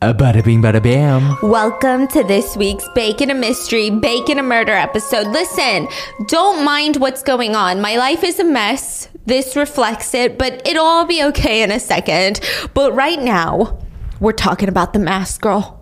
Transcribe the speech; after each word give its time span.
A 0.00 0.14
bada 0.14 0.44
bing, 0.44 0.62
bada 0.62 0.80
bam. 0.80 1.36
Welcome 1.42 2.06
to 2.08 2.22
this 2.22 2.56
week's 2.56 2.88
Baking 2.94 3.30
a 3.30 3.34
Mystery, 3.34 3.90
Baking 3.90 4.38
a 4.38 4.44
Murder 4.44 4.70
episode. 4.70 5.26
Listen, 5.26 5.88
don't 6.28 6.64
mind 6.64 6.98
what's 6.98 7.20
going 7.20 7.56
on. 7.56 7.80
My 7.80 7.96
life 7.96 8.22
is 8.22 8.38
a 8.38 8.44
mess. 8.44 9.08
This 9.26 9.56
reflects 9.56 10.14
it, 10.14 10.38
but 10.38 10.64
it'll 10.64 10.84
all 10.84 11.04
be 11.04 11.24
okay 11.24 11.64
in 11.64 11.72
a 11.72 11.80
second. 11.80 12.38
But 12.74 12.94
right 12.94 13.20
now, 13.20 13.76
we're 14.20 14.30
talking 14.30 14.68
about 14.68 14.92
the 14.92 15.00
mask 15.00 15.40
girl. 15.40 15.77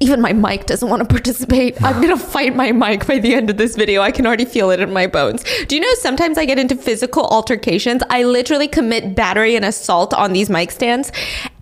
Even 0.00 0.20
my 0.20 0.32
mic 0.32 0.66
doesn't 0.66 0.88
want 0.88 1.02
to 1.02 1.08
participate. 1.08 1.80
I'm 1.82 2.02
going 2.02 2.16
to 2.16 2.22
fight 2.22 2.56
my 2.56 2.72
mic 2.72 3.06
by 3.06 3.20
the 3.20 3.32
end 3.32 3.48
of 3.48 3.58
this 3.58 3.76
video. 3.76 4.02
I 4.02 4.10
can 4.10 4.26
already 4.26 4.44
feel 4.44 4.70
it 4.70 4.80
in 4.80 4.92
my 4.92 5.06
bones. 5.06 5.44
Do 5.68 5.76
you 5.76 5.80
know 5.80 5.94
sometimes 5.94 6.36
I 6.36 6.44
get 6.44 6.58
into 6.58 6.74
physical 6.74 7.24
altercations? 7.26 8.02
I 8.10 8.24
literally 8.24 8.66
commit 8.66 9.14
battery 9.14 9.54
and 9.54 9.64
assault 9.64 10.12
on 10.12 10.32
these 10.32 10.50
mic 10.50 10.72
stands. 10.72 11.12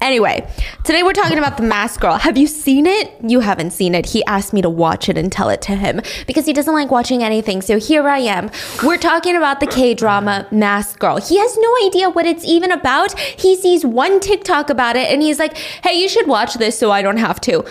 Anyway, 0.00 0.48
today 0.84 1.02
we're 1.02 1.12
talking 1.12 1.36
about 1.36 1.58
the 1.58 1.62
mask 1.62 2.00
girl. 2.00 2.16
Have 2.16 2.38
you 2.38 2.46
seen 2.46 2.86
it? 2.86 3.12
You 3.22 3.40
haven't 3.40 3.72
seen 3.72 3.94
it. 3.94 4.06
He 4.06 4.24
asked 4.24 4.54
me 4.54 4.62
to 4.62 4.70
watch 4.70 5.10
it 5.10 5.18
and 5.18 5.30
tell 5.30 5.50
it 5.50 5.60
to 5.62 5.76
him 5.76 6.00
because 6.26 6.46
he 6.46 6.54
doesn't 6.54 6.74
like 6.74 6.90
watching 6.90 7.22
anything. 7.22 7.60
So 7.60 7.78
here 7.78 8.08
I 8.08 8.18
am. 8.18 8.50
We're 8.82 8.96
talking 8.96 9.36
about 9.36 9.60
the 9.60 9.66
K 9.66 9.92
drama 9.92 10.48
Mask 10.50 10.98
Girl. 10.98 11.18
He 11.18 11.36
has 11.38 11.56
no 11.58 11.86
idea 11.86 12.08
what 12.08 12.24
it's 12.24 12.44
even 12.46 12.72
about. 12.72 13.18
He 13.18 13.56
sees 13.56 13.84
one 13.84 14.20
TikTok 14.20 14.70
about 14.70 14.96
it 14.96 15.10
and 15.10 15.20
he's 15.20 15.38
like, 15.38 15.56
hey, 15.56 16.00
you 16.00 16.08
should 16.08 16.26
watch 16.26 16.54
this 16.54 16.78
so 16.78 16.90
I 16.90 17.02
don't 17.02 17.18
have 17.18 17.38
to. 17.42 17.64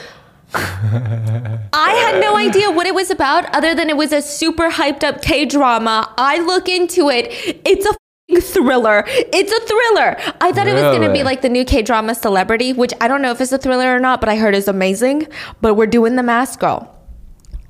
I 0.54 1.94
had 1.94 2.20
no 2.20 2.36
idea 2.36 2.72
what 2.72 2.86
it 2.86 2.94
was 2.94 3.10
about 3.10 3.46
other 3.56 3.74
than 3.74 3.90
it 3.90 3.96
was 3.96 4.12
a 4.12 4.22
super 4.22 4.70
hyped 4.70 5.04
up 5.04 5.22
K 5.22 5.46
drama. 5.46 6.14
I 6.18 6.40
look 6.40 6.68
into 6.68 7.10
it. 7.10 7.28
It's 7.66 7.86
a 7.86 7.90
f***ing 7.90 8.42
thriller. 8.42 9.04
It's 9.08 9.52
a 9.52 9.60
thriller. 9.62 10.18
I 10.42 10.52
thought 10.52 10.68
it 10.68 10.74
was 10.74 10.84
going 10.84 11.04
to 11.04 11.14
be 11.14 11.24
like 11.24 11.42
the 11.42 11.50
new 11.50 11.64
K 11.64 11.82
drama 11.82 12.16
Celebrity, 12.16 12.74
which 12.74 12.94
I 13.00 13.08
don't 13.08 13.22
know 13.22 13.32
if 13.32 13.40
it's 13.40 13.52
a 13.54 13.58
thriller 13.58 13.96
or 13.96 14.00
not, 14.00 14.20
but 14.20 14.30
I 14.30 14.36
heard 14.36 14.54
is 14.54 14.68
amazing. 14.68 15.28
But 15.62 15.76
we're 15.76 15.88
doing 15.88 16.18
the 16.18 16.24
mask 16.24 16.60
girl. 16.60 16.98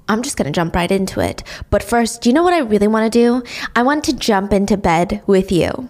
I'm 0.09 0.23
just 0.23 0.35
gonna 0.35 0.51
jump 0.51 0.75
right 0.75 0.91
into 0.91 1.21
it. 1.21 1.41
But 1.69 1.81
first, 1.83 2.21
do 2.21 2.29
you 2.29 2.33
know 2.33 2.43
what 2.43 2.53
I 2.53 2.59
really 2.59 2.87
wanna 2.87 3.09
do? 3.09 3.43
I 3.77 3.83
want 3.83 4.03
to 4.05 4.13
jump 4.13 4.51
into 4.51 4.75
bed 4.75 5.21
with 5.25 5.53
you. 5.53 5.87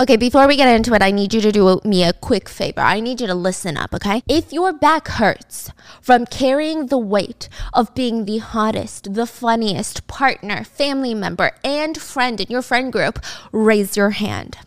Okay, 0.00 0.16
before 0.16 0.48
we 0.48 0.56
get 0.56 0.74
into 0.74 0.92
it, 0.94 1.02
I 1.02 1.12
need 1.12 1.32
you 1.32 1.40
to 1.40 1.52
do 1.52 1.80
me 1.84 2.02
a 2.02 2.12
quick 2.12 2.48
favor. 2.48 2.80
I 2.80 2.98
need 2.98 3.20
you 3.20 3.28
to 3.28 3.34
listen 3.34 3.76
up, 3.76 3.94
okay? 3.94 4.22
If 4.28 4.52
your 4.52 4.72
back 4.72 5.06
hurts 5.06 5.70
from 6.02 6.26
carrying 6.26 6.86
the 6.86 6.98
weight 6.98 7.48
of 7.72 7.94
being 7.94 8.24
the 8.24 8.38
hottest, 8.38 9.14
the 9.14 9.24
funniest 9.24 10.08
partner, 10.08 10.64
family 10.64 11.14
member, 11.14 11.52
and 11.62 11.96
friend 11.96 12.40
in 12.40 12.48
your 12.48 12.60
friend 12.60 12.92
group, 12.92 13.24
raise 13.52 13.96
your 13.96 14.10
hand. 14.10 14.58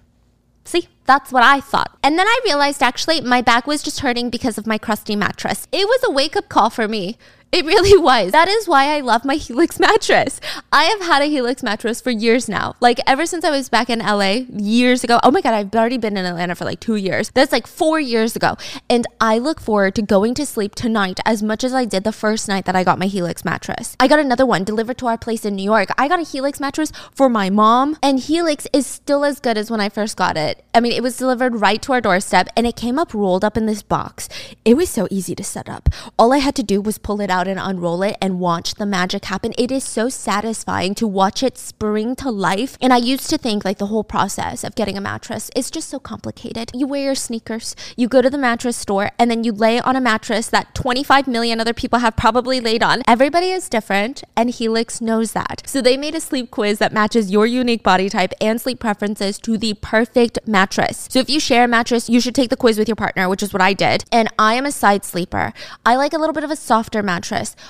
See, 0.63 0.87
that's 1.05 1.33
what 1.33 1.43
I 1.43 1.59
thought. 1.59 1.97
And 2.01 2.17
then 2.17 2.27
I 2.27 2.39
realized 2.45 2.81
actually 2.81 3.19
my 3.19 3.41
back 3.41 3.67
was 3.67 3.83
just 3.83 3.99
hurting 3.99 4.29
because 4.29 4.57
of 4.57 4.65
my 4.65 4.77
crusty 4.77 5.17
mattress. 5.17 5.67
It 5.73 5.87
was 5.87 6.03
a 6.05 6.11
wake 6.11 6.37
up 6.37 6.47
call 6.47 6.69
for 6.69 6.87
me. 6.87 7.17
It 7.51 7.65
really 7.65 7.97
was. 8.01 8.31
That 8.31 8.47
is 8.47 8.67
why 8.67 8.95
I 8.95 9.01
love 9.01 9.23
my 9.25 9.35
Helix 9.47 9.79
mattress. 9.79 10.39
I 10.71 10.85
have 10.85 11.01
had 11.01 11.21
a 11.21 11.25
Helix 11.25 11.63
mattress 11.63 12.01
for 12.01 12.11
years 12.11 12.49
now. 12.49 12.75
Like 12.79 12.99
ever 13.07 13.25
since 13.25 13.45
I 13.45 13.49
was 13.51 13.69
back 13.69 13.89
in 13.89 13.99
LA 13.99 14.45
years 14.49 15.03
ago. 15.03 15.19
Oh 15.23 15.31
my 15.31 15.41
God, 15.41 15.53
I've 15.53 15.73
already 15.73 15.97
been 15.97 16.17
in 16.17 16.25
Atlanta 16.25 16.55
for 16.55 16.65
like 16.65 16.79
two 16.79 16.95
years. 16.95 17.31
That's 17.31 17.51
like 17.51 17.67
four 17.67 17.99
years 17.99 18.35
ago. 18.35 18.57
And 18.89 19.05
I 19.21 19.37
look 19.37 19.59
forward 19.59 19.95
to 19.95 20.01
going 20.01 20.33
to 20.35 20.45
sleep 20.45 20.75
tonight 20.75 21.19
as 21.25 21.41
much 21.41 21.63
as 21.63 21.73
I 21.73 21.85
did 21.85 22.03
the 22.03 22.11
first 22.11 22.47
night 22.47 22.65
that 22.65 22.75
I 22.75 22.83
got 22.83 22.99
my 22.99 23.07
Helix 23.07 23.45
mattress. 23.45 23.95
I 23.99 24.07
got 24.07 24.19
another 24.19 24.45
one 24.45 24.63
delivered 24.63 24.97
to 24.99 25.07
our 25.07 25.17
place 25.17 25.45
in 25.45 25.55
New 25.55 25.63
York. 25.63 25.89
I 25.97 26.07
got 26.07 26.19
a 26.19 26.23
Helix 26.23 26.59
mattress 26.59 26.91
for 27.13 27.29
my 27.29 27.49
mom, 27.49 27.97
and 28.01 28.19
Helix 28.19 28.67
is 28.73 28.85
still 28.85 29.23
as 29.23 29.39
good 29.39 29.57
as 29.57 29.71
when 29.71 29.79
I 29.79 29.89
first 29.89 30.17
got 30.17 30.37
it. 30.37 30.63
I 30.73 30.79
mean, 30.79 30.91
it 30.91 31.03
was 31.03 31.17
delivered 31.17 31.61
right 31.61 31.81
to 31.83 31.93
our 31.93 32.01
doorstep 32.01 32.49
and 32.55 32.67
it 32.67 32.75
came 32.75 32.99
up 32.99 33.13
rolled 33.13 33.43
up 33.43 33.57
in 33.57 33.65
this 33.65 33.83
box. 33.83 34.29
It 34.65 34.75
was 34.75 34.89
so 34.89 35.07
easy 35.09 35.35
to 35.35 35.43
set 35.43 35.69
up. 35.69 35.89
All 36.19 36.33
I 36.33 36.37
had 36.37 36.55
to 36.55 36.63
do 36.63 36.81
was 36.81 36.97
pull 36.97 37.21
it 37.21 37.29
out 37.29 37.36
and 37.45 37.59
unroll 37.59 38.01
it 38.01 38.15
and 38.21 38.39
watch 38.39 38.75
the 38.75 38.85
magic 38.85 39.25
happen. 39.25 39.53
It 39.57 39.69
is 39.69 39.83
so 39.83 40.07
satisfying 40.07 40.95
to 40.95 41.05
watch 41.05 41.43
it 41.43 41.57
spring 41.57 42.15
to 42.15 42.31
life. 42.31 42.77
And 42.79 42.93
I 42.93 42.97
used 42.97 43.29
to 43.29 43.37
think 43.37 43.65
like 43.65 43.79
the 43.79 43.87
whole 43.87 44.05
process 44.05 44.63
of 44.63 44.75
getting 44.75 44.97
a 44.97 45.01
mattress 45.01 45.51
is 45.57 45.69
just 45.69 45.89
so 45.89 45.99
complicated. 45.99 46.71
You 46.73 46.87
wear 46.87 47.03
your 47.03 47.15
sneakers, 47.15 47.75
you 47.97 48.07
go 48.07 48.21
to 48.21 48.29
the 48.29 48.37
mattress 48.37 48.77
store, 48.77 49.11
and 49.19 49.29
then 49.29 49.43
you 49.43 49.51
lay 49.51 49.81
on 49.81 49.97
a 49.97 50.01
mattress 50.01 50.47
that 50.47 50.73
25 50.73 51.27
million 51.27 51.59
other 51.59 51.73
people 51.73 51.99
have 51.99 52.15
probably 52.15 52.61
laid 52.61 52.81
on. 52.81 53.01
Everybody 53.07 53.51
is 53.51 53.67
different, 53.67 54.23
and 54.35 54.49
Helix 54.49 55.01
knows 55.01 55.33
that. 55.33 55.63
So 55.65 55.81
they 55.81 55.97
made 55.97 56.15
a 56.15 56.21
sleep 56.21 56.49
quiz 56.51 56.79
that 56.79 56.93
matches 56.93 57.29
your 57.31 57.45
unique 57.45 57.83
body 57.83 58.09
type 58.09 58.33
and 58.39 58.61
sleep 58.61 58.79
preferences 58.79 59.37
to 59.39 59.57
the 59.57 59.73
perfect 59.75 60.39
mattress. 60.47 61.07
So 61.09 61.19
if 61.19 61.29
you 61.29 61.39
share 61.39 61.65
a 61.65 61.67
mattress, 61.67 62.09
you 62.09 62.21
should 62.21 62.35
take 62.35 62.49
the 62.49 62.55
quiz 62.55 62.77
with 62.77 62.87
your 62.87 62.95
partner, 62.95 63.27
which 63.27 63.43
is 63.43 63.51
what 63.51 63.61
I 63.61 63.73
did. 63.73 64.05
And 64.11 64.29
I 64.39 64.53
am 64.53 64.65
a 64.65 64.71
side 64.71 65.03
sleeper. 65.03 65.53
I 65.85 65.95
like 65.95 66.13
a 66.13 66.17
little 66.17 66.33
bit 66.33 66.43
of 66.43 66.51
a 66.51 66.55
softer 66.55 67.03
mattress, 67.03 67.17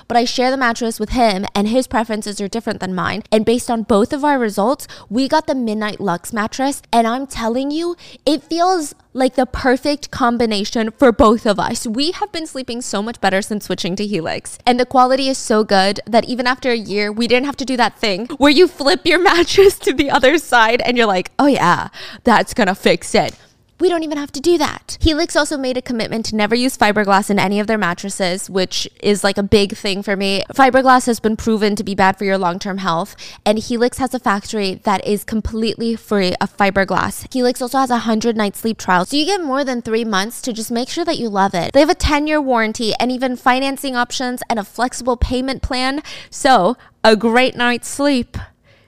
but 0.08 0.18
I 0.18 0.26
share 0.26 0.52
the 0.52 0.58
mattress 0.58 1.00
with 1.00 1.10
him, 1.10 1.46
and 1.56 1.68
his 1.68 1.88
preferences 1.88 2.40
are 2.42 2.48
different 2.48 2.80
than 2.80 2.96
mine. 2.96 3.24
And 3.32 3.46
based 3.46 3.70
on 3.70 3.84
both 3.84 4.14
of 4.14 4.24
our 4.24 4.38
results, 4.40 4.88
we 5.10 5.28
got 5.28 5.48
the 5.48 5.56
Midnight 5.56 6.00
Lux 6.00 6.32
mattress, 6.34 6.82
and 6.92 7.08
I'm 7.08 7.28
telling 7.28 7.72
you, 7.72 7.96
it 8.26 8.44
feels 8.44 8.94
like 9.18 9.36
the 9.36 9.48
perfect 9.48 10.12
combination 10.12 10.92
for 10.92 11.12
both 11.12 11.46
of 11.46 11.60
us. 11.60 11.88
We 11.88 12.12
have 12.12 12.32
been 12.32 12.46
sleeping 12.46 12.82
so 12.82 13.02
much 13.02 13.20
better 13.20 13.42
since 13.42 13.66
switching 13.66 13.96
to 13.96 14.06
Helix. 14.06 14.60
And 14.66 14.80
the 14.80 14.86
quality 14.86 15.28
is 15.28 15.40
so 15.40 15.64
good 15.64 16.00
that 16.06 16.26
even 16.26 16.46
after 16.46 16.70
a 16.70 16.78
year, 16.78 17.12
we 17.12 17.28
didn't 17.28 17.48
have 17.48 17.58
to 17.58 17.66
do 17.66 17.76
that 17.78 17.98
thing 17.98 18.28
where 18.38 18.52
you 18.52 18.68
flip 18.68 19.06
your 19.06 19.20
mattress 19.32 19.80
to 19.80 19.94
the 19.94 20.12
other 20.12 20.38
side 20.38 20.82
and 20.82 20.98
you're 20.98 21.08
like, 21.08 21.32
oh 21.40 21.48
yeah, 21.48 21.90
that's 22.24 22.54
gonna 22.54 22.76
fix 22.76 23.16
it. 23.16 23.36
We 23.80 23.90
don't 23.90 24.04
even 24.04 24.18
have 24.18 24.32
to 24.32 24.40
do 24.40 24.58
that. 24.58 24.98
Helix 25.02 25.36
also 25.36 25.56
made 25.56 25.78
a 25.78 25.84
commitment 25.84 26.26
to 26.28 26.36
never 26.36 26.56
use 26.56 26.76
fiberglass 26.76 27.30
in 27.30 27.38
any 27.38 27.60
of 27.60 27.68
their 27.68 27.78
mattresses, 27.78 28.50
which 28.50 28.90
is 29.04 29.24
like 29.24 29.38
a 29.38 29.44
big 29.44 29.78
thing 29.78 30.02
for 30.02 30.16
me. 30.16 30.44
Fiberglass 30.52 31.06
has 31.06 31.20
been 31.20 31.36
proven 31.38 31.76
to 31.76 31.84
be 31.84 31.94
bad 31.94 32.18
for 32.18 32.26
your 32.26 32.40
long 32.40 32.58
term 32.58 32.80
health, 32.80 33.16
and 33.46 33.60
Helix 33.60 34.00
has 34.00 34.16
a 34.16 34.20
factory 34.20 34.76
that 34.84 35.06
is 35.06 35.24
completely 35.24 35.96
free 35.96 36.34
of 36.42 36.56
fiberglass. 36.58 37.32
Helix 37.32 37.62
also 37.62 37.78
has 37.78 37.92
a 37.92 38.08
100 38.08 38.36
night 38.36 38.56
sleep 38.56 38.80
trial, 38.80 39.06
so 39.06 39.16
you 39.16 39.26
get 39.26 39.44
more 39.44 39.64
than 39.64 39.84
three 39.84 40.06
months 40.06 40.42
to 40.42 40.54
just 40.54 40.72
make 40.72 40.90
sure 40.90 41.06
that 41.06 41.20
you 41.20 41.30
love 41.30 41.54
it. 41.54 41.74
They 41.74 41.80
have 41.80 41.90
a 41.90 41.96
10 41.96 42.26
year 42.26 42.42
warranty 42.42 42.96
and 43.00 43.12
even 43.12 43.36
financing 43.36 43.96
options 43.96 44.42
and 44.50 44.58
a 44.58 44.64
flexible 44.64 45.18
payment 45.18 45.62
plan, 45.62 46.02
so 46.32 46.78
a 47.04 47.16
great 47.16 47.56
night's 47.56 47.88
sleep 47.88 48.38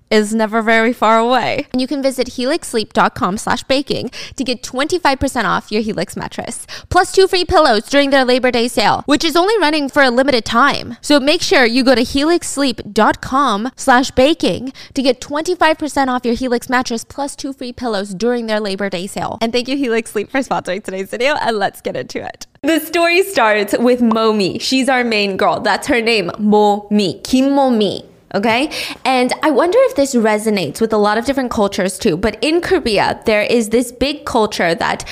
is 0.10 0.34
never 0.34 0.62
very 0.62 0.94
far 0.94 1.20
away. 1.20 1.68
And 1.72 1.82
you 1.82 1.88
can 1.88 2.02
visit 2.02 2.28
helixsleep.com 2.30 3.38
slash 3.38 3.64
baking 3.64 4.12
to 4.36 4.44
get 4.44 4.64
25% 4.64 5.46
off 5.46 5.72
your 5.72 5.82
Helix 5.82 6.16
mattress, 6.16 6.66
plus 6.90 7.12
two 7.12 7.28
free 7.28 7.46
pillows 7.46 7.88
during 7.90 8.10
their 8.10 8.26
Labor 8.26 8.52
Day 8.52 8.68
sale, 8.68 9.04
which 9.06 9.24
is 9.24 9.36
only 9.36 9.58
running 9.60 9.90
for 9.90 10.04
a 10.04 10.12
limited 10.12 10.46
time. 10.46 10.98
So 11.02 11.20
make 11.20 11.42
sure 11.42 11.66
you 11.66 11.84
go 11.84 11.96
to 11.96 12.02
helixsleep.com 12.02 13.72
slash 13.76 14.12
baking 14.12 14.74
to 14.94 15.02
get 15.02 15.22
25% 15.22 16.08
off 16.08 16.26
your 16.26 16.36
Helix 16.36 16.70
mattress 16.70 17.04
plus 17.04 17.36
two 17.36 17.54
free 17.54 17.74
pillows 17.74 18.14
during 18.14 18.48
their 18.48 18.60
Labor 18.60 18.90
Day 18.90 19.08
sale. 19.08 19.38
And 19.42 19.52
thank 19.52 19.68
you, 19.68 19.78
Helix 19.78 20.12
Sleep, 20.12 20.30
for 20.30 20.40
sponsoring 20.40 20.84
today's 20.84 21.10
video, 21.10 21.36
and 21.36 21.58
let's 21.58 21.82
get 21.82 21.96
into 21.96 22.26
it. 22.26 22.48
The 22.62 22.80
story 22.80 23.24
starts 23.24 23.78
with 23.78 24.02
Momi. 24.02 24.60
She's 24.60 24.90
our 24.90 25.04
main 25.04 25.38
girl. 25.38 25.62
That's 25.62 25.88
her 25.88 26.02
name, 26.02 26.30
Momi. 26.32 27.24
Kim 27.24 27.52
Momi. 27.52 28.09
Okay. 28.36 28.72
And 29.06 29.34
I 29.42 29.50
wonder 29.50 29.78
if 29.82 29.96
this 29.96 30.14
resonates 30.14 30.80
with 30.80 30.94
a 30.94 30.98
lot 30.98 31.18
of 31.18 31.26
different 31.26 31.52
cultures 31.52 31.98
too. 31.98 32.16
But 32.16 32.38
in 32.44 32.62
Korea, 32.62 33.22
there 33.26 33.42
is 33.42 33.70
this 33.70 33.92
big 33.92 34.26
culture 34.26 34.76
that 34.76 35.04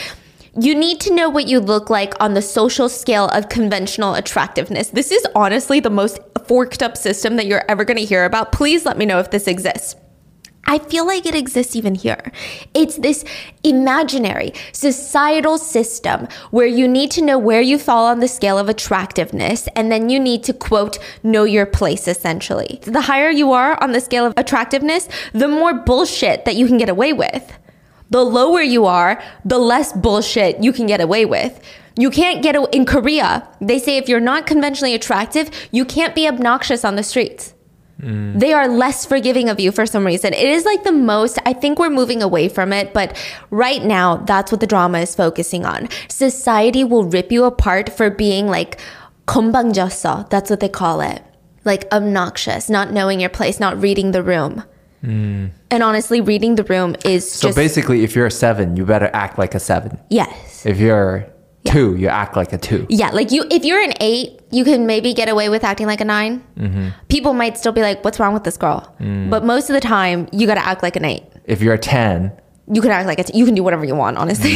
you 0.59 0.73
need 0.73 0.99
to 1.01 1.13
know 1.13 1.29
what 1.29 1.47
you 1.47 1.59
look 1.59 1.89
like 1.89 2.13
on 2.19 2.33
the 2.33 2.41
social 2.41 2.89
scale 2.89 3.27
of 3.29 3.49
conventional 3.49 4.15
attractiveness. 4.15 4.89
This 4.89 5.11
is 5.11 5.25
honestly 5.35 5.79
the 5.79 5.89
most 5.89 6.19
forked 6.47 6.81
up 6.81 6.97
system 6.97 7.35
that 7.35 7.45
you're 7.45 7.65
ever 7.69 7.85
going 7.85 7.97
to 7.97 8.05
hear 8.05 8.25
about. 8.25 8.51
Please 8.51 8.85
let 8.85 8.97
me 8.97 9.05
know 9.05 9.19
if 9.19 9.29
this 9.29 9.47
exists. 9.47 9.95
I 10.69 10.79
feel 10.79 11.07
like 11.07 11.25
it 11.25 11.33
exists 11.33 11.75
even 11.75 11.95
here. 11.95 12.31
It's 12.73 12.97
this 12.97 13.23
imaginary 13.63 14.53
societal 14.73 15.57
system 15.57 16.27
where 16.51 16.67
you 16.67 16.87
need 16.87 17.09
to 17.11 17.21
know 17.21 17.37
where 17.37 17.61
you 17.61 17.79
fall 17.79 18.05
on 18.05 18.19
the 18.19 18.27
scale 18.27 18.57
of 18.57 18.67
attractiveness, 18.67 19.67
and 19.75 19.89
then 19.91 20.09
you 20.09 20.19
need 20.19 20.43
to 20.43 20.53
quote, 20.53 20.97
know 21.23 21.45
your 21.45 21.65
place 21.65 22.07
essentially. 22.07 22.79
The 22.83 23.01
higher 23.01 23.29
you 23.29 23.53
are 23.53 23.81
on 23.81 23.93
the 23.93 24.01
scale 24.01 24.25
of 24.25 24.33
attractiveness, 24.35 25.07
the 25.33 25.47
more 25.47 25.73
bullshit 25.73 26.43
that 26.45 26.55
you 26.55 26.67
can 26.67 26.77
get 26.77 26.89
away 26.89 27.13
with. 27.13 27.57
The 28.09 28.23
lower 28.23 28.61
you 28.61 28.85
are, 28.85 29.21
the 29.43 29.59
less 29.59 29.93
bullshit 29.93 30.63
you 30.63 30.71
can 30.73 30.87
get 30.87 31.01
away 31.01 31.25
with. 31.25 31.59
You 31.97 32.09
can't 32.09 32.43
get 32.43 32.55
a- 32.55 32.69
in 32.75 32.85
Korea. 32.85 33.47
They 33.59 33.79
say 33.79 33.97
if 33.97 34.07
you're 34.07 34.19
not 34.19 34.45
conventionally 34.45 34.93
attractive, 34.93 35.49
you 35.71 35.83
can't 35.83 36.13
be 36.13 36.27
obnoxious 36.27 36.85
on 36.85 36.95
the 36.95 37.03
streets. 37.03 37.53
Mm. 38.01 38.39
They 38.39 38.53
are 38.53 38.67
less 38.67 39.05
forgiving 39.05 39.49
of 39.49 39.59
you 39.59 39.71
for 39.71 39.85
some 39.85 40.05
reason. 40.05 40.33
It 40.33 40.47
is 40.47 40.65
like 40.65 40.83
the 40.83 40.91
most, 40.91 41.39
I 41.45 41.53
think 41.53 41.79
we're 41.79 41.89
moving 41.89 42.21
away 42.21 42.47
from 42.47 42.71
it, 42.71 42.93
but 42.93 43.17
right 43.49 43.83
now, 43.83 44.17
that's 44.17 44.51
what 44.51 44.61
the 44.61 44.67
drama 44.67 44.99
is 44.99 45.15
focusing 45.15 45.65
on. 45.65 45.89
Society 46.07 46.83
will 46.83 47.05
rip 47.05 47.31
you 47.31 47.45
apart 47.45 47.89
for 47.89 48.09
being 48.09 48.47
like, 48.47 48.79
kombangjasa, 49.27 50.29
that's 50.29 50.49
what 50.49 50.59
they 50.59 50.69
call 50.69 51.01
it. 51.01 51.23
Like 51.65 51.91
obnoxious, 51.91 52.69
not 52.69 52.93
knowing 52.93 53.19
your 53.19 53.29
place, 53.29 53.59
not 53.59 53.81
reading 53.81 54.11
the 54.11 54.23
room. 54.23 54.63
Mm. 55.03 55.51
And 55.69 55.83
honestly, 55.83 56.21
reading 56.21 56.55
the 56.55 56.63
room 56.63 56.95
is 57.03 57.29
so 57.29 57.49
just, 57.49 57.57
basically, 57.57 58.03
if 58.03 58.15
you're 58.15 58.25
a 58.25 58.31
seven, 58.31 58.77
you 58.77 58.85
better 58.85 59.09
act 59.13 59.37
like 59.37 59.53
a 59.53 59.59
seven. 59.59 59.99
Yes. 60.09 60.65
If 60.65 60.79
you're 60.79 61.27
two. 61.71 61.95
You 61.95 62.07
act 62.07 62.35
like 62.35 62.53
a 62.53 62.57
two. 62.57 62.85
Yeah, 62.89 63.09
like 63.09 63.31
you, 63.31 63.45
if 63.51 63.65
you're 63.65 63.81
an 63.81 63.93
eight, 63.99 64.39
you 64.51 64.63
can 64.63 64.85
maybe 64.85 65.13
get 65.13 65.29
away 65.29 65.49
with 65.49 65.63
acting 65.63 65.87
like 65.87 66.01
a 66.01 66.05
9 66.05 66.43
mm-hmm. 66.57 66.89
People 67.09 67.33
might 67.33 67.57
still 67.57 67.71
be 67.71 67.81
like, 67.81 68.03
"What's 68.03 68.19
wrong 68.19 68.33
with 68.33 68.43
this 68.43 68.57
girl?" 68.57 68.95
Mm. 68.99 69.29
But 69.29 69.43
most 69.43 69.69
of 69.69 69.73
the 69.73 69.81
time, 69.81 70.27
you 70.31 70.47
got 70.47 70.55
to 70.55 70.65
act 70.65 70.83
like 70.83 70.95
an 70.95 71.05
eight. 71.05 71.23
If 71.45 71.61
you're 71.61 71.73
a 71.73 71.79
ten, 71.79 72.31
You 72.69 72.81
can 72.81 72.91
act 72.91 73.07
like 73.07 73.17
it's. 73.17 73.31
You 73.33 73.45
can 73.45 73.55
do 73.55 73.63
whatever 73.63 73.85
you 73.85 73.95
want, 73.95 74.17
honestly. 74.17 74.55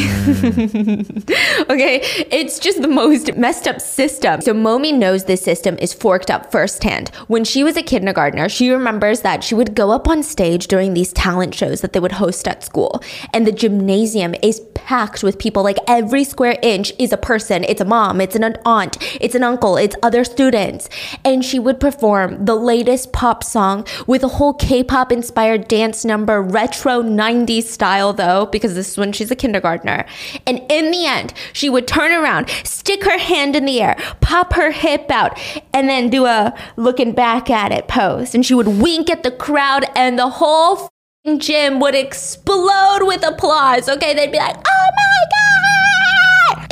okay, 1.70 2.00
it's 2.30 2.58
just 2.58 2.82
the 2.82 2.88
most 2.88 3.34
messed 3.36 3.66
up 3.66 3.80
system. 3.80 4.42
So 4.42 4.52
Momi 4.52 4.92
knows 4.92 5.24
this 5.24 5.40
system 5.40 5.78
is 5.78 5.94
forked 5.94 6.30
up 6.30 6.52
firsthand. 6.52 7.08
When 7.28 7.42
she 7.42 7.64
was 7.64 7.74
a 7.78 7.82
kindergartner, 7.82 8.50
she 8.50 8.68
remembers 8.68 9.22
that 9.22 9.42
she 9.42 9.54
would 9.54 9.74
go 9.74 9.92
up 9.92 10.08
on 10.08 10.22
stage 10.22 10.66
during 10.66 10.92
these 10.92 11.10
talent 11.14 11.54
shows 11.54 11.80
that 11.80 11.94
they 11.94 12.00
would 12.00 12.12
host 12.12 12.46
at 12.46 12.62
school, 12.62 13.02
and 13.32 13.46
the 13.46 13.52
gymnasium 13.52 14.34
is 14.42 14.60
packed 14.74 15.22
with 15.22 15.38
people. 15.38 15.62
Like 15.62 15.78
every 15.88 16.24
square 16.24 16.58
inch 16.62 16.92
is 16.98 17.14
a 17.14 17.16
person. 17.16 17.64
It's 17.64 17.80
a 17.80 17.86
mom. 17.86 18.20
It's 18.20 18.36
an 18.36 18.44
aunt. 18.66 18.98
It's 19.22 19.34
an 19.34 19.42
uncle. 19.42 19.78
It's 19.78 19.96
other 20.02 20.24
students, 20.24 20.90
and 21.24 21.42
she 21.42 21.58
would 21.58 21.80
perform 21.80 22.44
the 22.44 22.56
latest 22.56 23.14
pop 23.14 23.42
song 23.42 23.86
with 24.06 24.22
a 24.22 24.28
whole 24.28 24.52
K-pop 24.52 25.10
inspired 25.10 25.66
dance 25.66 26.04
number, 26.04 26.42
retro 26.42 27.02
90s 27.02 27.62
style 27.62 28.01
though, 28.10 28.46
because 28.46 28.74
this 28.74 28.88
is 28.92 28.96
when 28.96 29.12
she's 29.12 29.30
a 29.30 29.36
kindergartner. 29.36 30.06
And 30.46 30.62
in 30.70 30.90
the 30.90 31.04
end, 31.04 31.34
she 31.52 31.68
would 31.68 31.86
turn 31.86 32.10
around, 32.10 32.48
stick 32.64 33.04
her 33.04 33.18
hand 33.18 33.54
in 33.54 33.66
the 33.66 33.82
air, 33.82 33.96
pop 34.22 34.54
her 34.54 34.70
hip 34.70 35.10
out, 35.10 35.38
and 35.74 35.90
then 35.90 36.08
do 36.08 36.24
a 36.24 36.54
looking 36.76 37.12
back 37.12 37.50
at 37.50 37.70
it 37.70 37.86
pose. 37.86 38.34
And 38.34 38.46
she 38.46 38.54
would 38.54 38.68
wink 38.68 39.10
at 39.10 39.22
the 39.22 39.30
crowd, 39.30 39.84
and 39.94 40.18
the 40.18 40.30
whole 40.30 40.88
gym 41.36 41.80
would 41.80 41.94
explode 41.94 43.02
with 43.02 43.22
applause. 43.24 43.88
Okay, 43.88 44.14
they'd 44.14 44.32
be 44.32 44.38
like, 44.38 44.56
oh 44.56 44.88
my 44.96 45.24
God! 45.30 45.51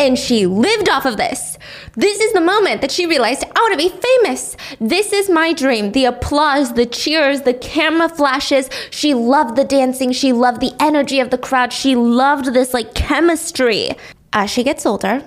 And 0.00 0.19
she 0.19 0.47
lived 0.47 0.88
off 0.88 1.05
of 1.05 1.19
this. 1.19 1.58
This 1.93 2.20
is 2.20 2.32
the 2.32 2.41
moment 2.41 2.81
that 2.81 2.91
she 2.91 3.05
realized, 3.05 3.44
I 3.44 3.61
want 3.61 3.79
to 3.79 3.91
be 3.91 4.00
famous. 4.25 4.56
This 4.81 5.12
is 5.12 5.29
my 5.29 5.52
dream. 5.52 5.93
The 5.93 6.06
applause, 6.06 6.73
the 6.73 6.87
cheers, 6.87 7.43
the 7.43 7.52
camera 7.52 8.08
flashes. 8.08 8.70
She 8.91 9.12
loved 9.12 9.56
the 9.56 9.64
dancing. 9.64 10.12
She 10.12 10.32
loved 10.32 10.62
the 10.62 10.73
energy 10.81 11.20
of 11.20 11.29
the 11.29 11.37
crowd. 11.37 11.70
She 11.70 11.97
loved 11.97 12.55
this 12.55 12.73
like 12.73 12.94
chemistry. 12.94 13.91
As 14.32 14.49
she 14.49 14.64
gets 14.64 14.87
older, 14.87 15.23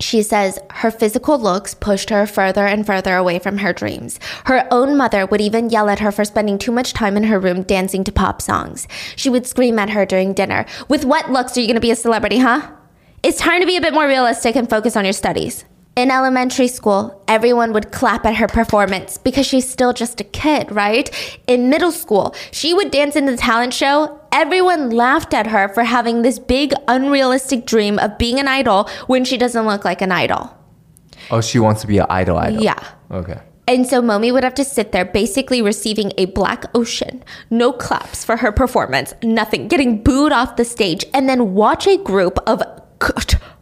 she 0.00 0.24
says 0.24 0.58
her 0.70 0.90
physical 0.90 1.38
looks 1.38 1.74
pushed 1.74 2.10
her 2.10 2.26
further 2.26 2.66
and 2.66 2.84
further 2.84 3.14
away 3.14 3.38
from 3.38 3.58
her 3.58 3.72
dreams. 3.72 4.18
Her 4.46 4.66
own 4.72 4.96
mother 4.96 5.24
would 5.24 5.40
even 5.40 5.70
yell 5.70 5.88
at 5.88 6.00
her 6.00 6.10
for 6.10 6.24
spending 6.24 6.58
too 6.58 6.72
much 6.72 6.94
time 6.94 7.16
in 7.16 7.24
her 7.24 7.38
room 7.38 7.62
dancing 7.62 8.02
to 8.02 8.10
pop 8.10 8.42
songs. 8.42 8.88
She 9.14 9.30
would 9.30 9.46
scream 9.46 9.78
at 9.78 9.90
her 9.90 10.04
during 10.04 10.34
dinner, 10.34 10.66
With 10.88 11.04
what 11.04 11.30
looks 11.30 11.56
are 11.56 11.60
you 11.60 11.68
going 11.68 11.76
to 11.76 11.80
be 11.80 11.92
a 11.92 11.96
celebrity, 11.96 12.38
huh? 12.38 12.72
It's 13.22 13.38
time 13.38 13.60
to 13.60 13.66
be 13.66 13.76
a 13.76 13.82
bit 13.82 13.92
more 13.92 14.06
realistic 14.06 14.56
and 14.56 14.68
focus 14.68 14.96
on 14.96 15.04
your 15.04 15.12
studies. 15.12 15.66
In 15.94 16.10
elementary 16.10 16.68
school, 16.68 17.22
everyone 17.28 17.74
would 17.74 17.92
clap 17.92 18.24
at 18.24 18.36
her 18.36 18.46
performance 18.46 19.18
because 19.18 19.44
she's 19.44 19.68
still 19.68 19.92
just 19.92 20.22
a 20.22 20.24
kid, 20.24 20.72
right? 20.72 21.10
In 21.46 21.68
middle 21.68 21.92
school, 21.92 22.34
she 22.50 22.72
would 22.72 22.90
dance 22.90 23.16
in 23.16 23.26
the 23.26 23.36
talent 23.36 23.74
show. 23.74 24.18
Everyone 24.32 24.88
laughed 24.88 25.34
at 25.34 25.48
her 25.48 25.68
for 25.68 25.84
having 25.84 26.22
this 26.22 26.38
big, 26.38 26.72
unrealistic 26.88 27.66
dream 27.66 27.98
of 27.98 28.16
being 28.16 28.40
an 28.40 28.48
idol 28.48 28.88
when 29.06 29.26
she 29.26 29.36
doesn't 29.36 29.66
look 29.66 29.84
like 29.84 30.00
an 30.00 30.12
idol. 30.12 30.56
oh, 31.30 31.42
she 31.42 31.58
wants 31.58 31.82
to 31.82 31.86
be 31.86 31.98
an 31.98 32.06
idol. 32.08 32.38
Idol. 32.38 32.62
Yeah. 32.62 32.82
Okay. 33.10 33.40
And 33.68 33.86
so 33.86 34.00
Momi 34.00 34.32
would 34.32 34.44
have 34.44 34.54
to 34.54 34.64
sit 34.64 34.92
there 34.92 35.04
basically 35.04 35.60
receiving 35.60 36.12
a 36.16 36.24
black 36.24 36.64
ocean, 36.74 37.22
no 37.50 37.72
claps 37.72 38.24
for 38.24 38.38
her 38.38 38.50
performance, 38.50 39.12
nothing, 39.22 39.68
getting 39.68 40.02
booed 40.02 40.32
off 40.32 40.56
the 40.56 40.64
stage, 40.64 41.04
and 41.12 41.28
then 41.28 41.54
watch 41.54 41.86
a 41.86 41.98
group 41.98 42.38
of 42.48 42.62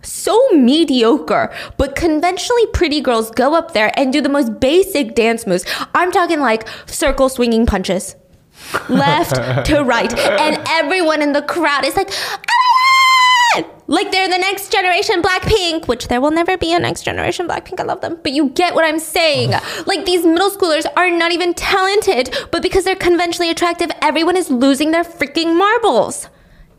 so 0.03 0.49
mediocre 0.51 1.53
but 1.77 1.95
conventionally 1.95 2.67
pretty 2.67 3.01
girls 3.01 3.31
go 3.31 3.55
up 3.55 3.73
there 3.73 3.93
and 3.99 4.13
do 4.13 4.21
the 4.21 4.29
most 4.29 4.61
basic 4.61 5.15
dance 5.15 5.47
moves. 5.47 5.65
I'm 5.95 6.11
talking 6.11 6.41
like 6.41 6.69
circle 6.87 7.29
swinging 7.29 7.67
punches, 7.67 8.17
left 8.89 9.67
to 9.67 9.83
right, 9.83 10.13
and 10.19 10.63
everyone 10.69 11.23
in 11.23 11.33
the 11.33 11.43
crowd 11.43 11.85
is 11.85 11.97
like, 11.97 12.11
"Oh 12.11 13.55
my 13.55 13.63
God!" 13.63 13.83
like 13.87 14.11
they're 14.11 14.29
the 14.29 14.39
next 14.39 14.73
generation 14.73 15.23
Blackpink, 15.23 15.87
which 15.89 16.09
there 16.09 16.21
will 16.21 16.31
never 16.31 16.57
be 16.57 16.73
a 16.73 16.79
next 16.79 17.03
generation 17.03 17.47
Blackpink. 17.47 17.81
I 17.81 17.85
love 17.85 18.01
them, 18.01 18.19
but 18.23 18.33
you 18.33 18.51
get 18.51 18.75
what 18.75 18.85
I'm 18.85 18.99
saying. 18.99 19.53
Like 19.87 20.05
these 20.05 20.25
middle 20.27 20.51
schoolers 20.51 20.87
are 20.97 21.11
not 21.11 21.33
even 21.33 21.55
talented, 21.55 22.37
but 22.51 22.63
because 22.63 22.85
they're 22.85 22.97
conventionally 22.97 23.51
attractive, 23.51 23.91
everyone 24.03 24.37
is 24.37 24.51
losing 24.51 24.91
their 24.91 25.05
freaking 25.05 25.57
marbles. 25.57 26.29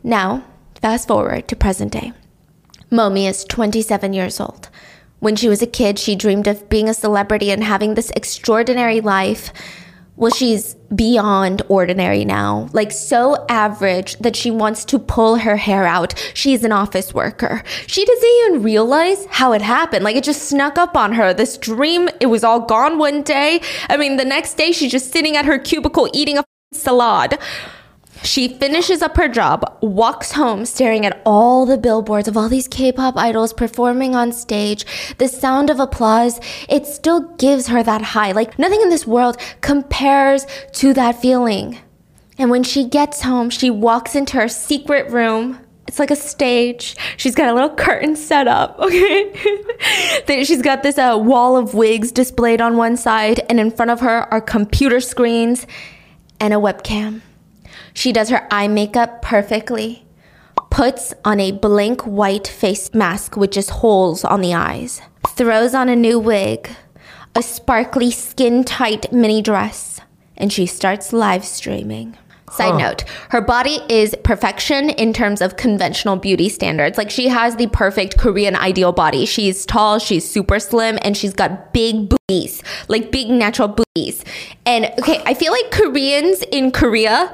Now, 0.04 0.44
fast 0.80 1.08
forward 1.08 1.48
to 1.48 1.56
present 1.56 1.92
day. 1.92 2.12
Momi 2.90 3.28
is 3.28 3.44
27 3.44 4.12
years 4.12 4.40
old. 4.40 4.68
When 5.20 5.36
she 5.36 5.48
was 5.48 5.62
a 5.62 5.66
kid, 5.66 5.98
she 5.98 6.16
dreamed 6.16 6.46
of 6.46 6.68
being 6.68 6.88
a 6.88 6.94
celebrity 6.94 7.50
and 7.50 7.62
having 7.62 7.94
this 7.94 8.10
extraordinary 8.16 9.00
life. 9.00 9.52
Well, 10.16 10.30
she's 10.30 10.74
beyond 10.94 11.62
ordinary 11.68 12.24
now, 12.24 12.68
like 12.72 12.92
so 12.92 13.46
average 13.48 14.18
that 14.18 14.36
she 14.36 14.50
wants 14.50 14.84
to 14.86 14.98
pull 14.98 15.36
her 15.36 15.56
hair 15.56 15.86
out. 15.86 16.14
She's 16.34 16.64
an 16.64 16.72
office 16.72 17.14
worker. 17.14 17.62
She 17.86 18.04
doesn't 18.04 18.28
even 18.28 18.62
realize 18.62 19.24
how 19.30 19.52
it 19.52 19.62
happened. 19.62 20.04
Like 20.04 20.16
it 20.16 20.24
just 20.24 20.48
snuck 20.48 20.76
up 20.76 20.96
on 20.96 21.12
her. 21.12 21.32
This 21.32 21.56
dream, 21.56 22.10
it 22.20 22.26
was 22.26 22.44
all 22.44 22.60
gone 22.60 22.98
one 22.98 23.22
day. 23.22 23.62
I 23.88 23.96
mean, 23.96 24.16
the 24.16 24.24
next 24.24 24.54
day, 24.54 24.72
she's 24.72 24.92
just 24.92 25.12
sitting 25.12 25.36
at 25.36 25.46
her 25.46 25.58
cubicle 25.58 26.10
eating 26.12 26.36
a 26.36 26.44
salad. 26.72 27.38
She 28.22 28.48
finishes 28.48 29.00
up 29.02 29.16
her 29.16 29.28
job, 29.28 29.78
walks 29.80 30.32
home 30.32 30.66
staring 30.66 31.06
at 31.06 31.22
all 31.24 31.64
the 31.64 31.78
billboards 31.78 32.28
of 32.28 32.36
all 32.36 32.48
these 32.48 32.68
K 32.68 32.92
pop 32.92 33.16
idols 33.16 33.52
performing 33.52 34.14
on 34.14 34.32
stage. 34.32 34.84
The 35.18 35.28
sound 35.28 35.70
of 35.70 35.80
applause, 35.80 36.38
it 36.68 36.86
still 36.86 37.20
gives 37.36 37.68
her 37.68 37.82
that 37.82 38.02
high. 38.02 38.32
Like 38.32 38.58
nothing 38.58 38.82
in 38.82 38.90
this 38.90 39.06
world 39.06 39.38
compares 39.62 40.46
to 40.72 40.92
that 40.94 41.20
feeling. 41.20 41.78
And 42.38 42.50
when 42.50 42.62
she 42.62 42.84
gets 42.84 43.22
home, 43.22 43.50
she 43.50 43.70
walks 43.70 44.14
into 44.14 44.36
her 44.36 44.48
secret 44.48 45.10
room. 45.10 45.58
It's 45.88 45.98
like 45.98 46.10
a 46.10 46.16
stage. 46.16 46.96
She's 47.16 47.34
got 47.34 47.48
a 47.48 47.54
little 47.54 47.74
curtain 47.74 48.16
set 48.16 48.46
up, 48.46 48.78
okay? 48.80 50.44
She's 50.44 50.62
got 50.62 50.82
this 50.82 50.98
uh, 50.98 51.18
wall 51.20 51.56
of 51.56 51.74
wigs 51.74 52.12
displayed 52.12 52.60
on 52.60 52.76
one 52.76 52.96
side, 52.96 53.40
and 53.48 53.58
in 53.58 53.70
front 53.70 53.90
of 53.90 54.00
her 54.00 54.32
are 54.32 54.40
computer 54.40 55.00
screens 55.00 55.66
and 56.38 56.54
a 56.54 56.58
webcam. 56.58 57.22
She 57.94 58.12
does 58.12 58.28
her 58.30 58.46
eye 58.50 58.68
makeup 58.68 59.22
perfectly, 59.22 60.04
puts 60.70 61.12
on 61.24 61.40
a 61.40 61.52
blank 61.52 62.02
white 62.02 62.46
face 62.46 62.92
mask 62.94 63.36
with 63.36 63.50
just 63.50 63.70
holes 63.70 64.24
on 64.24 64.40
the 64.40 64.54
eyes, 64.54 65.00
throws 65.28 65.74
on 65.74 65.88
a 65.88 65.96
new 65.96 66.18
wig, 66.18 66.70
a 67.34 67.42
sparkly 67.42 68.10
skin 68.10 68.64
tight 68.64 69.12
mini 69.12 69.42
dress, 69.42 70.00
and 70.36 70.52
she 70.52 70.66
starts 70.66 71.12
live 71.12 71.44
streaming. 71.44 72.16
Side 72.50 72.76
note, 72.78 73.04
her 73.28 73.40
body 73.40 73.78
is 73.88 74.12
perfection 74.24 74.90
in 74.90 75.12
terms 75.12 75.40
of 75.40 75.56
conventional 75.56 76.16
beauty 76.16 76.48
standards. 76.48 76.98
Like 76.98 77.08
she 77.08 77.28
has 77.28 77.54
the 77.54 77.68
perfect 77.68 78.18
Korean 78.18 78.56
ideal 78.56 78.90
body. 78.90 79.24
She's 79.24 79.64
tall, 79.64 80.00
she's 80.00 80.28
super 80.28 80.58
slim, 80.58 80.98
and 81.02 81.16
she's 81.16 81.32
got 81.32 81.72
big 81.72 82.08
boobies, 82.08 82.64
like 82.88 83.12
big 83.12 83.30
natural 83.30 83.68
boobies. 83.68 84.24
And 84.66 84.86
okay, 84.98 85.22
I 85.24 85.34
feel 85.34 85.52
like 85.52 85.70
Koreans 85.70 86.42
in 86.50 86.72
Korea 86.72 87.32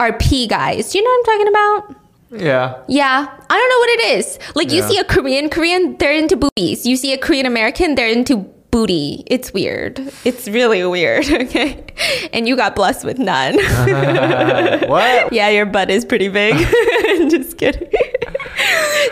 are 0.00 0.12
P 0.18 0.46
guys. 0.46 0.92
Do 0.92 0.98
you 0.98 1.04
know 1.04 1.10
what 1.10 1.18
I'm 1.18 1.24
talking 1.38 1.48
about? 1.48 2.02
Yeah. 2.44 2.82
Yeah, 2.88 3.26
I 3.50 3.56
don't 3.58 3.68
know 3.70 3.78
what 3.78 3.90
it 3.90 4.18
is. 4.18 4.38
Like 4.54 4.70
you 4.72 4.82
see 4.82 4.98
a 4.98 5.04
Korean 5.04 5.48
Korean, 5.48 5.96
they're 5.98 6.12
into 6.12 6.36
boobies. 6.36 6.84
You 6.86 6.96
see 6.96 7.12
a 7.12 7.18
Korean 7.18 7.46
American, 7.46 7.94
they're 7.94 8.08
into 8.08 8.38
booty. 8.70 9.22
It's 9.26 9.54
weird. 9.54 10.00
It's 10.24 10.48
really 10.48 10.84
weird. 10.84 11.24
Okay, 11.46 11.84
and 12.32 12.46
you 12.48 12.56
got 12.56 12.74
blessed 12.74 13.04
with 13.04 13.18
none. 13.18 13.56
What? 14.88 15.32
yeah, 15.32 15.48
your 15.48 15.66
butt 15.66 15.90
is 15.90 16.04
pretty 16.04 16.28
big. 16.28 16.54
Just 17.30 17.56
kidding. 17.58 17.88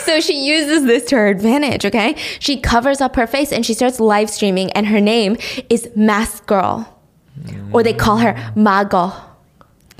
so 0.00 0.20
she 0.20 0.44
uses 0.44 0.84
this 0.84 1.04
to 1.06 1.16
her 1.16 1.28
advantage. 1.28 1.84
Okay, 1.86 2.16
she 2.40 2.60
covers 2.60 3.00
up 3.00 3.16
her 3.16 3.26
face 3.26 3.52
and 3.52 3.64
she 3.64 3.74
starts 3.74 4.00
live 4.00 4.28
streaming, 4.28 4.70
and 4.72 4.86
her 4.88 5.00
name 5.00 5.36
is 5.70 5.88
Mask 5.96 6.44
Girl, 6.46 7.00
or 7.72 7.82
they 7.82 7.94
call 7.94 8.18
her 8.18 8.52
Mago. 8.56 9.12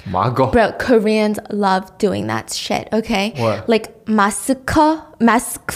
Mago. 0.07 0.51
Bro, 0.51 0.73
Koreans 0.79 1.39
love 1.51 1.97
doing 1.99 2.27
that 2.27 2.53
shit, 2.53 2.89
okay? 2.93 3.33
What? 3.37 3.69
Like 3.69 4.05
Masuko, 4.07 5.21
mask 5.21 5.73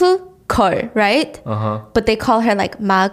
right? 0.94 1.40
Uh-huh. 1.44 1.82
But 1.92 2.06
they 2.06 2.16
call 2.16 2.40
her 2.40 2.54
like 2.54 2.80
ma. 2.80 3.08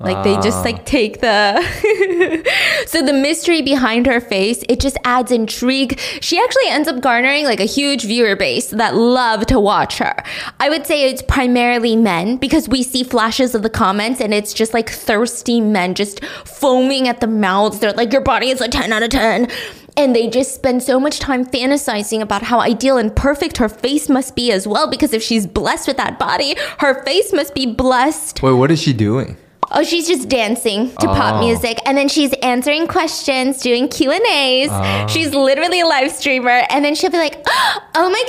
Like 0.00 0.16
ah. 0.16 0.22
they 0.22 0.34
just 0.36 0.64
like 0.64 0.76
ah. 0.76 0.82
take 0.86 1.20
the 1.20 2.44
So 2.86 3.02
the 3.02 3.12
mystery 3.12 3.62
behind 3.62 4.06
her 4.06 4.20
face, 4.20 4.64
it 4.68 4.80
just 4.80 4.96
adds 5.04 5.30
intrigue. 5.30 5.98
She 6.20 6.38
actually 6.38 6.68
ends 6.68 6.88
up 6.88 7.00
garnering 7.00 7.44
like 7.44 7.60
a 7.60 7.66
huge 7.66 8.04
viewer 8.04 8.34
base 8.34 8.68
that 8.70 8.94
love 8.96 9.46
to 9.46 9.60
watch 9.60 9.98
her. 9.98 10.16
I 10.58 10.68
would 10.70 10.86
say 10.86 11.08
it's 11.08 11.22
primarily 11.22 11.96
men 11.96 12.36
because 12.36 12.68
we 12.68 12.82
see 12.82 13.04
flashes 13.04 13.54
of 13.54 13.62
the 13.62 13.70
comments 13.70 14.20
and 14.20 14.32
it's 14.32 14.54
just 14.54 14.72
like 14.72 14.88
thirsty 14.88 15.60
men 15.60 15.94
just 15.94 16.24
foaming 16.44 17.06
at 17.06 17.20
the 17.20 17.26
mouths. 17.26 17.78
They're 17.78 17.92
like 17.92 18.12
your 18.12 18.22
body 18.22 18.48
is 18.48 18.60
a 18.60 18.68
10 18.68 18.92
out 18.92 19.02
of 19.02 19.10
10. 19.10 19.48
And 19.96 20.14
they 20.14 20.28
just 20.28 20.54
spend 20.54 20.82
so 20.82 20.98
much 21.00 21.18
time 21.18 21.44
fantasizing 21.44 22.20
about 22.20 22.42
how 22.42 22.60
ideal 22.60 22.96
and 22.96 23.14
perfect 23.14 23.56
her 23.58 23.68
face 23.68 24.08
must 24.08 24.34
be 24.36 24.50
as 24.52 24.66
well. 24.66 24.88
Because 24.88 25.12
if 25.12 25.22
she's 25.22 25.46
blessed 25.46 25.86
with 25.88 25.96
that 25.98 26.18
body, 26.18 26.54
her 26.78 27.02
face 27.04 27.32
must 27.32 27.54
be 27.54 27.66
blessed. 27.66 28.42
Wait, 28.42 28.52
what 28.52 28.70
is 28.70 28.80
she 28.80 28.92
doing? 28.92 29.36
Oh, 29.72 29.84
she's 29.84 30.08
just 30.08 30.28
dancing 30.28 30.90
to 30.96 31.06
pop 31.06 31.34
Oh. 31.36 31.46
music, 31.46 31.78
and 31.86 31.96
then 31.96 32.08
she's 32.08 32.32
answering 32.42 32.88
questions, 32.88 33.58
doing 33.62 33.86
Q 33.88 34.10
and 34.10 34.26
A's. 34.26 34.68
Oh. 34.72 35.06
She's 35.08 35.32
literally 35.32 35.80
a 35.80 35.86
live 35.86 36.10
streamer, 36.10 36.62
and 36.70 36.84
then 36.84 36.96
she'll 36.96 37.10
be 37.10 37.18
like, 37.18 37.36
"Oh 37.94 38.10
my 38.10 38.24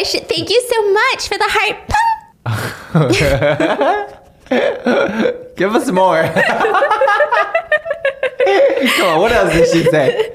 gosh, 0.00 0.12
thank 0.22 0.48
you 0.48 0.62
so 0.70 0.92
much 0.92 1.28
for 1.28 1.36
the 1.36 1.48
heart." 1.48 1.76
Pum." 1.92 3.10
Give 5.56 5.74
us 5.74 5.90
more. 5.90 6.22
Come 8.96 9.06
on, 9.08 9.20
what 9.20 9.32
else 9.32 9.52
did 9.52 9.68
she 9.72 9.82
say? 9.90 10.30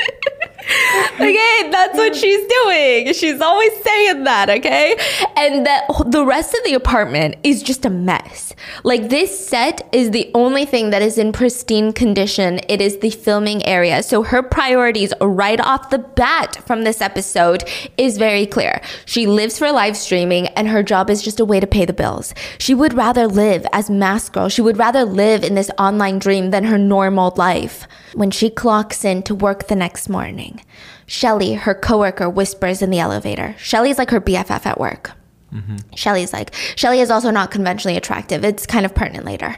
Okay, 1.21 1.69
that's 1.71 1.97
what 1.97 2.15
she's 2.15 2.47
doing. 2.47 3.13
She's 3.13 3.41
always 3.41 3.71
saying 3.83 4.23
that, 4.23 4.49
okay? 4.49 4.95
And 5.37 5.65
that 5.65 5.85
the 6.07 6.25
rest 6.25 6.53
of 6.53 6.63
the 6.63 6.73
apartment 6.73 7.35
is 7.43 7.63
just 7.63 7.85
a 7.85 7.89
mess. 7.89 8.53
Like, 8.83 9.09
this 9.09 9.47
set 9.47 9.87
is 9.91 10.11
the 10.11 10.29
only 10.33 10.65
thing 10.65 10.89
that 10.91 11.01
is 11.01 11.17
in 11.17 11.31
pristine 11.31 11.93
condition. 11.93 12.59
It 12.67 12.81
is 12.81 12.99
the 12.99 13.09
filming 13.09 13.65
area. 13.65 14.03
So, 14.03 14.23
her 14.23 14.43
priorities 14.43 15.13
right 15.21 15.59
off 15.59 15.89
the 15.89 15.99
bat 15.99 16.57
from 16.65 16.83
this 16.83 17.01
episode 17.01 17.63
is 17.97 18.17
very 18.17 18.45
clear. 18.45 18.81
She 19.05 19.27
lives 19.27 19.57
for 19.57 19.71
live 19.71 19.97
streaming, 19.97 20.47
and 20.49 20.67
her 20.67 20.83
job 20.83 21.09
is 21.09 21.21
just 21.21 21.39
a 21.39 21.45
way 21.45 21.59
to 21.59 21.67
pay 21.67 21.85
the 21.85 21.93
bills. 21.93 22.33
She 22.57 22.73
would 22.73 22.93
rather 22.93 23.27
live 23.27 23.65
as 23.73 23.89
Mask 23.89 24.33
Girl. 24.33 24.49
She 24.49 24.61
would 24.61 24.77
rather 24.77 25.03
live 25.03 25.43
in 25.43 25.55
this 25.55 25.71
online 25.77 26.19
dream 26.19 26.51
than 26.51 26.65
her 26.65 26.77
normal 26.77 27.33
life. 27.35 27.87
When 28.13 28.31
she 28.31 28.49
clocks 28.49 29.05
in 29.05 29.23
to 29.23 29.35
work 29.35 29.67
the 29.67 29.75
next 29.75 30.09
morning, 30.09 30.61
Shelly, 31.11 31.55
her 31.55 31.75
coworker, 31.75 32.29
whispers 32.29 32.81
in 32.81 32.89
the 32.89 33.01
elevator. 33.01 33.53
Shelly's 33.57 33.97
like 33.97 34.11
her 34.11 34.21
BFF 34.21 34.65
at 34.65 34.79
work. 34.79 35.11
Mm-hmm. 35.51 35.75
Shelly's 35.93 36.31
like, 36.31 36.53
Shelly 36.77 37.01
is 37.01 37.11
also 37.11 37.31
not 37.31 37.51
conventionally 37.51 37.97
attractive. 37.97 38.45
It's 38.45 38.65
kind 38.65 38.85
of 38.85 38.95
pertinent 38.95 39.25
later. 39.25 39.57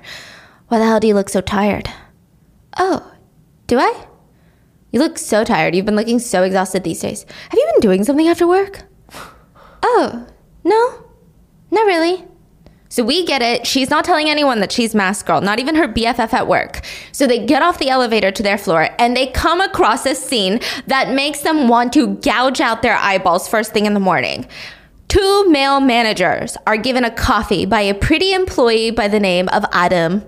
Why 0.69 0.79
the 0.79 0.85
hell 0.85 0.99
do 0.99 1.05
you 1.05 1.13
look 1.13 1.29
so 1.29 1.41
tired? 1.41 1.87
Oh, 2.79 3.13
do 3.67 3.77
I? 3.77 4.07
You 4.91 4.99
look 4.99 5.19
so 5.19 5.43
tired. 5.43 5.75
You've 5.75 5.85
been 5.85 5.95
looking 5.95 6.17
so 6.17 6.41
exhausted 6.41 6.83
these 6.83 7.01
days. 7.01 7.23
Have 7.49 7.59
you 7.59 7.69
been 7.73 7.81
doing 7.81 8.03
something 8.03 8.27
after 8.27 8.47
work? 8.47 8.85
Oh, 9.85 10.25
no, 10.63 11.03
not 11.69 11.85
really. 11.85 12.25
So 12.93 13.03
we 13.03 13.25
get 13.25 13.41
it. 13.41 13.65
She's 13.65 13.89
not 13.89 14.05
telling 14.05 14.29
anyone 14.29 14.59
that 14.59 14.71
she's 14.71 14.93
Mask 14.93 15.25
Girl, 15.25 15.41
not 15.41 15.57
even 15.57 15.73
her 15.73 15.87
BFF 15.87 16.31
at 16.31 16.47
work. 16.47 16.81
So 17.11 17.25
they 17.25 17.43
get 17.43 17.63
off 17.63 17.79
the 17.79 17.89
elevator 17.89 18.29
to 18.29 18.43
their 18.43 18.55
floor 18.55 18.89
and 18.99 19.17
they 19.17 19.25
come 19.25 19.61
across 19.61 20.05
a 20.05 20.13
scene 20.13 20.59
that 20.85 21.11
makes 21.11 21.39
them 21.39 21.67
want 21.67 21.91
to 21.93 22.17
gouge 22.17 22.61
out 22.61 22.83
their 22.83 22.95
eyeballs 22.95 23.47
first 23.47 23.71
thing 23.71 23.87
in 23.87 23.95
the 23.95 23.99
morning. 23.99 24.45
Two 25.07 25.49
male 25.49 25.79
managers 25.79 26.55
are 26.67 26.77
given 26.77 27.03
a 27.03 27.09
coffee 27.09 27.65
by 27.65 27.81
a 27.81 27.95
pretty 27.95 28.31
employee 28.31 28.91
by 28.91 29.07
the 29.07 29.19
name 29.19 29.49
of 29.49 29.65
Adam. 29.71 30.23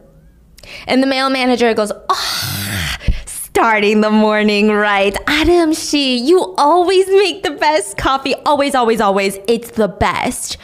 And 0.88 1.03
the 1.03 1.07
male 1.07 1.29
manager 1.29 1.72
goes, 1.75 1.91
Oh, 2.10 2.95
starting 3.27 4.01
the 4.01 4.10
morning 4.10 4.69
right. 4.69 5.15
Adam, 5.27 5.72
she, 5.72 6.17
you 6.17 6.55
always 6.57 7.05
make 7.10 7.43
the 7.43 7.51
best 7.51 7.95
coffee. 7.95 8.34
Always, 8.43 8.74
always, 8.74 9.00
always. 9.00 9.38
It's 9.48 9.69
the 9.69 9.88
best. 9.88 10.57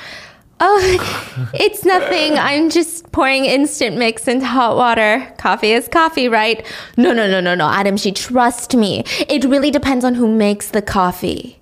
Oh, 0.63 1.49
it's 1.55 1.83
nothing. 1.83 2.37
I'm 2.37 2.69
just 2.69 3.11
pouring 3.11 3.45
instant 3.45 3.97
mix 3.97 4.27
into 4.27 4.45
hot 4.45 4.77
water. 4.77 5.33
Coffee 5.39 5.71
is 5.71 5.87
coffee, 5.87 6.29
right? 6.29 6.65
No, 6.97 7.13
no, 7.13 7.27
no, 7.27 7.41
no, 7.41 7.55
no. 7.55 7.67
Adam, 7.67 7.97
she, 7.97 8.11
trust 8.11 8.75
me. 8.75 9.03
It 9.27 9.43
really 9.43 9.71
depends 9.71 10.05
on 10.05 10.13
who 10.13 10.27
makes 10.27 10.69
the 10.69 10.83
coffee. 10.83 11.59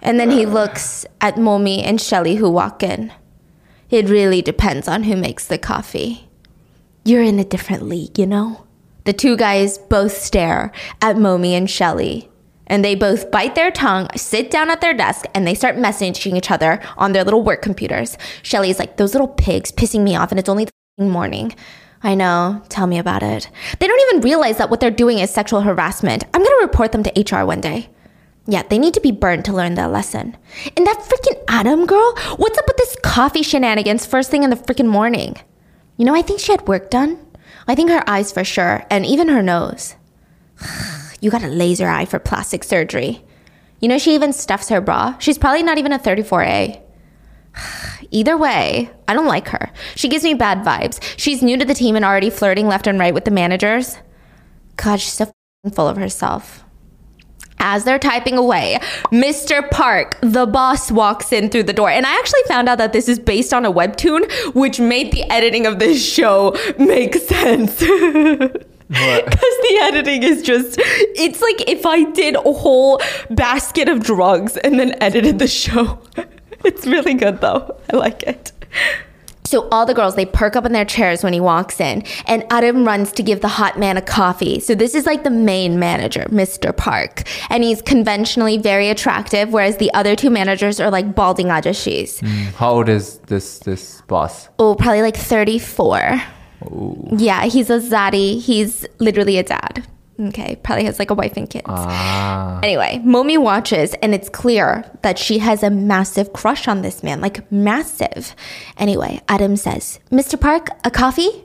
And 0.00 0.18
then 0.18 0.30
he 0.30 0.46
looks 0.46 1.04
at 1.20 1.34
Momi 1.34 1.82
and 1.82 2.00
Shelly 2.00 2.36
who 2.36 2.48
walk 2.48 2.82
in. 2.82 3.12
It 3.90 4.08
really 4.08 4.40
depends 4.40 4.88
on 4.88 5.02
who 5.02 5.16
makes 5.16 5.46
the 5.46 5.58
coffee. 5.58 6.28
You're 7.04 7.22
in 7.22 7.38
a 7.38 7.44
different 7.44 7.82
league, 7.82 8.18
you 8.18 8.26
know? 8.26 8.64
The 9.04 9.12
two 9.12 9.36
guys 9.36 9.76
both 9.76 10.16
stare 10.16 10.72
at 11.02 11.16
Momi 11.16 11.50
and 11.50 11.68
Shelly. 11.68 12.30
And 12.68 12.84
they 12.84 12.94
both 12.94 13.30
bite 13.30 13.54
their 13.54 13.70
tongue, 13.70 14.08
sit 14.16 14.50
down 14.50 14.70
at 14.70 14.80
their 14.80 14.94
desk, 14.94 15.26
and 15.34 15.46
they 15.46 15.54
start 15.54 15.76
messaging 15.76 16.36
each 16.36 16.50
other 16.50 16.80
on 16.96 17.12
their 17.12 17.24
little 17.24 17.42
work 17.42 17.62
computers. 17.62 18.16
Shelly's 18.42 18.78
like, 18.78 18.96
those 18.96 19.14
little 19.14 19.28
pigs 19.28 19.72
pissing 19.72 20.02
me 20.02 20.16
off, 20.16 20.30
and 20.30 20.38
it's 20.38 20.48
only 20.48 20.66
the 20.98 21.04
morning. 21.04 21.54
I 22.02 22.14
know. 22.14 22.62
Tell 22.68 22.86
me 22.86 22.98
about 22.98 23.22
it. 23.22 23.50
They 23.78 23.86
don't 23.86 24.10
even 24.10 24.22
realize 24.22 24.58
that 24.58 24.70
what 24.70 24.80
they're 24.80 24.90
doing 24.90 25.18
is 25.18 25.30
sexual 25.30 25.62
harassment. 25.62 26.24
I'm 26.32 26.44
gonna 26.44 26.62
report 26.62 26.92
them 26.92 27.02
to 27.02 27.20
HR 27.20 27.44
one 27.44 27.60
day. 27.60 27.88
Yeah, 28.46 28.62
they 28.62 28.78
need 28.78 28.94
to 28.94 29.00
be 29.00 29.10
burned 29.10 29.44
to 29.46 29.52
learn 29.52 29.74
that 29.74 29.92
lesson. 29.92 30.36
And 30.76 30.86
that 30.86 31.00
freaking 31.00 31.42
Adam 31.48 31.86
girl, 31.86 32.16
what's 32.36 32.58
up 32.58 32.66
with 32.66 32.76
this 32.76 32.96
coffee 33.02 33.42
shenanigans 33.42 34.06
first 34.06 34.30
thing 34.30 34.42
in 34.42 34.50
the 34.50 34.56
freaking 34.56 34.88
morning? 34.88 35.36
You 35.96 36.04
know, 36.04 36.14
I 36.14 36.22
think 36.22 36.40
she 36.40 36.52
had 36.52 36.66
work 36.66 36.88
done. 36.90 37.18
I 37.66 37.74
think 37.74 37.90
her 37.90 38.08
eyes 38.08 38.32
for 38.32 38.44
sure, 38.44 38.86
and 38.90 39.04
even 39.04 39.28
her 39.28 39.42
nose. 39.42 39.96
you 41.20 41.30
got 41.30 41.42
a 41.42 41.48
laser 41.48 41.88
eye 41.88 42.04
for 42.04 42.18
plastic 42.18 42.64
surgery. 42.64 43.24
You 43.80 43.88
know, 43.88 43.98
she 43.98 44.14
even 44.14 44.32
stuffs 44.32 44.68
her 44.68 44.80
bra. 44.80 45.16
She's 45.18 45.38
probably 45.38 45.62
not 45.62 45.78
even 45.78 45.92
a 45.92 45.98
34A. 45.98 46.80
Either 48.10 48.36
way, 48.36 48.90
I 49.06 49.14
don't 49.14 49.26
like 49.26 49.48
her. 49.48 49.70
She 49.94 50.08
gives 50.08 50.24
me 50.24 50.34
bad 50.34 50.64
vibes. 50.64 51.00
She's 51.16 51.42
new 51.42 51.56
to 51.56 51.64
the 51.64 51.74
team 51.74 51.96
and 51.96 52.04
already 52.04 52.30
flirting 52.30 52.68
left 52.68 52.86
and 52.86 52.98
right 52.98 53.14
with 53.14 53.24
the 53.24 53.30
managers. 53.30 53.98
God, 54.76 55.00
she's 55.00 55.12
so 55.12 55.30
full 55.74 55.88
of 55.88 55.96
herself. 55.96 56.64
As 57.60 57.82
they're 57.82 57.98
typing 57.98 58.38
away, 58.38 58.78
Mr. 59.06 59.68
Park, 59.68 60.16
the 60.20 60.46
boss, 60.46 60.92
walks 60.92 61.32
in 61.32 61.50
through 61.50 61.64
the 61.64 61.72
door. 61.72 61.90
And 61.90 62.06
I 62.06 62.16
actually 62.16 62.42
found 62.46 62.68
out 62.68 62.78
that 62.78 62.92
this 62.92 63.08
is 63.08 63.18
based 63.18 63.52
on 63.52 63.64
a 63.64 63.72
webtoon, 63.72 64.30
which 64.54 64.78
made 64.78 65.12
the 65.12 65.24
editing 65.30 65.66
of 65.66 65.80
this 65.80 66.04
show 66.04 66.56
make 66.78 67.14
sense. 67.16 67.82
Because 68.88 69.30
the 69.68 69.78
editing 69.82 70.22
is 70.22 70.42
just, 70.42 70.76
it's 70.78 71.40
like 71.40 71.68
if 71.68 71.84
I 71.86 72.04
did 72.12 72.36
a 72.36 72.52
whole 72.52 73.00
basket 73.30 73.88
of 73.88 74.02
drugs 74.02 74.56
and 74.58 74.78
then 74.78 74.94
edited 75.02 75.38
the 75.38 75.48
show. 75.48 75.98
It's 76.64 76.88
really 76.88 77.14
good 77.14 77.40
though. 77.40 77.78
I 77.92 77.96
like 77.96 78.24
it. 78.24 78.50
So 79.44 79.66
all 79.70 79.86
the 79.86 79.94
girls 79.94 80.14
they 80.14 80.26
perk 80.26 80.56
up 80.56 80.66
in 80.66 80.72
their 80.72 80.84
chairs 80.84 81.24
when 81.24 81.32
he 81.32 81.40
walks 81.40 81.80
in, 81.80 82.04
and 82.26 82.44
Adam 82.50 82.84
runs 82.84 83.12
to 83.12 83.22
give 83.22 83.40
the 83.40 83.48
hot 83.48 83.78
man 83.78 83.96
a 83.96 84.02
coffee. 84.02 84.60
So 84.60 84.74
this 84.74 84.94
is 84.94 85.06
like 85.06 85.24
the 85.24 85.30
main 85.30 85.78
manager, 85.78 86.24
Mr. 86.30 86.76
Park, 86.76 87.22
and 87.48 87.64
he's 87.64 87.80
conventionally 87.80 88.58
very 88.58 88.90
attractive, 88.90 89.50
whereas 89.50 89.78
the 89.78 89.90
other 89.94 90.14
two 90.14 90.28
managers 90.28 90.80
are 90.80 90.90
like 90.90 91.14
balding 91.14 91.46
ajashis. 91.46 92.20
Mm, 92.20 92.52
how 92.54 92.72
old 92.72 92.88
is 92.90 93.18
this 93.20 93.60
this 93.60 94.02
boss? 94.02 94.50
Oh, 94.58 94.74
probably 94.74 95.00
like 95.00 95.16
thirty 95.16 95.58
four. 95.58 96.20
Yeah, 97.16 97.44
he's 97.44 97.70
a 97.70 97.78
zaddy. 97.78 98.40
He's 98.40 98.86
literally 98.98 99.38
a 99.38 99.42
dad. 99.42 99.86
Okay, 100.20 100.56
probably 100.64 100.84
has 100.84 100.98
like 100.98 101.10
a 101.10 101.14
wife 101.14 101.36
and 101.36 101.48
kids. 101.48 101.66
Ah, 101.68 102.58
Anyway, 102.60 103.00
Momi 103.04 103.38
watches 103.38 103.94
and 104.02 104.12
it's 104.14 104.28
clear 104.28 104.84
that 105.02 105.16
she 105.16 105.38
has 105.38 105.62
a 105.62 105.70
massive 105.70 106.32
crush 106.32 106.66
on 106.66 106.82
this 106.82 107.04
man, 107.04 107.20
like 107.20 107.50
massive. 107.52 108.34
Anyway, 108.78 109.20
Adam 109.28 109.54
says, 109.54 110.00
Mr. 110.10 110.40
Park, 110.40 110.70
a 110.82 110.90
coffee? 110.90 111.44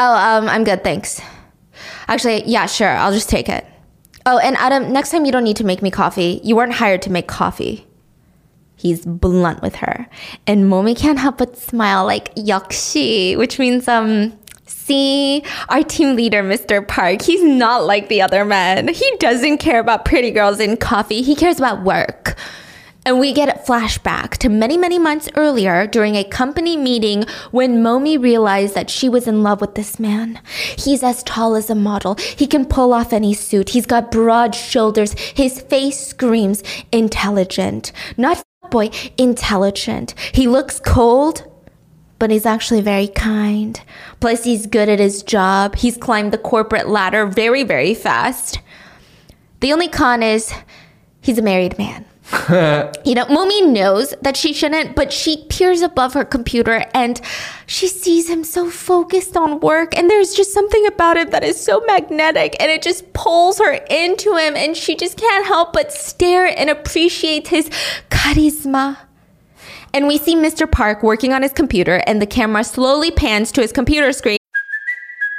Oh, 0.00 0.16
um, 0.16 0.48
I'm 0.48 0.64
good, 0.64 0.82
thanks. 0.82 1.20
Actually, 2.08 2.42
yeah, 2.46 2.66
sure, 2.66 2.88
I'll 2.88 3.12
just 3.12 3.28
take 3.28 3.48
it. 3.48 3.64
Oh, 4.26 4.38
and 4.38 4.56
Adam, 4.56 4.92
next 4.92 5.10
time 5.10 5.24
you 5.24 5.30
don't 5.30 5.44
need 5.44 5.58
to 5.58 5.64
make 5.64 5.80
me 5.80 5.90
coffee. 5.92 6.40
You 6.42 6.56
weren't 6.56 6.72
hired 6.72 7.02
to 7.02 7.12
make 7.12 7.28
coffee. 7.28 7.86
He's 8.84 9.06
blunt 9.06 9.62
with 9.62 9.76
her. 9.76 10.06
And 10.46 10.70
Momi 10.70 10.94
can't 10.94 11.18
help 11.18 11.38
but 11.38 11.56
smile 11.56 12.04
like 12.04 12.34
yakshi, 12.34 13.34
which 13.38 13.58
means 13.58 13.88
um 13.88 14.38
see 14.66 15.42
our 15.70 15.82
team 15.82 16.16
leader 16.16 16.42
Mr. 16.42 16.86
Park, 16.86 17.22
he's 17.22 17.42
not 17.42 17.84
like 17.84 18.10
the 18.10 18.20
other 18.20 18.44
men. 18.44 18.88
He 18.88 19.16
doesn't 19.18 19.56
care 19.56 19.80
about 19.80 20.04
pretty 20.04 20.30
girls 20.30 20.60
and 20.60 20.78
coffee. 20.78 21.22
He 21.22 21.34
cares 21.34 21.56
about 21.56 21.82
work. 21.82 22.36
And 23.06 23.18
we 23.18 23.32
get 23.32 23.48
a 23.48 23.58
flashback 23.60 24.36
to 24.38 24.50
many, 24.50 24.76
many 24.76 24.98
months 24.98 25.30
earlier 25.34 25.86
during 25.86 26.16
a 26.16 26.24
company 26.24 26.76
meeting 26.76 27.24
when 27.52 27.82
Momi 27.82 28.22
realized 28.22 28.74
that 28.74 28.90
she 28.90 29.08
was 29.08 29.26
in 29.26 29.42
love 29.42 29.62
with 29.62 29.76
this 29.76 29.98
man. 29.98 30.40
He's 30.76 31.02
as 31.02 31.22
tall 31.22 31.54
as 31.54 31.70
a 31.70 31.74
model. 31.74 32.16
He 32.16 32.46
can 32.46 32.66
pull 32.66 32.92
off 32.92 33.14
any 33.14 33.32
suit. 33.32 33.70
He's 33.70 33.86
got 33.86 34.10
broad 34.10 34.54
shoulders. 34.54 35.12
His 35.18 35.62
face 35.62 36.06
screams 36.06 36.62
intelligent. 36.92 37.92
Not 38.18 38.42
boy, 38.74 38.90
intelligent. 39.16 40.16
He 40.32 40.48
looks 40.48 40.80
cold, 40.80 41.48
but 42.18 42.32
he's 42.32 42.44
actually 42.44 42.80
very 42.80 43.06
kind. 43.06 43.80
Plus, 44.18 44.42
he's 44.42 44.66
good 44.66 44.88
at 44.88 44.98
his 44.98 45.22
job. 45.22 45.76
He's 45.76 45.96
climbed 45.96 46.32
the 46.32 46.38
corporate 46.38 46.88
ladder 46.88 47.24
very, 47.24 47.62
very 47.62 47.94
fast. 47.94 48.58
The 49.60 49.72
only 49.72 49.86
con 49.86 50.24
is 50.24 50.52
he's 51.20 51.38
a 51.38 51.42
married 51.42 51.78
man. 51.78 52.04
you 53.04 53.14
know, 53.14 53.26
Momi 53.26 53.70
knows 53.70 54.14
that 54.22 54.34
she 54.36 54.54
shouldn't, 54.54 54.96
but 54.96 55.12
she 55.12 55.44
peers 55.48 55.82
above 55.82 56.14
her 56.14 56.24
computer 56.24 56.84
and 56.94 57.20
she 57.66 57.86
sees 57.86 58.30
him 58.30 58.44
so 58.44 58.70
focused 58.70 59.36
on 59.36 59.60
work. 59.60 59.96
And 59.96 60.08
there's 60.08 60.32
just 60.32 60.52
something 60.52 60.86
about 60.86 61.18
it 61.18 61.30
that 61.32 61.44
is 61.44 61.62
so 61.62 61.82
magnetic 61.86 62.56
and 62.60 62.70
it 62.70 62.82
just 62.82 63.12
pulls 63.12 63.58
her 63.58 63.72
into 63.90 64.36
him. 64.36 64.56
And 64.56 64.74
she 64.74 64.96
just 64.96 65.18
can't 65.18 65.46
help 65.46 65.74
but 65.74 65.92
stare 65.92 66.46
and 66.46 66.70
appreciate 66.70 67.48
his 67.48 67.68
charisma. 68.10 68.96
And 69.92 70.08
we 70.08 70.18
see 70.18 70.34
Mr. 70.34 70.68
Park 70.68 71.04
working 71.04 71.32
on 71.32 71.42
his 71.42 71.52
computer, 71.52 72.02
and 72.04 72.20
the 72.20 72.26
camera 72.26 72.64
slowly 72.64 73.12
pans 73.12 73.52
to 73.52 73.60
his 73.60 73.70
computer 73.70 74.10
screen. 74.10 74.38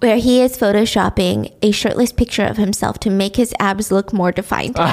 Where 0.00 0.18
he 0.18 0.40
is 0.40 0.56
photoshopping 0.56 1.54
a 1.62 1.70
shirtless 1.70 2.12
picture 2.12 2.44
of 2.44 2.56
himself 2.56 2.98
to 3.00 3.10
make 3.10 3.36
his 3.36 3.54
abs 3.58 3.90
look 3.90 4.12
more 4.12 4.32
defined. 4.32 4.76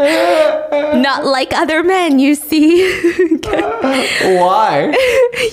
Not 0.00 1.26
like 1.26 1.52
other 1.52 1.82
men, 1.82 2.18
you 2.18 2.34
see. 2.34 2.90
Why? 3.42 4.94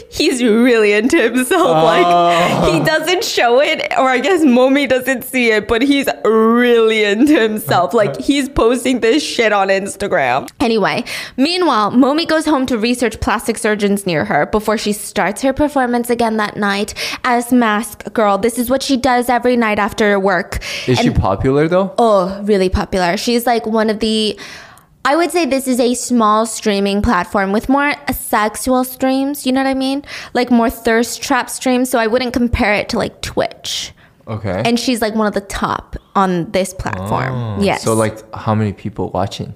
He's 0.10 0.42
really 0.42 0.94
into 0.94 1.22
himself. 1.22 1.68
Oh. 1.68 1.84
Like, 1.84 2.74
he 2.74 2.80
doesn't 2.86 3.24
show 3.24 3.60
it, 3.60 3.82
or 3.98 4.08
I 4.08 4.20
guess 4.20 4.44
Momi 4.44 4.88
doesn't 4.88 5.24
see 5.24 5.52
it, 5.52 5.68
but 5.68 5.82
he's 5.82 6.08
really 6.24 7.04
into 7.04 7.38
himself. 7.40 7.94
Like, 7.94 8.18
he's 8.20 8.48
posting 8.48 9.02
this 9.02 9.24
shit 9.24 9.52
on 9.52 9.68
Instagram. 9.68 10.50
Anyway, 10.60 11.04
meanwhile, 11.36 11.92
Momi 11.92 12.28
goes 12.28 12.46
home 12.46 12.66
to 12.68 12.78
research 12.78 13.20
plastic 13.20 13.58
surgeons 13.58 14.06
near 14.06 14.24
her 14.26 14.46
before 14.46 14.78
she 14.78 14.94
starts 14.94 15.42
her 15.42 15.52
performance 15.52 15.87
again 15.96 16.38
that 16.38 16.58
night 16.58 16.94
as 17.24 17.52
Mask 17.52 18.12
Girl. 18.14 18.38
This 18.38 18.58
is 18.58 18.70
what 18.70 18.84
she 18.84 18.98
does 18.98 19.30
every 19.30 19.56
night 19.58 19.80
after 19.80 20.20
work. 20.20 20.60
Is 20.88 21.00
she 21.00 21.10
popular 21.10 21.68
though? 21.68 21.94
Oh, 21.98 22.42
really 22.44 22.70
popular. 22.70 23.18
She's 23.18 23.46
like 23.46 23.66
one 23.66 23.90
of 23.90 24.00
the. 24.00 24.40
I 25.06 25.16
would 25.16 25.32
say 25.32 25.46
this 25.46 25.68
is 25.68 25.80
a 25.80 25.94
small 25.94 26.46
streaming 26.46 27.02
platform 27.02 27.54
with 27.54 27.70
more 27.70 27.94
sexual 28.12 28.84
streams. 28.84 29.46
You 29.46 29.54
know 29.54 29.64
what 29.64 29.70
I 29.70 29.74
mean? 29.74 30.04
Like 30.34 30.52
more 30.52 30.70
thirst 30.70 31.22
trap 31.22 31.50
streams. 31.50 31.90
So 31.90 31.98
I 31.98 32.08
wouldn't 32.08 32.34
compare 32.34 32.74
it 32.74 32.90
to 32.90 32.98
like 32.98 33.22
Twitch. 33.22 33.94
Okay. 34.28 34.62
And 34.66 34.78
she's 34.78 35.02
like 35.02 35.16
one 35.16 35.26
of 35.28 35.34
the 35.34 35.40
top 35.42 35.96
on 36.14 36.52
this 36.52 36.74
platform. 36.74 37.34
Oh. 37.34 37.64
yes. 37.64 37.84
Oh, 37.84 37.86
So 37.86 37.94
like 37.94 38.34
how 38.36 38.54
many 38.54 38.74
people 38.74 39.10
watching? 39.12 39.56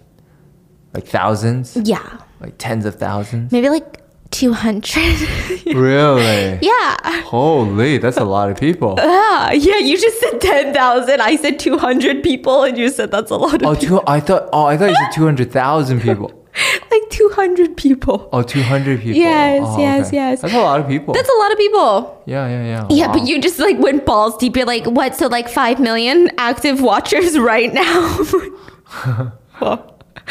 Like 0.93 1.05
thousands? 1.07 1.75
yeah, 1.83 2.19
Like 2.39 2.55
tens 2.57 2.85
of 2.85 2.95
thousands? 2.95 3.51
maybe 3.51 3.69
like 3.69 4.00
200. 4.31 5.65
really? 5.75 6.59
yeah. 6.61 7.21
Holy, 7.23 7.97
that's 7.97 8.17
a 8.17 8.23
lot 8.23 8.49
of 8.49 8.57
people. 8.57 8.95
Ah, 8.99 9.51
yeah, 9.53 9.77
you 9.77 9.97
just 9.99 10.19
said 10.19 10.41
10,000. 10.41 11.21
I 11.21 11.35
said 11.35 11.59
200 11.59 12.23
people, 12.23 12.63
and 12.63 12.77
you 12.77 12.89
said 12.89 13.11
that's 13.11 13.31
a 13.31 13.35
lot 13.37 13.55
of 13.61 13.63
Oh, 13.67 13.75
people. 13.75 13.99
two, 13.99 14.03
I 14.07 14.19
thought 14.19 14.49
oh, 14.53 14.65
I 14.65 14.77
thought 14.77 14.89
you 14.89 14.95
said 14.95 15.11
200,000 15.13 16.01
people. 16.01 16.31
Like 16.91 17.09
200 17.11 17.77
people. 17.77 18.27
Oh, 18.33 18.41
200 18.43 18.99
people. 18.99 19.13
Yes, 19.15 19.61
Oh, 19.63 19.79
yes, 19.79 20.11
yes. 20.11 20.41
That's 20.41 20.53
a 20.53 20.59
lot 20.59 20.81
of 20.81 20.87
people. 20.89 21.13
That's 21.13 21.29
a 21.29 21.37
lot 21.39 21.49
of 21.53 21.57
people. 21.57 22.21
yeah, 22.25 22.45
yeah, 22.49 22.63
yeah. 22.65 22.87
Yeah, 22.89 23.07
Wow. 23.07 23.13
but 23.13 23.25
you 23.25 23.39
just 23.39 23.57
like 23.57 23.79
went 23.79 24.05
balls 24.05 24.35
deep. 24.37 24.57
You're 24.57 24.65
like, 24.65 24.85
what? 24.85 25.15
So 25.15 25.27
like 25.27 25.47
five 25.47 25.79
million 25.79 26.29
active 26.37 26.81
watchers 26.81 27.39
right 27.39 27.73
now. 27.73 28.17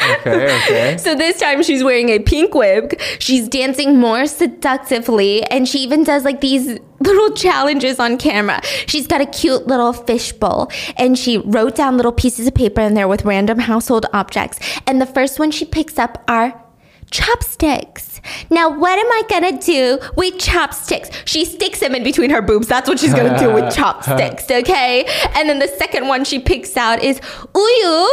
Okay, 0.01 0.45
okay. 0.45 0.97
so 0.99 1.15
this 1.15 1.39
time 1.39 1.63
she's 1.63 1.83
wearing 1.83 2.09
a 2.09 2.19
pink 2.19 2.53
wig. 2.53 2.99
She's 3.19 3.47
dancing 3.47 3.99
more 3.99 4.25
seductively, 4.25 5.43
and 5.45 5.67
she 5.67 5.79
even 5.79 6.03
does 6.03 6.23
like 6.23 6.41
these 6.41 6.79
little 6.99 7.31
challenges 7.31 7.99
on 7.99 8.17
camera. 8.17 8.61
She's 8.87 9.07
got 9.07 9.21
a 9.21 9.25
cute 9.25 9.67
little 9.67 9.93
fishbowl, 9.93 10.71
and 10.97 11.17
she 11.17 11.37
wrote 11.37 11.75
down 11.75 11.97
little 11.97 12.11
pieces 12.11 12.47
of 12.47 12.53
paper 12.53 12.81
in 12.81 12.93
there 12.93 13.07
with 13.07 13.25
random 13.25 13.59
household 13.59 14.05
objects. 14.13 14.59
And 14.87 15.01
the 15.01 15.05
first 15.05 15.39
one 15.39 15.51
she 15.51 15.65
picks 15.65 15.97
up 15.97 16.23
are 16.27 16.61
chopsticks. 17.11 18.21
Now, 18.49 18.69
what 18.69 18.97
am 18.97 19.05
I 19.07 19.23
gonna 19.29 19.59
do 19.59 19.99
with 20.15 20.39
chopsticks? 20.39 21.09
She 21.25 21.45
sticks 21.45 21.79
them 21.79 21.95
in 21.95 22.03
between 22.03 22.29
her 22.29 22.41
boobs. 22.41 22.67
That's 22.67 22.87
what 22.87 22.99
she's 22.99 23.13
gonna 23.13 23.37
do 23.37 23.53
with 23.53 23.75
chopsticks, 23.75 24.49
okay? 24.49 25.05
And 25.35 25.49
then 25.49 25.59
the 25.59 25.67
second 25.67 26.07
one 26.07 26.23
she 26.23 26.39
picks 26.39 26.77
out 26.77 27.01
is 27.03 27.19
uyu. 27.53 28.07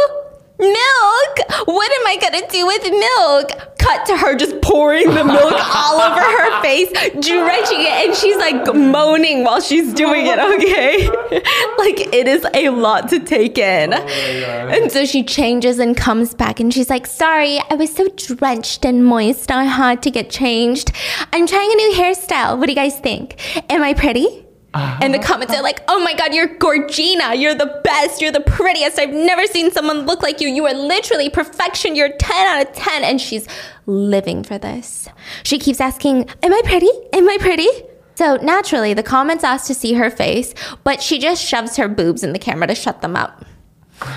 Milk? 0.59 1.67
What 1.67 1.89
am 1.91 2.07
I 2.07 2.17
gonna 2.19 2.47
do 2.49 2.65
with 2.67 2.83
milk? 2.83 3.77
Cut 3.77 4.05
to 4.07 4.17
her 4.17 4.35
just 4.35 4.61
pouring 4.61 5.07
the 5.13 5.23
milk 5.23 5.53
all 5.75 6.01
over 6.01 6.19
her 6.19 6.61
face, 6.61 6.89
drenching 6.91 7.79
it, 7.79 8.07
and 8.07 8.15
she's 8.15 8.35
like 8.35 8.75
moaning 8.75 9.45
while 9.45 9.61
she's 9.61 9.93
doing 9.93 10.25
it, 10.25 10.37
okay? 10.37 11.07
like 11.77 12.13
it 12.13 12.27
is 12.27 12.45
a 12.53 12.69
lot 12.69 13.07
to 13.09 13.19
take 13.19 13.57
in. 13.57 13.93
Oh 13.93 13.97
and 13.97 14.91
so 14.91 15.05
she 15.05 15.23
changes 15.23 15.79
and 15.79 15.95
comes 15.95 16.33
back 16.33 16.59
and 16.59 16.73
she's 16.73 16.89
like, 16.89 17.07
Sorry, 17.07 17.59
I 17.69 17.75
was 17.75 17.95
so 17.95 18.09
drenched 18.09 18.83
and 18.83 19.05
moist. 19.05 19.51
I 19.51 19.63
had 19.63 20.03
to 20.03 20.11
get 20.11 20.29
changed. 20.29 20.91
I'm 21.31 21.47
trying 21.47 21.71
a 21.71 21.75
new 21.75 21.93
hairstyle. 21.93 22.57
What 22.57 22.65
do 22.65 22.73
you 22.73 22.75
guys 22.75 22.99
think? 22.99 23.39
Am 23.71 23.81
I 23.81 23.93
pretty? 23.93 24.45
And 24.73 25.13
the 25.13 25.19
comments 25.19 25.53
are 25.53 25.63
like, 25.63 25.81
oh 25.87 26.03
my 26.03 26.13
god, 26.13 26.33
you're 26.33 26.47
Gorgina. 26.47 27.39
You're 27.39 27.55
the 27.55 27.81
best. 27.83 28.21
You're 28.21 28.31
the 28.31 28.41
prettiest. 28.41 28.99
I've 28.99 29.13
never 29.13 29.45
seen 29.47 29.71
someone 29.71 30.05
look 30.05 30.21
like 30.21 30.39
you. 30.41 30.47
You 30.47 30.65
are 30.67 30.73
literally 30.73 31.29
perfection. 31.29 31.95
You're 31.95 32.11
10 32.17 32.47
out 32.47 32.67
of 32.67 32.73
10. 32.73 33.03
And 33.03 33.19
she's 33.19 33.47
living 33.85 34.43
for 34.43 34.57
this. 34.57 35.07
She 35.43 35.57
keeps 35.57 35.81
asking, 35.81 36.29
am 36.43 36.53
I 36.53 36.61
pretty? 36.65 36.89
Am 37.13 37.27
I 37.27 37.37
pretty? 37.39 37.67
So 38.15 38.35
naturally, 38.37 38.93
the 38.93 39.03
comments 39.03 39.43
ask 39.43 39.65
to 39.67 39.73
see 39.73 39.93
her 39.93 40.11
face, 40.11 40.53
but 40.83 41.01
she 41.01 41.19
just 41.19 41.43
shoves 41.43 41.77
her 41.77 41.87
boobs 41.87 42.21
in 42.21 42.33
the 42.33 42.39
camera 42.39 42.67
to 42.67 42.75
shut 42.75 43.01
them 43.01 43.15
up. 43.15 43.45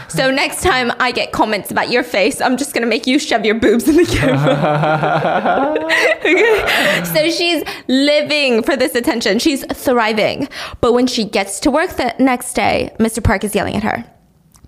So 0.09 0.31
next 0.31 0.63
time 0.63 0.93
I 1.01 1.11
get 1.13 1.33
comments 1.33 1.71
about 1.71 1.91
your 1.91 2.03
face, 2.03 2.41
I'm 2.41 2.57
just 2.57 2.75
gonna 2.75 2.87
make 2.87 3.07
you 3.07 3.19
shove 3.19 3.45
your 3.45 3.55
boobs 3.57 3.89
in 3.89 3.97
the 3.97 4.05
camera. 4.07 5.75
okay? 6.19 7.03
So 7.13 7.31
she's 7.31 7.63
living 7.89 8.63
for 8.63 8.77
this 8.77 8.95
attention. 8.95 9.39
She's 9.39 9.65
thriving. 9.67 10.49
But 10.81 10.93
when 10.93 11.07
she 11.07 11.25
gets 11.25 11.61
to 11.61 11.71
work 11.71 11.91
the 11.91 12.15
next 12.19 12.55
day, 12.55 12.95
Mr. 12.99 13.23
Park 13.23 13.45
is 13.45 13.55
yelling 13.55 13.77
at 13.77 13.83
her. 13.83 14.05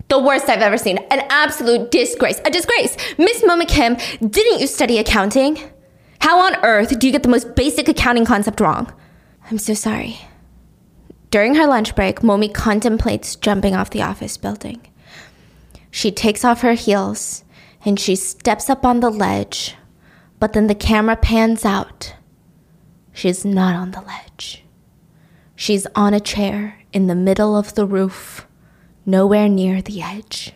The 0.09 0.19
worst 0.19 0.49
I've 0.49 0.61
ever 0.61 0.77
seen. 0.77 0.97
An 1.09 1.25
absolute 1.29 1.91
disgrace. 1.91 2.39
A 2.45 2.51
disgrace. 2.51 2.95
Miss 3.17 3.41
Moma 3.43 3.67
Kim, 3.67 3.95
didn't 4.29 4.59
you 4.59 4.67
study 4.67 4.99
accounting? 4.99 5.57
How 6.19 6.39
on 6.39 6.55
earth 6.63 6.97
do 6.99 7.07
you 7.07 7.13
get 7.13 7.23
the 7.23 7.29
most 7.29 7.55
basic 7.55 7.87
accounting 7.87 8.25
concept 8.25 8.59
wrong? 8.59 8.93
I'm 9.49 9.57
so 9.57 9.73
sorry. 9.73 10.19
During 11.31 11.55
her 11.55 11.67
lunch 11.67 11.95
break, 11.95 12.21
Momi 12.21 12.53
contemplates 12.53 13.35
jumping 13.35 13.75
off 13.75 13.89
the 13.89 14.01
office 14.01 14.37
building. 14.37 14.81
She 15.95 16.11
takes 16.11 16.43
off 16.43 16.59
her 16.59 16.73
heels 16.73 17.45
and 17.85 17.97
she 17.97 18.17
steps 18.17 18.69
up 18.69 18.85
on 18.85 18.99
the 18.99 19.09
ledge, 19.09 19.77
but 20.41 20.51
then 20.51 20.67
the 20.67 20.75
camera 20.75 21.15
pans 21.15 21.63
out. 21.63 22.15
She's 23.13 23.45
not 23.45 23.75
on 23.75 23.91
the 23.91 24.01
ledge. 24.01 24.65
She's 25.55 25.87
on 25.95 26.13
a 26.13 26.19
chair 26.19 26.79
in 26.91 27.07
the 27.07 27.15
middle 27.15 27.55
of 27.55 27.75
the 27.75 27.85
roof, 27.85 28.45
nowhere 29.05 29.47
near 29.47 29.81
the 29.81 30.01
edge. 30.01 30.51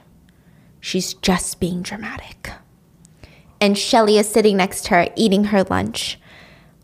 She's 0.81 1.13
just 1.13 1.61
being 1.61 1.83
dramatic. 1.83 2.51
And 3.61 3.77
Shelly 3.77 4.17
is 4.17 4.27
sitting 4.27 4.57
next 4.57 4.83
to 4.87 4.89
her 4.89 5.07
eating 5.15 5.45
her 5.45 5.63
lunch. 5.63 6.19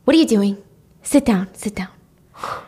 What 0.06 0.16
are 0.16 0.20
you 0.20 0.26
doing? 0.26 0.64
Sit 1.04 1.26
down, 1.26 1.54
sit 1.56 1.76
down. 1.76 1.90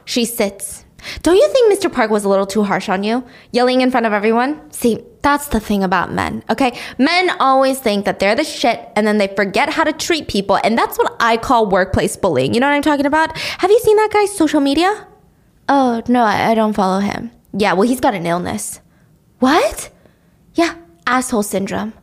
She 0.04 0.26
sits. 0.26 0.84
Don't 1.22 1.36
you 1.36 1.48
think 1.50 1.72
Mr. 1.74 1.92
Park 1.92 2.10
was 2.12 2.24
a 2.24 2.30
little 2.30 2.46
too 2.46 2.64
harsh 2.64 2.90
on 2.90 3.04
you? 3.04 3.24
Yelling 3.52 3.82
in 3.82 3.92
front 3.92 4.06
of 4.06 4.14
everyone? 4.14 4.72
See, 4.72 5.04
that's 5.22 5.48
the 5.48 5.60
thing 5.60 5.84
about 5.84 6.12
men, 6.12 6.44
okay? 6.50 6.78
Men 6.98 7.30
always 7.40 7.80
think 7.80 8.06
that 8.06 8.20
they're 8.20 8.36
the 8.36 8.44
shit 8.44 8.88
and 8.96 9.06
then 9.06 9.18
they 9.18 9.28
forget 9.28 9.70
how 9.70 9.84
to 9.84 9.94
treat 9.94 10.28
people, 10.28 10.60
and 10.64 10.78
that's 10.78 10.98
what 10.98 11.16
I 11.20 11.38
call 11.38 11.70
workplace 11.70 12.16
bullying. 12.18 12.54
You 12.54 12.60
know 12.60 12.68
what 12.68 12.74
I'm 12.76 12.82
talking 12.82 13.06
about? 13.06 13.38
Have 13.38 13.70
you 13.72 13.80
seen 13.80 13.96
that 13.98 14.12
guy's 14.12 14.36
social 14.36 14.60
media? 14.60 15.08
Oh, 15.70 16.02
no, 16.08 16.24
I, 16.24 16.52
I 16.52 16.56
don't 16.56 16.74
follow 16.74 17.00
him. 17.00 17.32
Yeah, 17.54 17.74
well, 17.74 17.88
he's 17.88 18.00
got 18.00 18.16
an 18.16 18.26
illness. 18.26 18.80
What? 19.40 19.90
Yeah, 20.56 20.76
asshole 21.06 21.44
syndrome. 21.44 21.94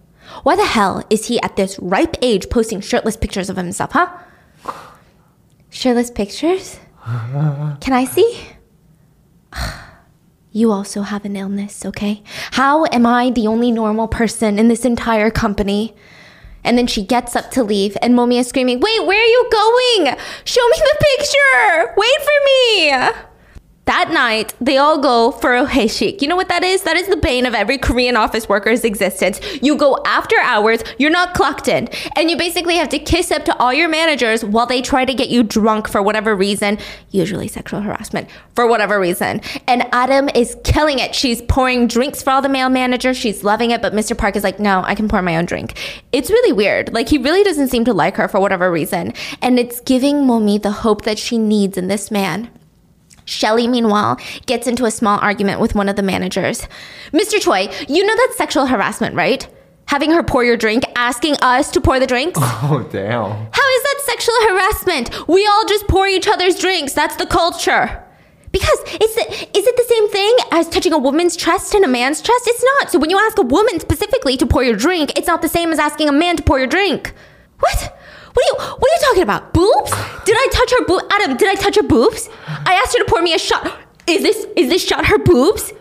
Why 0.42 0.56
the 0.56 0.64
hell 0.64 1.04
is 1.10 1.26
he 1.26 1.40
at 1.40 1.56
this 1.56 1.78
ripe 1.78 2.16
age 2.22 2.48
posting 2.50 2.80
shirtless 2.80 3.16
pictures 3.16 3.50
of 3.50 3.56
himself, 3.56 3.92
huh? 3.92 4.10
Shirtless 5.70 6.10
pictures? 6.10 6.78
Can 7.04 7.92
I 7.92 8.04
see? 8.04 8.40
You 10.56 10.70
also 10.70 11.02
have 11.02 11.24
an 11.24 11.34
illness, 11.34 11.84
okay? 11.84 12.22
How 12.52 12.84
am 12.92 13.06
I 13.06 13.30
the 13.30 13.48
only 13.48 13.72
normal 13.72 14.06
person 14.06 14.56
in 14.56 14.68
this 14.68 14.84
entire 14.84 15.28
company? 15.28 15.96
And 16.62 16.78
then 16.78 16.86
she 16.86 17.04
gets 17.04 17.34
up 17.34 17.50
to 17.50 17.64
leave, 17.64 17.96
and 18.00 18.14
Momi 18.14 18.38
is 18.38 18.46
screaming, 18.46 18.78
Wait, 18.78 19.04
where 19.04 19.20
are 19.20 19.26
you 19.26 19.48
going? 19.50 20.16
Show 20.44 20.64
me 20.68 20.76
the 20.78 21.06
picture! 21.16 21.94
Wait 21.96 22.20
for 22.22 22.38
me! 22.46 23.33
That 23.86 24.10
night, 24.10 24.54
they 24.62 24.78
all 24.78 24.98
go 24.98 25.30
for 25.30 25.54
a 25.54 25.66
heshik. 25.66 26.22
You 26.22 26.28
know 26.28 26.36
what 26.36 26.48
that 26.48 26.64
is? 26.64 26.82
That 26.82 26.96
is 26.96 27.06
the 27.08 27.18
bane 27.18 27.44
of 27.44 27.54
every 27.54 27.76
Korean 27.76 28.16
office 28.16 28.48
worker's 28.48 28.82
existence. 28.82 29.40
You 29.60 29.76
go 29.76 29.98
after 30.06 30.36
hours, 30.38 30.82
you're 30.98 31.10
not 31.10 31.34
clocked 31.34 31.68
in, 31.68 31.88
and 32.16 32.30
you 32.30 32.38
basically 32.38 32.76
have 32.76 32.88
to 32.90 32.98
kiss 32.98 33.30
up 33.30 33.44
to 33.44 33.56
all 33.58 33.74
your 33.74 33.88
managers 33.88 34.42
while 34.42 34.64
they 34.64 34.80
try 34.80 35.04
to 35.04 35.12
get 35.12 35.28
you 35.28 35.42
drunk 35.42 35.86
for 35.86 36.02
whatever 36.02 36.34
reason, 36.34 36.78
usually 37.10 37.46
sexual 37.46 37.82
harassment, 37.82 38.30
for 38.54 38.66
whatever 38.66 38.98
reason. 38.98 39.42
And 39.66 39.86
Adam 39.92 40.30
is 40.34 40.56
killing 40.64 40.98
it. 40.98 41.14
She's 41.14 41.42
pouring 41.42 41.86
drinks 41.86 42.22
for 42.22 42.30
all 42.30 42.40
the 42.40 42.48
male 42.48 42.70
managers. 42.70 43.18
She's 43.18 43.44
loving 43.44 43.70
it, 43.70 43.82
but 43.82 43.92
Mr. 43.92 44.16
Park 44.16 44.34
is 44.34 44.44
like, 44.44 44.58
no, 44.58 44.82
I 44.86 44.94
can 44.94 45.08
pour 45.08 45.20
my 45.20 45.36
own 45.36 45.44
drink. 45.44 45.78
It's 46.10 46.30
really 46.30 46.54
weird. 46.54 46.94
Like, 46.94 47.10
he 47.10 47.18
really 47.18 47.44
doesn't 47.44 47.68
seem 47.68 47.84
to 47.84 47.92
like 47.92 48.16
her 48.16 48.28
for 48.28 48.40
whatever 48.40 48.72
reason. 48.72 49.12
And 49.42 49.58
it's 49.58 49.80
giving 49.80 50.24
Momi 50.24 50.62
the 50.62 50.72
hope 50.72 51.02
that 51.02 51.18
she 51.18 51.36
needs 51.36 51.76
in 51.76 51.88
this 51.88 52.10
man. 52.10 52.50
Shelly, 53.24 53.66
meanwhile, 53.66 54.18
gets 54.46 54.66
into 54.66 54.84
a 54.84 54.90
small 54.90 55.18
argument 55.20 55.60
with 55.60 55.74
one 55.74 55.88
of 55.88 55.96
the 55.96 56.02
managers. 56.02 56.68
Mr. 57.12 57.40
Choi, 57.40 57.68
you 57.88 58.04
know 58.04 58.14
that's 58.16 58.36
sexual 58.36 58.66
harassment, 58.66 59.14
right? 59.14 59.48
Having 59.86 60.12
her 60.12 60.22
pour 60.22 60.44
your 60.44 60.56
drink, 60.56 60.84
asking 60.96 61.36
us 61.42 61.70
to 61.72 61.80
pour 61.80 62.00
the 62.00 62.06
drinks? 62.06 62.38
Oh 62.66 62.86
damn. 62.90 63.30
How 63.30 63.68
is 63.76 63.82
that 63.82 64.00
sexual 64.04 64.34
harassment? 64.48 65.28
We 65.28 65.46
all 65.46 65.66
just 65.66 65.86
pour 65.86 66.06
each 66.06 66.26
other's 66.26 66.58
drinks. 66.58 66.92
That's 66.94 67.16
the 67.16 67.26
culture. 67.26 68.02
Because 68.52 68.78
it's 68.86 69.04
is 69.04 69.16
it, 69.16 69.56
is 69.56 69.66
it 69.66 69.76
the 69.76 69.84
same 69.94 70.08
thing 70.10 70.36
as 70.52 70.68
touching 70.68 70.92
a 70.92 70.98
woman's 70.98 71.36
chest 71.36 71.74
and 71.74 71.84
a 71.84 71.88
man's 71.88 72.22
chest? 72.22 72.44
It's 72.46 72.64
not. 72.64 72.90
So 72.90 72.98
when 72.98 73.10
you 73.10 73.18
ask 73.18 73.36
a 73.38 73.42
woman 73.42 73.80
specifically 73.80 74.36
to 74.38 74.46
pour 74.46 74.62
your 74.62 74.76
drink, 74.76 75.12
it's 75.18 75.26
not 75.26 75.42
the 75.42 75.48
same 75.48 75.72
as 75.72 75.78
asking 75.78 76.08
a 76.08 76.12
man 76.12 76.36
to 76.36 76.42
pour 76.42 76.58
your 76.58 76.68
drink. 76.68 77.12
What? 77.58 77.98
What 78.34 78.44
are 78.44 78.48
you 78.48 78.76
what 78.78 78.90
are 78.90 78.94
you 78.94 79.00
talking 79.06 79.22
about? 79.22 79.54
Boobs? 79.54 79.90
Did 80.24 80.36
I 80.36 80.48
touch 80.52 80.70
her 80.72 80.84
boob 80.84 81.02
Adam, 81.10 81.36
did 81.36 81.48
I 81.48 81.54
touch 81.54 81.76
her 81.76 81.82
boobs? 81.82 82.28
I 82.46 82.74
asked 82.74 82.96
her 82.96 83.04
to 83.04 83.10
pour 83.10 83.22
me 83.22 83.32
a 83.34 83.38
shot. 83.38 83.78
Is 84.06 84.22
this 84.22 84.46
is 84.56 84.68
this 84.68 84.84
shot 84.84 85.06
her 85.06 85.18
boobs? 85.18 85.72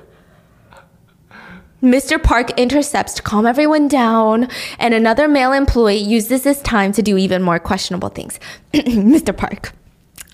Mr. 1.81 2.21
Park 2.21 2.57
intercepts 2.57 3.13
to 3.15 3.21
calm 3.21 3.45
everyone 3.45 3.89
down, 3.89 4.47
and 4.79 4.93
another 4.93 5.27
male 5.27 5.51
employee 5.51 5.97
uses 5.97 6.43
this 6.43 6.61
time 6.61 6.93
to 6.93 7.01
do 7.01 7.17
even 7.17 7.41
more 7.41 7.59
questionable 7.59 8.07
things. 8.07 8.39
Mr. 8.73 9.35
Park, 9.35 9.73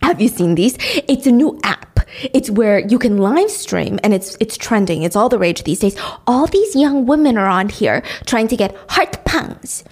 have 0.03 0.21
you 0.21 0.27
seen 0.27 0.53
these? 0.53 0.77
It's 1.07 1.25
a 1.25 1.31
new 1.31 1.59
app. 1.63 2.01
It's 2.33 2.51
where 2.51 2.79
you 2.79 2.99
can 2.99 3.17
live 3.17 3.49
stream 3.49 3.99
and 4.03 4.13
it's 4.13 4.37
it's 4.39 4.57
trending. 4.57 5.01
It's 5.01 5.15
all 5.15 5.29
the 5.29 5.39
rage 5.39 5.63
these 5.63 5.79
days. 5.79 5.97
All 6.27 6.45
these 6.45 6.75
young 6.75 7.07
women 7.07 7.37
are 7.37 7.47
on 7.49 7.69
here 7.69 8.03
trying 8.27 8.47
to 8.49 8.57
get 8.57 8.75
heart 8.89 9.23
pounds. 9.25 9.83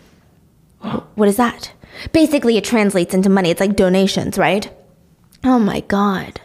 What 1.15 1.27
is 1.27 1.37
that? 1.37 1.71
Basically, 2.11 2.57
it 2.57 2.63
translates 2.63 3.13
into 3.13 3.29
money. 3.29 3.49
It's 3.49 3.61
like 3.61 3.75
donations, 3.75 4.37
right? 4.37 4.69
Oh 5.43 5.59
my 5.59 5.81
god. 5.81 6.41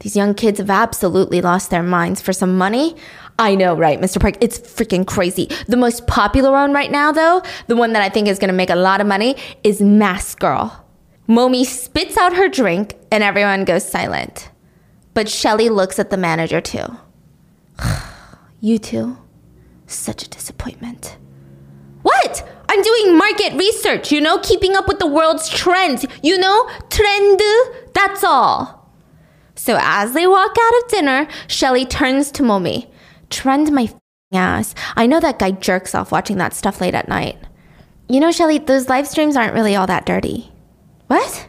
These 0.00 0.16
young 0.16 0.34
kids 0.34 0.58
have 0.58 0.70
absolutely 0.70 1.40
lost 1.40 1.70
their 1.70 1.82
minds 1.82 2.20
for 2.20 2.32
some 2.32 2.58
money. 2.58 2.96
I 3.38 3.54
know, 3.54 3.74
right, 3.74 4.00
Mr. 4.00 4.20
Park? 4.20 4.36
It's 4.40 4.58
freaking 4.58 5.06
crazy. 5.06 5.48
The 5.66 5.76
most 5.76 6.06
popular 6.06 6.50
one 6.50 6.72
right 6.72 6.90
now, 6.90 7.10
though, 7.10 7.42
the 7.68 7.76
one 7.76 7.92
that 7.94 8.02
I 8.02 8.08
think 8.08 8.28
is 8.28 8.38
gonna 8.38 8.52
make 8.52 8.70
a 8.70 8.76
lot 8.76 9.00
of 9.00 9.06
money, 9.06 9.36
is 9.62 9.80
Mask 9.80 10.38
Girl. 10.38 10.84
Momi 11.28 11.64
spits 11.64 12.18
out 12.18 12.36
her 12.36 12.48
drink 12.48 12.94
and 13.10 13.24
everyone 13.24 13.64
goes 13.64 13.88
silent. 13.88 14.50
But 15.14 15.28
Shelly 15.28 15.68
looks 15.68 15.98
at 15.98 16.10
the 16.10 16.16
manager 16.16 16.60
too. 16.60 16.96
you 18.60 18.78
two, 18.78 19.16
such 19.86 20.22
a 20.24 20.28
disappointment. 20.28 21.16
What? 22.02 22.46
I'm 22.74 22.82
doing 22.82 23.16
market 23.16 23.52
research, 23.54 24.10
you 24.10 24.20
know, 24.20 24.38
keeping 24.38 24.74
up 24.74 24.88
with 24.88 24.98
the 24.98 25.06
world's 25.06 25.48
trends. 25.48 26.04
You 26.24 26.36
know, 26.36 26.68
trend, 26.90 27.40
that's 27.94 28.24
all. 28.24 28.90
So 29.54 29.78
as 29.80 30.12
they 30.12 30.26
walk 30.26 30.56
out 30.60 30.82
of 30.82 30.90
dinner, 30.90 31.28
Shelly 31.46 31.86
turns 31.86 32.32
to 32.32 32.42
Momi. 32.42 32.90
Trend 33.30 33.70
my 33.70 33.88
ass. 34.32 34.74
I 34.96 35.06
know 35.06 35.20
that 35.20 35.38
guy 35.38 35.52
jerks 35.52 35.94
off 35.94 36.10
watching 36.10 36.38
that 36.38 36.52
stuff 36.52 36.80
late 36.80 36.94
at 36.94 37.06
night. 37.06 37.38
You 38.08 38.18
know, 38.18 38.32
Shelly, 38.32 38.58
those 38.58 38.88
live 38.88 39.06
streams 39.06 39.36
aren't 39.36 39.54
really 39.54 39.76
all 39.76 39.86
that 39.86 40.04
dirty. 40.04 40.50
What? 41.06 41.48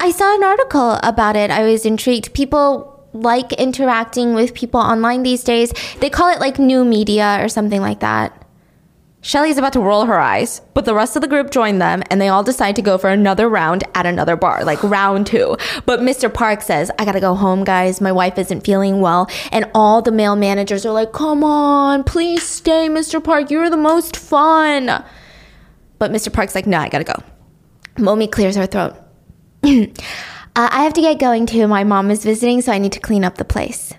I 0.00 0.10
saw 0.10 0.34
an 0.34 0.42
article 0.42 0.98
about 1.04 1.36
it. 1.36 1.52
I 1.52 1.62
was 1.62 1.86
intrigued. 1.86 2.34
People 2.34 3.08
like 3.12 3.52
interacting 3.52 4.34
with 4.34 4.52
people 4.52 4.80
online 4.80 5.22
these 5.22 5.44
days. 5.44 5.72
They 6.00 6.10
call 6.10 6.28
it 6.32 6.40
like 6.40 6.58
new 6.58 6.84
media 6.84 7.38
or 7.40 7.48
something 7.48 7.80
like 7.80 8.00
that. 8.00 8.45
Shelly's 9.26 9.58
about 9.58 9.72
to 9.72 9.80
roll 9.80 10.04
her 10.04 10.20
eyes, 10.20 10.60
but 10.72 10.84
the 10.84 10.94
rest 10.94 11.16
of 11.16 11.20
the 11.20 11.26
group 11.26 11.50
join 11.50 11.80
them 11.80 12.04
and 12.10 12.20
they 12.20 12.28
all 12.28 12.44
decide 12.44 12.76
to 12.76 12.80
go 12.82 12.96
for 12.96 13.10
another 13.10 13.48
round 13.48 13.82
at 13.96 14.06
another 14.06 14.36
bar, 14.36 14.64
like 14.64 14.80
round 14.84 15.26
two. 15.26 15.56
But 15.84 15.98
Mr. 15.98 16.32
Park 16.32 16.62
says, 16.62 16.92
I 16.96 17.04
gotta 17.04 17.18
go 17.18 17.34
home, 17.34 17.64
guys. 17.64 18.00
My 18.00 18.12
wife 18.12 18.38
isn't 18.38 18.64
feeling 18.64 19.00
well. 19.00 19.28
And 19.50 19.68
all 19.74 20.00
the 20.00 20.12
male 20.12 20.36
managers 20.36 20.86
are 20.86 20.92
like, 20.92 21.10
come 21.10 21.42
on, 21.42 22.04
please 22.04 22.44
stay, 22.44 22.88
Mr. 22.88 23.22
Park. 23.22 23.50
You're 23.50 23.68
the 23.68 23.76
most 23.76 24.16
fun. 24.16 25.04
But 25.98 26.12
Mr. 26.12 26.32
Park's 26.32 26.54
like, 26.54 26.68
no, 26.68 26.78
I 26.78 26.88
gotta 26.88 27.02
go. 27.02 27.20
Momi 27.96 28.30
clears 28.30 28.54
her 28.54 28.66
throat. 28.66 28.94
uh, 29.64 29.88
I 30.54 30.84
have 30.84 30.92
to 30.92 31.00
get 31.00 31.18
going 31.18 31.46
too. 31.46 31.66
My 31.66 31.82
mom 31.82 32.12
is 32.12 32.22
visiting, 32.22 32.60
so 32.60 32.70
I 32.70 32.78
need 32.78 32.92
to 32.92 33.00
clean 33.00 33.24
up 33.24 33.38
the 33.38 33.44
place. 33.44 33.92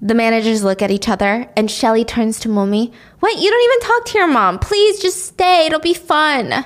The 0.00 0.14
managers 0.14 0.62
look 0.62 0.80
at 0.80 0.90
each 0.92 1.08
other, 1.08 1.50
and 1.56 1.68
Shelly 1.70 2.04
turns 2.04 2.38
to 2.40 2.48
Momi. 2.48 2.92
What? 3.18 3.36
You 3.40 3.50
don't 3.50 3.64
even 3.64 3.80
talk 3.80 4.04
to 4.06 4.18
your 4.18 4.28
mom. 4.28 4.58
Please 4.60 5.00
just 5.00 5.24
stay. 5.26 5.66
It'll 5.66 5.80
be 5.80 5.94
fun. 5.94 6.64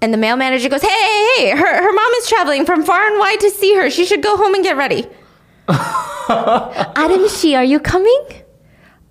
And 0.00 0.14
the 0.14 0.18
male 0.18 0.36
manager 0.36 0.68
goes, 0.68 0.82
Hey, 0.82 0.88
hey, 0.88 1.34
hey, 1.36 1.50
her, 1.50 1.82
her 1.82 1.92
mom 1.92 2.12
is 2.14 2.28
traveling 2.28 2.64
from 2.64 2.84
far 2.84 3.04
and 3.06 3.18
wide 3.18 3.40
to 3.40 3.50
see 3.50 3.74
her. 3.74 3.90
She 3.90 4.06
should 4.06 4.22
go 4.22 4.36
home 4.36 4.54
and 4.54 4.62
get 4.62 4.76
ready. 4.76 5.06
Adam 5.68 7.28
She, 7.28 7.54
are 7.54 7.64
you 7.64 7.80
coming? 7.80 8.24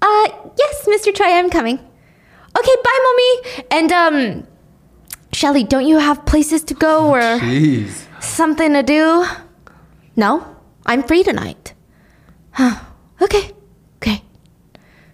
Uh, 0.01 0.27
yes, 0.57 0.85
Mr. 0.87 1.13
Choi, 1.13 1.25
I'm 1.25 1.49
coming. 1.49 1.77
Okay, 1.77 2.75
bye, 2.83 2.99
Mommy. 3.03 3.65
And, 3.71 3.91
um, 3.91 4.47
Shelly, 5.33 5.63
don't 5.63 5.85
you 5.85 5.97
have 5.99 6.25
places 6.25 6.63
to 6.63 6.73
go 6.73 7.09
or 7.09 7.19
Jeez. 7.21 8.05
something 8.21 8.73
to 8.73 8.83
do? 8.83 9.25
No, 10.15 10.55
I'm 10.85 11.03
free 11.03 11.23
tonight. 11.23 11.73
okay, 13.21 13.51
okay. 13.97 14.23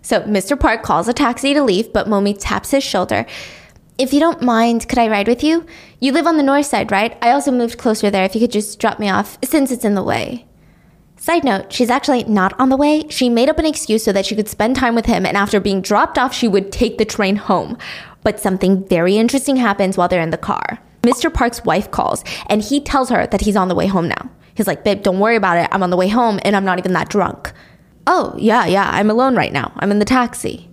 So 0.01 0.21
Mr. 0.21 0.59
Park 0.59 0.83
calls 0.83 1.07
a 1.07 1.13
taxi 1.13 1.53
to 1.53 1.63
leave, 1.63 1.91
but 1.91 2.07
Momi 2.07 2.35
taps 2.37 2.71
his 2.71 2.83
shoulder. 2.83 3.25
If 3.97 4.11
you 4.11 4.19
don't 4.19 4.41
mind, 4.41 4.89
could 4.89 4.99
I 4.99 5.07
ride 5.07 5.27
with 5.27 5.43
you? 5.43 5.65
You 5.99 6.11
live 6.11 6.27
on 6.27 6.37
the 6.37 6.43
north 6.43 6.65
side, 6.65 6.91
right? 6.91 7.17
I 7.21 7.31
also 7.31 7.51
moved 7.51 7.77
closer 7.77 8.09
there 8.09 8.25
if 8.25 8.35
you 8.35 8.41
could 8.41 8.51
just 8.51 8.77
drop 8.77 8.99
me 8.99 9.09
off, 9.09 9.37
since 9.43 9.71
it's 9.71 9.85
in 9.85 9.95
the 9.95 10.03
way. 10.03 10.45
Side 11.17 11.45
note, 11.45 11.71
she's 11.71 11.89
actually 11.89 12.25
not 12.25 12.53
on 12.59 12.69
the 12.69 12.77
way. 12.77 13.07
She 13.09 13.29
made 13.29 13.49
up 13.49 13.57
an 13.57 13.65
excuse 13.65 14.03
so 14.03 14.11
that 14.11 14.25
she 14.25 14.35
could 14.35 14.49
spend 14.49 14.75
time 14.75 14.95
with 14.95 15.05
him, 15.05 15.25
and 15.25 15.37
after 15.37 15.59
being 15.59 15.81
dropped 15.81 16.17
off, 16.17 16.33
she 16.33 16.47
would 16.47 16.71
take 16.71 16.97
the 16.97 17.05
train 17.05 17.37
home. 17.37 17.77
But 18.21 18.39
something 18.39 18.85
very 18.87 19.15
interesting 19.15 19.55
happens 19.55 19.97
while 19.97 20.07
they're 20.09 20.21
in 20.21 20.29
the 20.29 20.37
car. 20.37 20.77
Mr. 21.03 21.33
Park's 21.33 21.63
wife 21.63 21.89
calls, 21.89 22.23
and 22.47 22.61
he 22.61 22.81
tells 22.81 23.09
her 23.09 23.25
that 23.27 23.41
he's 23.41 23.55
on 23.55 23.69
the 23.69 23.75
way 23.75 23.87
home 23.87 24.09
now. 24.09 24.29
He's 24.55 24.67
like, 24.67 24.83
Babe, 24.83 25.01
don't 25.03 25.19
worry 25.19 25.35
about 25.35 25.57
it. 25.57 25.69
I'm 25.71 25.83
on 25.83 25.89
the 25.89 25.97
way 25.97 26.09
home, 26.09 26.39
and 26.43 26.55
I'm 26.55 26.65
not 26.65 26.79
even 26.79 26.93
that 26.93 27.09
drunk. 27.09 27.53
Oh, 28.07 28.35
yeah, 28.37 28.65
yeah, 28.65 28.89
I'm 28.91 29.09
alone 29.09 29.35
right 29.35 29.53
now. 29.53 29.73
I'm 29.77 29.91
in 29.91 29.99
the 29.99 30.05
taxi. 30.05 30.69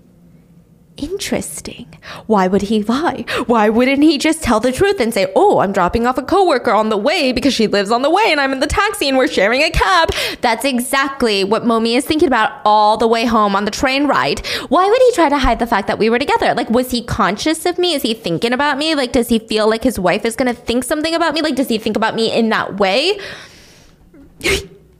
Interesting. 0.98 1.98
Why 2.26 2.46
would 2.46 2.62
he 2.62 2.82
lie? 2.82 3.24
Why 3.46 3.70
wouldn't 3.70 4.02
he 4.02 4.18
just 4.18 4.42
tell 4.42 4.60
the 4.60 4.70
truth 4.70 5.00
and 5.00 5.12
say, 5.12 5.32
"Oh, 5.34 5.60
I'm 5.60 5.72
dropping 5.72 6.06
off 6.06 6.18
a 6.18 6.22
coworker 6.22 6.70
on 6.70 6.90
the 6.90 6.98
way 6.98 7.32
because 7.32 7.54
she 7.54 7.66
lives 7.66 7.90
on 7.90 8.02
the 8.02 8.10
way 8.10 8.24
and 8.26 8.38
I'm 8.38 8.52
in 8.52 8.60
the 8.60 8.66
taxi 8.66 9.08
and 9.08 9.16
we're 9.16 9.26
sharing 9.26 9.62
a 9.62 9.70
cab." 9.70 10.10
That's 10.42 10.66
exactly 10.66 11.44
what 11.44 11.64
Momi 11.64 11.96
is 11.96 12.04
thinking 12.04 12.28
about 12.28 12.60
all 12.66 12.98
the 12.98 13.08
way 13.08 13.24
home 13.24 13.56
on 13.56 13.64
the 13.64 13.70
train 13.70 14.06
ride. 14.06 14.46
Why 14.68 14.86
would 14.88 15.00
he 15.00 15.12
try 15.12 15.30
to 15.30 15.38
hide 15.38 15.58
the 15.60 15.66
fact 15.66 15.86
that 15.86 15.98
we 15.98 16.10
were 16.10 16.18
together? 16.18 16.52
Like 16.54 16.68
was 16.68 16.90
he 16.90 17.02
conscious 17.02 17.64
of 17.64 17.78
me? 17.78 17.94
Is 17.94 18.02
he 18.02 18.12
thinking 18.12 18.52
about 18.52 18.76
me? 18.76 18.94
Like 18.94 19.12
does 19.12 19.28
he 19.28 19.38
feel 19.38 19.68
like 19.68 19.82
his 19.82 19.98
wife 19.98 20.26
is 20.26 20.36
going 20.36 20.54
to 20.54 20.60
think 20.60 20.84
something 20.84 21.14
about 21.14 21.32
me? 21.32 21.40
Like 21.40 21.56
does 21.56 21.68
he 21.68 21.78
think 21.78 21.96
about 21.96 22.14
me 22.14 22.30
in 22.30 22.50
that 22.50 22.76
way? 22.78 23.18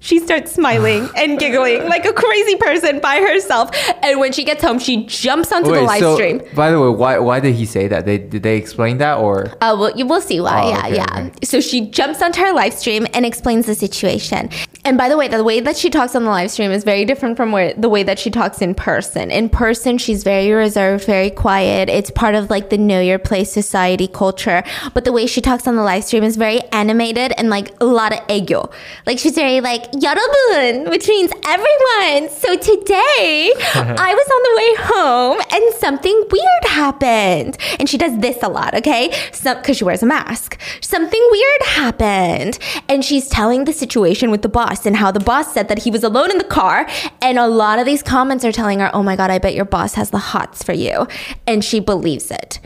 She 0.03 0.19
starts 0.19 0.53
smiling 0.53 1.09
and 1.17 1.38
giggling 1.38 1.88
like 1.88 2.05
a 2.05 2.12
crazy 2.12 2.57
person 2.57 3.01
by 3.01 3.17
herself. 3.17 3.71
And 4.03 4.21
when 4.21 4.33
she 4.33 4.45
gets 4.45 4.62
home, 4.62 4.79
she 4.79 5.07
jumps 5.07 5.51
onto 5.53 5.71
the 5.71 5.83
live 5.83 6.01
so, 6.01 6.15
stream. 6.17 6.43
By 6.55 6.71
the 6.71 6.81
way, 6.81 6.88
why 6.88 7.19
why 7.19 7.41
did 7.41 7.55
he 7.55 7.65
say 7.65 7.88
that? 7.88 8.05
They 8.05 8.19
did 8.19 8.43
they 8.43 8.57
explain 8.57 8.99
that 8.99 9.19
or? 9.19 9.55
Oh, 9.62 9.79
well, 9.79 9.97
you 9.97 10.05
will 10.05 10.21
see 10.21 10.41
why. 10.41 10.62
Oh, 10.62 10.69
yeah, 10.69 10.87
okay, 10.87 10.95
yeah. 10.97 11.29
okay. 11.29 11.33
So 11.45 11.61
she 11.61 11.88
jumps 11.88 12.21
onto 12.21 12.41
her 12.41 12.53
live 12.53 12.75
stream 12.75 13.07
and 13.15 13.25
explains 13.25 13.67
the 13.67 13.75
situation. 13.75 14.51
And 14.85 14.99
by 14.99 15.09
the 15.09 15.17
way, 15.17 15.29
the 15.29 15.45
way 15.45 15.61
that 15.61 15.77
she 15.77 15.91
talks 15.91 16.17
on 16.17 16.25
the 16.25 16.31
live 16.31 16.51
stream 16.51 16.73
is 16.73 16.83
very 16.83 17.05
different 17.05 17.37
from 17.37 17.53
where 17.53 17.73
the 17.75 17.88
way 17.88 18.03
that 18.03 18.19
she 18.19 18.31
talks 18.31 18.61
in 18.61 18.75
person. 18.75 19.31
In 19.31 19.49
person, 19.49 19.97
she's 19.97 20.25
very 20.25 20.51
reserved, 20.51 21.05
very 21.05 21.31
quiet. 21.31 21.88
It's 21.88 22.11
part 22.11 22.35
of 22.35 22.51
like 22.51 22.71
the 22.71 22.79
know 22.79 23.01
your 23.01 23.21
place 23.21 23.53
society 23.53 24.09
culture. 24.09 24.65
But 24.93 25.05
the 25.05 25.12
way 25.12 25.27
she 25.27 25.41
talks 25.41 25.69
on 25.69 25.77
the 25.77 25.85
live 25.85 26.03
stream 26.03 26.25
is 26.25 26.37
very 26.37 26.61
animated 26.73 27.33
and 27.38 27.49
like 27.49 27.73
a 27.81 27.85
lot 27.85 28.12
of 28.12 28.21
ego. 28.29 28.71
Like 29.07 29.21
she's 29.21 29.37
very 29.37 29.61
like 29.61 29.92
여러분, 29.92 30.90
which 30.90 31.08
means 31.10 31.32
everyone. 31.46 32.30
So 32.30 32.56
today 32.56 33.52
I 33.76 34.13
was 34.16 34.28
on 34.36 34.42
the 34.44 34.54
way 34.56 34.76
home 34.88 35.42
and 35.52 35.76
something 35.76 36.16
weird 36.32 36.66
happened. 36.66 37.58
And 37.78 37.90
she 37.90 37.98
does 37.98 38.18
this 38.20 38.38
a 38.42 38.48
lot, 38.48 38.74
okay? 38.76 39.12
So 39.34 39.56
because 39.56 39.78
she 39.78 39.84
wears 39.84 40.02
a 40.02 40.06
mask. 40.06 40.58
Something 40.80 41.22
weird 41.32 41.62
happened. 41.63 42.60
And 42.88 43.04
she's 43.04 43.28
telling 43.28 43.66
the 43.66 43.74
situation 43.74 44.32
with 44.32 44.42
the 44.42 44.50
boss 44.50 44.86
and 44.86 44.96
how 44.96 45.12
the 45.12 45.20
boss 45.20 45.54
said 45.54 45.68
that 45.68 45.80
he 45.80 45.92
was 45.92 46.04
alone 46.04 46.32
in 46.32 46.38
the 46.38 46.46
car. 46.46 46.88
And 47.22 47.38
a 47.38 47.48
lot 47.48 47.78
of 47.78 47.86
these 47.86 48.02
comments 48.02 48.46
are 48.46 48.54
telling 48.54 48.80
her, 48.80 48.90
oh 48.94 49.04
my 49.04 49.18
God, 49.18 49.32
I 49.32 49.38
bet 49.38 49.54
your 49.54 49.66
boss 49.66 49.96
has 49.96 50.12
the 50.12 50.18
hots 50.18 50.63
for 50.63 50.74
you. 50.74 51.08
And 51.46 51.63
she 51.63 51.82
believes 51.82 52.32
it. 52.32 52.60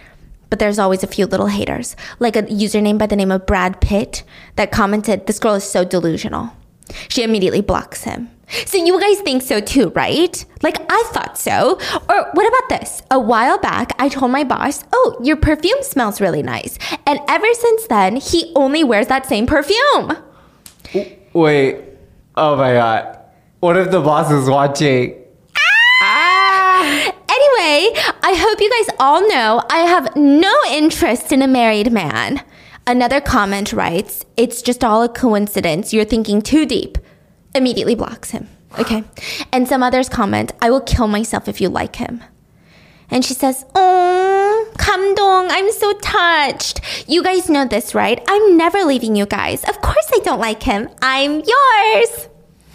But 0.51 0.59
there's 0.59 0.77
always 0.77 1.01
a 1.01 1.07
few 1.07 1.25
little 1.25 1.47
haters, 1.47 1.95
like 2.19 2.35
a 2.35 2.43
username 2.43 2.97
by 2.97 3.07
the 3.07 3.15
name 3.15 3.31
of 3.31 3.45
Brad 3.45 3.79
Pitt 3.79 4.23
that 4.57 4.69
commented, 4.69 5.25
This 5.25 5.39
girl 5.39 5.55
is 5.55 5.63
so 5.63 5.85
delusional. 5.85 6.51
She 7.08 7.22
immediately 7.22 7.60
blocks 7.60 8.04
him. 8.04 8.30
So 8.64 8.78
you 8.78 9.00
guys 9.00 9.20
think 9.20 9.42
so 9.42 9.60
too, 9.60 9.90
right? 9.90 10.44
Like 10.62 10.78
I 10.88 11.02
thought 11.12 11.36
so. 11.36 11.80
Or 12.08 12.30
what 12.32 12.46
about 12.46 12.68
this? 12.68 13.02
A 13.10 13.18
while 13.18 13.58
back, 13.58 13.92
I 13.98 14.08
told 14.08 14.30
my 14.30 14.44
boss, 14.44 14.84
"Oh, 14.92 15.18
your 15.20 15.36
perfume 15.36 15.82
smells 15.82 16.20
really 16.20 16.42
nice." 16.42 16.78
And 17.06 17.18
ever 17.28 17.52
since 17.54 17.86
then, 17.88 18.16
he 18.16 18.52
only 18.54 18.84
wears 18.84 19.08
that 19.08 19.26
same 19.26 19.46
perfume. 19.46 20.16
Wait. 21.32 21.80
Oh 22.36 22.56
my 22.56 22.74
god. 22.74 23.18
What 23.60 23.76
if 23.76 23.90
the 23.90 24.00
boss 24.00 24.30
is 24.30 24.48
watching? 24.48 25.14
Ah! 26.02 27.12
Anyway, 27.28 28.00
I 28.22 28.34
hope 28.34 28.60
you 28.60 28.70
guys 28.70 28.94
all 29.00 29.26
know 29.28 29.62
I 29.70 29.78
have 29.78 30.14
no 30.14 30.54
interest 30.70 31.32
in 31.32 31.42
a 31.42 31.48
married 31.48 31.90
man. 31.90 32.42
Another 32.88 33.20
comment 33.20 33.72
writes, 33.72 34.24
It's 34.36 34.62
just 34.62 34.84
all 34.84 35.02
a 35.02 35.08
coincidence. 35.08 35.92
You're 35.92 36.04
thinking 36.04 36.40
too 36.40 36.66
deep. 36.66 36.98
Immediately 37.54 37.96
blocks 37.96 38.30
him. 38.30 38.48
Okay. 38.78 39.02
And 39.52 39.66
some 39.66 39.82
others 39.82 40.08
comment, 40.08 40.52
I 40.62 40.70
will 40.70 40.80
kill 40.80 41.08
myself 41.08 41.48
if 41.48 41.60
you 41.60 41.68
like 41.68 41.96
him. 41.96 42.22
And 43.10 43.24
she 43.24 43.34
says, 43.34 43.64
Oh, 43.74 44.70
감동, 44.78 45.48
I'm 45.50 45.72
so 45.72 45.92
touched. 45.94 46.80
You 47.08 47.24
guys 47.24 47.48
know 47.50 47.64
this, 47.64 47.94
right? 47.94 48.22
I'm 48.28 48.56
never 48.56 48.84
leaving 48.84 49.16
you 49.16 49.26
guys. 49.26 49.64
Of 49.64 49.80
course 49.80 50.08
I 50.14 50.20
don't 50.22 50.40
like 50.40 50.62
him. 50.62 50.88
I'm 51.02 51.40
yours. 51.40 52.28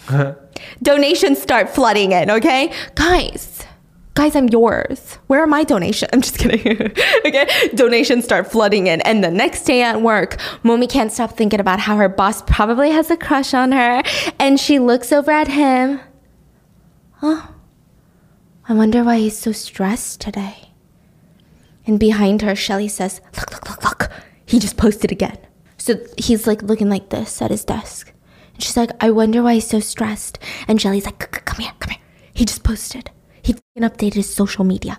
Uh-huh. 0.08 0.34
Donations 0.82 1.40
start 1.40 1.70
flooding 1.70 2.12
in, 2.12 2.30
okay? 2.30 2.72
Guys, 2.96 3.64
guys, 4.14 4.36
I'm 4.36 4.48
yours. 4.48 5.14
Where 5.26 5.42
are 5.42 5.46
my 5.46 5.64
donations? 5.64 6.10
I'm 6.12 6.20
just 6.20 6.38
kidding. 6.38 6.80
okay. 7.26 7.48
Donations 7.74 8.24
start 8.24 8.50
flooding 8.50 8.86
in. 8.86 9.00
And 9.02 9.22
the 9.24 9.30
next 9.30 9.64
day 9.64 9.82
at 9.82 10.02
work, 10.02 10.36
Momi 10.62 10.88
can't 10.88 11.12
stop 11.12 11.36
thinking 11.36 11.60
about 11.60 11.80
how 11.80 11.96
her 11.96 12.08
boss 12.08 12.42
probably 12.42 12.90
has 12.90 13.10
a 13.10 13.16
crush 13.16 13.54
on 13.54 13.72
her. 13.72 14.02
And 14.38 14.58
she 14.60 14.78
looks 14.78 15.12
over 15.12 15.30
at 15.30 15.48
him. 15.48 16.00
Oh, 17.22 17.54
I 18.68 18.74
wonder 18.74 19.02
why 19.04 19.18
he's 19.18 19.38
so 19.38 19.52
stressed 19.52 20.20
today. 20.20 20.68
And 21.86 21.98
behind 21.98 22.42
her, 22.42 22.54
Shelly 22.54 22.88
says, 22.88 23.20
Look, 23.36 23.50
look, 23.52 23.68
look, 23.68 23.84
look. 23.84 24.10
He 24.46 24.58
just 24.58 24.76
posted 24.76 25.10
again. 25.10 25.38
So 25.78 25.96
he's 26.16 26.46
like 26.46 26.62
looking 26.62 26.88
like 26.88 27.08
this 27.08 27.42
at 27.42 27.50
his 27.50 27.64
desk. 27.64 28.12
And 28.54 28.62
she's 28.62 28.76
like, 28.76 28.90
I 29.00 29.10
wonder 29.10 29.42
why 29.42 29.54
he's 29.54 29.66
so 29.66 29.80
stressed. 29.80 30.38
And 30.68 30.80
Shelly's 30.80 31.06
like, 31.06 31.20
"C- 31.22 31.28
c- 31.34 31.40
Come 31.44 31.60
here, 31.64 31.72
come 31.80 31.90
here. 31.90 32.02
He 32.34 32.44
just 32.44 32.62
posted. 32.62 33.10
He 33.42 33.52
fing 33.52 33.82
updated 33.82 34.14
his 34.14 34.34
social 34.34 34.64
media. 34.64 34.98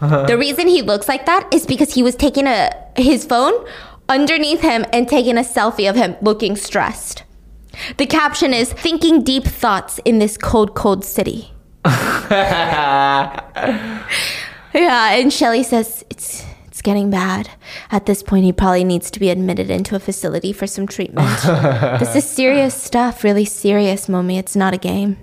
the 0.00 0.36
reason 0.38 0.66
he 0.66 0.82
looks 0.82 1.08
like 1.08 1.26
that 1.26 1.48
is 1.52 1.66
because 1.66 1.94
he 1.94 2.02
was 2.02 2.16
taking 2.16 2.46
a 2.46 2.70
his 2.96 3.24
phone 3.24 3.54
underneath 4.08 4.60
him 4.60 4.84
and 4.92 5.08
taking 5.08 5.38
a 5.38 5.42
selfie 5.42 5.88
of 5.88 5.96
him 5.96 6.16
looking 6.20 6.56
stressed. 6.56 7.22
The 7.96 8.06
caption 8.06 8.52
is 8.52 8.72
thinking 8.72 9.22
deep 9.22 9.44
thoughts 9.44 9.98
in 10.04 10.18
this 10.18 10.36
cold, 10.36 10.74
cold 10.74 11.04
city. 11.04 11.52
Yeah, 14.74 15.12
and 15.16 15.32
Shelly 15.32 15.62
says 15.62 16.04
it's 16.10 16.44
it's 16.66 16.80
getting 16.80 17.10
bad. 17.10 17.50
At 17.90 18.06
this 18.06 18.22
point, 18.22 18.44
he 18.44 18.52
probably 18.52 18.84
needs 18.84 19.10
to 19.10 19.20
be 19.20 19.28
admitted 19.28 19.68
into 19.70 19.94
a 19.94 19.98
facility 19.98 20.52
for 20.52 20.66
some 20.66 20.86
treatment. 20.86 21.28
this 22.00 22.16
is 22.16 22.24
serious 22.24 22.74
stuff, 22.74 23.22
really 23.22 23.44
serious, 23.44 24.08
Mommy. 24.08 24.38
It's 24.38 24.56
not 24.56 24.72
a 24.72 24.78
game. 24.78 25.18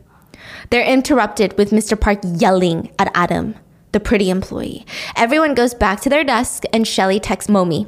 They're 0.69 0.84
interrupted 0.86 1.58
with 1.58 1.71
Mr. 1.71 1.99
Park 1.99 2.19
yelling 2.23 2.91
at 2.99 3.12
Adam, 3.15 3.55
the 3.91 3.99
pretty 3.99 4.29
employee. 4.29 4.86
Everyone 5.15 5.55
goes 5.55 5.73
back 5.73 5.99
to 6.01 6.10
their 6.10 6.23
desk, 6.23 6.63
and 6.71 6.88
Shelly 6.88 7.19
texts 7.19 7.49
Momi. 7.49 7.88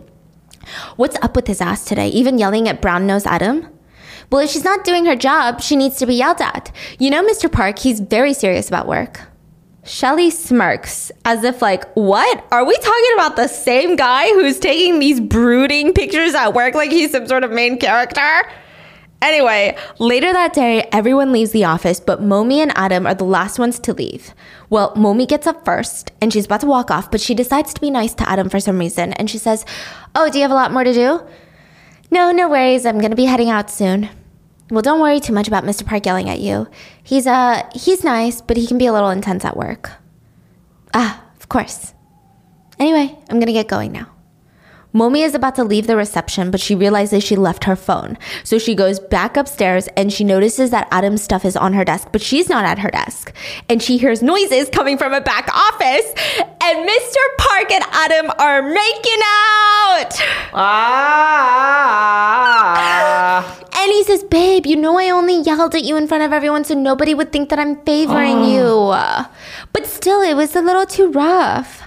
What's 0.95 1.17
up 1.21 1.35
with 1.35 1.47
his 1.47 1.61
ass 1.61 1.85
today? 1.85 2.07
Even 2.07 2.37
yelling 2.39 2.67
at 2.67 2.81
brown 2.81 3.05
nose 3.05 3.25
Adam? 3.25 3.67
Well, 4.31 4.41
if 4.41 4.49
she's 4.49 4.63
not 4.63 4.83
doing 4.83 5.05
her 5.05 5.15
job, 5.15 5.61
she 5.61 5.75
needs 5.75 5.97
to 5.97 6.05
be 6.05 6.15
yelled 6.15 6.41
at. 6.41 6.71
You 6.97 7.09
know, 7.09 7.23
Mr. 7.23 7.51
Park, 7.51 7.79
he's 7.79 7.99
very 7.99 8.33
serious 8.33 8.67
about 8.67 8.87
work. 8.87 9.21
Shelly 9.83 10.29
smirks 10.29 11.11
as 11.25 11.43
if 11.43 11.61
like, 11.61 11.91
"What? 11.95 12.45
Are 12.51 12.63
we 12.63 12.75
talking 12.77 13.13
about 13.15 13.35
the 13.35 13.47
same 13.47 13.95
guy 13.95 14.27
who's 14.29 14.59
taking 14.59 14.99
these 14.99 15.19
brooding 15.19 15.93
pictures 15.93 16.35
at 16.35 16.53
work 16.53 16.75
like 16.75 16.91
he's 16.91 17.11
some 17.11 17.27
sort 17.27 17.43
of 17.43 17.51
main 17.51 17.77
character?" 17.77 18.43
Anyway, 19.21 19.77
later 19.99 20.33
that 20.33 20.51
day, 20.51 20.87
everyone 20.91 21.31
leaves 21.31 21.51
the 21.51 21.63
office, 21.63 21.99
but 21.99 22.21
Momi 22.21 22.57
and 22.57 22.71
Adam 22.75 23.05
are 23.05 23.13
the 23.13 23.23
last 23.23 23.59
ones 23.59 23.77
to 23.77 23.93
leave. 23.93 24.33
Well, 24.69 24.95
Momi 24.95 25.27
gets 25.27 25.45
up 25.45 25.63
first 25.63 26.11
and 26.19 26.33
she's 26.33 26.45
about 26.45 26.61
to 26.61 26.67
walk 26.67 26.89
off, 26.89 27.11
but 27.11 27.21
she 27.21 27.35
decides 27.35 27.71
to 27.75 27.81
be 27.81 27.91
nice 27.91 28.15
to 28.15 28.27
Adam 28.27 28.49
for 28.49 28.59
some 28.59 28.79
reason 28.79 29.13
and 29.13 29.29
she 29.29 29.37
says, 29.37 29.63
"Oh, 30.15 30.29
do 30.29 30.39
you 30.39 30.41
have 30.41 30.51
a 30.51 30.55
lot 30.55 30.73
more 30.73 30.83
to 30.83 30.93
do?" 30.93 31.21
No, 32.09 32.31
no 32.31 32.49
worries. 32.49 32.85
I'm 32.85 32.97
going 32.97 33.11
to 33.11 33.15
be 33.15 33.25
heading 33.25 33.49
out 33.49 33.69
soon. 33.69 34.09
Well, 34.71 34.81
don't 34.81 34.99
worry 35.01 35.19
too 35.19 35.33
much 35.33 35.47
about 35.47 35.65
Mr. 35.65 35.85
Park 35.85 36.05
yelling 36.05 36.29
at 36.29 36.39
you. 36.39 36.67
He's 37.03 37.27
uh 37.27 37.63
he's 37.73 38.03
nice, 38.03 38.41
but 38.41 38.57
he 38.57 38.65
can 38.65 38.77
be 38.77 38.87
a 38.87 38.93
little 38.93 39.09
intense 39.09 39.45
at 39.45 39.55
work. 39.55 39.91
Ah, 40.93 41.23
of 41.39 41.47
course. 41.47 41.93
Anyway, 42.79 43.15
I'm 43.29 43.37
going 43.37 43.47
to 43.47 43.53
get 43.53 43.67
going 43.67 43.91
now. 43.91 44.10
Momi 44.93 45.23
is 45.25 45.33
about 45.33 45.55
to 45.55 45.63
leave 45.63 45.87
the 45.87 45.95
reception, 45.95 46.51
but 46.51 46.59
she 46.59 46.75
realizes 46.75 47.23
she 47.23 47.35
left 47.37 47.63
her 47.63 47.75
phone. 47.75 48.17
So 48.43 48.57
she 48.59 48.75
goes 48.75 48.99
back 48.99 49.37
upstairs 49.37 49.87
and 49.95 50.11
she 50.11 50.23
notices 50.23 50.69
that 50.71 50.87
Adam's 50.91 51.21
stuff 51.21 51.45
is 51.45 51.55
on 51.55 51.73
her 51.73 51.85
desk, 51.85 52.09
but 52.11 52.21
she's 52.21 52.49
not 52.49 52.65
at 52.65 52.79
her 52.79 52.91
desk. 52.91 53.33
And 53.69 53.81
she 53.81 53.97
hears 53.97 54.21
noises 54.21 54.69
coming 54.69 54.97
from 54.97 55.13
a 55.13 55.21
back 55.21 55.47
office, 55.53 56.13
and 56.61 56.89
Mr. 56.89 57.15
Park 57.37 57.71
and 57.71 57.83
Adam 57.91 58.31
are 58.37 58.61
making 58.61 59.19
out. 59.23 60.11
Ah! 62.53 63.57
And 63.73 63.91
he 63.91 64.03
says, 64.03 64.23
Babe, 64.25 64.65
you 64.65 64.75
know 64.75 64.99
I 64.99 65.09
only 65.09 65.41
yelled 65.41 65.73
at 65.73 65.83
you 65.83 65.95
in 65.97 66.07
front 66.07 66.23
of 66.23 66.33
everyone 66.33 66.63
so 66.65 66.73
nobody 66.75 67.13
would 67.13 67.31
think 67.31 67.49
that 67.49 67.59
I'm 67.59 67.77
favoring 67.83 68.43
you. 68.43 68.93
But 69.73 69.87
still, 69.87 70.21
it 70.21 70.35
was 70.35 70.55
a 70.55 70.61
little 70.61 70.85
too 70.85 71.09
rough. 71.11 71.81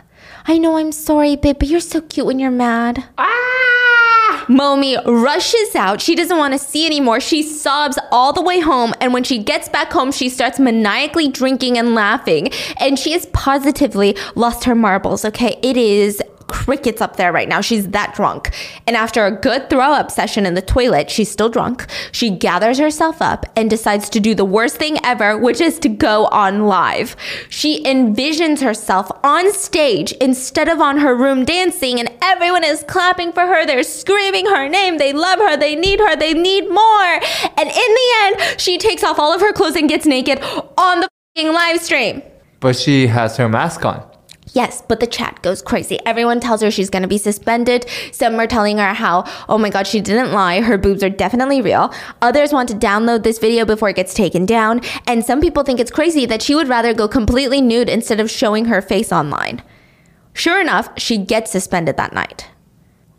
I 0.47 0.59
know 0.59 0.77
I'm 0.77 0.93
sorry, 0.93 1.37
babe, 1.37 1.59
but 1.59 1.69
you're 1.69 1.81
so 1.81 2.03
cute 2.03 2.27
when 2.27 2.39
you're 2.39 2.51
mad. 2.51 3.05
Ah! 3.17 4.45
Momi 4.47 5.03
rushes 5.07 5.75
out. 5.75 6.03
She 6.03 6.15
doesn't 6.15 6.37
want 6.37 6.53
to 6.53 6.59
see 6.59 6.85
anymore. 6.85 7.19
She 7.19 7.43
sobs 7.43 7.99
all 8.13 8.35
the 8.35 8.43
way 8.43 8.61
home. 8.61 8.93
And 9.01 9.15
when 9.15 9.25
she 9.25 9.39
gets 9.39 9.71
back 9.71 9.91
home, 9.91 10.13
she 10.13 10.29
starts 10.29 10.59
maniacally 10.59 11.29
drinking 11.29 11.79
and 11.79 11.95
laughing. 11.95 12.51
And 12.79 12.99
she 12.99 13.13
has 13.13 13.25
positively 13.27 14.17
lost 14.35 14.65
her 14.65 14.75
marbles, 14.75 15.25
okay? 15.25 15.59
It 15.63 15.79
is 15.79 16.23
crickets 16.49 17.01
up 17.01 17.17
there 17.17 17.33
right 17.33 17.49
now. 17.49 17.61
She's 17.61 17.89
that 17.89 18.15
drunk. 18.15 18.55
And 18.87 18.97
after 18.97 19.25
a 19.27 19.31
good 19.31 19.71
throw 19.71 19.93
up 19.93 20.11
session 20.11 20.47
in 20.47 20.55
the 20.55 20.63
toilet, 20.63 21.11
she's 21.11 21.31
still 21.31 21.49
drunk. 21.49 21.87
She 22.13 22.31
gathers 22.31 22.79
herself 22.79 23.21
up 23.21 23.47
and 23.57 23.71
decides 23.71 24.09
to 24.11 24.21
do 24.21 24.35
the 24.35 24.45
worst 24.45 24.77
thing 24.77 24.99
ever, 25.05 25.37
which 25.39 25.61
is 25.61 25.79
to 25.81 25.89
go 25.89 26.27
on 26.27 26.67
live. 26.67 27.17
She 27.49 27.83
envisions 27.85 28.61
herself 28.61 29.11
on 29.23 29.53
stage 29.53 30.13
instead 30.13 30.69
of 30.69 30.81
on 30.81 30.99
her 30.99 31.15
room 31.15 31.45
dancing, 31.45 31.99
and 32.01 32.11
everyone 32.23 32.65
is 32.65 32.85
clapping 32.87 33.33
for 33.33 33.47
her. 33.47 33.67
They're 33.67 33.83
screaming 33.83 34.47
her 34.47 34.69
name. 34.69 34.99
They 34.99 35.13
love 35.13 35.39
her. 35.39 35.57
They 35.57 35.77
need 35.77 36.01
her. 36.01 36.17
They 36.17 36.35
need 36.35 36.69
more. 36.69 37.21
And 37.57 37.69
in 37.69 37.75
the 37.75 38.11
end, 38.23 38.61
she 38.61 38.79
takes 38.79 39.03
off 39.05 39.19
all 39.19 39.33
of 39.33 39.41
her 39.41 39.53
clothes 39.53 39.77
and 39.77 39.89
gets 39.89 40.07
naked 40.07 40.43
on 40.77 41.01
the 41.01 41.09
live 41.37 41.81
stream. 41.81 42.23
But 42.61 42.77
she 42.77 43.09
has 43.09 43.37
her 43.37 43.49
mask 43.49 43.85
on. 43.85 44.14
Yes, 44.55 44.83
but 44.87 45.01
the 45.01 45.09
chat 45.09 45.43
goes 45.43 45.61
crazy. 45.61 45.99
Everyone 46.07 46.39
tells 46.39 46.63
her 46.63 46.71
she's 46.71 46.89
going 46.89 47.03
to 47.03 47.09
be 47.09 47.19
suspended. 47.19 47.87
Some 48.13 48.39
are 48.39 48.47
telling 48.47 48.79
her 48.79 48.95
how, 48.95 49.25
oh 49.49 49.59
my 49.59 49.69
God, 49.69 49.87
she 49.87 50.01
didn't 50.01 50.33
lie. 50.33 50.61
Her 50.61 50.79
boobs 50.79 51.03
are 51.03 51.11
definitely 51.11 51.61
real. 51.61 51.93
Others 52.23 52.53
want 52.53 52.69
to 52.69 52.77
download 52.77 53.25
this 53.25 53.41
video 53.41 53.65
before 53.65 53.89
it 53.89 53.97
gets 53.97 54.15
taken 54.15 54.47
down. 54.47 54.81
And 55.09 55.25
some 55.25 55.41
people 55.41 55.65
think 55.65 55.81
it's 55.81 55.91
crazy 55.91 56.25
that 56.27 56.41
she 56.41 56.55
would 56.55 56.69
rather 56.69 56.95
go 56.95 57.09
completely 57.09 57.61
nude 57.61 57.89
instead 57.89 58.21
of 58.21 58.31
showing 58.31 58.67
her 58.67 58.81
face 58.81 59.11
online. 59.11 59.61
Sure 60.35 60.61
enough, 60.61 60.89
she 60.97 61.19
gets 61.19 61.51
suspended 61.51 61.97
that 61.97 62.13
night. 62.13 62.49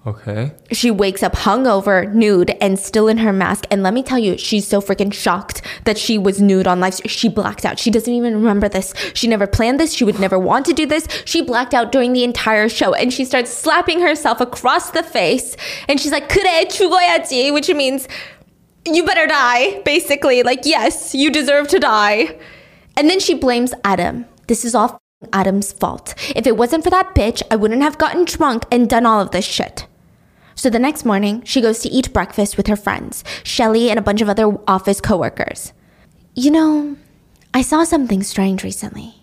Okay. 0.07 0.53
She 0.73 0.91
wakes 0.91 1.23
up 1.23 1.35
hungover, 1.35 2.11
nude, 2.15 2.57
and 2.63 2.79
still 2.79 3.07
in 3.07 3.19
her 3.19 3.35
mask. 3.35 3.67
And 3.71 3.83
let 3.83 3.93
me 3.93 4.03
tell 4.03 4.19
you, 4.19 4.39
she's 4.39 4.67
so 4.67 4.81
freaking 4.81 5.13
shocked 5.13 5.61
that 5.85 5.99
she 5.99 6.17
was 6.17 6.41
nude 6.41 6.67
on 6.67 6.81
live. 6.81 7.03
She 7.05 7.29
blacked 7.29 7.67
out. 7.67 7.79
She 7.79 7.91
doesn't 7.91 8.13
even 8.13 8.35
remember 8.35 8.67
this. 8.67 8.95
She 9.13 9.29
never 9.29 9.47
planned 9.47 9.79
this. 9.79 9.93
She 9.93 10.05
would 10.05 10.19
never 10.19 10.39
want 10.39 10.65
to 10.67 10.73
do 10.73 10.87
this. 10.87 11.07
She 11.27 11.43
blacked 11.43 11.75
out 11.75 11.93
during 11.93 12.15
the 12.15 12.25
entire 12.25 12.71
show. 12.71 12.95
And 12.95 13.13
she 13.13 13.27
starts 13.27 13.53
slapping 13.53 14.01
herself 14.01 14.41
across 14.41 14.91
the 14.93 15.03
face. 15.03 15.55
And 15.87 16.01
she's 16.01 16.13
like, 16.13 16.31
그래, 16.31 16.65
죽어야지, 16.65 17.53
which 17.53 17.69
means 17.69 18.09
you 18.87 19.05
better 19.05 19.27
die, 19.27 19.83
basically. 19.85 20.43
Like, 20.43 20.61
yes, 20.65 21.15
you 21.15 21.31
deserve 21.31 21.69
to 21.69 21.79
die. 21.79 22.39
And 22.97 23.11
then 23.11 23.21
she 23.21 23.35
blames 23.35 23.75
Adam. 23.85 24.25
This 24.47 24.65
is 24.65 24.75
all 24.75 24.87
f***ing 24.87 25.29
Adam's 25.35 25.73
fault. 25.73 26.15
If 26.35 26.47
it 26.47 26.57
wasn't 26.57 26.85
for 26.85 26.91
that 26.91 27.15
bitch, 27.15 27.43
I 27.51 27.57
wouldn't 27.57 27.83
have 27.83 27.99
gotten 27.99 28.25
drunk 28.25 28.65
and 28.73 28.89
done 28.89 29.05
all 29.05 29.21
of 29.21 29.33
this 29.33 29.45
shit. 29.45 29.87
So 30.56 30.70
the 30.70 30.80
next 30.80 31.06
morning, 31.06 31.44
she 31.44 31.62
goes 31.62 31.80
to 31.80 31.90
eat 31.90 32.14
breakfast 32.14 32.58
with 32.58 32.68
her 32.68 32.76
friends, 32.76 33.24
Shelly 33.44 33.90
and 33.90 34.00
a 34.00 34.02
bunch 34.02 34.22
of 34.22 34.30
other 34.30 34.58
office 34.68 35.02
coworkers. 35.02 35.74
You 36.34 36.52
know, 36.52 36.98
I 37.54 37.62
saw 37.62 37.84
something 37.84 38.24
strange 38.24 38.64
recently. 38.64 39.16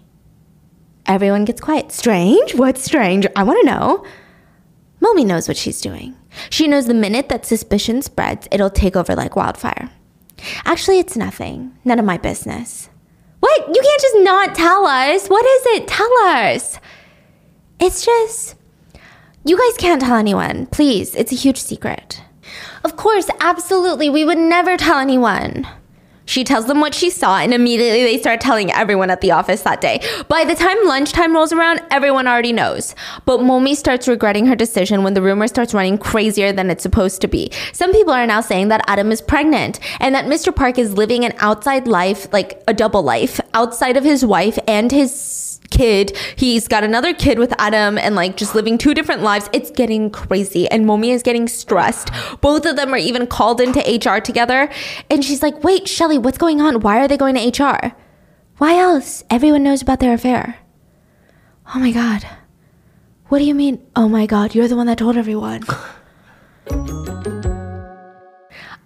Everyone 1.06 1.44
gets 1.44 1.60
quiet. 1.60 1.90
Strange? 1.90 2.54
What's 2.54 2.82
strange? 2.82 3.26
I 3.34 3.42
want 3.42 3.60
to 3.60 3.66
know. 3.66 4.06
Momi 5.00 5.26
knows 5.26 5.48
what 5.48 5.56
she's 5.56 5.80
doing. 5.80 6.14
She 6.48 6.68
knows 6.68 6.86
the 6.86 6.94
minute 6.94 7.28
that 7.28 7.44
suspicion 7.44 8.02
spreads, 8.02 8.46
it'll 8.50 8.70
take 8.70 8.96
over 8.96 9.14
like 9.14 9.34
wildfire. 9.34 9.90
Actually, 10.64 10.98
it's 10.98 11.16
nothing. 11.16 11.76
None 11.84 11.98
of 11.98 12.04
my 12.04 12.18
business. 12.18 12.88
What? 13.40 13.66
You 13.68 13.82
can't 13.82 14.00
just 14.00 14.16
not 14.20 14.54
tell 14.54 14.86
us. 14.86 15.28
What 15.28 15.44
is 15.44 15.62
it? 15.66 15.88
Tell 15.88 16.18
us. 16.24 16.78
It's 17.80 18.04
just. 18.04 18.54
You 19.44 19.58
guys 19.58 19.76
can't 19.76 20.00
tell 20.00 20.16
anyone. 20.16 20.66
Please, 20.66 21.16
it's 21.16 21.32
a 21.32 21.36
huge 21.36 21.58
secret. 21.58 22.22
Of 22.84 22.96
course, 22.96 23.28
absolutely. 23.40 24.08
We 24.08 24.24
would 24.24 24.38
never 24.38 24.76
tell 24.76 25.00
anyone. 25.00 25.66
She 26.24 26.44
tells 26.44 26.66
them 26.66 26.80
what 26.80 26.94
she 26.94 27.10
saw, 27.10 27.38
and 27.38 27.52
immediately 27.52 28.04
they 28.04 28.18
start 28.18 28.40
telling 28.40 28.70
everyone 28.70 29.10
at 29.10 29.20
the 29.20 29.32
office 29.32 29.62
that 29.62 29.80
day. 29.80 30.00
By 30.28 30.44
the 30.44 30.54
time 30.54 30.78
lunchtime 30.86 31.34
rolls 31.34 31.52
around, 31.52 31.80
everyone 31.90 32.28
already 32.28 32.52
knows. 32.52 32.94
But 33.24 33.40
Momi 33.40 33.74
starts 33.74 34.06
regretting 34.06 34.46
her 34.46 34.54
decision 34.54 35.02
when 35.02 35.14
the 35.14 35.22
rumor 35.22 35.48
starts 35.48 35.74
running 35.74 35.98
crazier 35.98 36.52
than 36.52 36.70
it's 36.70 36.84
supposed 36.84 37.20
to 37.22 37.28
be. 37.28 37.50
Some 37.72 37.90
people 37.90 38.12
are 38.12 38.26
now 38.28 38.40
saying 38.40 38.68
that 38.68 38.84
Adam 38.86 39.10
is 39.10 39.20
pregnant 39.20 39.80
and 39.98 40.14
that 40.14 40.26
Mr. 40.26 40.54
Park 40.54 40.78
is 40.78 40.96
living 40.96 41.24
an 41.24 41.34
outside 41.38 41.88
life, 41.88 42.32
like 42.32 42.62
a 42.68 42.72
double 42.72 43.02
life, 43.02 43.40
outside 43.54 43.96
of 43.96 44.04
his 44.04 44.24
wife 44.24 44.56
and 44.68 44.92
his 44.92 45.51
kid. 45.72 46.16
He's 46.36 46.68
got 46.68 46.84
another 46.84 47.12
kid 47.14 47.38
with 47.38 47.52
Adam 47.58 47.98
and 47.98 48.14
like 48.14 48.36
just 48.36 48.54
living 48.54 48.78
two 48.78 48.94
different 48.94 49.22
lives. 49.22 49.48
It's 49.52 49.70
getting 49.70 50.10
crazy. 50.10 50.68
And 50.70 50.84
Momi 50.84 51.08
is 51.08 51.22
getting 51.22 51.48
stressed. 51.48 52.10
Both 52.40 52.66
of 52.66 52.76
them 52.76 52.94
are 52.94 52.98
even 52.98 53.26
called 53.26 53.60
into 53.60 53.80
HR 53.80 54.20
together. 54.20 54.70
And 55.10 55.24
she's 55.24 55.42
like, 55.42 55.64
wait, 55.64 55.88
Shelly, 55.88 56.18
what's 56.18 56.38
going 56.38 56.60
on? 56.60 56.80
Why 56.80 56.98
are 57.00 57.08
they 57.08 57.16
going 57.16 57.34
to 57.34 57.64
HR? 57.64 57.96
Why 58.58 58.78
else? 58.78 59.24
Everyone 59.30 59.64
knows 59.64 59.82
about 59.82 59.98
their 59.98 60.14
affair. 60.14 60.58
Oh 61.74 61.80
my 61.80 61.90
God. 61.90 62.24
What 63.28 63.38
do 63.38 63.44
you 63.44 63.54
mean? 63.54 63.84
Oh 63.96 64.08
my 64.08 64.26
God, 64.26 64.54
you're 64.54 64.68
the 64.68 64.76
one 64.76 64.86
that 64.86 64.98
told 64.98 65.16
everyone. 65.16 65.62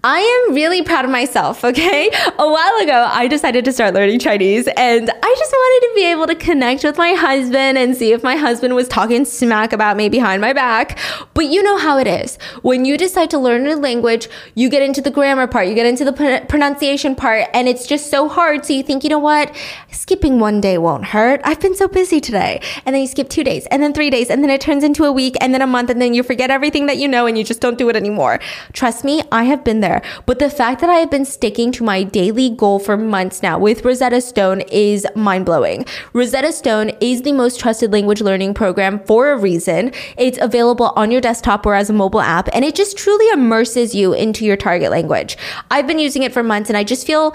I 0.08 0.20
am 0.20 0.54
really 0.54 0.82
proud 0.82 1.04
of 1.04 1.10
myself, 1.10 1.64
okay? 1.64 2.10
A 2.38 2.48
while 2.48 2.76
ago, 2.76 3.08
I 3.10 3.26
decided 3.26 3.64
to 3.64 3.72
start 3.72 3.92
learning 3.92 4.20
Chinese 4.20 4.68
and 4.76 5.10
I 5.10 5.34
just 5.36 5.52
wanted 5.52 5.88
to 5.88 5.92
be 5.96 6.04
able 6.08 6.28
to 6.28 6.36
connect 6.36 6.84
with 6.84 6.96
my 6.96 7.14
husband 7.14 7.76
and 7.76 7.96
see 7.96 8.12
if 8.12 8.22
my 8.22 8.36
husband 8.36 8.76
was 8.76 8.86
talking 8.86 9.24
smack 9.24 9.72
about 9.72 9.96
me 9.96 10.08
behind 10.08 10.40
my 10.40 10.52
back. 10.52 10.96
But 11.34 11.46
you 11.46 11.60
know 11.60 11.76
how 11.76 11.98
it 11.98 12.06
is. 12.06 12.38
When 12.62 12.84
you 12.84 12.96
decide 12.96 13.30
to 13.30 13.38
learn 13.38 13.66
a 13.66 13.74
language, 13.74 14.28
you 14.54 14.68
get 14.68 14.80
into 14.80 15.02
the 15.02 15.10
grammar 15.10 15.48
part, 15.48 15.66
you 15.66 15.74
get 15.74 15.86
into 15.86 16.04
the 16.04 16.12
pr- 16.12 16.46
pronunciation 16.46 17.16
part, 17.16 17.48
and 17.52 17.66
it's 17.66 17.84
just 17.84 18.08
so 18.08 18.28
hard. 18.28 18.64
So 18.64 18.74
you 18.74 18.84
think, 18.84 19.02
you 19.02 19.10
know 19.10 19.18
what? 19.18 19.52
Skipping 19.90 20.38
one 20.38 20.60
day 20.60 20.78
won't 20.78 21.06
hurt. 21.06 21.40
I've 21.42 21.60
been 21.60 21.74
so 21.74 21.88
busy 21.88 22.20
today. 22.20 22.60
And 22.84 22.94
then 22.94 23.02
you 23.02 23.08
skip 23.08 23.28
two 23.28 23.42
days, 23.42 23.66
and 23.72 23.82
then 23.82 23.92
three 23.92 24.10
days, 24.10 24.30
and 24.30 24.44
then 24.44 24.50
it 24.50 24.60
turns 24.60 24.84
into 24.84 25.04
a 25.04 25.10
week, 25.10 25.34
and 25.40 25.52
then 25.52 25.62
a 25.62 25.66
month, 25.66 25.90
and 25.90 26.00
then 26.00 26.14
you 26.14 26.22
forget 26.22 26.48
everything 26.48 26.86
that 26.86 26.96
you 26.96 27.08
know 27.08 27.26
and 27.26 27.36
you 27.36 27.42
just 27.42 27.60
don't 27.60 27.76
do 27.76 27.88
it 27.88 27.96
anymore. 27.96 28.38
Trust 28.72 29.04
me, 29.04 29.22
I 29.32 29.44
have 29.44 29.64
been 29.64 29.80
there. 29.80 29.95
But 30.26 30.38
the 30.38 30.50
fact 30.50 30.80
that 30.80 30.90
I 30.90 30.96
have 30.96 31.10
been 31.10 31.24
sticking 31.24 31.72
to 31.72 31.84
my 31.84 32.02
daily 32.02 32.50
goal 32.50 32.78
for 32.78 32.96
months 32.96 33.42
now 33.42 33.58
with 33.58 33.84
Rosetta 33.84 34.20
Stone 34.20 34.62
is 34.72 35.06
mind 35.14 35.46
blowing. 35.46 35.84
Rosetta 36.12 36.52
Stone 36.52 36.90
is 37.00 37.22
the 37.22 37.32
most 37.32 37.60
trusted 37.60 37.92
language 37.92 38.20
learning 38.20 38.54
program 38.54 38.98
for 39.00 39.30
a 39.30 39.38
reason. 39.38 39.92
It's 40.16 40.38
available 40.40 40.92
on 40.96 41.10
your 41.10 41.20
desktop 41.20 41.66
or 41.66 41.74
as 41.74 41.90
a 41.90 41.92
mobile 41.92 42.20
app, 42.20 42.48
and 42.52 42.64
it 42.64 42.74
just 42.74 42.96
truly 42.96 43.28
immerses 43.32 43.94
you 43.94 44.12
into 44.12 44.44
your 44.44 44.56
target 44.56 44.90
language. 44.90 45.36
I've 45.70 45.86
been 45.86 45.98
using 45.98 46.22
it 46.22 46.32
for 46.32 46.42
months, 46.42 46.70
and 46.70 46.76
I 46.76 46.84
just 46.84 47.06
feel 47.06 47.34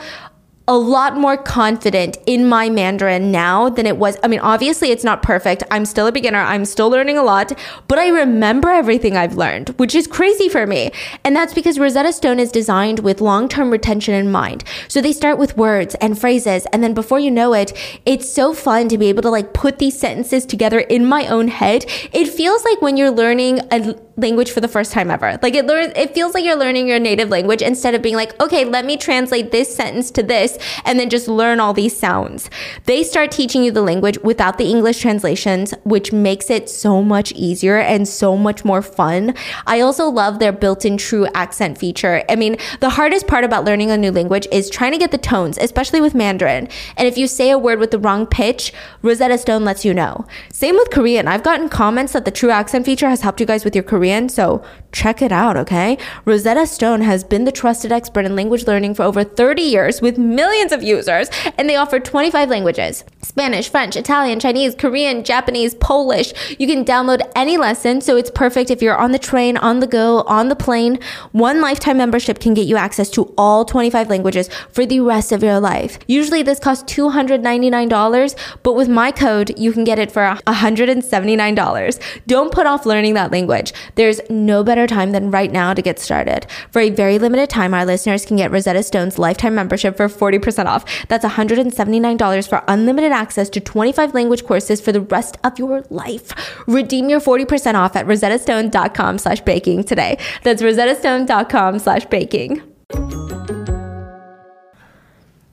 a 0.71 0.77
lot 0.77 1.17
more 1.17 1.35
confident 1.35 2.17
in 2.25 2.47
my 2.47 2.69
Mandarin 2.69 3.29
now 3.29 3.67
than 3.67 3.85
it 3.85 3.97
was. 3.97 4.17
I 4.23 4.29
mean, 4.29 4.39
obviously, 4.39 4.89
it's 4.89 5.03
not 5.03 5.21
perfect. 5.21 5.63
I'm 5.69 5.83
still 5.83 6.07
a 6.07 6.13
beginner. 6.13 6.39
I'm 6.39 6.63
still 6.63 6.89
learning 6.89 7.17
a 7.17 7.23
lot, 7.23 7.51
but 7.89 7.99
I 7.99 8.07
remember 8.07 8.69
everything 8.69 9.17
I've 9.17 9.35
learned, 9.35 9.69
which 9.71 9.93
is 9.93 10.07
crazy 10.07 10.47
for 10.47 10.65
me. 10.65 10.93
And 11.25 11.35
that's 11.35 11.53
because 11.53 11.77
Rosetta 11.77 12.13
Stone 12.13 12.39
is 12.39 12.53
designed 12.53 12.99
with 12.99 13.19
long 13.19 13.49
term 13.49 13.69
retention 13.69 14.13
in 14.13 14.31
mind. 14.31 14.63
So 14.87 15.01
they 15.01 15.11
start 15.11 15.37
with 15.37 15.57
words 15.57 15.95
and 15.95 16.17
phrases, 16.17 16.65
and 16.71 16.81
then 16.81 16.93
before 16.93 17.19
you 17.19 17.31
know 17.31 17.53
it, 17.53 17.73
it's 18.05 18.31
so 18.31 18.53
fun 18.53 18.87
to 18.87 18.97
be 18.97 19.07
able 19.07 19.23
to 19.23 19.29
like 19.29 19.53
put 19.53 19.77
these 19.77 19.99
sentences 19.99 20.45
together 20.45 20.79
in 20.79 21.05
my 21.05 21.27
own 21.27 21.49
head. 21.49 21.83
It 22.13 22.29
feels 22.29 22.63
like 22.63 22.81
when 22.81 22.95
you're 22.95 23.11
learning 23.11 23.59
a 23.71 23.93
language 24.17 24.51
for 24.51 24.61
the 24.61 24.67
first 24.67 24.91
time 24.91 25.11
ever. 25.11 25.37
Like 25.41 25.55
it 25.55 25.65
learns 25.65 25.93
it 25.95 26.13
feels 26.13 26.33
like 26.33 26.45
you're 26.45 26.55
learning 26.55 26.87
your 26.87 26.99
native 26.99 27.29
language 27.29 27.61
instead 27.61 27.95
of 27.95 28.01
being 28.01 28.15
like, 28.15 28.39
okay, 28.39 28.63
let 28.63 28.85
me 28.85 28.95
translate 28.95 29.51
this 29.51 29.75
sentence 29.75 30.11
to 30.11 30.23
this 30.23 30.57
and 30.85 30.99
then 30.99 31.09
just 31.09 31.27
learn 31.27 31.59
all 31.59 31.73
these 31.73 31.97
sounds. 31.97 32.49
They 32.85 33.03
start 33.03 33.31
teaching 33.31 33.63
you 33.63 33.71
the 33.71 33.81
language 33.81 34.17
without 34.23 34.57
the 34.57 34.69
English 34.69 34.99
translations, 34.99 35.73
which 35.83 36.11
makes 36.11 36.49
it 36.49 36.69
so 36.69 37.03
much 37.03 37.31
easier 37.33 37.77
and 37.77 38.07
so 38.07 38.37
much 38.37 38.65
more 38.65 38.81
fun. 38.81 39.33
I 39.67 39.81
also 39.81 40.09
love 40.09 40.39
their 40.39 40.51
built-in 40.51 40.97
true 40.97 41.27
accent 41.33 41.77
feature. 41.77 42.23
I 42.29 42.35
mean, 42.35 42.57
the 42.79 42.89
hardest 42.89 43.27
part 43.27 43.43
about 43.43 43.65
learning 43.65 43.91
a 43.91 43.97
new 43.97 44.11
language 44.11 44.47
is 44.51 44.69
trying 44.69 44.91
to 44.91 44.97
get 44.97 45.11
the 45.11 45.17
tones, 45.17 45.57
especially 45.57 46.01
with 46.01 46.15
Mandarin. 46.15 46.67
And 46.97 47.07
if 47.07 47.17
you 47.17 47.27
say 47.27 47.49
a 47.49 47.57
word 47.57 47.79
with 47.79 47.91
the 47.91 47.99
wrong 47.99 48.25
pitch, 48.25 48.73
Rosetta 49.01 49.37
Stone 49.37 49.65
lets 49.65 49.85
you 49.85 49.93
know. 49.93 50.25
Same 50.51 50.75
with 50.75 50.89
Korean. 50.89 51.27
I've 51.27 51.43
gotten 51.43 51.69
comments 51.69 52.13
that 52.13 52.25
the 52.25 52.31
true 52.31 52.49
accent 52.49 52.85
feature 52.85 53.09
has 53.09 53.21
helped 53.21 53.39
you 53.39 53.45
guys 53.45 53.63
with 53.63 53.75
your 53.75 53.83
Korean, 53.83 54.29
so 54.29 54.63
check 54.91 55.21
it 55.21 55.31
out, 55.31 55.57
okay? 55.57 55.97
Rosetta 56.25 56.65
Stone 56.67 57.01
has 57.01 57.23
been 57.23 57.45
the 57.45 57.51
trusted 57.51 57.91
expert 57.91 58.25
in 58.25 58.35
language 58.35 58.67
learning 58.67 58.95
for 58.95 59.03
over 59.03 59.23
30 59.23 59.61
years 59.61 60.01
with 60.01 60.17
millions 60.17 60.40
of 60.41 60.83
users, 60.83 61.29
and 61.57 61.69
they 61.69 61.75
offer 61.75 61.99
25 61.99 62.49
languages 62.49 63.03
Spanish, 63.21 63.69
French, 63.69 63.95
Italian, 63.95 64.39
Chinese, 64.39 64.73
Korean, 64.73 65.23
Japanese, 65.23 65.75
Polish. 65.75 66.33
You 66.57 66.67
can 66.67 66.83
download 66.83 67.21
any 67.35 67.55
lesson, 67.57 68.01
so 68.01 68.17
it's 68.17 68.31
perfect 68.31 68.71
if 68.71 68.81
you're 68.81 68.97
on 68.97 69.11
the 69.11 69.19
train, 69.19 69.57
on 69.57 69.79
the 69.79 69.87
go, 69.87 70.21
on 70.23 70.49
the 70.49 70.55
plane. 70.55 70.99
One 71.31 71.61
lifetime 71.61 71.97
membership 71.97 72.39
can 72.39 72.55
get 72.55 72.65
you 72.65 72.75
access 72.75 73.09
to 73.11 73.33
all 73.37 73.63
25 73.63 74.09
languages 74.09 74.49
for 74.71 74.85
the 74.85 74.99
rest 74.99 75.31
of 75.31 75.43
your 75.43 75.59
life. 75.59 75.99
Usually, 76.07 76.41
this 76.41 76.59
costs 76.59 76.91
$299, 76.91 78.35
but 78.63 78.73
with 78.73 78.89
my 78.89 79.11
code, 79.11 79.57
you 79.57 79.71
can 79.71 79.83
get 79.83 79.99
it 79.99 80.11
for 80.11 80.21
$179. 80.47 82.21
Don't 82.25 82.51
put 82.51 82.65
off 82.65 82.85
learning 82.85 83.13
that 83.13 83.31
language. 83.31 83.71
There's 83.95 84.19
no 84.29 84.63
better 84.63 84.87
time 84.87 85.11
than 85.11 85.29
right 85.29 85.51
now 85.51 85.75
to 85.75 85.81
get 85.81 85.99
started. 85.99 86.47
For 86.71 86.81
a 86.81 86.89
very 86.89 87.19
limited 87.19 87.49
time, 87.49 87.73
our 87.73 87.85
listeners 87.85 88.25
can 88.25 88.37
get 88.37 88.51
Rosetta 88.51 88.81
Stone's 88.81 89.19
lifetime 89.19 89.53
membership 89.53 89.95
for 89.95 90.07
40% 90.07 90.30
off. 90.67 90.85
That's 91.07 91.25
$179 91.25 92.47
for 92.49 92.63
unlimited 92.67 93.11
access 93.11 93.49
to 93.51 93.59
25 93.59 94.13
language 94.13 94.45
courses 94.45 94.81
for 94.81 94.91
the 94.91 95.01
rest 95.01 95.37
of 95.43 95.57
your 95.59 95.83
life. 95.89 96.33
Redeem 96.67 97.09
your 97.09 97.19
40% 97.19 97.75
off 97.75 97.95
at 97.95 98.05
rosettastone.com 98.05 99.17
slash 99.17 99.41
baking 99.41 99.83
today. 99.85 100.17
That's 100.43 100.61
rosettastone.com 100.61 101.79
slash 101.79 102.05
baking. 102.05 102.61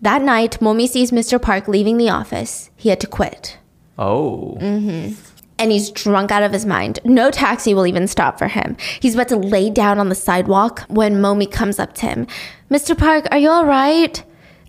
That 0.01 0.23
night, 0.23 0.59
Momi 0.61 0.89
sees 0.89 1.11
Mr. 1.11 1.43
Park 1.43 1.67
leaving 1.67 1.97
the 1.97 2.09
office. 2.11 2.71
He 2.77 2.89
had 2.89 3.01
to 3.01 3.07
quit. 3.07 3.59
Oh. 3.99 4.57
Mm-hmm. 4.61 5.15
and 5.61 5.73
he's 5.73 5.91
drunk 5.91 6.31
out 6.31 6.45
of 6.45 6.53
his 6.53 6.65
mind. 6.65 7.01
No 7.05 7.33
taxi 7.33 7.75
will 7.75 7.85
even 7.85 8.07
stop 8.07 8.39
for 8.39 8.47
him. 8.47 8.77
He's 9.01 9.15
about 9.15 9.27
to 9.31 9.37
lay 9.37 9.71
down 9.71 9.99
on 9.99 10.09
the 10.09 10.15
sidewalk 10.15 10.83
when 10.89 11.17
Momi 11.17 11.51
comes 11.51 11.81
up 11.81 11.95
to 11.95 12.07
him. 12.07 12.29
Mr. 12.71 12.97
Park, 12.97 13.27
are 13.33 13.39
you 13.39 13.51
all 13.51 13.67
right? 13.67 14.23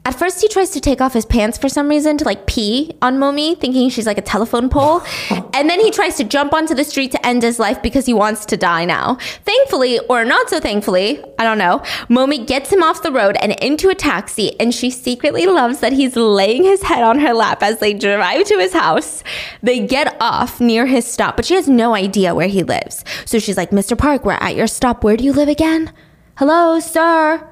At 0.06 0.18
first, 0.18 0.42
he 0.42 0.48
tries 0.48 0.70
to 0.72 0.80
take 0.80 1.02
off 1.02 1.14
his 1.14 1.26
pants 1.26 1.58
for 1.58 1.70
some 1.70 1.90
reason 1.90 2.18
to 2.18 2.26
like 2.26 2.48
pee 2.48 2.96
on 3.02 3.18
Momi, 3.18 3.60
thinking 3.60 3.90
she's 3.90 4.06
like 4.06 4.18
a 4.18 4.22
telephone 4.22 4.70
pole. 4.70 5.02
and 5.54 5.70
then 5.70 5.80
he 5.80 5.92
tries 5.92 6.16
to 6.18 6.24
jump 6.24 6.54
onto 6.54 6.74
the 6.74 6.84
street 6.84 7.12
to 7.12 7.26
end 7.26 7.44
his 7.44 7.60
life 7.60 7.82
because 7.82 8.06
he 8.06 8.14
wants 8.14 8.46
to 8.48 8.58
die 8.58 8.86
now. 8.86 9.16
Thankfully, 9.44 10.00
or 10.10 10.26
not 10.26 10.50
so 10.50 10.60
thankfully, 10.60 11.24
I 11.38 11.44
don't 11.44 11.58
know, 11.58 11.80
Momi 12.10 12.46
gets 12.46 12.72
him 12.72 12.82
off 12.82 13.04
the 13.04 13.12
road 13.12 13.38
and 13.42 13.52
into 13.62 13.90
a 13.90 13.96
taxi, 13.96 14.60
and 14.60 14.74
she 14.74 14.90
secretly 14.90 15.46
loves 15.46 15.80
that 15.80 15.94
he's 15.94 16.16
laying 16.16 16.64
his 16.64 16.84
head 16.84 17.04
on 17.04 17.20
her 17.20 17.34
lap 17.34 17.62
as 17.62 17.80
they 17.80 17.94
drive 17.94 18.46
to 18.46 18.58
his 18.58 18.74
house. 18.74 19.24
They 19.62 19.86
get 19.86 20.16
off 20.22 20.60
near 20.60 20.86
his 20.86 21.06
stop, 21.06 21.36
but 21.36 21.46
she 21.46 21.56
has 21.56 21.68
no 21.68 21.94
idea 21.94 22.34
where 22.34 22.48
he 22.48 22.64
lives. 22.64 23.04
So 23.26 23.40
she's 23.40 23.58
like, 23.58 23.72
Mr. 23.72 23.98
Park, 23.98 24.26
we're 24.26 24.34
at 24.34 24.56
your 24.56 24.68
stop. 24.68 25.04
Where 25.04 25.18
do 25.18 25.24
you 25.24 25.34
live 25.34 25.50
again? 25.50 25.92
Hello, 26.38 26.80
sir. 26.80 27.46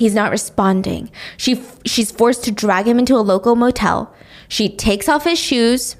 He's 0.00 0.14
not 0.14 0.30
responding. 0.30 1.10
She 1.36 1.62
she's 1.84 2.10
forced 2.10 2.42
to 2.44 2.50
drag 2.50 2.88
him 2.88 2.98
into 2.98 3.16
a 3.16 3.20
local 3.20 3.54
motel. 3.54 4.10
She 4.48 4.70
takes 4.70 5.10
off 5.10 5.24
his 5.24 5.38
shoes, 5.38 5.96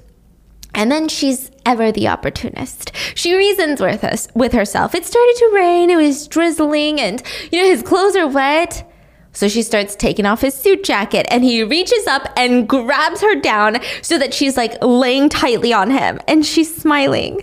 and 0.73 0.91
then 0.91 1.07
she's 1.07 1.51
ever 1.67 1.91
the 1.91 2.07
opportunist. 2.07 2.91
She 3.13 3.35
reasons 3.35 3.79
with 3.79 4.03
us 4.03 4.27
with 4.33 4.53
herself. 4.53 4.95
It 4.95 5.05
started 5.05 5.35
to 5.37 5.51
rain, 5.53 5.91
it 5.91 5.97
was 5.97 6.27
drizzling, 6.27 6.99
and 6.99 7.21
you 7.51 7.61
know 7.61 7.69
his 7.69 7.83
clothes 7.83 8.15
are 8.15 8.27
wet. 8.27 8.91
So 9.33 9.47
she 9.47 9.61
starts 9.61 9.95
taking 9.95 10.25
off 10.25 10.41
his 10.41 10.55
suit 10.55 10.83
jacket 10.83 11.27
and 11.29 11.43
he 11.43 11.63
reaches 11.63 12.07
up 12.07 12.27
and 12.35 12.67
grabs 12.67 13.21
her 13.21 13.35
down 13.39 13.77
so 14.01 14.17
that 14.17 14.33
she's 14.33 14.57
like 14.57 14.73
laying 14.81 15.29
tightly 15.29 15.73
on 15.73 15.91
him 15.91 16.19
and 16.27 16.43
she's 16.43 16.75
smiling. 16.75 17.39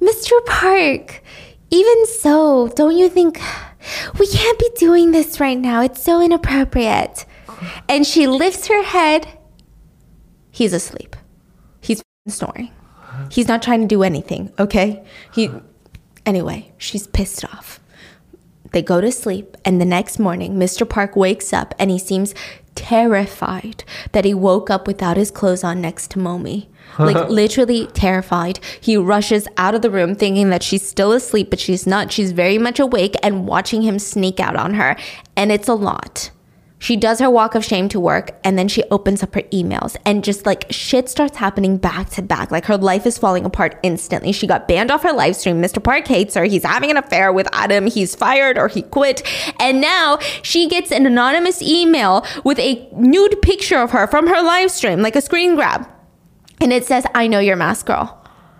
Mr. 0.00 0.30
Park, 0.46 1.24
even 1.70 2.06
so, 2.06 2.68
don't 2.68 2.96
you 2.96 3.08
think 3.08 3.40
we 4.18 4.26
can't 4.26 4.58
be 4.58 4.70
doing 4.76 5.12
this 5.12 5.40
right 5.40 5.58
now? 5.58 5.82
It's 5.82 6.02
so 6.02 6.20
inappropriate. 6.20 7.24
And 7.88 8.06
she 8.06 8.26
lifts 8.26 8.68
her 8.68 8.82
head. 8.82 9.26
He's 10.50 10.72
asleep. 10.72 11.16
He's 11.80 12.02
snoring. 12.28 12.70
He's 13.30 13.48
not 13.48 13.62
trying 13.62 13.80
to 13.82 13.86
do 13.86 14.02
anything, 14.02 14.52
okay? 14.58 15.04
He 15.32 15.50
Anyway, 16.28 16.70
she's 16.76 17.06
pissed 17.06 17.42
off. 17.44 17.80
They 18.72 18.82
go 18.82 19.00
to 19.00 19.10
sleep, 19.10 19.56
and 19.64 19.80
the 19.80 19.86
next 19.86 20.18
morning, 20.18 20.56
Mr. 20.56 20.86
Park 20.86 21.16
wakes 21.16 21.54
up 21.54 21.74
and 21.78 21.90
he 21.90 21.98
seems 21.98 22.34
terrified 22.78 23.82
that 24.12 24.24
he 24.24 24.32
woke 24.32 24.70
up 24.70 24.86
without 24.86 25.16
his 25.16 25.32
clothes 25.32 25.64
on 25.64 25.80
next 25.80 26.12
to 26.12 26.18
Momi. 26.18 26.68
Like, 26.98 27.28
literally 27.28 27.86
terrified. 27.88 28.58
He 28.80 28.96
rushes 28.96 29.46
out 29.56 29.74
of 29.74 29.82
the 29.82 29.90
room 29.90 30.16
thinking 30.16 30.50
that 30.50 30.64
she's 30.64 30.88
still 30.88 31.12
asleep, 31.12 31.48
but 31.48 31.60
she's 31.60 31.86
not. 31.86 32.10
She's 32.10 32.32
very 32.32 32.58
much 32.58 32.80
awake 32.80 33.14
and 33.22 33.46
watching 33.46 33.82
him 33.82 34.00
sneak 34.00 34.40
out 34.40 34.56
on 34.56 34.74
her. 34.74 34.96
And 35.36 35.52
it's 35.52 35.68
a 35.68 35.74
lot. 35.74 36.30
She 36.78 36.96
does 36.96 37.18
her 37.18 37.28
walk 37.30 37.54
of 37.54 37.64
shame 37.64 37.88
to 37.90 38.00
work 38.00 38.38
and 38.44 38.58
then 38.58 38.68
she 38.68 38.84
opens 38.84 39.22
up 39.22 39.34
her 39.34 39.42
emails 39.42 39.96
and 40.04 40.22
just 40.22 40.46
like 40.46 40.66
shit 40.70 41.08
starts 41.08 41.36
happening 41.36 41.76
back 41.76 42.10
to 42.10 42.22
back. 42.22 42.50
Like 42.50 42.66
her 42.66 42.76
life 42.76 43.06
is 43.06 43.18
falling 43.18 43.44
apart 43.44 43.78
instantly. 43.82 44.32
She 44.32 44.46
got 44.46 44.68
banned 44.68 44.90
off 44.90 45.02
her 45.02 45.12
live 45.12 45.36
stream. 45.36 45.60
Mr. 45.60 45.82
Park 45.82 46.06
hates 46.06 46.34
her. 46.34 46.44
He's 46.44 46.64
having 46.64 46.90
an 46.90 46.96
affair 46.96 47.32
with 47.32 47.48
Adam. 47.52 47.86
He's 47.86 48.14
fired 48.14 48.58
or 48.58 48.68
he 48.68 48.82
quit. 48.82 49.22
And 49.58 49.80
now 49.80 50.18
she 50.42 50.68
gets 50.68 50.92
an 50.92 51.06
anonymous 51.06 51.60
email 51.62 52.24
with 52.44 52.58
a 52.58 52.88
nude 52.92 53.42
picture 53.42 53.78
of 53.78 53.90
her 53.90 54.06
from 54.06 54.28
her 54.28 54.42
live 54.42 54.70
stream, 54.70 55.02
like 55.02 55.16
a 55.16 55.20
screen 55.20 55.56
grab. 55.56 55.88
And 56.60 56.72
it 56.72 56.84
says, 56.84 57.06
I 57.14 57.26
know 57.26 57.38
you're 57.38 57.56
mask 57.56 57.86
girl. 57.86 58.17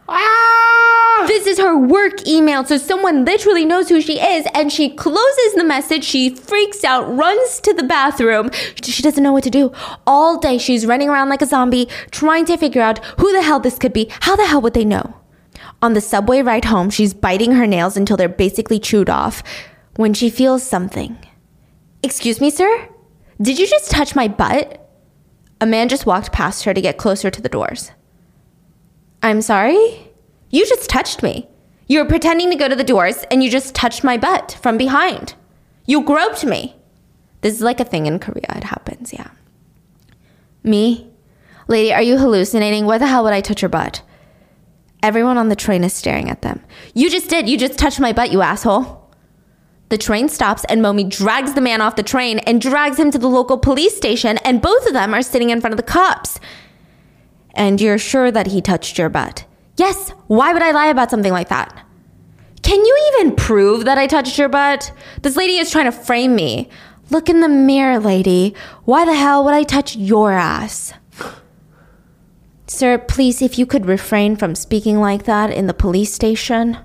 Ah! 0.09 1.25
This 1.27 1.47
is 1.47 1.59
her 1.59 1.77
work 1.77 2.27
email, 2.27 2.65
so 2.65 2.79
someone 2.79 3.25
literally 3.25 3.65
knows 3.65 3.89
who 3.89 4.01
she 4.01 4.21
is, 4.21 4.47
and 4.55 4.73
she 4.73 4.89
closes 4.89 5.55
the 5.55 5.65
message. 5.65 6.05
She 6.05 6.35
freaks 6.35 6.85
out, 6.85 7.15
runs 7.15 7.61
to 7.61 7.75
the 7.75 7.83
bathroom. 7.83 8.51
She 8.83 9.03
doesn't 9.03 9.23
know 9.23 9.33
what 9.33 9.45
to 9.45 9.51
do. 9.51 9.73
All 10.07 10.39
day, 10.39 10.59
she's 10.59 10.87
running 10.87 11.09
around 11.09 11.29
like 11.29 11.43
a 11.43 11.47
zombie, 11.47 11.89
trying 12.11 12.47
to 12.47 12.57
figure 12.57 12.83
out 12.83 13.05
who 13.21 13.33
the 13.33 13.43
hell 13.43 13.61
this 13.61 13.79
could 13.79 13.93
be. 13.93 14.11
How 14.21 14.37
the 14.37 14.47
hell 14.47 14.63
would 14.63 14.75
they 14.75 14.85
know? 14.85 15.17
On 15.83 15.93
the 15.93 16.01
subway 16.01 16.43
ride 16.43 16.67
home, 16.67 16.91
she's 16.91 17.15
biting 17.15 17.53
her 17.53 17.67
nails 17.67 17.97
until 17.97 18.17
they're 18.17 18.29
basically 18.29 18.79
chewed 18.79 19.11
off 19.11 19.43
when 19.97 20.15
she 20.15 20.31
feels 20.31 20.63
something. 20.63 21.19
Excuse 22.03 22.41
me, 22.41 22.51
sir? 22.51 22.89
Did 23.41 23.59
you 23.59 23.67
just 23.67 23.91
touch 23.91 24.15
my 24.15 24.29
butt? 24.29 24.89
A 25.61 25.67
man 25.67 25.89
just 25.89 26.07
walked 26.07 26.33
past 26.33 26.65
her 26.65 26.73
to 26.73 26.81
get 26.81 26.97
closer 26.97 27.31
to 27.31 27.43
the 27.43 27.49
doors. 27.49 27.91
I'm 29.23 29.43
sorry? 29.43 30.11
You 30.51 30.67
just 30.67 30.89
touched 30.89 31.23
me. 31.23 31.49
You 31.87 32.01
were 32.01 32.09
pretending 32.09 32.51
to 32.51 32.57
go 32.57 32.69
to 32.69 32.77
the 32.77 32.85
doors 32.85 33.25
and 33.31 33.43
you 33.43 33.51
just 33.51 33.75
touched 33.75 34.05
my 34.05 34.17
butt 34.17 34.59
from 34.63 34.77
behind. 34.77 35.35
You 35.87 36.03
groped 36.03 36.45
me. 36.45 36.77
This 37.41 37.55
is 37.55 37.63
like 37.63 37.81
a 37.81 37.85
thing 37.85 38.07
in 38.07 38.19
Korea. 38.19 38.53
It 38.57 38.65
happens, 38.65 39.13
yeah. 39.13 39.31
Me? 40.63 41.11
Lady, 41.67 41.93
are 41.93 42.03
you 42.03 42.19
hallucinating? 42.19 42.87
Why 42.87 42.99
the 42.99 43.07
hell 43.07 43.25
would 43.25 43.33
I 43.33 43.41
touch 43.41 43.63
your 43.63 43.69
butt? 43.69 44.03
Everyone 45.03 45.39
on 45.39 45.49
the 45.49 45.57
train 45.57 45.85
is 45.85 45.93
staring 45.93 46.29
at 46.29 46.43
them. 46.43 46.65
You 46.95 47.11
just 47.11 47.31
did. 47.31 47.49
You 47.49 47.57
just 47.57 47.79
touched 47.79 48.01
my 48.01 48.13
butt, 48.13 48.33
you 48.33 48.43
asshole. 48.43 49.09
The 49.89 49.99
train 49.99 50.29
stops 50.29 50.65
and 50.69 50.83
Momi 50.83 51.09
drags 51.09 51.55
the 51.55 51.61
man 51.61 51.81
off 51.81 51.97
the 51.97 52.03
train 52.03 52.41
and 52.41 52.61
drags 52.61 52.99
him 52.99 53.11
to 53.11 53.19
the 53.19 53.29
local 53.29 53.57
police 53.57 53.97
station, 53.97 54.37
and 54.39 54.61
both 54.61 54.87
of 54.87 54.93
them 54.93 55.15
are 55.15 55.23
sitting 55.23 55.51
in 55.51 55.61
front 55.61 55.73
of 55.73 55.79
the 55.79 55.83
cops. 55.83 56.41
And 57.59 57.81
you're 57.81 57.99
sure 57.99 58.31
that 58.31 58.47
he 58.47 58.63
touched 58.63 58.99
your 58.99 59.09
butt? 59.09 59.45
Yes. 59.77 60.11
Why 60.29 60.53
would 60.53 60.63
I 60.63 60.71
lie 60.71 60.87
about 60.87 61.11
something 61.11 61.33
like 61.33 61.49
that? 61.49 61.85
Can 62.63 62.85
you 62.85 63.13
even 63.13 63.35
prove 63.35 63.85
that 63.85 63.99
I 63.99 64.07
touched 64.07 64.39
your 64.39 64.49
butt? 64.49 64.93
This 65.23 65.37
lady 65.37 65.57
is 65.57 65.71
trying 65.71 65.87
to 65.87 65.93
frame 65.93 66.37
me. 66.37 66.71
Look 67.11 67.29
in 67.29 67.41
the 67.41 67.49
mirror, 67.49 67.99
lady. 67.99 68.55
Why 68.85 69.05
the 69.05 69.15
hell 69.15 69.45
would 69.45 69.55
I 69.55 69.65
touch 69.65 69.97
your 69.97 70.33
ass? 70.33 70.93
Sir, 72.69 72.97
please, 72.97 73.43
if 73.43 73.59
you 73.59 73.67
could 73.67 73.87
refrain 73.87 74.37
from 74.37 74.55
speaking 74.55 75.01
like 75.01 75.25
that 75.25 75.51
in 75.51 75.67
the 75.67 75.75
police 75.75 76.15
station. 76.15 76.79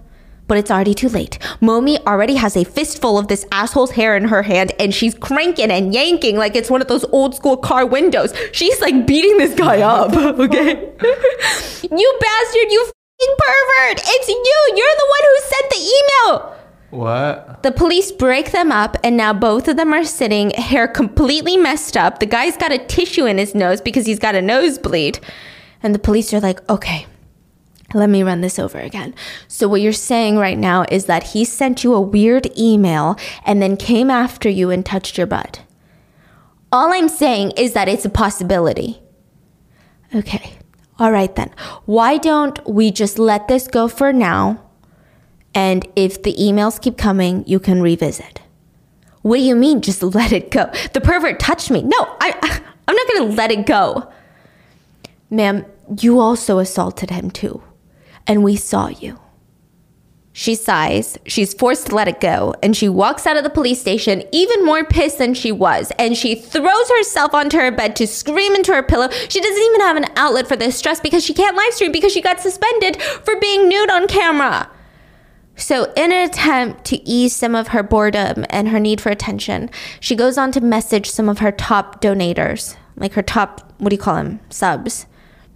But 0.47 0.57
it's 0.57 0.69
already 0.69 0.93
too 0.93 1.09
late. 1.09 1.39
Momi 1.61 1.97
already 2.05 2.35
has 2.35 2.57
a 2.57 2.63
fistful 2.63 3.17
of 3.17 3.27
this 3.27 3.45
asshole's 3.51 3.91
hair 3.91 4.15
in 4.17 4.25
her 4.25 4.43
hand 4.43 4.73
and 4.79 4.93
she's 4.93 5.15
cranking 5.15 5.71
and 5.71 5.93
yanking 5.93 6.37
like 6.37 6.55
it's 6.55 6.69
one 6.69 6.81
of 6.81 6.87
those 6.87 7.05
old 7.05 7.35
school 7.35 7.57
car 7.57 7.85
windows. 7.85 8.33
She's 8.51 8.79
like 8.81 9.07
beating 9.07 9.37
this 9.37 9.55
guy 9.55 9.81
up, 9.81 10.13
okay? 10.39 10.71
you 11.81 12.19
bastard, 12.19 12.71
you 12.71 12.85
fing 13.19 13.35
pervert! 13.37 14.01
It's 14.05 14.27
you! 14.27 14.73
You're 14.75 14.97
the 14.97 15.07
one 15.09 15.21
who 15.23 15.39
sent 15.41 15.69
the 15.69 15.93
email! 15.97 16.53
What? 16.93 17.63
The 17.63 17.71
police 17.71 18.11
break 18.11 18.51
them 18.51 18.71
up, 18.71 18.97
and 19.03 19.17
now 19.17 19.33
both 19.33 19.67
of 19.67 19.77
them 19.77 19.93
are 19.93 20.03
sitting, 20.03 20.51
hair 20.51 20.87
completely 20.87 21.57
messed 21.57 21.97
up. 21.97 22.19
The 22.19 22.27
guy's 22.27 22.55
got 22.55 22.71
a 22.71 22.77
tissue 22.77 23.25
in 23.25 23.39
his 23.39 23.55
nose 23.55 23.81
because 23.81 24.05
he's 24.05 24.19
got 24.19 24.35
a 24.35 24.41
nosebleed. 24.43 25.19
And 25.81 25.95
the 25.95 25.99
police 25.99 26.31
are 26.35 26.39
like, 26.39 26.59
okay, 26.69 27.07
let 27.93 28.09
me 28.09 28.23
run 28.23 28.41
this 28.41 28.59
over 28.59 28.79
again. 28.79 29.13
So, 29.47 29.67
what 29.67 29.81
you're 29.81 29.93
saying 29.93 30.37
right 30.37 30.57
now 30.57 30.85
is 30.89 31.05
that 31.05 31.23
he 31.23 31.45
sent 31.45 31.83
you 31.83 31.93
a 31.93 32.01
weird 32.01 32.47
email 32.57 33.17
and 33.45 33.61
then 33.61 33.77
came 33.77 34.09
after 34.09 34.49
you 34.49 34.69
and 34.69 34.85
touched 34.85 35.17
your 35.17 35.27
butt. 35.27 35.61
All 36.71 36.91
I'm 36.91 37.09
saying 37.09 37.51
is 37.57 37.73
that 37.73 37.87
it's 37.87 38.05
a 38.05 38.09
possibility. 38.09 39.01
Okay, 40.15 40.57
all 40.99 41.11
right 41.11 41.33
then. 41.35 41.51
Why 41.85 42.17
don't 42.17 42.59
we 42.67 42.91
just 42.91 43.19
let 43.19 43.47
this 43.47 43.67
go 43.67 43.87
for 43.87 44.11
now? 44.11 44.61
And 45.55 45.87
if 45.95 46.23
the 46.23 46.33
emails 46.33 46.81
keep 46.81 46.97
coming, 46.97 47.43
you 47.47 47.59
can 47.59 47.81
revisit. 47.81 48.41
What 49.21 49.37
do 49.37 49.43
you 49.43 49.55
mean, 49.55 49.81
just 49.81 50.03
let 50.03 50.31
it 50.31 50.51
go? 50.51 50.71
The 50.93 51.01
pervert 51.01 51.39
touched 51.39 51.71
me. 51.71 51.81
No, 51.81 51.97
I, 52.19 52.61
I'm 52.87 52.95
not 52.95 53.07
gonna 53.07 53.35
let 53.35 53.51
it 53.51 53.65
go. 53.65 54.11
Ma'am, 55.29 55.65
you 55.99 56.19
also 56.19 56.59
assaulted 56.59 57.09
him 57.09 57.31
too, 57.31 57.61
and 58.27 58.43
we 58.43 58.55
saw 58.55 58.87
you. 58.87 59.19
She 60.35 60.55
sighs, 60.55 61.19
she's 61.27 61.53
forced 61.53 61.87
to 61.87 61.95
let 61.95 62.07
it 62.07 62.19
go, 62.19 62.55
and 62.63 62.75
she 62.75 62.89
walks 62.89 63.27
out 63.27 63.37
of 63.37 63.43
the 63.43 63.51
police 63.51 63.79
station 63.79 64.23
even 64.31 64.65
more 64.65 64.83
pissed 64.83 65.19
than 65.19 65.35
she 65.35 65.51
was, 65.51 65.91
and 65.99 66.17
she 66.17 66.33
throws 66.33 66.89
herself 66.89 67.35
onto 67.35 67.57
her 67.57 67.71
bed 67.71 67.95
to 67.97 68.07
scream 68.07 68.55
into 68.55 68.73
her 68.73 68.81
pillow. 68.81 69.09
She 69.11 69.39
doesn't 69.39 69.61
even 69.61 69.81
have 69.81 69.97
an 69.97 70.07
outlet 70.15 70.47
for 70.47 70.55
this 70.55 70.75
stress 70.75 70.99
because 70.99 71.23
she 71.23 71.35
can't 71.35 71.55
live 71.55 71.73
stream 71.73 71.91
because 71.91 72.11
she 72.11 72.21
got 72.21 72.39
suspended 72.39 72.99
for 72.99 73.39
being 73.39 73.69
nude 73.69 73.91
on 73.91 74.07
camera. 74.07 74.71
So, 75.55 75.93
in 75.95 76.11
an 76.11 76.27
attempt 76.27 76.83
to 76.85 77.07
ease 77.07 77.35
some 77.35 77.53
of 77.53 77.67
her 77.67 77.83
boredom 77.83 78.43
and 78.49 78.69
her 78.69 78.79
need 78.79 78.99
for 78.99 79.11
attention, 79.11 79.69
she 79.99 80.15
goes 80.15 80.35
on 80.35 80.51
to 80.53 80.61
message 80.61 81.11
some 81.11 81.29
of 81.29 81.39
her 81.39 81.51
top 81.51 82.01
donators, 82.01 82.75
like 82.95 83.13
her 83.13 83.21
top, 83.21 83.71
what 83.77 83.89
do 83.89 83.95
you 83.95 84.01
call 84.01 84.15
them, 84.15 84.39
subs. 84.49 85.05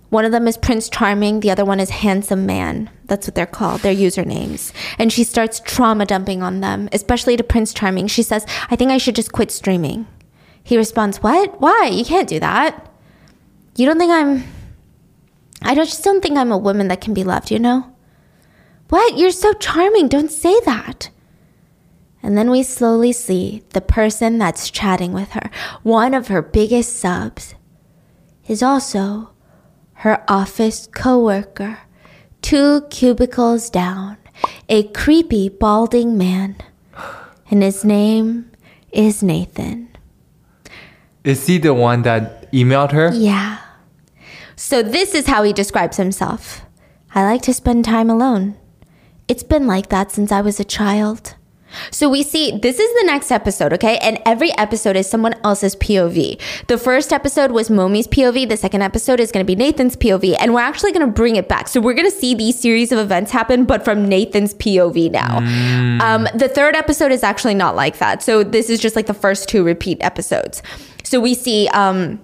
One 0.10 0.24
of 0.24 0.32
them 0.32 0.47
is 0.47 0.58
Prince 0.58 0.89
Charming, 0.89 1.41
the 1.41 1.51
other 1.51 1.66
one 1.66 1.82
is 1.82 1.89
Handsome 1.89 2.45
Man. 2.45 2.89
That's 3.05 3.28
what 3.28 3.36
they're 3.36 3.45
called, 3.45 3.82
their 3.82 3.93
usernames. 3.93 4.72
And 4.97 5.12
she 5.12 5.24
starts 5.26 5.60
trauma 5.60 6.05
dumping 6.05 6.41
on 6.41 6.62
them, 6.62 6.88
especially 6.93 7.36
to 7.36 7.43
Prince 7.43 7.74
Charming. 7.74 8.08
She 8.08 8.24
says, 8.24 8.45
I 8.70 8.78
think 8.78 8.91
I 8.91 8.97
should 8.97 9.16
just 9.16 9.34
quit 9.34 9.51
streaming. 9.51 10.08
He 10.64 10.78
responds, 10.78 11.22
What? 11.22 11.60
Why? 11.60 11.89
You 11.91 12.05
can't 12.05 12.30
do 12.30 12.39
that. 12.39 12.89
You 13.76 13.86
don't 13.86 13.97
think 13.97 14.12
I'm. 14.12 14.43
I 15.62 15.74
don't- 15.74 15.86
just 15.86 16.03
don't 16.03 16.22
think 16.22 16.38
I'm 16.38 16.51
a 16.51 16.58
woman 16.58 16.88
that 16.88 17.01
can 17.01 17.14
be 17.14 17.24
loved, 17.24 17.51
you 17.51 17.60
know? 17.60 17.93
What? 18.89 19.18
You're 19.18 19.32
so 19.32 19.53
charming. 19.53 20.08
Don't 20.08 20.32
say 20.32 20.60
that. 20.62 21.10
And 22.24 22.38
then 22.38 22.49
we 22.49 22.64
slowly 22.64 23.12
see 23.12 23.64
the 23.70 23.82
person 23.82 24.38
that's 24.38 24.70
chatting 24.70 25.14
with 25.14 25.32
her, 25.32 25.49
one 25.84 26.14
of 26.14 26.28
her 26.28 26.41
biggest 26.41 26.97
subs, 26.97 27.55
is 28.47 28.64
also 28.64 29.32
her 29.97 30.23
office 30.27 30.87
coworker, 30.87 31.79
two 32.41 32.81
cubicles 32.89 33.69
down, 33.69 34.17
a 34.69 34.83
creepy 34.89 35.49
balding 35.49 36.17
man. 36.17 36.55
And 37.49 37.63
his 37.63 37.83
name 37.83 38.51
is 38.91 39.23
Nathan. 39.23 39.89
Is 41.23 41.47
he 41.47 41.57
the 41.57 41.73
one 41.73 42.03
that 42.03 42.51
emailed 42.51 42.91
her? 42.91 43.11
Yeah. 43.13 43.59
So 44.55 44.83
this 44.83 45.15
is 45.15 45.27
how 45.27 45.43
he 45.43 45.53
describes 45.53 45.97
himself. 45.97 46.61
I 47.15 47.23
like 47.23 47.41
to 47.43 47.53
spend 47.53 47.85
time 47.85 48.09
alone. 48.09 48.55
It's 49.27 49.43
been 49.43 49.65
like 49.65 49.89
that 49.89 50.11
since 50.11 50.31
I 50.31 50.41
was 50.41 50.59
a 50.59 50.65
child. 50.65 51.35
So 51.91 52.09
we 52.09 52.24
see 52.24 52.57
this 52.57 52.80
is 52.80 52.93
the 53.01 53.05
next 53.05 53.32
episode, 53.32 53.74
okay? 53.74 53.97
And 53.99 54.20
every 54.26 54.51
episode 54.57 54.95
is 54.95 55.09
someone 55.09 55.36
else's 55.43 55.76
POV. 55.76 56.39
The 56.68 56.78
first 56.78 57.13
episode 57.13 57.51
was 57.51 57.70
Momi's 57.70 58.07
POV. 58.07 58.49
The 58.49 58.57
second 58.57 58.82
episode 58.82 59.20
is 59.20 59.32
going 59.32 59.45
to 59.45 59.47
be 59.47 59.55
Nathan's 59.55 59.95
POV. 59.95 60.36
And 60.39 60.53
we're 60.53 60.61
actually 60.61 60.91
going 60.91 61.05
to 61.05 61.11
bring 61.11 61.36
it 61.36 61.47
back. 61.47 61.68
So 61.68 61.82
we're 61.82 61.93
going 61.93 62.09
to 62.09 62.18
see 62.18 62.34
these 62.36 62.59
series 62.59 62.91
of 62.91 62.99
events 62.99 63.32
happen, 63.32 63.65
but 63.65 63.84
from 63.84 64.07
Nathan's 64.07 64.53
POV 64.55 65.11
now. 65.11 65.38
Um, 66.03 66.28
the 66.34 66.47
third 66.47 66.76
episode 66.76 67.11
is 67.11 67.24
actually 67.24 67.55
not 67.55 67.76
like 67.76 67.97
that. 67.97 68.22
So 68.24 68.43
this 68.43 68.70
is 68.70 68.80
just 68.80 68.95
like 68.95 69.07
the 69.07 69.13
first 69.13 69.49
two 69.49 69.63
repeat 69.63 69.97
episodes. 70.01 70.61
So 71.03 71.20
we 71.20 71.34
see. 71.34 71.68
Um, 71.70 72.20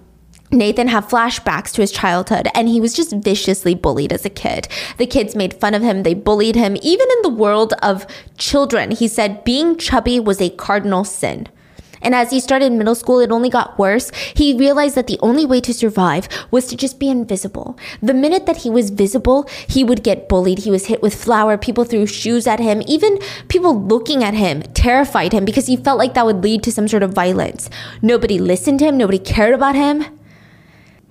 Nathan 0.54 0.88
had 0.88 1.04
flashbacks 1.04 1.72
to 1.72 1.80
his 1.80 1.92
childhood 1.92 2.48
and 2.54 2.68
he 2.68 2.80
was 2.80 2.94
just 2.94 3.12
viciously 3.12 3.74
bullied 3.74 4.12
as 4.12 4.24
a 4.24 4.30
kid. 4.30 4.68
The 4.96 5.06
kids 5.06 5.34
made 5.34 5.54
fun 5.54 5.74
of 5.74 5.82
him, 5.82 6.02
they 6.02 6.14
bullied 6.14 6.54
him. 6.54 6.76
Even 6.80 7.08
in 7.10 7.22
the 7.22 7.28
world 7.28 7.74
of 7.82 8.06
children, 8.38 8.92
he 8.92 9.08
said 9.08 9.44
being 9.44 9.76
chubby 9.76 10.20
was 10.20 10.40
a 10.40 10.50
cardinal 10.50 11.04
sin. 11.04 11.48
And 12.00 12.14
as 12.14 12.30
he 12.30 12.38
started 12.38 12.70
middle 12.70 12.94
school, 12.94 13.18
it 13.18 13.32
only 13.32 13.48
got 13.48 13.78
worse. 13.78 14.10
He 14.34 14.56
realized 14.56 14.94
that 14.94 15.06
the 15.06 15.18
only 15.22 15.46
way 15.46 15.60
to 15.62 15.72
survive 15.72 16.28
was 16.50 16.66
to 16.66 16.76
just 16.76 17.00
be 17.00 17.08
invisible. 17.08 17.78
The 18.02 18.12
minute 18.12 18.44
that 18.44 18.58
he 18.58 18.68
was 18.68 18.90
visible, 18.90 19.48
he 19.66 19.82
would 19.82 20.04
get 20.04 20.28
bullied. 20.28 20.60
He 20.60 20.70
was 20.70 20.86
hit 20.86 21.00
with 21.00 21.14
flour. 21.14 21.56
People 21.56 21.84
threw 21.84 22.06
shoes 22.06 22.46
at 22.46 22.60
him. 22.60 22.82
Even 22.86 23.18
people 23.48 23.80
looking 23.80 24.22
at 24.22 24.34
him 24.34 24.60
terrified 24.74 25.32
him 25.32 25.46
because 25.46 25.66
he 25.66 25.76
felt 25.76 25.98
like 25.98 26.12
that 26.12 26.26
would 26.26 26.42
lead 26.42 26.62
to 26.64 26.72
some 26.72 26.88
sort 26.88 27.02
of 27.02 27.14
violence. 27.14 27.70
Nobody 28.02 28.38
listened 28.38 28.80
to 28.80 28.84
him. 28.84 28.98
Nobody 28.98 29.18
cared 29.18 29.54
about 29.54 29.74
him 29.74 30.04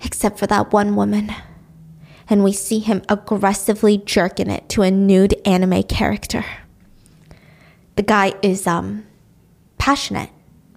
except 0.04 0.38
for 0.38 0.47
that 0.47 0.72
one 0.72 0.95
woman. 0.95 1.34
And 2.30 2.43
we 2.43 2.54
see 2.54 2.80
him 2.80 3.01
aggressively 3.10 3.97
jerking 3.97 4.49
it 4.49 4.70
to 4.70 4.82
a 4.82 4.91
nude 4.91 5.36
anime 5.45 5.84
character. 5.84 6.45
The 7.95 8.04
guy 8.04 8.34
is 8.41 8.66
um 8.66 9.06
passionate. 9.78 10.30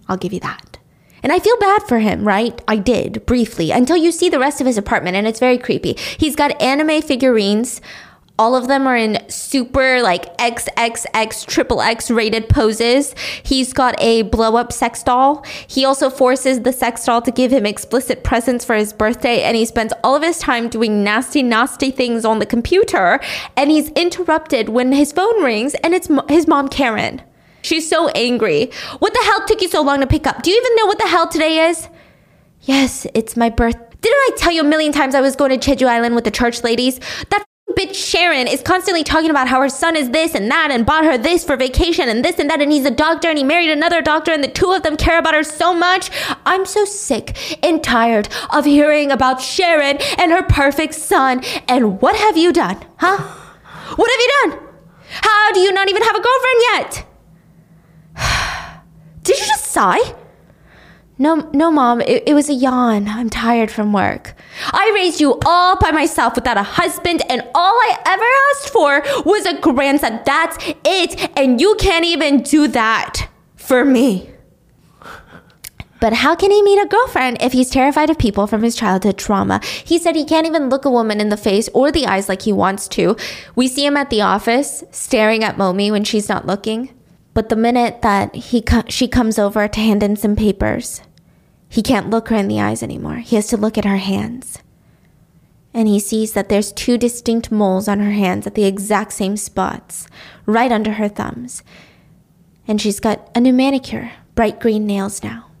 I'll 0.07 0.17
give 0.17 0.33
you 0.33 0.39
that. 0.41 0.77
And 1.23 1.31
I 1.31 1.39
feel 1.39 1.57
bad 1.57 1.83
for 1.83 1.99
him, 1.99 2.27
right? 2.27 2.61
I 2.67 2.77
did 2.77 3.25
briefly 3.25 3.71
until 3.71 3.97
you 3.97 4.11
see 4.11 4.29
the 4.29 4.39
rest 4.39 4.61
of 4.61 4.67
his 4.67 4.77
apartment 4.77 5.15
and 5.15 5.27
it's 5.27 5.39
very 5.39 5.57
creepy. 5.57 5.93
He's 6.17 6.35
got 6.35 6.61
anime 6.61 7.01
figurines. 7.01 7.81
All 8.39 8.55
of 8.55 8.67
them 8.67 8.85
are 8.85 8.95
in 8.95 9.17
super 9.29 10.01
like 10.03 10.37
XXX 10.37 11.45
triple 11.47 11.81
X 11.81 12.11
rated 12.11 12.49
poses. 12.49 13.15
He's 13.41 13.73
got 13.73 13.95
a 13.99 14.21
blow 14.23 14.55
up 14.55 14.71
sex 14.71 15.01
doll. 15.01 15.43
He 15.67 15.83
also 15.85 16.09
forces 16.09 16.61
the 16.61 16.71
sex 16.71 17.05
doll 17.05 17.21
to 17.23 17.31
give 17.31 17.51
him 17.51 17.65
explicit 17.65 18.23
presents 18.23 18.63
for 18.63 18.75
his 18.75 18.93
birthday 18.93 19.41
and 19.41 19.57
he 19.57 19.65
spends 19.65 19.93
all 20.03 20.15
of 20.15 20.21
his 20.21 20.37
time 20.37 20.69
doing 20.69 21.03
nasty, 21.03 21.41
nasty 21.41 21.89
things 21.89 22.25
on 22.25 22.39
the 22.39 22.45
computer 22.45 23.19
and 23.55 23.71
he's 23.71 23.89
interrupted 23.91 24.69
when 24.69 24.91
his 24.91 25.11
phone 25.11 25.43
rings 25.43 25.73
and 25.75 25.95
it's 25.95 26.09
his 26.29 26.47
mom, 26.47 26.67
Karen. 26.67 27.21
She's 27.63 27.89
so 27.89 28.09
angry. 28.09 28.71
What 28.99 29.13
the 29.13 29.21
hell 29.23 29.45
took 29.47 29.61
you 29.61 29.67
so 29.67 29.81
long 29.81 29.99
to 30.01 30.07
pick 30.07 30.27
up? 30.27 30.43
Do 30.43 30.51
you 30.51 30.57
even 30.57 30.75
know 30.75 30.85
what 30.85 30.99
the 30.99 31.07
hell 31.07 31.27
today 31.27 31.69
is? 31.69 31.89
Yes, 32.61 33.07
it's 33.13 33.35
my 33.35 33.49
birth. 33.49 33.75
Didn't 34.01 34.15
I 34.15 34.31
tell 34.37 34.51
you 34.51 34.61
a 34.61 34.63
million 34.63 34.91
times 34.91 35.15
I 35.15 35.21
was 35.21 35.35
going 35.35 35.57
to 35.59 35.75
Jeju 35.75 35.87
Island 35.87 36.13
with 36.13 36.23
the 36.23 36.31
church 36.31 36.63
ladies? 36.63 36.99
That 37.29 37.43
bitch 37.75 37.95
Sharon 37.95 38.47
is 38.47 38.61
constantly 38.61 39.03
talking 39.03 39.29
about 39.29 39.47
how 39.47 39.61
her 39.61 39.69
son 39.69 39.95
is 39.95 40.09
this 40.11 40.33
and 40.33 40.49
that 40.49 40.71
and 40.71 40.85
bought 40.85 41.03
her 41.03 41.17
this 41.17 41.43
for 41.43 41.57
vacation 41.57 42.07
and 42.07 42.23
this 42.23 42.39
and 42.39 42.49
that 42.49 42.61
and 42.61 42.71
he's 42.71 42.85
a 42.85 42.91
doctor 42.91 43.27
and 43.27 43.37
he 43.37 43.43
married 43.43 43.69
another 43.69 44.01
doctor 44.01 44.31
and 44.31 44.43
the 44.43 44.47
two 44.47 44.71
of 44.71 44.83
them 44.83 44.95
care 44.95 45.19
about 45.19 45.33
her 45.33 45.43
so 45.43 45.73
much. 45.73 46.09
I'm 46.45 46.65
so 46.65 46.85
sick 46.85 47.37
and 47.63 47.83
tired 47.83 48.29
of 48.51 48.65
hearing 48.65 49.11
about 49.11 49.41
Sharon 49.41 49.97
and 50.17 50.31
her 50.31 50.43
perfect 50.43 50.93
son. 50.93 51.43
And 51.67 52.01
what 52.01 52.15
have 52.15 52.37
you 52.37 52.53
done? 52.53 52.83
Huh? 52.97 53.17
What 53.95 54.11
have 54.11 54.19
you 54.19 54.31
done? 54.41 54.67
How 55.09 55.51
do 55.51 55.59
you 55.59 55.71
not 55.71 55.89
even 55.89 56.03
have 56.03 56.15
a 56.15 56.21
girlfriend 56.21 56.61
yet? 56.71 57.05
Did 59.23 59.39
you 59.39 59.45
just 59.45 59.65
sigh? 59.65 60.15
No, 61.19 61.49
no, 61.51 61.71
mom. 61.71 62.01
It, 62.01 62.23
it 62.27 62.33
was 62.33 62.49
a 62.49 62.53
yawn. 62.53 63.07
I'm 63.07 63.29
tired 63.29 63.71
from 63.71 63.91
work. 63.91 64.35
I 64.71 64.91
raised 64.93 65.19
you 65.19 65.39
all 65.45 65.75
by 65.77 65.91
myself 65.91 66.35
without 66.35 66.57
a 66.57 66.63
husband, 66.63 67.23
and 67.29 67.41
all 67.55 67.73
I 67.73 67.97
ever 68.05 68.25
asked 68.51 68.69
for 68.69 69.23
was 69.23 69.45
a 69.45 69.59
grandson. 69.59 70.21
That's 70.25 70.57
it. 70.85 71.31
And 71.35 71.59
you 71.59 71.75
can't 71.79 72.05
even 72.05 72.43
do 72.43 72.67
that 72.67 73.29
for 73.55 73.83
me. 73.83 74.29
But 75.99 76.13
how 76.13 76.35
can 76.35 76.51
he 76.51 76.61
meet 76.61 76.79
a 76.79 76.85
girlfriend 76.85 77.41
if 77.41 77.53
he's 77.53 77.71
terrified 77.71 78.11
of 78.11 78.19
people 78.19 78.45
from 78.45 78.61
his 78.61 78.75
childhood 78.75 79.17
trauma? 79.17 79.59
He 79.83 79.97
said 79.97 80.15
he 80.15 80.25
can't 80.25 80.45
even 80.45 80.69
look 80.69 80.85
a 80.85 80.91
woman 80.91 81.19
in 81.19 81.29
the 81.29 81.37
face 81.37 81.69
or 81.73 81.91
the 81.91 82.05
eyes 82.05 82.29
like 82.29 82.43
he 82.43 82.53
wants 82.53 82.87
to. 82.89 83.15
We 83.55 83.67
see 83.67 83.83
him 83.83 83.97
at 83.97 84.11
the 84.11 84.21
office 84.21 84.83
staring 84.91 85.43
at 85.43 85.57
Momi 85.57 85.89
when 85.89 86.03
she's 86.03 86.29
not 86.29 86.45
looking. 86.45 86.93
But 87.33 87.49
the 87.49 87.55
minute 87.55 88.01
that 88.03 88.35
he 88.35 88.61
co- 88.61 88.83
she 88.89 89.07
comes 89.07 89.39
over 89.39 89.67
to 89.67 89.79
hand 89.79 90.03
in 90.03 90.15
some 90.15 90.35
papers, 90.35 91.01
he 91.77 91.83
can't 91.83 92.09
look 92.09 92.29
her 92.29 92.35
in 92.35 92.47
the 92.47 92.59
eyes 92.59 92.81
anymore. 92.81 93.17
He 93.17 93.35
has 93.35 93.45
to 93.49 93.55
look 93.55 93.77
at 93.77 93.85
her 93.85 93.97
hands. 93.97 94.57
And 95.75 95.87
he 95.87 95.99
sees 95.99 96.33
that 96.33 96.49
there's 96.49 96.71
two 96.71 96.97
distinct 96.97 97.51
moles 97.51 97.87
on 97.87 97.99
her 97.99 98.13
hands 98.13 98.47
at 98.47 98.55
the 98.55 98.65
exact 98.65 99.13
same 99.13 99.37
spots, 99.37 100.07
right 100.47 100.71
under 100.71 100.93
her 100.93 101.07
thumbs. 101.07 101.61
And 102.67 102.81
she's 102.81 102.99
got 102.99 103.29
a 103.35 103.39
new 103.39 103.53
manicure, 103.53 104.11
bright 104.33 104.59
green 104.59 104.87
nails 104.87 105.21
now. 105.21 105.51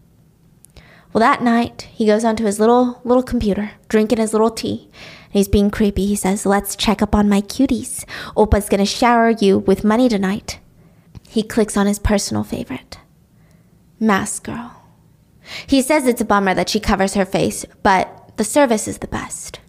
Well, 1.13 1.19
that 1.19 1.43
night, 1.43 1.87
he 1.93 2.07
goes 2.07 2.25
onto 2.25 2.45
his 2.45 2.59
little 2.59 2.99
little 3.03 3.21
computer, 3.21 3.73
drinking 3.87 4.17
his 4.17 4.33
little 4.33 4.49
tea. 4.49 4.89
And 5.25 5.33
he's 5.33 5.47
being 5.47 5.69
creepy. 5.69 6.07
He 6.07 6.15
says, 6.15 6.47
Let's 6.47 6.75
check 6.75 7.03
up 7.03 7.13
on 7.13 7.29
my 7.29 7.41
cuties. 7.41 8.05
Oppa's 8.35 8.69
gonna 8.69 8.87
shower 8.87 9.29
you 9.29 9.59
with 9.59 9.83
money 9.83 10.09
tonight. 10.09 10.57
He 11.29 11.43
clicks 11.43 11.77
on 11.77 11.85
his 11.85 11.99
personal 11.99 12.43
favorite, 12.43 12.97
Mask 13.99 14.45
Girl. 14.45 14.76
He 15.65 15.81
says 15.81 16.05
it's 16.05 16.21
a 16.21 16.25
bummer 16.25 16.53
that 16.53 16.69
she 16.69 16.79
covers 16.79 17.13
her 17.13 17.25
face, 17.25 17.65
but 17.83 18.31
the 18.37 18.43
service 18.43 18.87
is 18.87 18.99
the 18.99 19.07
best. 19.07 19.59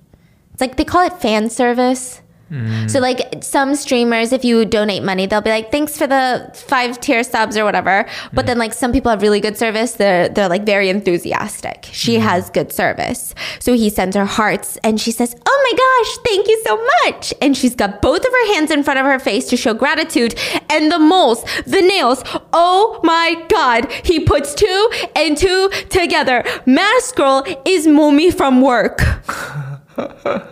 It's 0.53 0.61
like 0.61 0.77
they 0.77 0.85
call 0.85 1.07
it 1.07 1.21
fan 1.21 1.51
service. 1.51 2.21
Mm. 2.51 2.89
So 2.91 2.99
like 2.99 3.43
some 3.43 3.75
streamers, 3.75 4.33
if 4.33 4.43
you 4.43 4.65
donate 4.65 5.03
money, 5.03 5.27
they'll 5.27 5.43
be 5.43 5.51
like, 5.51 5.71
"Thanks 5.71 5.99
for 5.99 6.07
the 6.07 6.51
five 6.55 6.99
tier 6.99 7.23
subs 7.23 7.59
or 7.59 7.65
whatever." 7.65 8.07
But 8.33 8.47
then 8.47 8.57
like 8.57 8.73
some 8.73 8.91
people 8.91 9.11
have 9.11 9.21
really 9.21 9.41
good 9.41 9.59
service. 9.59 9.93
They're 9.93 10.31
they're 10.31 10.49
like 10.49 10.65
very 10.65 10.89
enthusiastic. 10.89 11.89
She 11.93 12.17
mm. 12.17 12.21
has 12.21 12.49
good 12.49 12.73
service, 12.73 13.35
so 13.59 13.75
he 13.75 13.91
sends 13.91 14.17
her 14.17 14.25
hearts, 14.25 14.79
and 14.83 14.99
she 14.99 15.11
says, 15.13 15.37
"Oh 15.45 15.59
my 15.71 15.77
gosh, 15.77 16.25
thank 16.25 16.49
you 16.49 16.63
so 16.65 16.83
much!" 17.05 17.35
And 17.43 17.55
she's 17.55 17.75
got 17.75 18.01
both 18.01 18.25
of 18.25 18.33
her 18.33 18.55
hands 18.55 18.71
in 18.71 18.83
front 18.83 18.99
of 18.99 19.05
her 19.05 19.19
face 19.19 19.47
to 19.51 19.57
show 19.57 19.75
gratitude, 19.75 20.35
and 20.71 20.91
the 20.91 20.99
moles, 20.99 21.45
the 21.67 21.83
nails. 21.83 22.23
Oh 22.55 23.01
my 23.05 23.45
god, 23.51 23.93
he 24.05 24.21
puts 24.21 24.55
two 24.55 24.91
and 25.15 25.37
two 25.37 25.69
together. 25.91 26.45
Mask 26.65 27.15
Girl 27.15 27.45
is 27.67 27.87
Momi 27.87 28.33
from 28.33 28.63
work. 28.63 29.03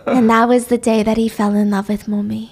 And 0.05 0.29
that 0.29 0.47
was 0.47 0.67
the 0.67 0.77
day 0.77 1.03
that 1.03 1.17
he 1.17 1.29
fell 1.29 1.55
in 1.55 1.69
love 1.69 1.89
with 1.89 2.05
Momi. 2.05 2.51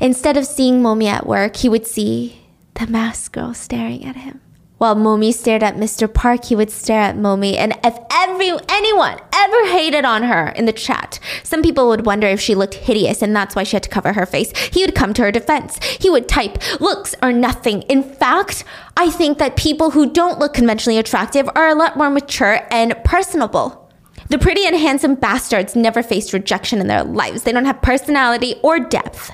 Instead 0.00 0.36
of 0.36 0.46
seeing 0.46 0.82
Momi 0.82 1.06
at 1.06 1.26
work, 1.26 1.56
he 1.56 1.68
would 1.68 1.86
see 1.86 2.46
the 2.74 2.86
masked 2.86 3.34
girl 3.34 3.54
staring 3.54 4.04
at 4.04 4.16
him. 4.16 4.40
While 4.78 4.94
Momi 4.94 5.34
stared 5.34 5.64
at 5.64 5.74
Mr. 5.74 6.12
Park, 6.12 6.44
he 6.44 6.54
would 6.54 6.70
stare 6.70 7.00
at 7.00 7.16
Momi. 7.16 7.56
And 7.56 7.76
if 7.82 7.98
every 8.12 8.52
anyone 8.68 9.18
ever 9.34 9.66
hated 9.66 10.04
on 10.04 10.22
her 10.22 10.50
in 10.50 10.66
the 10.66 10.72
chat, 10.72 11.18
some 11.42 11.62
people 11.62 11.88
would 11.88 12.06
wonder 12.06 12.28
if 12.28 12.40
she 12.40 12.54
looked 12.54 12.74
hideous 12.74 13.20
and 13.20 13.34
that's 13.34 13.56
why 13.56 13.64
she 13.64 13.74
had 13.74 13.82
to 13.82 13.88
cover 13.88 14.12
her 14.12 14.24
face. 14.24 14.56
He 14.72 14.84
would 14.84 14.94
come 14.94 15.12
to 15.14 15.22
her 15.22 15.32
defense. 15.32 15.80
He 16.00 16.08
would 16.08 16.28
type, 16.28 16.80
looks 16.80 17.16
are 17.22 17.32
nothing. 17.32 17.82
In 17.82 18.04
fact, 18.04 18.62
I 18.96 19.10
think 19.10 19.38
that 19.38 19.56
people 19.56 19.90
who 19.90 20.12
don't 20.12 20.38
look 20.38 20.54
conventionally 20.54 20.98
attractive 20.98 21.50
are 21.56 21.68
a 21.68 21.74
lot 21.74 21.96
more 21.96 22.10
mature 22.10 22.60
and 22.70 22.94
personable. 23.04 23.87
The 24.28 24.38
pretty 24.38 24.66
and 24.66 24.76
handsome 24.76 25.14
bastards 25.14 25.74
never 25.74 26.02
faced 26.02 26.32
rejection 26.32 26.80
in 26.80 26.86
their 26.86 27.02
lives. 27.02 27.42
They 27.42 27.52
don't 27.52 27.64
have 27.64 27.80
personality 27.80 28.56
or 28.62 28.78
depth. 28.78 29.32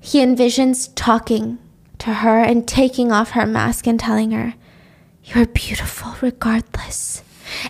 He 0.00 0.20
envisions 0.20 0.90
talking 0.94 1.58
to 1.98 2.14
her 2.14 2.38
and 2.38 2.66
taking 2.66 3.10
off 3.10 3.30
her 3.30 3.44
mask 3.44 3.86
and 3.88 3.98
telling 3.98 4.30
her, 4.30 4.54
You're 5.24 5.46
beautiful 5.46 6.14
regardless. 6.20 7.22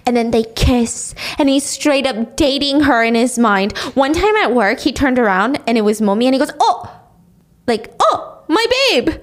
And 0.04 0.16
then 0.16 0.30
they 0.30 0.42
kiss, 0.42 1.14
and 1.38 1.48
he's 1.48 1.64
straight 1.64 2.06
up 2.06 2.36
dating 2.36 2.80
her 2.82 3.02
in 3.02 3.14
his 3.14 3.38
mind. 3.38 3.76
One 3.94 4.12
time 4.12 4.36
at 4.36 4.54
work, 4.54 4.80
he 4.80 4.92
turned 4.92 5.18
around 5.18 5.60
and 5.66 5.78
it 5.78 5.82
was 5.82 6.00
Momi, 6.00 6.24
and 6.24 6.34
he 6.34 6.38
goes, 6.38 6.52
Oh, 6.60 6.90
like, 7.66 7.94
oh, 8.00 8.42
my 8.48 8.64
babe. 8.90 9.20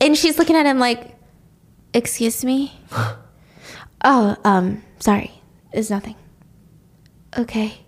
And 0.00 0.16
she's 0.16 0.38
looking 0.38 0.56
at 0.56 0.66
him 0.66 0.78
like, 0.78 1.14
Excuse 1.94 2.44
me? 2.44 2.72
oh, 4.04 4.36
um, 4.44 4.82
sorry. 4.98 5.32
It's 5.72 5.90
nothing. 5.90 6.16
Okay. 7.38 7.78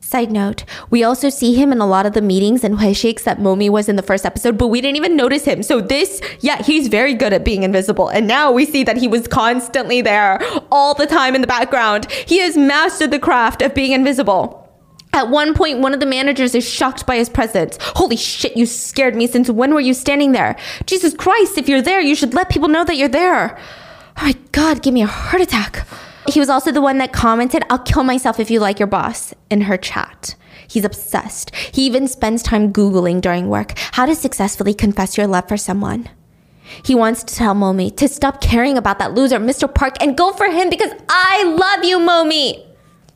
Side 0.00 0.30
note, 0.30 0.64
we 0.88 1.04
also 1.04 1.28
see 1.28 1.54
him 1.54 1.70
in 1.70 1.80
a 1.80 1.86
lot 1.86 2.06
of 2.06 2.14
the 2.14 2.22
meetings 2.22 2.64
and 2.64 2.96
shakes 2.96 3.24
that 3.24 3.38
Momi 3.38 3.68
was 3.68 3.90
in 3.90 3.96
the 3.96 4.02
first 4.02 4.24
episode, 4.24 4.56
but 4.56 4.68
we 4.68 4.80
didn't 4.80 4.96
even 4.96 5.16
notice 5.16 5.44
him. 5.44 5.62
So 5.62 5.82
this, 5.82 6.22
yeah, 6.40 6.62
he's 6.62 6.88
very 6.88 7.12
good 7.12 7.34
at 7.34 7.44
being 7.44 7.62
invisible. 7.62 8.08
And 8.08 8.26
now 8.26 8.50
we 8.50 8.64
see 8.64 8.84
that 8.84 8.96
he 8.96 9.06
was 9.06 9.28
constantly 9.28 10.00
there 10.00 10.40
all 10.72 10.94
the 10.94 11.06
time 11.06 11.34
in 11.34 11.42
the 11.42 11.46
background. 11.46 12.10
He 12.10 12.38
has 12.38 12.56
mastered 12.56 13.10
the 13.10 13.18
craft 13.18 13.60
of 13.60 13.74
being 13.74 13.92
invisible. 13.92 14.66
At 15.12 15.28
one 15.28 15.52
point, 15.52 15.80
one 15.80 15.92
of 15.92 16.00
the 16.00 16.06
managers 16.06 16.54
is 16.54 16.66
shocked 16.66 17.06
by 17.06 17.16
his 17.16 17.28
presence. 17.28 17.76
Holy 17.80 18.16
shit, 18.16 18.56
you 18.56 18.64
scared 18.64 19.14
me. 19.14 19.26
Since 19.26 19.50
when 19.50 19.74
were 19.74 19.80
you 19.80 19.92
standing 19.92 20.32
there? 20.32 20.56
Jesus 20.86 21.12
Christ, 21.12 21.58
if 21.58 21.68
you're 21.68 21.82
there, 21.82 22.00
you 22.00 22.14
should 22.14 22.32
let 22.32 22.48
people 22.48 22.68
know 22.68 22.84
that 22.84 22.96
you're 22.96 23.08
there. 23.08 23.58
Oh 24.16 24.22
my 24.22 24.34
God, 24.52 24.82
give 24.82 24.94
me 24.94 25.02
a 25.02 25.06
heart 25.06 25.42
attack. 25.42 25.86
He 26.28 26.40
was 26.40 26.50
also 26.50 26.70
the 26.70 26.82
one 26.82 26.98
that 26.98 27.12
commented, 27.12 27.64
I'll 27.70 27.78
kill 27.78 28.04
myself 28.04 28.38
if 28.38 28.50
you 28.50 28.60
like 28.60 28.78
your 28.78 28.86
boss 28.86 29.32
in 29.50 29.62
her 29.62 29.78
chat. 29.78 30.34
He's 30.68 30.84
obsessed. 30.84 31.54
He 31.56 31.86
even 31.86 32.06
spends 32.06 32.42
time 32.42 32.72
Googling 32.72 33.22
during 33.22 33.48
work 33.48 33.72
how 33.92 34.04
to 34.04 34.14
successfully 34.14 34.74
confess 34.74 35.16
your 35.16 35.26
love 35.26 35.48
for 35.48 35.56
someone. 35.56 36.10
He 36.82 36.94
wants 36.94 37.24
to 37.24 37.34
tell 37.34 37.54
Momi 37.54 37.96
to 37.96 38.08
stop 38.08 38.42
caring 38.42 38.76
about 38.76 38.98
that 38.98 39.14
loser, 39.14 39.38
Mr. 39.38 39.72
Park, 39.72 39.96
and 40.02 40.18
go 40.18 40.32
for 40.32 40.50
him 40.50 40.68
because 40.68 40.92
I 41.08 41.44
love 41.44 41.84
you, 41.84 41.98
Momi. 41.98 42.64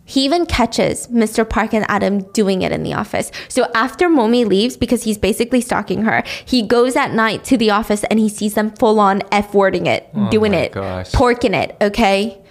He 0.05 0.25
even 0.25 0.47
catches 0.47 1.07
Mr. 1.09 1.49
Park 1.49 1.73
and 1.73 1.85
Adam 1.89 2.21
doing 2.33 2.63
it 2.63 2.73
in 2.73 2.83
the 2.83 2.95
office. 2.95 3.31
So 3.49 3.71
after 3.75 4.09
Momi 4.09 4.45
leaves, 4.45 4.77
because 4.77 5.05
he's 5.05 5.17
basically 5.17 5.61
stalking 5.61 6.03
her, 6.03 6.23
he 6.45 6.67
goes 6.67 6.97
at 6.97 7.13
night 7.13 7.45
to 7.45 7.57
the 7.57 7.71
office 7.71 8.05
and 8.05 8.19
he 8.19 8.29
sees 8.29 8.55
them 8.55 8.73
full 8.73 8.99
on 8.99 9.23
F 9.31 9.55
wording 9.55 9.87
it, 9.87 10.09
oh 10.15 10.31
doing 10.31 10.55
it, 10.55 10.73
gosh. 10.73 11.13
porking 11.13 11.55
it, 11.55 11.77
okay? 11.81 12.42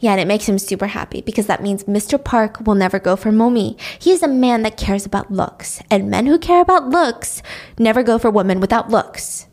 Yeah, 0.00 0.12
and 0.12 0.20
it 0.20 0.26
makes 0.26 0.48
him 0.48 0.58
super 0.58 0.86
happy 0.86 1.20
because 1.20 1.46
that 1.46 1.62
means 1.62 1.84
Mr. 1.84 2.22
Park 2.22 2.66
will 2.66 2.74
never 2.74 2.98
go 2.98 3.16
for 3.16 3.30
Momi. 3.30 3.78
He 4.00 4.10
is 4.10 4.22
a 4.22 4.28
man 4.28 4.62
that 4.62 4.78
cares 4.78 5.04
about 5.06 5.30
looks, 5.30 5.82
and 5.90 6.10
men 6.10 6.26
who 6.26 6.38
care 6.38 6.62
about 6.62 6.88
looks 6.88 7.42
never 7.78 8.02
go 8.02 8.18
for 8.18 8.30
women 8.30 8.60
without 8.60 8.90
looks. 8.90 9.46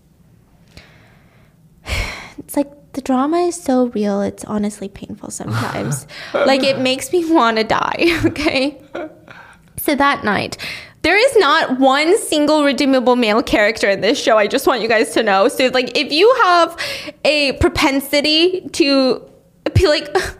It's 2.40 2.56
like 2.56 2.94
the 2.94 3.02
drama 3.02 3.38
is 3.40 3.62
so 3.62 3.88
real, 3.88 4.22
it's 4.22 4.46
honestly 4.46 4.88
painful 4.88 5.32
sometimes. 5.32 6.08
like 6.34 6.64
it 6.64 6.80
makes 6.80 7.12
me 7.12 7.30
want 7.30 7.58
to 7.58 7.64
die, 7.64 8.06
okay? 8.26 8.80
So 9.78 9.96
that 9.96 10.24
night, 10.24 10.58
there 11.02 11.18
is 11.18 11.36
not 11.38 11.80
one 11.80 12.18
single 12.18 12.64
redeemable 12.64 13.16
male 13.16 13.42
character 13.44 13.90
in 13.90 14.02
this 14.02 14.22
show. 14.22 14.38
I 14.38 14.48
just 14.48 14.68
want 14.68 14.82
you 14.82 14.88
guys 14.88 15.14
to 15.14 15.24
know. 15.24 15.48
So, 15.48 15.68
like, 15.68 15.98
if 15.98 16.12
you 16.12 16.34
have 16.44 16.78
a 17.26 17.54
propensity 17.54 18.68
to 18.74 19.28
be 19.74 19.88
like, 19.88 20.16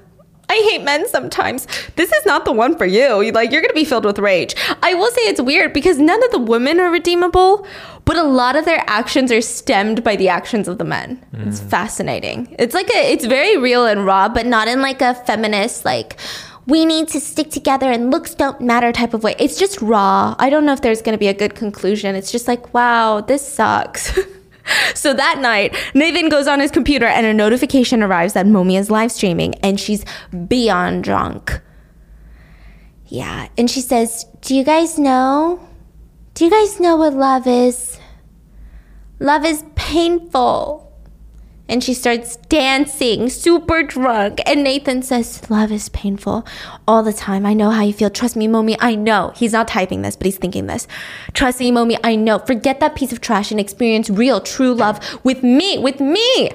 I 0.50 0.70
hate 0.72 0.84
men 0.84 1.08
sometimes. 1.10 1.68
This 1.96 2.12
is 2.12 2.26
not 2.26 2.46
the 2.46 2.54
one 2.54 2.78
for 2.78 2.86
you. 2.86 3.32
Like, 3.32 3.52
you're 3.52 3.62
going 3.62 3.70
to 3.70 3.76
be 3.76 3.84
filled 3.84 4.06
with 4.06 4.18
rage. 4.18 4.56
I 4.82 4.94
will 4.94 5.12
say 5.12 5.22
it's 5.24 5.42
weird 5.42 5.74
because 5.74 6.00
none 6.00 6.24
of 6.24 6.32
the 6.32 6.40
women 6.40 6.80
are 6.80 6.90
redeemable, 6.90 7.68
but 8.06 8.16
a 8.16 8.24
lot 8.24 8.56
of 8.56 8.64
their 8.64 8.84
actions 8.88 9.32
are 9.32 9.42
stemmed 9.42 10.04
by 10.04 10.16
the 10.16 10.30
actions 10.30 10.70
of 10.70 10.78
the 10.78 10.86
men. 10.86 11.24
It's 11.34 11.60
mm. 11.60 11.70
fascinating. 11.70 12.56
It's 12.58 12.74
like 12.74 12.90
a, 12.90 13.12
it's 13.12 13.26
very 13.26 13.58
real 13.58 13.86
and 13.86 14.06
raw, 14.06 14.30
but 14.30 14.46
not 14.46 14.70
in 14.70 14.82
like 14.82 15.02
a 15.02 15.16
feminist, 15.16 15.84
like, 15.84 16.18
we 16.66 16.86
need 16.86 17.08
to 17.10 17.20
stick 17.20 17.50
together 17.50 17.90
and 17.90 18.12
looks 18.12 18.36
don't 18.36 18.60
matter 18.60 18.92
type 18.92 19.14
of 19.14 19.24
way. 19.24 19.36
It's 19.40 19.58
just 19.58 19.82
raw. 19.82 20.36
I 20.38 20.50
don't 20.50 20.66
know 20.66 20.74
if 20.74 20.82
there's 20.82 21.02
going 21.02 21.14
to 21.14 21.20
be 21.20 21.30
a 21.30 21.34
good 21.34 21.56
conclusion. 21.56 22.14
It's 22.16 22.32
just 22.32 22.48
like, 22.48 22.74
wow, 22.74 23.22
this 23.22 23.46
sucks. 23.46 24.18
so 24.94 25.14
that 25.14 25.40
night, 25.40 25.76
Nathan 25.94 26.30
goes 26.30 26.48
on 26.48 26.60
his 26.60 26.72
computer 26.72 27.06
and 27.06 27.26
a 27.26 27.34
notification 27.34 28.04
arrives 28.04 28.34
that 28.34 28.46
Momi 28.46 28.80
is 28.80 28.90
live 28.90 29.12
streaming 29.12 29.56
and 29.56 29.80
she's 29.80 30.06
beyond 30.48 31.04
drunk. 31.04 31.62
Yeah. 33.08 33.48
And 33.58 33.70
she 33.70 33.82
says, 33.82 34.26
Do 34.42 34.56
you 34.56 34.64
guys 34.64 35.00
know? 35.00 35.60
Do 36.34 36.46
you 36.46 36.52
guys 36.52 36.80
know 36.80 36.98
what 36.98 37.14
love 37.14 37.48
is? 37.48 38.00
Love 39.20 39.46
is 39.46 39.64
painful. 39.76 40.87
And 41.70 41.84
she 41.84 41.94
starts 41.94 42.36
dancing, 42.36 43.30
super 43.30 43.84
drunk. 43.84 44.40
And 44.46 44.64
Nathan 44.64 45.02
says, 45.02 45.50
Love 45.50 45.72
is 45.72 45.90
painful 45.90 46.46
all 46.88 47.04
the 47.04 47.14
time. 47.14 47.46
I 47.46 47.54
know 47.54 47.70
how 47.72 47.84
you 47.84 47.94
feel. 47.94 48.10
Trust 48.10 48.36
me, 48.36 48.48
Momi, 48.48 48.78
I 48.80 48.96
know. 48.96 49.34
He's 49.36 49.54
not 49.54 49.68
typing 49.68 50.02
this, 50.02 50.16
but 50.16 50.26
he's 50.26 50.38
thinking 50.38 50.68
this. 50.68 50.88
Trust 51.34 51.60
me, 51.60 51.72
Momi, 51.72 51.98
I 52.04 52.16
know. 52.16 52.40
Forget 52.40 52.80
that 52.80 52.96
piece 52.96 53.12
of 53.12 53.22
trash 53.22 53.52
and 53.52 53.60
experience 53.60 54.10
real, 54.10 54.40
true 54.40 54.74
love 54.74 55.00
with 55.24 55.44
me, 55.44 55.78
with 55.78 56.00
me. 56.00 56.52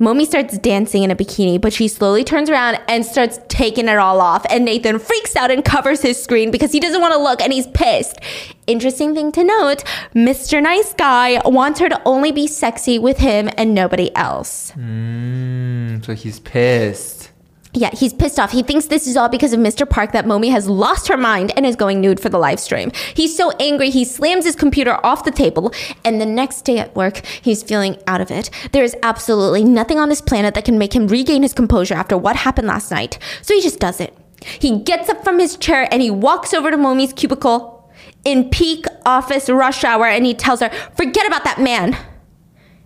Momi 0.00 0.24
starts 0.24 0.56
dancing 0.56 1.02
in 1.02 1.10
a 1.10 1.16
bikini, 1.16 1.60
but 1.60 1.74
she 1.74 1.86
slowly 1.86 2.24
turns 2.24 2.48
around 2.48 2.80
and 2.88 3.04
starts 3.04 3.38
taking 3.48 3.86
it 3.86 3.98
all 3.98 4.22
off. 4.22 4.46
And 4.48 4.64
Nathan 4.64 4.98
freaks 4.98 5.36
out 5.36 5.50
and 5.50 5.62
covers 5.62 6.00
his 6.00 6.20
screen 6.20 6.50
because 6.50 6.72
he 6.72 6.80
doesn't 6.80 7.02
want 7.02 7.12
to 7.12 7.20
look 7.20 7.42
and 7.42 7.52
he's 7.52 7.66
pissed. 7.66 8.18
Interesting 8.66 9.14
thing 9.14 9.30
to 9.32 9.44
note 9.44 9.84
Mr. 10.14 10.62
Nice 10.62 10.94
Guy 10.94 11.42
wants 11.44 11.80
her 11.80 11.90
to 11.90 12.00
only 12.06 12.32
be 12.32 12.46
sexy 12.46 12.98
with 12.98 13.18
him 13.18 13.50
and 13.58 13.74
nobody 13.74 14.14
else. 14.16 14.72
Mm, 14.72 16.02
so 16.02 16.14
he's 16.14 16.40
pissed. 16.40 17.29
Yeah, 17.72 17.90
he's 17.92 18.12
pissed 18.12 18.40
off. 18.40 18.50
He 18.50 18.64
thinks 18.64 18.86
this 18.86 19.06
is 19.06 19.16
all 19.16 19.28
because 19.28 19.52
of 19.52 19.60
Mr. 19.60 19.88
Park 19.88 20.10
that 20.12 20.24
Momi 20.24 20.50
has 20.50 20.68
lost 20.68 21.06
her 21.06 21.16
mind 21.16 21.52
and 21.56 21.64
is 21.64 21.76
going 21.76 22.00
nude 22.00 22.18
for 22.18 22.28
the 22.28 22.38
live 22.38 22.58
stream. 22.58 22.90
He's 23.14 23.36
so 23.36 23.52
angry, 23.60 23.90
he 23.90 24.04
slams 24.04 24.44
his 24.44 24.56
computer 24.56 24.98
off 25.06 25.24
the 25.24 25.30
table, 25.30 25.72
and 26.04 26.20
the 26.20 26.26
next 26.26 26.62
day 26.62 26.78
at 26.78 26.96
work, 26.96 27.24
he's 27.24 27.62
feeling 27.62 27.96
out 28.08 28.20
of 28.20 28.30
it. 28.30 28.50
There 28.72 28.82
is 28.82 28.96
absolutely 29.04 29.62
nothing 29.62 30.00
on 30.00 30.08
this 30.08 30.20
planet 30.20 30.54
that 30.54 30.64
can 30.64 30.78
make 30.78 30.94
him 30.94 31.06
regain 31.06 31.42
his 31.42 31.52
composure 31.52 31.94
after 31.94 32.18
what 32.18 32.34
happened 32.34 32.66
last 32.66 32.90
night. 32.90 33.18
So 33.42 33.54
he 33.54 33.60
just 33.60 33.78
does 33.78 34.00
it. 34.00 34.16
He 34.42 34.80
gets 34.80 35.08
up 35.08 35.22
from 35.22 35.38
his 35.38 35.56
chair 35.56 35.86
and 35.92 36.02
he 36.02 36.10
walks 36.10 36.52
over 36.52 36.72
to 36.72 36.76
Momi's 36.76 37.12
cubicle 37.12 37.88
in 38.24 38.50
peak 38.50 38.84
office 39.06 39.48
rush 39.48 39.84
hour 39.84 40.06
and 40.06 40.26
he 40.26 40.34
tells 40.34 40.60
her, 40.60 40.70
Forget 40.96 41.26
about 41.26 41.44
that 41.44 41.60
man. 41.60 41.96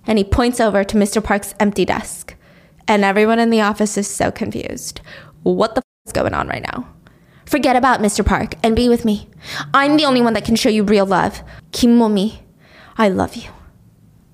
And 0.06 0.18
he 0.18 0.24
points 0.24 0.60
over 0.60 0.84
to 0.84 0.96
Mr. 0.96 1.24
Park's 1.24 1.54
empty 1.58 1.86
desk. 1.86 2.33
And 2.86 3.04
everyone 3.04 3.38
in 3.38 3.50
the 3.50 3.60
office 3.60 3.96
is 3.96 4.08
so 4.08 4.30
confused. 4.30 5.00
What 5.42 5.74
the 5.74 5.80
f- 5.80 5.84
is 6.06 6.12
going 6.12 6.34
on 6.34 6.48
right 6.48 6.62
now? 6.62 6.88
Forget 7.46 7.76
about 7.76 8.00
Mr. 8.00 8.24
Park 8.24 8.54
and 8.62 8.74
be 8.76 8.88
with 8.88 9.04
me. 9.04 9.28
I'm 9.72 9.96
the 9.96 10.04
only 10.04 10.22
one 10.22 10.34
that 10.34 10.44
can 10.44 10.56
show 10.56 10.68
you 10.68 10.82
real 10.82 11.06
love. 11.06 11.42
Kim 11.72 11.98
Momi, 11.98 12.40
I 12.96 13.08
love 13.08 13.36
you. 13.36 13.50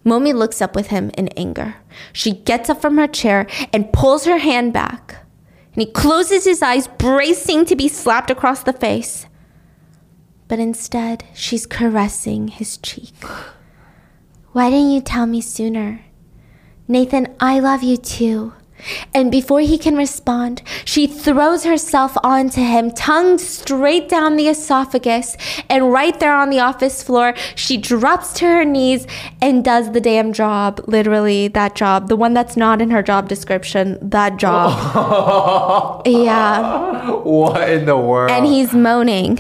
Momi 0.05 0.35
looks 0.35 0.63
up 0.63 0.75
with 0.75 0.89
him 0.89 1.11
in 1.17 1.29
anger. 1.29 1.77
She 2.13 2.33
gets 2.33 2.71
up 2.71 2.81
from 2.81 2.97
her 2.97 3.07
chair 3.07 3.47
and 3.73 3.93
pulls 3.93 4.25
her 4.25 4.39
hand 4.39 4.73
back. 4.73 5.17
And 5.75 5.83
he 5.83 5.93
closes 5.93 6.45
his 6.45 6.63
eyes, 6.63 6.89
bracing 6.89 7.65
to 7.67 7.77
be 7.77 7.89
slapped 7.89 8.31
across 8.31 8.63
the 8.63 8.73
face. 8.73 9.27
But 10.49 10.59
instead, 10.59 11.25
she's 11.35 11.67
caressing 11.67 12.49
his 12.49 12.77
cheek. 12.79 13.15
Why 14.53 14.71
didn't 14.71 14.91
you 14.91 15.01
tell 15.01 15.27
me 15.27 15.41
sooner? 15.41 16.01
Nathan, 16.91 17.29
I 17.39 17.61
love 17.61 17.85
you 17.85 17.97
too. 17.97 18.53
And 19.15 19.31
before 19.31 19.61
he 19.61 19.79
can 19.79 19.95
respond, 19.95 20.61
she 20.85 21.07
throws 21.07 21.63
herself 21.63 22.17
onto 22.25 22.61
him, 22.61 22.91
tongue 22.91 23.39
straight 23.39 24.09
down 24.09 24.35
the 24.35 24.49
esophagus. 24.49 25.37
And 25.69 25.93
right 25.93 26.19
there 26.19 26.35
on 26.35 26.51
the 26.51 26.59
office 26.59 27.01
floor, 27.01 27.35
she 27.55 27.77
drops 27.77 28.33
to 28.41 28.47
her 28.47 28.65
knees 28.65 29.07
and 29.41 29.65
does 29.65 29.93
the 29.93 30.01
damn 30.01 30.33
job. 30.33 30.81
Literally, 30.89 31.47
that 31.47 31.77
job. 31.77 32.09
The 32.09 32.17
one 32.17 32.35
that's 32.35 32.57
not 32.57 32.83
in 32.83 32.91
her 32.91 33.05
job 33.05 33.29
description. 33.29 33.97
That 34.03 34.37
job. 34.39 36.03
yeah. 36.09 37.09
What 37.09 37.71
in 37.71 37.85
the 37.85 37.99
world? 37.99 38.33
And 38.33 38.47
he's 38.47 38.73
moaning. 38.73 39.39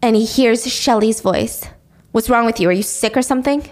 And 0.00 0.16
he 0.16 0.24
hears 0.24 0.66
Shelly's 0.66 1.20
voice. 1.20 1.66
What's 2.12 2.30
wrong 2.30 2.46
with 2.46 2.58
you? 2.60 2.70
Are 2.70 2.72
you 2.72 2.82
sick 2.82 3.14
or 3.14 3.22
something? 3.22 3.68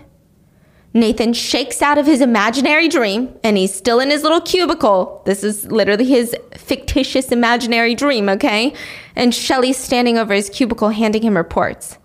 Nathan 0.96 1.34
shakes 1.34 1.82
out 1.82 1.98
of 1.98 2.06
his 2.06 2.22
imaginary 2.22 2.88
dream 2.88 3.38
and 3.44 3.58
he's 3.58 3.74
still 3.74 4.00
in 4.00 4.08
his 4.08 4.22
little 4.22 4.40
cubicle. 4.40 5.22
This 5.26 5.44
is 5.44 5.70
literally 5.70 6.06
his 6.06 6.34
fictitious 6.56 7.30
imaginary 7.30 7.94
dream, 7.94 8.30
okay? 8.30 8.72
And 9.14 9.34
Shelly's 9.34 9.76
standing 9.76 10.16
over 10.16 10.32
his 10.32 10.48
cubicle 10.48 10.88
handing 10.88 11.20
him 11.20 11.36
reports. 11.36 11.98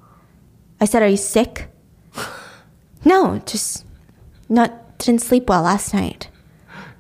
I 0.82 0.86
said, 0.86 1.02
Are 1.02 1.08
you 1.08 1.16
sick? 1.16 1.70
no, 3.06 3.42
just 3.46 3.86
not 4.50 4.98
didn't 4.98 5.22
sleep 5.22 5.48
well 5.48 5.62
last 5.62 5.94
night. 5.94 6.28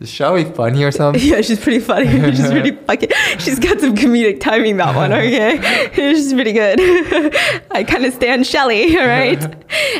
Is 0.01 0.09
Shelly 0.09 0.45
funny 0.45 0.83
or 0.83 0.91
something? 0.91 1.21
Yeah, 1.31 1.41
she's 1.41 1.59
pretty 1.59 1.79
funny. 1.79 2.07
she's 2.35 2.49
pretty 2.49 2.71
fucking. 2.71 3.09
She's 3.37 3.59
got 3.59 3.79
some 3.79 3.95
comedic 3.95 4.39
timing. 4.39 4.77
That 4.77 4.95
one, 4.95 5.13
okay. 5.13 5.91
she's 5.93 6.33
pretty 6.33 6.53
good. 6.53 6.79
I 7.69 7.83
kind 7.83 8.05
of 8.05 8.13
stand 8.15 8.47
Shelly. 8.47 8.97
All 8.97 9.05
right. 9.05 9.39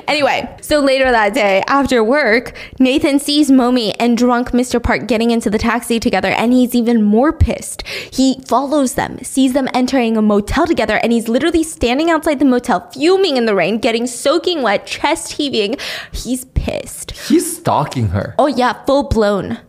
anyway, 0.08 0.58
so 0.62 0.80
later 0.80 1.12
that 1.12 1.36
day, 1.36 1.64
after 1.68 2.04
work, 2.04 2.58
Nathan 2.80 3.20
sees 3.20 3.52
Momi 3.52 3.94
and 4.00 4.18
drunk 4.18 4.52
Mr. 4.52 4.82
Park 4.82 5.08
getting 5.08 5.30
into 5.30 5.52
the 5.52 5.60
taxi 5.60 6.00
together, 6.00 6.30
and 6.30 6.52
he's 6.52 6.74
even 6.74 7.04
more 7.04 7.32
pissed. 7.32 7.86
He 7.86 8.42
follows 8.48 8.96
them, 8.96 9.20
sees 9.20 9.54
them 9.54 9.70
entering 9.72 10.18
a 10.18 10.22
motel 10.24 10.66
together, 10.66 11.00
and 11.04 11.12
he's 11.12 11.28
literally 11.28 11.64
standing 11.64 12.10
outside 12.10 12.40
the 12.40 12.46
motel, 12.46 12.90
fuming 12.90 13.38
in 13.38 13.46
the 13.46 13.54
rain, 13.54 13.78
getting 13.78 14.08
soaking 14.08 14.64
wet, 14.64 14.88
chest 14.88 15.34
heaving. 15.34 15.76
He's 16.12 16.46
pissed. 16.46 17.12
He's 17.12 17.58
stalking 17.58 18.08
her. 18.08 18.34
Oh 18.40 18.48
yeah, 18.48 18.84
full 18.86 19.04
blown. 19.04 19.60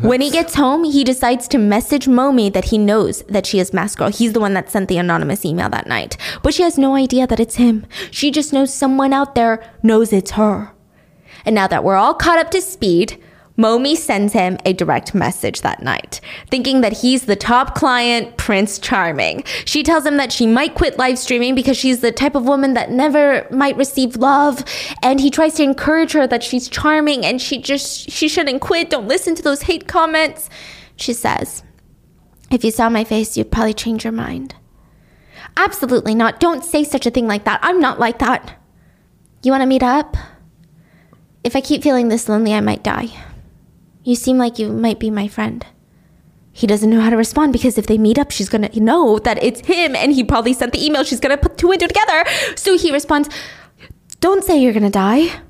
When 0.00 0.20
he 0.20 0.30
gets 0.30 0.56
home, 0.56 0.82
he 0.84 1.04
decides 1.04 1.46
to 1.48 1.58
message 1.58 2.06
Momi 2.06 2.52
that 2.52 2.66
he 2.66 2.78
knows 2.78 3.22
that 3.28 3.46
she 3.46 3.60
is 3.60 3.72
Mask 3.72 3.98
Girl. 3.98 4.08
He's 4.08 4.32
the 4.32 4.40
one 4.40 4.54
that 4.54 4.70
sent 4.70 4.88
the 4.88 4.98
anonymous 4.98 5.44
email 5.44 5.68
that 5.70 5.86
night. 5.86 6.16
But 6.42 6.52
she 6.52 6.62
has 6.62 6.76
no 6.76 6.96
idea 6.96 7.26
that 7.28 7.38
it's 7.38 7.56
him. 7.56 7.86
She 8.10 8.30
just 8.32 8.52
knows 8.52 8.74
someone 8.74 9.12
out 9.12 9.34
there 9.36 9.62
knows 9.82 10.12
it's 10.12 10.32
her. 10.32 10.72
And 11.44 11.54
now 11.54 11.68
that 11.68 11.84
we're 11.84 11.96
all 11.96 12.14
caught 12.14 12.38
up 12.38 12.50
to 12.52 12.60
speed, 12.60 13.22
Momi 13.56 13.96
sends 13.96 14.32
him 14.32 14.58
a 14.64 14.72
direct 14.72 15.14
message 15.14 15.60
that 15.60 15.80
night, 15.80 16.20
thinking 16.50 16.80
that 16.80 16.92
he's 16.92 17.26
the 17.26 17.36
top 17.36 17.76
client, 17.76 18.36
Prince 18.36 18.80
Charming. 18.80 19.44
She 19.64 19.84
tells 19.84 20.04
him 20.04 20.16
that 20.16 20.32
she 20.32 20.46
might 20.46 20.74
quit 20.74 20.98
live 20.98 21.18
streaming 21.18 21.54
because 21.54 21.76
she's 21.76 22.00
the 22.00 22.10
type 22.10 22.34
of 22.34 22.46
woman 22.46 22.74
that 22.74 22.90
never 22.90 23.46
might 23.52 23.76
receive 23.76 24.16
love. 24.16 24.64
And 25.02 25.20
he 25.20 25.30
tries 25.30 25.54
to 25.54 25.62
encourage 25.62 26.12
her 26.12 26.26
that 26.26 26.42
she's 26.42 26.68
charming 26.68 27.24
and 27.24 27.40
she 27.40 27.60
just, 27.60 28.10
she 28.10 28.28
shouldn't 28.28 28.60
quit. 28.60 28.90
Don't 28.90 29.06
listen 29.06 29.36
to 29.36 29.42
those 29.42 29.62
hate 29.62 29.86
comments. 29.86 30.50
She 30.96 31.12
says, 31.12 31.62
If 32.50 32.64
you 32.64 32.72
saw 32.72 32.88
my 32.88 33.04
face, 33.04 33.36
you'd 33.36 33.52
probably 33.52 33.74
change 33.74 34.02
your 34.02 34.12
mind. 34.12 34.56
Absolutely 35.56 36.16
not. 36.16 36.40
Don't 36.40 36.64
say 36.64 36.82
such 36.82 37.06
a 37.06 37.10
thing 37.10 37.28
like 37.28 37.44
that. 37.44 37.60
I'm 37.62 37.78
not 37.78 38.00
like 38.00 38.18
that. 38.18 38.60
You 39.44 39.52
want 39.52 39.62
to 39.62 39.66
meet 39.66 39.82
up? 39.84 40.16
If 41.44 41.54
I 41.54 41.60
keep 41.60 41.82
feeling 41.82 42.08
this 42.08 42.28
lonely, 42.28 42.52
I 42.52 42.60
might 42.60 42.82
die. 42.82 43.10
You 44.04 44.14
seem 44.14 44.36
like 44.36 44.58
you 44.58 44.68
might 44.68 45.00
be 45.00 45.10
my 45.10 45.28
friend. 45.28 45.66
He 46.52 46.66
doesn't 46.68 46.88
know 46.88 47.00
how 47.00 47.10
to 47.10 47.16
respond 47.16 47.52
because 47.52 47.78
if 47.78 47.86
they 47.86 47.98
meet 47.98 48.18
up, 48.18 48.30
she's 48.30 48.48
gonna 48.48 48.70
know 48.74 49.18
that 49.18 49.42
it's 49.42 49.66
him 49.66 49.96
and 49.96 50.12
he 50.12 50.22
probably 50.22 50.52
sent 50.52 50.72
the 50.72 50.84
email. 50.84 51.02
She's 51.02 51.18
gonna 51.18 51.36
put 51.36 51.58
two 51.58 51.72
and 51.72 51.80
two 51.80 51.88
together. 51.88 52.24
So 52.54 52.78
he 52.78 52.92
responds, 52.92 53.28
Don't 54.20 54.44
say 54.44 54.60
you're 54.60 54.72
gonna 54.72 54.90
die. 54.90 55.40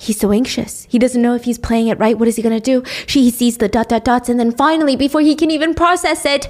He's 0.00 0.18
so 0.18 0.32
anxious. 0.32 0.86
He 0.88 0.98
doesn't 0.98 1.20
know 1.20 1.34
if 1.34 1.44
he's 1.44 1.58
playing 1.58 1.88
it 1.88 1.98
right. 1.98 2.18
What 2.18 2.26
is 2.26 2.36
he 2.36 2.42
gonna 2.42 2.58
do? 2.58 2.82
She 3.06 3.30
sees 3.30 3.58
the 3.58 3.68
dot 3.68 3.90
dot 3.90 4.04
dots, 4.04 4.30
and 4.30 4.40
then 4.40 4.50
finally, 4.50 4.96
before 4.96 5.20
he 5.20 5.36
can 5.36 5.50
even 5.50 5.74
process 5.74 6.24
it, 6.24 6.48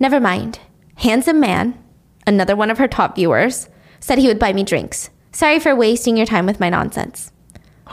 never 0.00 0.18
mind. 0.18 0.58
Handsome 0.96 1.38
man, 1.38 1.82
another 2.26 2.56
one 2.56 2.70
of 2.70 2.78
her 2.78 2.88
top 2.88 3.14
viewers, 3.14 3.68
said 4.00 4.18
he 4.18 4.26
would 4.26 4.40
buy 4.40 4.52
me 4.52 4.64
drinks. 4.64 5.08
Sorry 5.32 5.60
for 5.60 5.74
wasting 5.76 6.16
your 6.16 6.26
time 6.26 6.46
with 6.46 6.58
my 6.58 6.68
nonsense. 6.68 7.30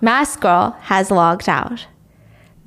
Mask 0.00 0.40
Girl 0.40 0.76
has 0.82 1.10
logged 1.10 1.48
out. 1.48 1.86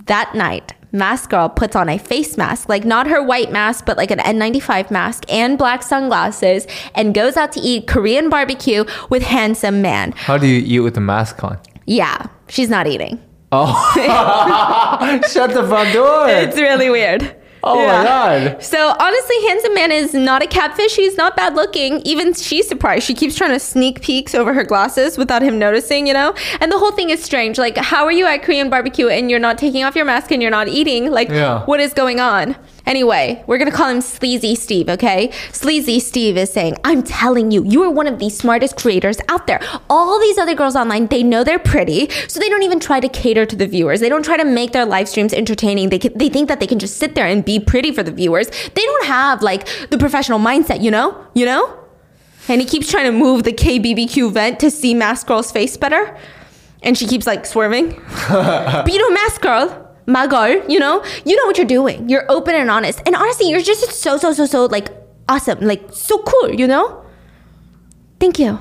That 0.05 0.35
night, 0.35 0.73
Mask 0.91 1.31
Girl 1.31 1.49
puts 1.49 1.75
on 1.75 1.89
a 1.89 1.97
face 1.97 2.37
mask, 2.37 2.69
like 2.69 2.85
not 2.85 3.07
her 3.07 3.23
white 3.23 3.51
mask, 3.51 3.85
but 3.85 3.97
like 3.97 4.11
an 4.11 4.19
N95 4.19 4.91
mask 4.91 5.25
and 5.31 5.57
black 5.57 5.81
sunglasses, 5.81 6.67
and 6.93 7.13
goes 7.13 7.37
out 7.37 7.51
to 7.53 7.59
eat 7.59 7.87
Korean 7.87 8.29
barbecue 8.29 8.85
with 9.09 9.23
Handsome 9.23 9.81
Man. 9.81 10.11
How 10.15 10.37
do 10.37 10.45
you 10.47 10.61
eat 10.63 10.81
with 10.81 10.93
the 10.93 11.01
mask 11.01 11.43
on? 11.43 11.57
Yeah, 11.87 12.27
she's 12.47 12.69
not 12.69 12.85
eating. 12.87 13.19
Oh, 13.51 13.73
shut 15.31 15.53
the 15.53 15.65
front 15.67 15.93
door. 15.93 16.27
It's 16.27 16.57
really 16.57 16.89
weird. 16.89 17.35
Oh 17.65 17.79
Yeah. 17.81 17.97
my 17.97 18.03
god. 18.03 18.63
So 18.63 18.95
honestly, 18.99 19.35
Handsome 19.47 19.73
Man 19.73 19.91
is 19.91 20.13
not 20.13 20.41
a 20.43 20.47
catfish. 20.47 20.95
He's 20.95 21.17
not 21.17 21.35
bad 21.35 21.55
looking. 21.55 22.01
Even 22.05 22.33
she's 22.33 22.67
surprised. 22.67 23.03
She 23.05 23.13
keeps 23.13 23.35
trying 23.35 23.51
to 23.51 23.59
sneak 23.59 24.01
peeks 24.01 24.33
over 24.35 24.53
her 24.53 24.63
glasses 24.63 25.17
without 25.17 25.41
him 25.41 25.57
noticing, 25.59 26.07
you 26.07 26.13
know? 26.13 26.33
And 26.61 26.71
the 26.71 26.77
whole 26.79 26.91
thing 26.91 27.09
is 27.09 27.23
strange. 27.23 27.57
Like, 27.57 27.77
how 27.77 28.05
are 28.05 28.11
you 28.11 28.25
at 28.25 28.43
Korean 28.43 28.69
barbecue 28.69 29.07
and 29.07 29.29
you're 29.29 29.39
not 29.39 29.57
taking 29.57 29.83
off 29.83 29.95
your 29.95 30.05
mask 30.05 30.31
and 30.31 30.41
you're 30.41 30.51
not 30.51 30.67
eating? 30.67 31.11
Like, 31.11 31.29
Yeah. 31.29 31.63
what 31.65 31.79
is 31.79 31.93
going 31.93 32.19
on? 32.19 32.55
Anyway, 32.85 33.43
we're 33.47 33.57
gonna 33.57 33.71
call 33.71 33.89
him 33.89 34.01
Sleazy 34.01 34.55
Steve, 34.55 34.89
okay? 34.89 35.31
Sleazy 35.51 35.99
Steve 35.99 36.37
is 36.37 36.51
saying, 36.51 36.77
I'm 36.83 37.01
telling 37.01 37.51
you, 37.51 37.63
you 37.63 37.83
are 37.83 37.89
one 37.89 38.07
of 38.07 38.19
the 38.19 38.29
smartest 38.29 38.77
creators 38.77 39.17
out 39.27 39.47
there. 39.47 39.59
All 39.89 40.19
these 40.19 40.37
other 40.37 40.53
girls 40.53 40.75
online, 40.75 41.07
they 41.07 41.23
know 41.23 41.43
they're 41.43 41.59
pretty, 41.59 42.09
so 42.27 42.39
they 42.39 42.49
don't 42.49 42.63
even 42.63 42.79
try 42.79 42.99
to 42.99 43.09
cater 43.09 43.45
to 43.45 43.55
the 43.55 43.67
viewers. 43.67 43.99
They 43.99 44.09
don't 44.09 44.23
try 44.23 44.37
to 44.37 44.45
make 44.45 44.71
their 44.71 44.85
live 44.85 45.09
streams 45.09 45.33
entertaining. 45.33 45.89
They, 45.89 45.99
can, 45.99 46.17
they 46.17 46.29
think 46.29 46.47
that 46.47 46.59
they 46.59 46.67
can 46.67 46.79
just 46.79 46.97
sit 46.97 47.15
there 47.15 47.25
and 47.25 47.43
be 47.43 47.59
pretty 47.59 47.91
for 47.91 48.03
the 48.03 48.11
viewers. 48.11 48.47
They 48.49 48.81
don't 48.83 49.05
have 49.05 49.41
like 49.41 49.67
the 49.89 49.97
professional 49.97 50.39
mindset, 50.39 50.81
you 50.81 50.91
know? 50.91 51.25
You 51.33 51.45
know? 51.45 51.79
And 52.47 52.61
he 52.61 52.67
keeps 52.67 52.91
trying 52.91 53.05
to 53.05 53.11
move 53.11 53.43
the 53.43 53.53
KBBQ 53.53 54.31
vent 54.31 54.59
to 54.59 54.69
see 54.69 54.93
Mask 54.93 55.25
Girl's 55.25 55.51
face 55.51 55.75
better. 55.77 56.15
And 56.83 56.95
she 56.95 57.07
keeps 57.07 57.25
like 57.25 57.47
swerving. 57.47 57.89
but 58.29 58.91
you 58.91 58.99
know, 58.99 59.09
Mask 59.09 59.41
Girl, 59.41 59.84
my 60.07 60.27
girl, 60.27 60.63
you 60.69 60.79
know, 60.79 61.03
you 61.25 61.35
know 61.35 61.45
what 61.45 61.57
you're 61.57 61.67
doing. 61.67 62.07
You're 62.09 62.29
open 62.29 62.55
and 62.55 62.69
honest. 62.69 63.01
And 63.05 63.15
honestly, 63.15 63.49
you're 63.49 63.61
just 63.61 63.91
so, 63.91 64.17
so, 64.17 64.33
so, 64.33 64.45
so 64.45 64.65
like 64.65 64.89
awesome. 65.27 65.59
Like 65.61 65.83
so 65.91 66.21
cool, 66.23 66.53
you 66.53 66.67
know? 66.67 67.03
Thank 68.19 68.39
you. 68.39 68.59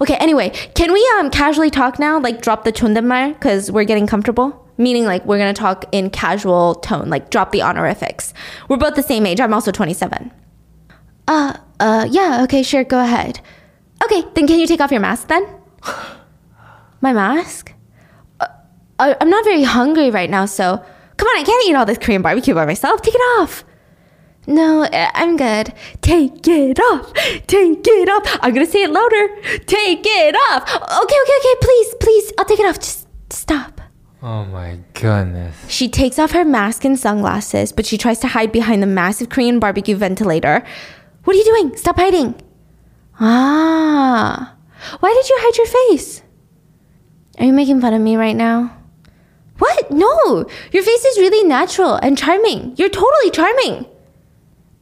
Okay, 0.00 0.16
anyway, 0.16 0.50
can 0.74 0.92
we 0.92 1.06
um 1.18 1.30
casually 1.30 1.70
talk 1.70 1.98
now? 1.98 2.20
Like 2.20 2.42
drop 2.42 2.64
the 2.64 2.72
chondenmal 2.72 3.32
because 3.32 3.70
we're 3.70 3.84
getting 3.84 4.06
comfortable. 4.06 4.62
Meaning 4.78 5.04
like 5.04 5.24
we're 5.24 5.38
gonna 5.38 5.54
talk 5.54 5.86
in 5.90 6.10
casual 6.10 6.74
tone, 6.76 7.08
like 7.08 7.30
drop 7.30 7.50
the 7.50 7.62
honorifics. 7.62 8.34
We're 8.68 8.76
both 8.76 8.94
the 8.94 9.02
same 9.02 9.24
age. 9.24 9.40
I'm 9.40 9.54
also 9.54 9.72
27. 9.72 10.30
Uh, 11.28 11.56
uh, 11.80 12.06
yeah, 12.10 12.42
okay, 12.44 12.62
sure, 12.62 12.84
go 12.84 13.00
ahead. 13.00 13.40
Okay, 14.04 14.22
then 14.34 14.46
can 14.46 14.60
you 14.60 14.66
take 14.66 14.80
off 14.80 14.90
your 14.90 15.00
mask 15.00 15.28
then? 15.28 15.46
My 17.00 17.12
mask? 17.12 17.72
I- 18.98 19.16
I'm 19.20 19.30
not 19.30 19.44
very 19.44 19.62
hungry 19.64 20.10
right 20.10 20.30
now, 20.30 20.46
so 20.46 20.82
come 21.16 21.28
on, 21.28 21.38
I 21.40 21.44
can't 21.44 21.66
eat 21.68 21.74
all 21.74 21.86
this 21.86 21.98
Korean 21.98 22.22
barbecue 22.22 22.54
by 22.54 22.66
myself. 22.66 23.02
Take 23.02 23.14
it 23.14 23.40
off. 23.40 23.64
No, 24.48 24.86
I'm 24.92 25.36
good. 25.36 25.72
Take 26.02 26.46
it 26.46 26.78
off. 26.78 27.12
Take 27.48 27.84
it 27.84 28.08
off. 28.08 28.38
I'm 28.42 28.54
gonna 28.54 28.64
say 28.66 28.84
it 28.84 28.90
louder. 28.90 29.28
Take 29.66 30.04
it 30.06 30.34
off. 30.50 30.62
Okay, 30.72 31.16
okay, 31.22 31.36
okay. 31.40 31.54
Please, 31.60 31.94
please. 32.00 32.32
I'll 32.38 32.44
take 32.44 32.60
it 32.60 32.66
off. 32.66 32.78
Just 32.78 33.08
stop. 33.30 33.80
Oh 34.22 34.44
my 34.44 34.78
goodness. 34.94 35.56
She 35.68 35.88
takes 35.88 36.18
off 36.20 36.30
her 36.30 36.44
mask 36.44 36.84
and 36.84 36.98
sunglasses, 36.98 37.72
but 37.72 37.86
she 37.86 37.98
tries 37.98 38.20
to 38.20 38.28
hide 38.28 38.52
behind 38.52 38.82
the 38.82 38.86
massive 38.86 39.28
Korean 39.30 39.58
barbecue 39.58 39.96
ventilator. 39.96 40.62
What 41.24 41.34
are 41.34 41.38
you 41.38 41.44
doing? 41.44 41.76
Stop 41.76 41.96
hiding. 41.96 42.34
Ah. 43.18 44.54
Why 45.00 45.12
did 45.12 45.28
you 45.28 45.36
hide 45.40 45.56
your 45.56 45.66
face? 45.66 46.22
Are 47.38 47.44
you 47.46 47.52
making 47.52 47.80
fun 47.80 47.94
of 47.94 48.00
me 48.00 48.16
right 48.16 48.36
now? 48.36 48.75
What? 49.58 49.90
No. 49.90 50.46
Your 50.72 50.82
face 50.82 51.04
is 51.04 51.18
really 51.18 51.46
natural 51.46 51.94
and 51.96 52.18
charming. 52.18 52.74
You're 52.76 52.88
totally 52.88 53.30
charming. 53.30 53.86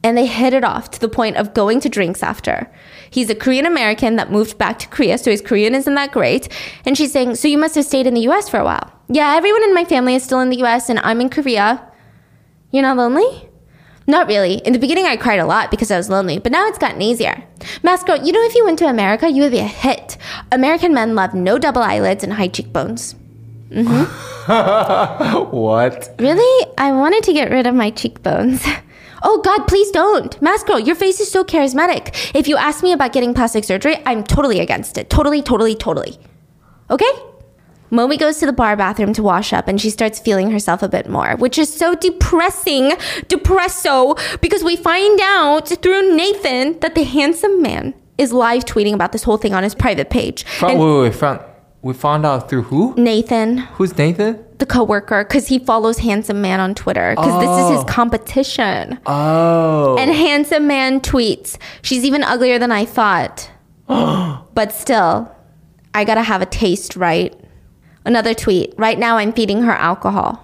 And 0.03 0.17
they 0.17 0.27
hit 0.27 0.53
it 0.53 0.63
off 0.63 0.91
to 0.91 0.99
the 0.99 1.09
point 1.09 1.37
of 1.37 1.53
going 1.53 1.79
to 1.79 1.89
drinks 1.89 2.21
after. 2.21 2.71
He's 3.09 3.29
a 3.29 3.35
Korean 3.35 3.65
American 3.65 4.17
that 4.17 4.31
moved 4.31 4.57
back 4.57 4.77
to 4.79 4.87
Korea, 4.87 5.17
so 5.17 5.31
his 5.31 5.41
Korean 5.41 5.73
isn't 5.73 5.95
that 5.95 6.11
great. 6.11 6.47
And 6.85 6.97
she's 6.97 7.11
saying, 7.11 7.35
So 7.35 7.47
you 7.47 7.57
must 7.57 7.75
have 7.75 7.85
stayed 7.85 8.05
in 8.05 8.13
the 8.13 8.27
US 8.29 8.47
for 8.47 8.59
a 8.59 8.63
while. 8.63 8.91
Yeah, 9.07 9.35
everyone 9.35 9.63
in 9.63 9.73
my 9.73 9.85
family 9.85 10.13
is 10.15 10.23
still 10.23 10.41
in 10.41 10.49
the 10.49 10.63
US, 10.63 10.89
and 10.89 10.99
I'm 10.99 11.21
in 11.21 11.29
Korea. 11.29 11.91
You're 12.71 12.83
not 12.83 12.97
lonely? 12.97 13.49
Not 14.07 14.27
really. 14.27 14.55
In 14.57 14.73
the 14.73 14.79
beginning, 14.79 15.05
I 15.05 15.17
cried 15.17 15.39
a 15.39 15.45
lot 15.45 15.71
because 15.71 15.89
I 15.89 15.97
was 15.97 16.09
lonely, 16.09 16.37
but 16.37 16.51
now 16.51 16.67
it's 16.67 16.77
gotten 16.77 17.01
easier. 17.01 17.43
Girl, 17.83 18.23
you 18.23 18.31
know, 18.31 18.43
if 18.43 18.53
you 18.53 18.63
went 18.63 18.77
to 18.79 18.87
America, 18.87 19.27
you 19.27 19.41
would 19.41 19.51
be 19.51 19.59
a 19.59 19.63
hit. 19.63 20.17
American 20.51 20.93
men 20.93 21.15
love 21.15 21.33
no 21.33 21.57
double 21.57 21.81
eyelids 21.81 22.23
and 22.23 22.33
high 22.33 22.49
cheekbones. 22.49 23.15
Mm-hmm. 23.69 24.21
What? 25.55 26.15
Really? 26.19 26.71
I 26.77 26.91
wanted 26.91 27.23
to 27.23 27.33
get 27.33 27.49
rid 27.49 27.67
of 27.67 27.75
my 27.75 27.89
cheekbones. 27.91 28.63
Oh 29.27 29.41
God, 29.41 29.65
please 29.67 29.89
don't. 29.89 30.39
Mask 30.39 30.67
Girl, 30.67 30.77
your 30.77 30.93
face 30.93 31.19
is 31.19 31.31
so 31.31 31.43
charismatic. 31.43 32.31
If 32.35 32.47
you 32.47 32.57
ask 32.57 32.83
me 32.83 32.91
about 32.91 33.11
getting 33.11 33.33
plastic 33.33 33.63
surgery, 33.63 33.97
I'm 34.05 34.23
totally 34.23 34.59
against 34.59 34.99
it. 34.99 35.09
Totally, 35.09 35.41
totally, 35.41 35.73
totally. 35.73 36.19
Okay? 36.91 37.11
Momi 37.91 38.19
goes 38.19 38.37
to 38.37 38.45
the 38.45 38.53
bar 38.53 38.75
bathroom 38.75 39.13
to 39.13 39.23
wash 39.23 39.51
up 39.51 39.67
and 39.67 39.81
she 39.81 39.89
starts 39.89 40.19
feeling 40.19 40.51
herself 40.51 40.83
a 40.83 40.87
bit 40.87 41.09
more, 41.09 41.37
which 41.37 41.57
is 41.57 41.73
so 41.73 41.95
depressing, 41.95 42.91
depresso, 43.29 44.15
because 44.41 44.63
we 44.63 44.75
find 44.75 45.19
out 45.23 45.69
through 45.69 46.15
Nathan 46.15 46.79
that 46.81 46.93
the 46.93 47.03
handsome 47.03 47.63
man 47.63 47.95
is 48.19 48.31
live 48.31 48.63
tweeting 48.65 48.93
about 48.93 49.11
this 49.11 49.23
whole 49.23 49.37
thing 49.37 49.55
on 49.55 49.63
his 49.63 49.73
private 49.73 50.11
page. 50.11 50.43
Front, 50.43 50.73
And 50.75 50.83
wait, 50.83 50.93
wait, 50.93 51.01
wait, 51.01 51.15
front. 51.15 51.41
We 51.85 51.93
found 51.93 52.25
out 52.25 52.49
through 52.49 52.63
who? 52.63 52.95
Nathan, 52.97 53.59
Who's 53.77 53.95
Nathan? 53.95 54.43
the 54.57 54.65
coworker, 54.65 55.23
because 55.23 55.47
he 55.49 55.59
follows 55.59 55.99
Handsome 55.99 56.41
Man 56.41 56.59
on 56.59 56.73
Twitter, 56.73 57.11
because 57.15 57.39
this 57.39 57.49
is 57.49 57.65
Oh. 57.65 57.75
his 57.75 57.83
competition. 57.83 58.97
Oh. 59.05 59.95
And 59.99 60.09
Handsome 60.11 60.65
Man 60.65 60.99
tweets, 60.99 61.57
She's 61.83 62.03
even 62.03 62.23
uglier 62.23 62.57
than 62.57 62.71
I 62.71 62.85
thought. 62.85 63.51
but 63.87 64.71
still, 64.71 65.31
I 65.93 66.05
gotta 66.05 66.23
have 66.23 66.41
a 66.41 66.47
taste, 66.47 66.95
right? 66.95 67.39
Another 68.03 68.33
tweet. 68.33 68.73
Right 68.79 68.97
now, 68.97 69.17
I'm 69.17 69.31
feeding 69.31 69.61
her 69.61 69.73
alcohol. 69.73 70.41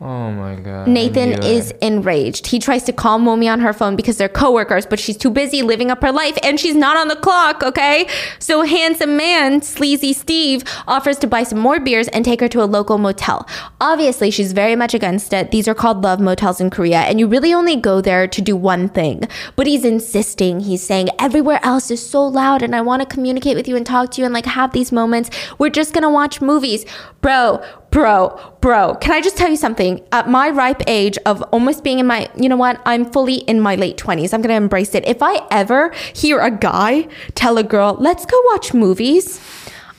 Oh 0.00 0.30
my 0.32 0.54
god. 0.56 0.88
Nathan 0.88 1.42
is 1.42 1.72
enraged. 1.82 2.46
He 2.48 2.58
tries 2.58 2.82
to 2.84 2.92
call 2.92 3.18
Momi 3.18 3.50
on 3.50 3.60
her 3.60 3.72
phone 3.72 3.96
because 3.96 4.16
they're 4.16 4.28
coworkers, 4.28 4.86
but 4.86 4.98
she's 4.98 5.16
too 5.16 5.30
busy 5.30 5.62
living 5.62 5.90
up 5.90 6.02
her 6.02 6.12
life 6.12 6.38
and 6.42 6.60
she's 6.60 6.74
not 6.74 6.96
on 6.96 7.08
the 7.08 7.16
clock, 7.16 7.62
okay? 7.62 8.08
So 8.38 8.62
handsome 8.62 9.16
man, 9.16 9.62
sleazy 9.62 10.12
Steve, 10.12 10.64
offers 10.86 11.18
to 11.18 11.26
buy 11.26 11.42
some 11.42 11.58
more 11.58 11.80
beers 11.80 12.08
and 12.08 12.24
take 12.24 12.40
her 12.40 12.48
to 12.48 12.62
a 12.62 12.66
local 12.66 12.98
motel. 12.98 13.48
Obviously, 13.80 14.30
she's 14.30 14.52
very 14.52 14.76
much 14.76 14.94
against 14.94 15.32
it. 15.32 15.50
These 15.50 15.68
are 15.68 15.74
called 15.74 16.02
love 16.02 16.20
motels 16.20 16.60
in 16.60 16.70
Korea, 16.70 17.00
and 17.00 17.18
you 17.18 17.26
really 17.26 17.54
only 17.54 17.76
go 17.76 18.00
there 18.00 18.26
to 18.28 18.42
do 18.42 18.56
one 18.56 18.88
thing. 18.88 19.22
But 19.56 19.66
he's 19.66 19.84
insisting. 19.84 20.60
He's 20.60 20.82
saying 20.82 21.08
everywhere 21.18 21.60
else 21.62 21.90
is 21.90 22.06
so 22.08 22.26
loud 22.26 22.62
and 22.62 22.74
I 22.74 22.80
want 22.80 23.00
to 23.02 23.06
communicate 23.06 23.56
with 23.56 23.68
you 23.68 23.76
and 23.76 23.86
talk 23.86 24.10
to 24.12 24.20
you 24.20 24.24
and 24.24 24.34
like 24.34 24.46
have 24.46 24.72
these 24.72 24.92
moments. 24.92 25.30
We're 25.58 25.70
just 25.70 25.92
going 25.92 26.02
to 26.02 26.10
watch 26.10 26.40
movies. 26.40 26.84
Bro, 27.20 27.64
Bro, 27.96 28.38
bro, 28.60 28.94
can 28.96 29.12
I 29.12 29.22
just 29.22 29.38
tell 29.38 29.48
you 29.48 29.56
something? 29.56 30.06
At 30.12 30.28
my 30.28 30.50
ripe 30.50 30.82
age 30.86 31.16
of 31.24 31.40
almost 31.44 31.82
being 31.82 31.98
in 31.98 32.06
my, 32.06 32.28
you 32.36 32.46
know 32.46 32.56
what? 32.58 32.78
I'm 32.84 33.10
fully 33.10 33.36
in 33.36 33.58
my 33.58 33.74
late 33.74 33.96
20s. 33.96 34.34
I'm 34.34 34.42
going 34.42 34.50
to 34.50 34.54
embrace 34.54 34.94
it. 34.94 35.08
If 35.08 35.22
I 35.22 35.40
ever 35.50 35.94
hear 36.14 36.40
a 36.40 36.50
guy 36.50 37.08
tell 37.36 37.56
a 37.56 37.62
girl, 37.62 37.96
let's 37.98 38.26
go 38.26 38.38
watch 38.48 38.74
movies, 38.74 39.40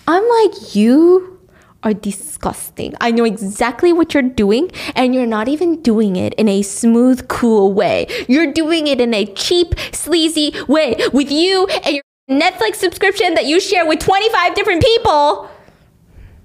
I'm 0.08 0.22
like, 0.30 0.76
you 0.76 1.40
are 1.82 1.96
disgusting. 1.96 2.94
I 3.02 3.10
know 3.10 3.24
exactly 3.24 3.92
what 3.94 4.14
you're 4.14 4.22
doing, 4.22 4.70
and 4.96 5.16
you're 5.16 5.26
not 5.26 5.48
even 5.48 5.82
doing 5.82 6.18
it 6.18 6.36
in 6.36 6.48
a 6.48 6.62
smooth, 6.62 7.28
cool 7.28 7.74
way. 7.74 8.06
You're 8.28 8.54
doing 8.54 8.86
it 8.86 9.02
in 9.02 9.16
a 9.16 9.26
cheap, 9.26 9.74
sleazy 9.92 10.54
way 10.68 10.98
with 11.14 11.32
you 11.32 11.66
and 11.66 11.96
your 11.96 12.04
Netflix 12.30 12.76
subscription 12.76 13.34
that 13.34 13.48
you 13.48 13.60
share 13.60 13.88
with 13.88 13.98
25 14.02 14.54
different 14.54 14.84
people. 14.84 15.50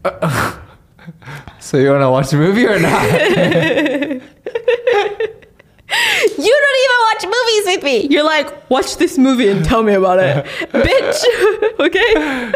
Uh, 0.02 0.58
So 1.60 1.76
you 1.78 1.90
want 1.90 2.02
to 2.02 2.10
watch 2.10 2.32
a 2.32 2.36
movie 2.36 2.66
or 2.66 2.78
not? 2.78 3.02
You 6.38 6.60
don't 6.64 6.78
even 6.84 6.98
watch 7.04 7.24
movies 7.26 7.64
with 7.76 7.82
me. 7.84 8.06
You're 8.08 8.24
like, 8.24 8.70
watch 8.70 8.96
this 8.96 9.18
movie 9.18 9.48
and 9.48 9.62
tell 9.62 9.82
me 9.82 9.92
about 9.92 10.18
it, 10.20 10.44
bitch. 10.72 11.22
okay? 11.80 12.52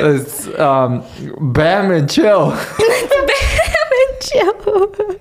It's 0.00 0.48
um, 0.58 1.04
bam 1.52 1.92
and 1.92 2.10
chill. 2.10 2.50
Bam 2.50 3.90
and 4.00 4.20
chill. 4.20 5.20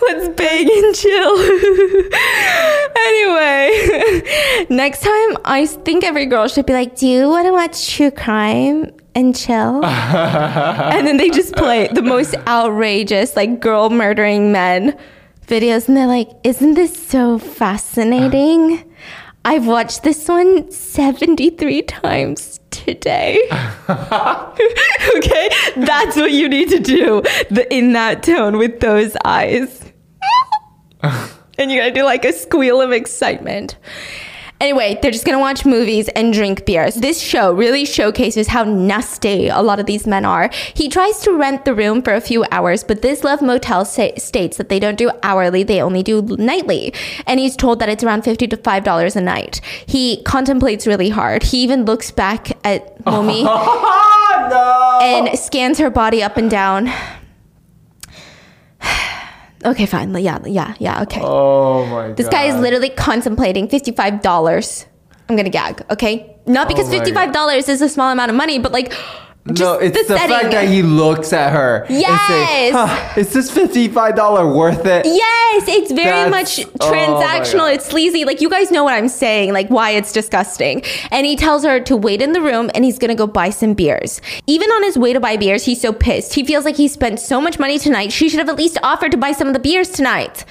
Let's 0.00 0.28
bang 0.28 0.68
and 0.70 0.94
chill. 0.94 1.38
anyway, 2.96 4.66
next 4.70 5.00
time 5.02 5.38
I 5.44 5.66
think 5.84 6.04
every 6.04 6.26
girl 6.26 6.48
should 6.48 6.66
be 6.66 6.72
like, 6.72 6.96
"Do 6.96 7.06
you 7.06 7.28
want 7.28 7.46
to 7.46 7.52
watch 7.52 7.94
true 7.94 8.10
crime 8.10 8.90
and 9.14 9.36
chill?" 9.36 9.84
and 9.84 11.06
then 11.06 11.16
they 11.16 11.30
just 11.30 11.54
play 11.54 11.88
the 11.88 12.02
most 12.02 12.34
outrageous, 12.46 13.36
like 13.36 13.60
girl 13.60 13.90
murdering 13.90 14.52
men 14.52 14.96
videos, 15.46 15.88
and 15.88 15.96
they're 15.96 16.06
like, 16.06 16.30
"Isn't 16.42 16.74
this 16.74 16.94
so 16.94 17.38
fascinating?" 17.38 18.84
I've 19.46 19.66
watched 19.66 20.04
this 20.04 20.26
one 20.26 20.70
73 20.70 21.82
times 21.82 22.60
today. 22.84 23.40
okay? 23.88 25.50
That's 25.76 26.16
what 26.16 26.32
you 26.32 26.48
need 26.48 26.68
to 26.70 26.78
do 26.78 27.22
the, 27.50 27.66
in 27.72 27.92
that 27.94 28.22
tone 28.22 28.58
with 28.58 28.80
those 28.80 29.16
eyes. 29.24 29.82
and 31.02 31.70
you 31.70 31.80
gotta 31.80 31.92
do 31.92 32.04
like 32.04 32.24
a 32.24 32.32
squeal 32.32 32.80
of 32.80 32.92
excitement. 32.92 33.76
Anyway, 34.64 34.98
they're 35.02 35.10
just 35.10 35.26
gonna 35.26 35.38
watch 35.38 35.66
movies 35.66 36.08
and 36.16 36.32
drink 36.32 36.64
beers. 36.64 36.94
This 36.94 37.20
show 37.20 37.52
really 37.52 37.84
showcases 37.84 38.48
how 38.48 38.64
nasty 38.64 39.48
a 39.48 39.60
lot 39.60 39.78
of 39.78 39.84
these 39.84 40.06
men 40.06 40.24
are. 40.24 40.48
He 40.72 40.88
tries 40.88 41.18
to 41.20 41.32
rent 41.32 41.66
the 41.66 41.74
room 41.74 42.00
for 42.00 42.14
a 42.14 42.20
few 42.22 42.46
hours, 42.50 42.82
but 42.82 43.02
this 43.02 43.22
Love 43.22 43.42
Motel 43.42 43.84
sa- 43.84 44.16
states 44.16 44.56
that 44.56 44.70
they 44.70 44.78
don't 44.78 44.96
do 44.96 45.10
hourly, 45.22 45.64
they 45.64 45.82
only 45.82 46.02
do 46.02 46.22
nightly. 46.38 46.94
And 47.26 47.38
he's 47.38 47.56
told 47.56 47.78
that 47.80 47.90
it's 47.90 48.02
around 48.02 48.22
50 48.22 48.46
to 48.46 48.56
$5 48.56 49.16
a 49.16 49.20
night. 49.20 49.60
He 49.84 50.22
contemplates 50.22 50.86
really 50.86 51.10
hard. 51.10 51.42
He 51.42 51.62
even 51.62 51.84
looks 51.84 52.10
back 52.10 52.52
at 52.64 53.04
Momi 53.04 53.44
oh, 53.46 54.48
no. 54.50 55.06
and 55.06 55.38
scans 55.38 55.76
her 55.78 55.90
body 55.90 56.22
up 56.22 56.38
and 56.38 56.50
down. 56.50 56.90
Okay, 59.64 59.86
fine. 59.86 60.14
Yeah, 60.14 60.38
yeah, 60.46 60.74
yeah, 60.78 61.02
okay. 61.02 61.20
Oh 61.22 61.86
my 61.86 62.08
god. 62.08 62.16
This 62.16 62.28
guy 62.28 62.44
is 62.44 62.56
literally 62.56 62.90
contemplating 62.90 63.68
$55. 63.68 64.86
I'm 65.28 65.36
gonna 65.36 65.48
gag, 65.50 65.82
okay? 65.90 66.36
Not 66.46 66.66
oh 66.66 66.68
because 66.68 66.92
Oh 66.92 66.98
my 67.14 67.26
$55 67.26 67.68
is 67.68 67.80
a 67.80 67.88
small 67.88 68.10
amount 68.10 68.30
of 68.30 68.36
money, 68.36 68.58
but 68.58 68.72
like, 68.72 68.92
just 69.48 69.60
No, 69.60 69.74
it's 69.74 69.96
the, 70.08 70.16
setting. 70.16 70.28
fact 70.36 70.50
that 70.52 70.68
he 70.68 70.82
looks 70.82 71.32
at 71.32 71.52
her. 71.52 71.84
and 71.88 71.96
say, 71.98 72.00
Yes. 72.00 72.72
"Huh, 72.74 73.20
is 73.20 73.32
this 73.32 73.50
fifty-five 73.50 74.16
dollar 74.16 74.50
worth 74.50 74.86
it? 74.86 75.04
Yes, 75.04 75.64
it's 75.68 75.92
very 75.92 76.30
That's- 76.30 76.58
much 76.58 76.66
oh 76.80 76.90
transactional. 76.90 77.58
God. 77.58 77.74
it's 77.74 77.84
sleazy. 77.86 78.24
Like 78.24 78.40
you 78.40 78.48
guys 78.48 78.70
know 78.70 78.84
what 78.84 78.94
I'm 78.94 79.08
saying, 79.08 79.52
like 79.52 79.68
why 79.68 79.90
it's 79.90 80.12
disgusting. 80.12 80.82
And 81.10 81.26
he 81.26 81.36
tells 81.36 81.62
her 81.64 81.78
to 81.80 81.96
wait 81.96 82.22
in 82.22 82.32
the 82.32 82.40
room 82.40 82.70
and 82.74 82.84
he's 82.84 82.98
gonna 82.98 83.14
go 83.14 83.26
buy 83.26 83.50
some 83.50 83.74
beers. 83.74 84.20
Even 84.46 84.70
on 84.70 84.82
his 84.82 84.96
way 84.96 85.12
to 85.12 85.20
buy 85.20 85.36
beers, 85.36 85.64
he's 85.64 85.80
so 85.80 85.92
pissed. 85.92 86.32
He 86.34 86.44
feels 86.44 86.64
like 86.64 86.76
he 86.76 86.88
spent 86.88 87.20
so 87.20 87.40
much 87.40 87.58
money 87.58 87.78
tonight. 87.78 88.12
She 88.12 88.28
should 88.30 88.38
have 88.38 88.48
at 88.48 88.56
least 88.56 88.78
offered 88.82 89.10
to 89.12 89.18
buy 89.18 89.32
some 89.32 89.46
of 89.48 89.52
the 89.52 89.60
beers 89.60 89.90
tonight. 89.90 90.44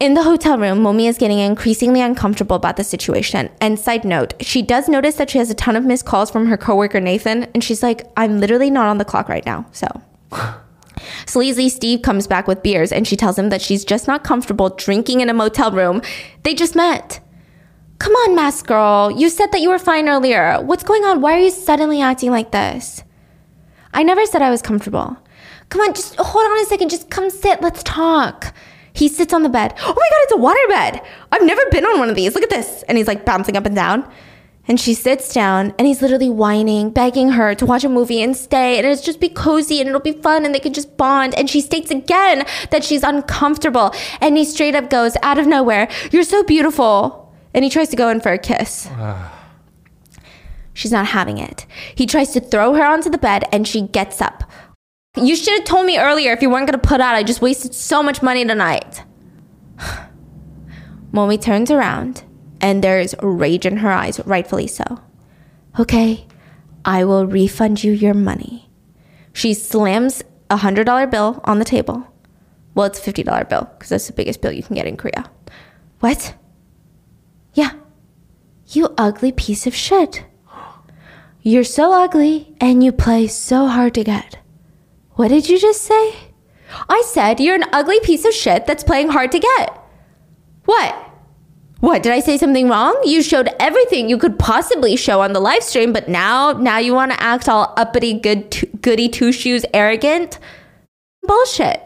In 0.00 0.14
the 0.14 0.22
hotel 0.22 0.56
room, 0.58 0.78
Momi 0.78 1.08
is 1.08 1.18
getting 1.18 1.40
increasingly 1.40 2.00
uncomfortable 2.00 2.54
about 2.54 2.76
the 2.76 2.84
situation. 2.84 3.50
And 3.60 3.80
side 3.80 4.04
note, 4.04 4.32
she 4.40 4.62
does 4.62 4.88
notice 4.88 5.16
that 5.16 5.28
she 5.28 5.38
has 5.38 5.50
a 5.50 5.54
ton 5.54 5.74
of 5.74 5.84
missed 5.84 6.04
calls 6.06 6.30
from 6.30 6.46
her 6.46 6.56
coworker 6.56 7.00
Nathan, 7.00 7.44
and 7.52 7.64
she's 7.64 7.82
like, 7.82 8.08
I'm 8.16 8.38
literally 8.38 8.70
not 8.70 8.86
on 8.86 8.98
the 8.98 9.04
clock 9.04 9.28
right 9.28 9.44
now. 9.44 9.66
So 9.72 9.88
Sleazy 11.26 11.68
Steve 11.68 12.02
comes 12.02 12.28
back 12.28 12.46
with 12.46 12.62
beers 12.62 12.92
and 12.92 13.08
she 13.08 13.16
tells 13.16 13.36
him 13.36 13.48
that 13.48 13.60
she's 13.60 13.84
just 13.84 14.06
not 14.06 14.22
comfortable 14.22 14.70
drinking 14.70 15.20
in 15.20 15.30
a 15.30 15.34
motel 15.34 15.72
room. 15.72 16.00
They 16.44 16.54
just 16.54 16.76
met. 16.76 17.18
Come 17.98 18.12
on, 18.12 18.36
mask 18.36 18.68
girl. 18.68 19.10
You 19.10 19.28
said 19.28 19.50
that 19.50 19.60
you 19.60 19.68
were 19.68 19.80
fine 19.80 20.08
earlier. 20.08 20.58
What's 20.62 20.84
going 20.84 21.04
on? 21.04 21.20
Why 21.20 21.34
are 21.34 21.40
you 21.40 21.50
suddenly 21.50 22.00
acting 22.00 22.30
like 22.30 22.52
this? 22.52 23.02
I 23.92 24.04
never 24.04 24.24
said 24.26 24.42
I 24.42 24.50
was 24.50 24.62
comfortable. 24.62 25.16
Come 25.70 25.80
on, 25.80 25.92
just 25.92 26.14
hold 26.16 26.44
on 26.44 26.60
a 26.60 26.66
second. 26.66 26.90
Just 26.90 27.10
come 27.10 27.30
sit. 27.30 27.60
Let's 27.60 27.82
talk. 27.82 28.54
He 28.98 29.06
sits 29.06 29.32
on 29.32 29.44
the 29.44 29.48
bed. 29.48 29.74
Oh 29.78 29.86
my 29.86 29.94
God, 29.94 30.20
it's 30.24 30.32
a 30.32 30.36
water 30.38 30.58
bed. 30.68 31.02
I've 31.30 31.44
never 31.44 31.62
been 31.70 31.84
on 31.84 32.00
one 32.00 32.08
of 32.10 32.16
these. 32.16 32.34
Look 32.34 32.42
at 32.42 32.50
this. 32.50 32.82
And 32.88 32.98
he's 32.98 33.06
like 33.06 33.24
bouncing 33.24 33.56
up 33.56 33.64
and 33.64 33.76
down. 33.76 34.10
And 34.66 34.80
she 34.80 34.92
sits 34.92 35.32
down 35.32 35.72
and 35.78 35.86
he's 35.86 36.02
literally 36.02 36.28
whining, 36.28 36.90
begging 36.90 37.30
her 37.30 37.54
to 37.54 37.64
watch 37.64 37.84
a 37.84 37.88
movie 37.88 38.20
and 38.20 38.36
stay. 38.36 38.76
And 38.76 38.84
it's 38.84 39.00
just 39.00 39.20
be 39.20 39.28
cozy 39.28 39.78
and 39.78 39.88
it'll 39.88 40.00
be 40.00 40.20
fun 40.20 40.44
and 40.44 40.52
they 40.52 40.58
can 40.58 40.74
just 40.74 40.96
bond. 40.96 41.32
And 41.36 41.48
she 41.48 41.60
states 41.60 41.92
again 41.92 42.44
that 42.72 42.82
she's 42.82 43.04
uncomfortable. 43.04 43.94
And 44.20 44.36
he 44.36 44.44
straight 44.44 44.74
up 44.74 44.90
goes 44.90 45.16
out 45.22 45.38
of 45.38 45.46
nowhere, 45.46 45.88
You're 46.10 46.24
so 46.24 46.42
beautiful. 46.42 47.32
And 47.54 47.62
he 47.62 47.70
tries 47.70 47.90
to 47.90 47.96
go 47.96 48.08
in 48.08 48.20
for 48.20 48.32
a 48.32 48.38
kiss. 48.38 48.90
She's 50.74 50.92
not 50.92 51.06
having 51.06 51.38
it. 51.38 51.66
He 51.94 52.06
tries 52.06 52.30
to 52.32 52.40
throw 52.40 52.74
her 52.74 52.84
onto 52.84 53.10
the 53.10 53.18
bed 53.18 53.44
and 53.52 53.66
she 53.66 53.82
gets 53.82 54.20
up. 54.20 54.44
You 55.16 55.34
should 55.34 55.54
have 55.54 55.64
told 55.64 55.86
me 55.86 55.98
earlier 55.98 56.32
if 56.32 56.42
you 56.42 56.50
weren't 56.50 56.68
going 56.68 56.78
to 56.80 56.86
put 56.86 57.00
out. 57.00 57.14
I 57.14 57.22
just 57.22 57.40
wasted 57.40 57.74
so 57.74 58.02
much 58.02 58.22
money 58.22 58.44
tonight. 58.44 59.02
Momi 61.12 61.40
turns 61.40 61.70
around 61.70 62.24
and 62.60 62.84
there's 62.84 63.14
rage 63.22 63.66
in 63.66 63.78
her 63.78 63.90
eyes, 63.90 64.20
rightfully 64.26 64.66
so. 64.66 65.00
Okay, 65.78 66.26
I 66.84 67.04
will 67.04 67.26
refund 67.26 67.82
you 67.82 67.92
your 67.92 68.14
money. 68.14 68.70
She 69.32 69.54
slams 69.54 70.22
a 70.50 70.58
$100 70.58 71.10
bill 71.10 71.40
on 71.44 71.58
the 71.58 71.64
table. 71.64 72.06
Well, 72.74 72.86
it's 72.86 73.06
a 73.06 73.12
$50 73.12 73.48
bill 73.48 73.68
because 73.72 73.88
that's 73.88 74.06
the 74.06 74.12
biggest 74.12 74.40
bill 74.40 74.52
you 74.52 74.62
can 74.62 74.76
get 74.76 74.86
in 74.86 74.96
Korea. 74.96 75.30
What? 76.00 76.34
Yeah. 77.54 77.72
You 78.68 78.94
ugly 78.98 79.32
piece 79.32 79.66
of 79.66 79.74
shit. 79.74 80.24
You're 81.42 81.64
so 81.64 81.92
ugly 81.92 82.54
and 82.60 82.84
you 82.84 82.92
play 82.92 83.26
so 83.26 83.66
hard 83.66 83.94
to 83.94 84.04
get. 84.04 84.38
What 85.18 85.28
did 85.30 85.48
you 85.48 85.58
just 85.58 85.82
say? 85.82 86.14
I 86.88 87.02
said 87.04 87.40
you're 87.40 87.56
an 87.56 87.64
ugly 87.72 87.98
piece 87.98 88.24
of 88.24 88.32
shit 88.32 88.66
that's 88.66 88.84
playing 88.84 89.08
hard 89.08 89.32
to 89.32 89.40
get. 89.40 89.76
What? 90.64 90.94
What, 91.80 92.04
did 92.04 92.12
I 92.12 92.20
say 92.20 92.38
something 92.38 92.68
wrong? 92.68 92.96
You 93.04 93.20
showed 93.20 93.48
everything 93.58 94.08
you 94.08 94.16
could 94.16 94.38
possibly 94.38 94.94
show 94.94 95.20
on 95.20 95.32
the 95.32 95.40
live 95.40 95.64
stream, 95.64 95.92
but 95.92 96.08
now 96.08 96.52
now 96.52 96.78
you 96.78 96.94
want 96.94 97.10
to 97.10 97.20
act 97.20 97.48
all 97.48 97.74
uppity 97.76 98.14
good 98.14 98.52
t- 98.52 98.68
goody 98.80 99.08
two 99.08 99.32
shoes 99.32 99.66
arrogant? 99.74 100.38
Bullshit. 101.24 101.82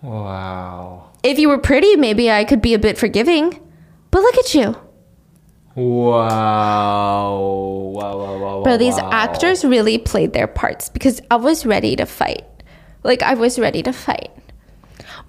Wow. 0.00 1.10
If 1.22 1.38
you 1.38 1.50
were 1.50 1.58
pretty, 1.58 1.96
maybe 1.96 2.30
I 2.30 2.44
could 2.44 2.62
be 2.62 2.72
a 2.72 2.78
bit 2.78 2.96
forgiving. 2.96 3.60
But 4.10 4.22
look 4.22 4.38
at 4.38 4.54
you. 4.54 4.74
Wow. 5.74 7.36
Wow. 7.92 8.16
Wow. 8.16 8.38
Wow. 8.38 8.62
Bro, 8.62 8.78
these 8.78 8.96
wow. 8.96 9.10
actors 9.12 9.66
really 9.66 9.98
played 9.98 10.32
their 10.32 10.46
parts 10.46 10.88
because 10.88 11.20
I 11.30 11.36
was 11.36 11.66
ready 11.66 11.94
to 11.96 12.06
fight. 12.06 12.46
Like, 13.04 13.22
I 13.22 13.34
was 13.34 13.58
ready 13.58 13.82
to 13.82 13.92
fight. 13.92 14.30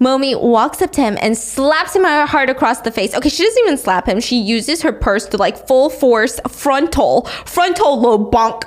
Momi 0.00 0.38
walks 0.40 0.82
up 0.82 0.92
to 0.92 1.00
him 1.00 1.16
and 1.22 1.38
slaps 1.38 1.94
him 1.96 2.04
hard 2.04 2.50
across 2.50 2.80
the 2.80 2.90
face. 2.90 3.14
Okay, 3.14 3.28
she 3.28 3.44
doesn't 3.44 3.62
even 3.62 3.78
slap 3.78 4.08
him. 4.08 4.20
She 4.20 4.38
uses 4.38 4.82
her 4.82 4.92
purse 4.92 5.26
to 5.26 5.36
like 5.36 5.66
full 5.66 5.88
force 5.88 6.38
frontal, 6.48 7.22
frontal 7.46 8.00
lobe 8.00 8.30
bonk. 8.30 8.64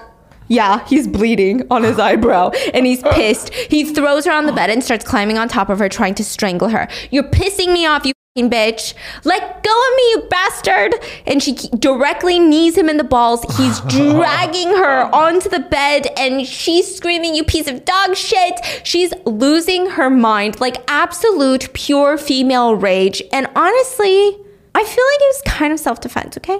Yeah, 0.47 0.83
he's 0.87 1.07
bleeding 1.07 1.67
on 1.69 1.83
his 1.83 1.99
eyebrow 1.99 2.49
and 2.73 2.87
he's 2.87 3.03
pissed. 3.03 3.53
He 3.53 3.93
throws 3.93 4.25
her 4.25 4.31
on 4.31 4.47
the 4.47 4.53
bed 4.53 4.71
and 4.71 4.83
starts 4.83 5.05
climbing 5.05 5.37
on 5.37 5.47
top 5.47 5.69
of 5.69 5.77
her, 5.77 5.87
trying 5.89 6.15
to 6.15 6.23
strangle 6.23 6.69
her. 6.69 6.87
You're 7.11 7.23
pissing 7.23 7.71
me 7.71 7.85
off, 7.85 8.05
you 8.05 8.13
bitch. 8.43 8.93
Let 9.23 9.63
go 9.63 9.71
of 9.71 9.95
me, 9.97 10.03
you 10.11 10.27
bastard. 10.29 10.93
And 11.25 11.41
she 11.41 11.53
directly 11.53 12.37
knees 12.37 12.77
him 12.77 12.89
in 12.89 12.97
the 12.97 13.03
balls. 13.03 13.43
He's 13.57 13.79
dragging 13.87 14.69
her 14.69 15.09
onto 15.13 15.49
the 15.49 15.59
bed 15.59 16.07
and 16.17 16.45
she's 16.45 16.95
screaming, 16.95 17.33
You 17.33 17.43
piece 17.43 17.67
of 17.67 17.85
dog 17.85 18.15
shit. 18.15 18.59
She's 18.83 19.13
losing 19.25 19.91
her 19.91 20.09
mind, 20.09 20.61
like 20.61 20.77
absolute 20.87 21.73
pure 21.73 22.17
female 22.17 22.75
rage. 22.75 23.23
And 23.33 23.47
honestly, 23.55 24.37
I 24.75 24.83
feel 24.83 25.05
like 25.05 25.19
it 25.21 25.35
was 25.35 25.41
kind 25.45 25.73
of 25.73 25.79
self 25.79 25.99
defense, 26.01 26.37
okay? 26.37 26.59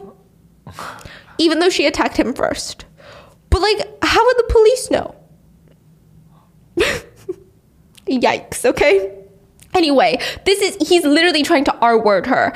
Even 1.37 1.59
though 1.59 1.69
she 1.69 1.85
attacked 1.85 2.17
him 2.17 2.33
first. 2.33 2.85
But 3.49 3.61
like, 3.61 3.77
how 4.03 4.25
would 4.25 4.37
the 4.37 4.47
police 4.49 4.91
know? 4.91 5.15
Yikes, 8.07 8.65
okay? 8.65 9.18
Anyway, 9.75 10.19
this 10.45 10.61
is 10.61 10.89
he's 10.89 11.05
literally 11.05 11.43
trying 11.43 11.63
to 11.63 11.75
R 11.77 11.97
word 12.03 12.25
her. 12.25 12.53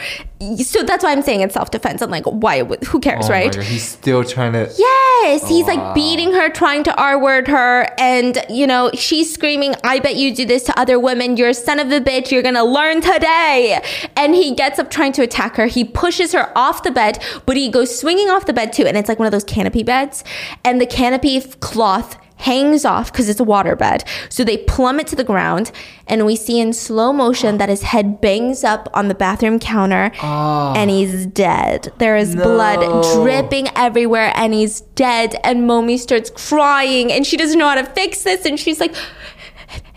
So 0.58 0.84
that's 0.84 1.04
why 1.04 1.12
I'm 1.12 1.22
saying 1.22 1.42
it's 1.42 1.54
self 1.54 1.70
defense. 1.70 2.02
I'm 2.02 2.10
like, 2.10 2.26
why 2.26 2.64
who 2.64 3.00
cares, 3.00 3.28
Oh 3.28 3.32
right? 3.32 3.54
He's 3.56 3.88
still 3.88 4.24
trying 4.24 4.54
to. 4.54 4.70
Yes, 4.78 5.48
he's 5.48 5.68
like 5.68 5.94
beating 5.94 6.34
her, 6.34 6.50
trying 6.50 6.84
to 6.86 6.96
R 6.96 7.20
word 7.20 7.48
her, 7.48 7.88
and 8.00 8.44
you 8.50 8.66
know, 8.66 8.90
she's 8.96 9.32
screaming, 9.32 9.76
I 9.84 10.00
bet 10.00 10.16
you 10.16 10.36
do 10.36 10.44
this 10.44 10.64
to 10.64 10.80
other 10.80 11.00
women. 11.00 11.38
You're 11.38 11.50
a 11.50 11.54
son 11.54 11.80
of 11.80 11.92
a 11.92 12.02
bitch. 12.02 12.32
You're 12.32 12.42
gonna 12.42 12.66
learn 12.66 13.00
today. 13.02 13.82
And 14.18 14.34
he 14.34 14.56
gets 14.56 14.80
up 14.80 14.90
trying 14.90 15.12
to 15.14 15.22
attack 15.22 15.56
her. 15.58 15.68
He 15.68 15.86
pushes 15.86 16.34
her 16.34 16.52
off 16.58 16.84
the 16.84 16.92
bed, 16.92 17.24
but 17.46 17.56
he 17.56 17.70
goes 17.70 17.98
swinging 17.98 18.30
off 18.30 18.48
the 18.48 18.54
bed 18.54 18.74
too. 18.74 18.86
And 18.86 18.98
it's 18.98 19.08
like 19.08 19.20
one 19.20 19.28
of 19.28 19.32
those 19.32 19.44
canopy 19.44 19.84
beds, 19.84 20.24
and 20.66 20.82
the 20.82 20.88
canopy 20.88 21.42
cloth 21.42 22.18
hangs 22.44 22.84
off 22.84 23.12
because 23.12 23.30
it's 23.30 23.40
a 23.40 23.44
water 23.44 23.76
bed. 23.76 24.04
So 24.30 24.44
they 24.44 24.58
plummet 24.58 25.08
to 25.08 25.16
the 25.16 25.24
ground, 25.24 25.72
and 26.08 26.26
we 26.26 26.36
see 26.36 26.60
in 26.60 26.74
slow 26.74 27.14
motion 27.14 27.58
that 27.58 27.70
his 27.70 27.84
head 27.84 28.20
bangs 28.20 28.64
up 28.64 28.90
on 28.94 29.08
the 29.08 29.16
bathroom 29.16 29.60
counter, 29.60 30.12
ah. 30.22 30.74
and 30.76 30.90
he's 30.90 31.26
dead. 31.26 31.92
There 31.98 32.18
is 32.18 32.36
blood 32.36 32.82
dripping 33.16 33.70
everywhere, 33.76 34.32
and 34.36 34.54
he's 34.54 34.82
dead. 34.96 35.36
And 35.44 35.70
Momi 35.70 35.98
starts 35.98 36.30
crying, 36.30 37.12
and 37.12 37.26
she 37.26 37.38
doesn't 37.38 37.58
know 37.58 37.70
how 37.70 37.76
to 37.76 37.86
fix 37.86 38.24
this, 38.24 38.46
and 38.46 38.60
she's 38.60 38.80
like, 38.80 38.94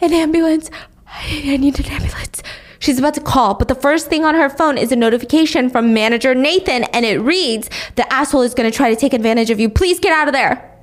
"An 0.01 0.12
ambulance! 0.12 0.70
I 1.07 1.42
I 1.47 1.57
need 1.57 1.78
an 1.80 1.86
ambulance." 1.86 2.42
She's 2.78 2.99
about 2.99 3.14
to 3.14 3.20
call, 3.20 3.55
but 3.55 3.68
the 3.68 3.74
first 3.74 4.09
thing 4.09 4.24
on 4.24 4.34
her 4.34 4.49
phone 4.49 4.78
is 4.78 4.92
a 4.92 4.97
notification 4.97 5.70
from 5.70 5.92
manager 5.94 6.34
Nathan, 6.34 6.84
and 6.84 7.05
it 7.05 7.18
reads, 7.18 7.70
The 7.97 8.12
asshole 8.12 8.42
is 8.42 8.55
going 8.55 8.70
to 8.70 8.76
try 8.76 8.90
to 8.90 8.97
take 8.97 9.14
advantage 9.14 9.51
of 9.51 9.59
you. 9.59 9.68
Please 9.70 9.99
get 9.99 10.12
out 10.12 10.28
of 10.28 10.34
there. 10.34 10.76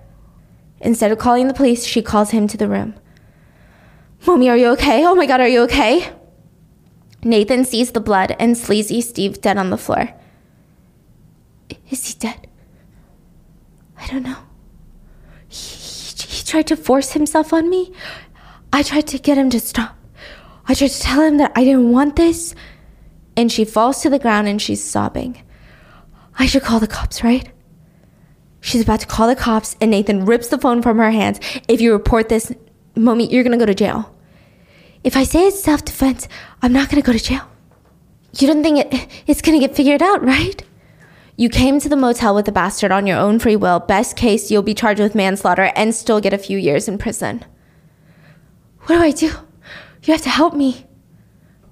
Instead 0.84 1.12
of 1.12 1.18
calling 1.18 1.48
the 1.48 1.54
police, 1.54 1.86
she 1.86 2.02
calls 2.02 2.32
him 2.32 2.48
to 2.48 2.58
the 2.58 2.68
room. 2.68 2.94
Momi, 4.26 4.50
are 4.50 4.58
you 4.58 4.68
okay? 4.68 5.06
Oh 5.06 5.16
my 5.16 5.26
god, 5.26 5.40
are 5.40 5.48
you 5.48 5.62
okay? 5.62 6.14
Nathan 7.24 7.64
sees 7.64 7.92
the 7.92 8.02
blood 8.02 8.36
and 8.38 8.58
sleazy 8.58 9.00
Steve 9.00 9.40
dead 9.40 9.58
on 9.58 9.70
the 9.70 9.78
floor. 9.78 10.10
Is 11.90 12.06
he 12.06 12.20
dead? 12.20 12.48
I 13.98 14.08
don't 14.08 14.24
know. 14.24 14.38
He, 15.48 15.76
he, 15.76 16.28
he 16.28 16.44
tried 16.44 16.68
to 16.68 16.76
force 16.76 17.14
himself 17.14 17.54
on 17.54 17.70
me. 17.70 17.94
I 18.74 18.84
tried 18.84 19.08
to 19.08 19.18
get 19.18 19.38
him 19.38 19.50
to 19.52 19.60
stop. 19.60 19.96
I 20.68 20.74
tried 20.74 20.90
to 20.90 21.00
tell 21.00 21.22
him 21.22 21.38
that 21.38 21.54
I 21.56 21.64
didn't 21.64 21.92
want 21.92 22.18
this. 22.18 22.56
And 23.38 23.52
she 23.52 23.64
falls 23.64 24.02
to 24.02 24.10
the 24.10 24.20
ground 24.20 24.48
and 24.48 24.62
she's 24.62 24.84
sobbing. 24.84 25.42
I 26.38 26.46
should 26.46 26.64
call 26.64 26.80
the 26.80 26.88
cops, 26.88 27.24
right? 27.24 27.50
She's 28.64 28.82
about 28.82 29.02
to 29.02 29.08
call 29.08 29.28
the 29.28 29.36
cops, 29.36 29.76
and 29.82 29.92
Nathan 29.92 30.26
rips 30.26 30.48
the 30.48 30.58
phone 30.58 30.82
from 30.82 30.98
her 30.98 31.12
hands. 31.12 31.38
If 31.68 31.82
you 31.82 31.92
report 31.92 32.30
this, 32.30 32.50
Momi, 32.96 33.30
you're 33.30 33.44
gonna 33.44 33.58
go 33.58 33.66
to 33.66 33.76
jail. 33.76 34.16
If 35.04 35.18
I 35.18 35.26
say 35.26 35.48
it's 35.48 35.62
self 35.62 35.84
defense, 35.84 36.30
I'm 36.62 36.72
not 36.72 36.90
gonna 36.90 37.02
go 37.02 37.12
to 37.12 37.20
jail. 37.20 37.42
You 38.40 38.48
don't 38.48 38.64
think 38.64 38.80
it, 38.80 39.08
it's 39.28 39.42
gonna 39.42 39.60
get 39.60 39.76
figured 39.76 40.02
out, 40.02 40.24
right? 40.24 40.64
You 41.36 41.50
came 41.50 41.82
to 41.82 41.90
the 41.90 41.98
motel 41.98 42.36
with 42.36 42.46
the 42.46 42.54
bastard 42.54 42.94
on 42.94 43.06
your 43.06 43.18
own 43.18 43.38
free 43.38 43.58
will. 43.58 43.82
Best 43.82 44.16
case, 44.16 44.50
you'll 44.50 44.64
be 44.64 44.74
charged 44.74 45.02
with 45.02 45.14
manslaughter 45.14 45.74
and 45.76 45.94
still 45.94 46.22
get 46.22 46.32
a 46.32 46.38
few 46.38 46.58
years 46.58 46.88
in 46.88 46.98
prison. 46.98 47.44
What 48.84 48.96
do 48.96 49.02
I 49.02 49.12
do? 49.12 49.28
You 50.06 50.14
have 50.14 50.22
to 50.22 50.30
help 50.30 50.54
me. 50.54 50.86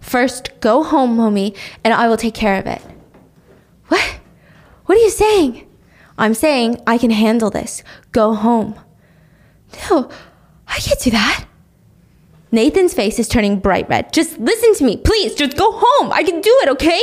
First, 0.01 0.59
go 0.59 0.83
home, 0.83 1.15
Momi, 1.15 1.57
and 1.85 1.93
I 1.93 2.09
will 2.09 2.17
take 2.17 2.33
care 2.33 2.59
of 2.59 2.67
it. 2.67 2.81
What? 3.87 4.19
What 4.87 4.97
are 4.97 5.01
you 5.01 5.09
saying? 5.09 5.70
I'm 6.17 6.33
saying 6.33 6.81
I 6.85 6.97
can 6.97 7.11
handle 7.11 7.49
this. 7.49 7.83
Go 8.11 8.33
home. 8.33 8.75
No, 9.89 10.09
I 10.67 10.77
can't 10.79 10.99
do 10.99 11.11
that. 11.11 11.45
Nathan's 12.51 12.93
face 12.93 13.17
is 13.17 13.29
turning 13.29 13.59
bright 13.59 13.87
red. 13.87 14.11
Just 14.11 14.37
listen 14.37 14.75
to 14.75 14.83
me, 14.83 14.97
please. 14.97 15.33
Just 15.35 15.55
go 15.55 15.71
home. 15.73 16.11
I 16.11 16.23
can 16.23 16.41
do 16.41 16.59
it, 16.63 16.69
okay? 16.69 17.01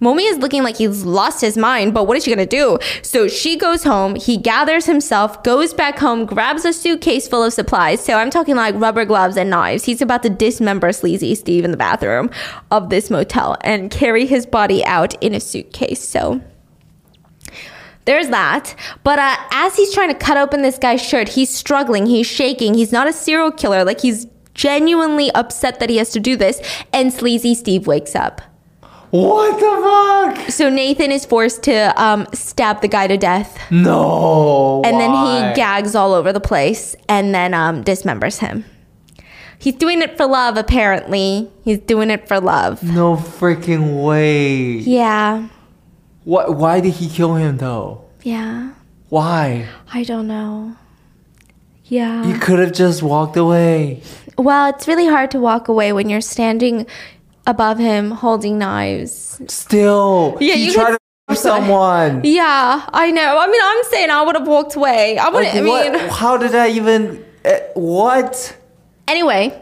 Momi 0.00 0.30
is 0.30 0.38
looking 0.38 0.62
like 0.62 0.76
he's 0.76 1.04
lost 1.04 1.40
his 1.40 1.56
mind, 1.56 1.92
but 1.92 2.06
what 2.06 2.16
is 2.16 2.22
she 2.22 2.30
gonna 2.30 2.46
do? 2.46 2.78
So 3.02 3.26
she 3.26 3.56
goes 3.56 3.82
home, 3.82 4.14
he 4.14 4.36
gathers 4.36 4.86
himself, 4.86 5.42
goes 5.42 5.74
back 5.74 5.98
home, 5.98 6.24
grabs 6.24 6.64
a 6.64 6.72
suitcase 6.72 7.26
full 7.26 7.42
of 7.42 7.52
supplies. 7.52 8.04
So 8.04 8.14
I'm 8.14 8.30
talking 8.30 8.54
like 8.54 8.76
rubber 8.76 9.04
gloves 9.04 9.36
and 9.36 9.50
knives. 9.50 9.84
He's 9.84 10.00
about 10.00 10.22
to 10.22 10.30
dismember 10.30 10.92
Sleazy 10.92 11.34
Steve 11.34 11.64
in 11.64 11.72
the 11.72 11.76
bathroom 11.76 12.30
of 12.70 12.90
this 12.90 13.10
motel 13.10 13.56
and 13.62 13.90
carry 13.90 14.24
his 14.24 14.46
body 14.46 14.84
out 14.84 15.20
in 15.20 15.34
a 15.34 15.40
suitcase. 15.40 16.06
So 16.08 16.40
there's 18.08 18.28
that. 18.30 18.74
But 19.04 19.18
uh, 19.18 19.36
as 19.50 19.76
he's 19.76 19.92
trying 19.92 20.08
to 20.08 20.14
cut 20.14 20.38
open 20.38 20.62
this 20.62 20.78
guy's 20.78 21.02
shirt, 21.02 21.28
he's 21.28 21.50
struggling, 21.50 22.06
he's 22.06 22.26
shaking. 22.26 22.72
He's 22.72 22.90
not 22.90 23.06
a 23.06 23.12
serial 23.12 23.52
killer. 23.52 23.84
Like 23.84 24.00
he's 24.00 24.26
genuinely 24.54 25.30
upset 25.32 25.78
that 25.78 25.90
he 25.90 25.98
has 25.98 26.08
to 26.12 26.20
do 26.20 26.34
this. 26.34 26.58
And 26.90 27.12
Sleazy 27.12 27.54
Steve 27.54 27.86
wakes 27.86 28.16
up. 28.16 28.40
What 29.10 29.60
the 29.60 30.36
fuck? 30.38 30.50
So 30.50 30.70
Nathan 30.70 31.12
is 31.12 31.26
forced 31.26 31.62
to 31.64 32.02
um, 32.02 32.26
stab 32.32 32.80
the 32.80 32.88
guy 32.88 33.08
to 33.08 33.18
death. 33.18 33.58
No. 33.70 34.80
And 34.86 34.98
then 34.98 35.10
he 35.10 35.54
gags 35.54 35.94
all 35.94 36.14
over 36.14 36.32
the 36.32 36.40
place 36.40 36.96
and 37.10 37.34
then 37.34 37.52
um, 37.52 37.84
dismembers 37.84 38.38
him. 38.38 38.64
He's 39.58 39.74
doing 39.74 40.00
it 40.00 40.16
for 40.16 40.26
love, 40.26 40.56
apparently. 40.56 41.50
He's 41.62 41.78
doing 41.78 42.08
it 42.08 42.26
for 42.26 42.40
love. 42.40 42.82
No 42.82 43.16
freaking 43.16 44.02
way. 44.02 44.76
Yeah. 44.78 45.48
What? 46.28 46.56
Why 46.56 46.80
did 46.80 46.92
he 47.00 47.08
kill 47.08 47.36
him 47.36 47.56
though? 47.56 48.04
Yeah. 48.22 48.72
Why? 49.08 49.66
I 49.94 50.04
don't 50.04 50.28
know. 50.28 50.76
Yeah. 51.86 52.26
You 52.26 52.38
could 52.38 52.58
have 52.58 52.72
just 52.72 53.02
walked 53.02 53.38
away. 53.38 54.02
Well, 54.36 54.68
it's 54.68 54.86
really 54.86 55.06
hard 55.06 55.30
to 55.30 55.40
walk 55.40 55.68
away 55.68 55.94
when 55.94 56.10
you're 56.10 56.20
standing 56.20 56.86
above 57.46 57.78
him 57.78 58.10
holding 58.10 58.58
knives. 58.58 59.40
Still, 59.48 60.36
Yeah, 60.38 60.54
you 60.54 60.70
tried 60.74 60.90
could- 60.90 60.98
to 61.30 61.36
someone. 61.36 62.20
Yeah, 62.24 62.84
I 62.92 63.10
know. 63.10 63.38
I 63.38 63.46
mean, 63.46 63.60
I'm 63.64 63.84
saying 63.84 64.10
I 64.10 64.20
would 64.20 64.36
have 64.36 64.46
walked 64.46 64.76
away. 64.76 65.16
I 65.16 65.30
wouldn't. 65.30 65.54
I 65.54 65.62
mean. 65.62 65.94
How 66.10 66.36
did 66.36 66.54
I 66.54 66.68
even? 66.68 67.24
Uh, 67.42 67.52
what? 67.72 68.54
anyway, 69.08 69.58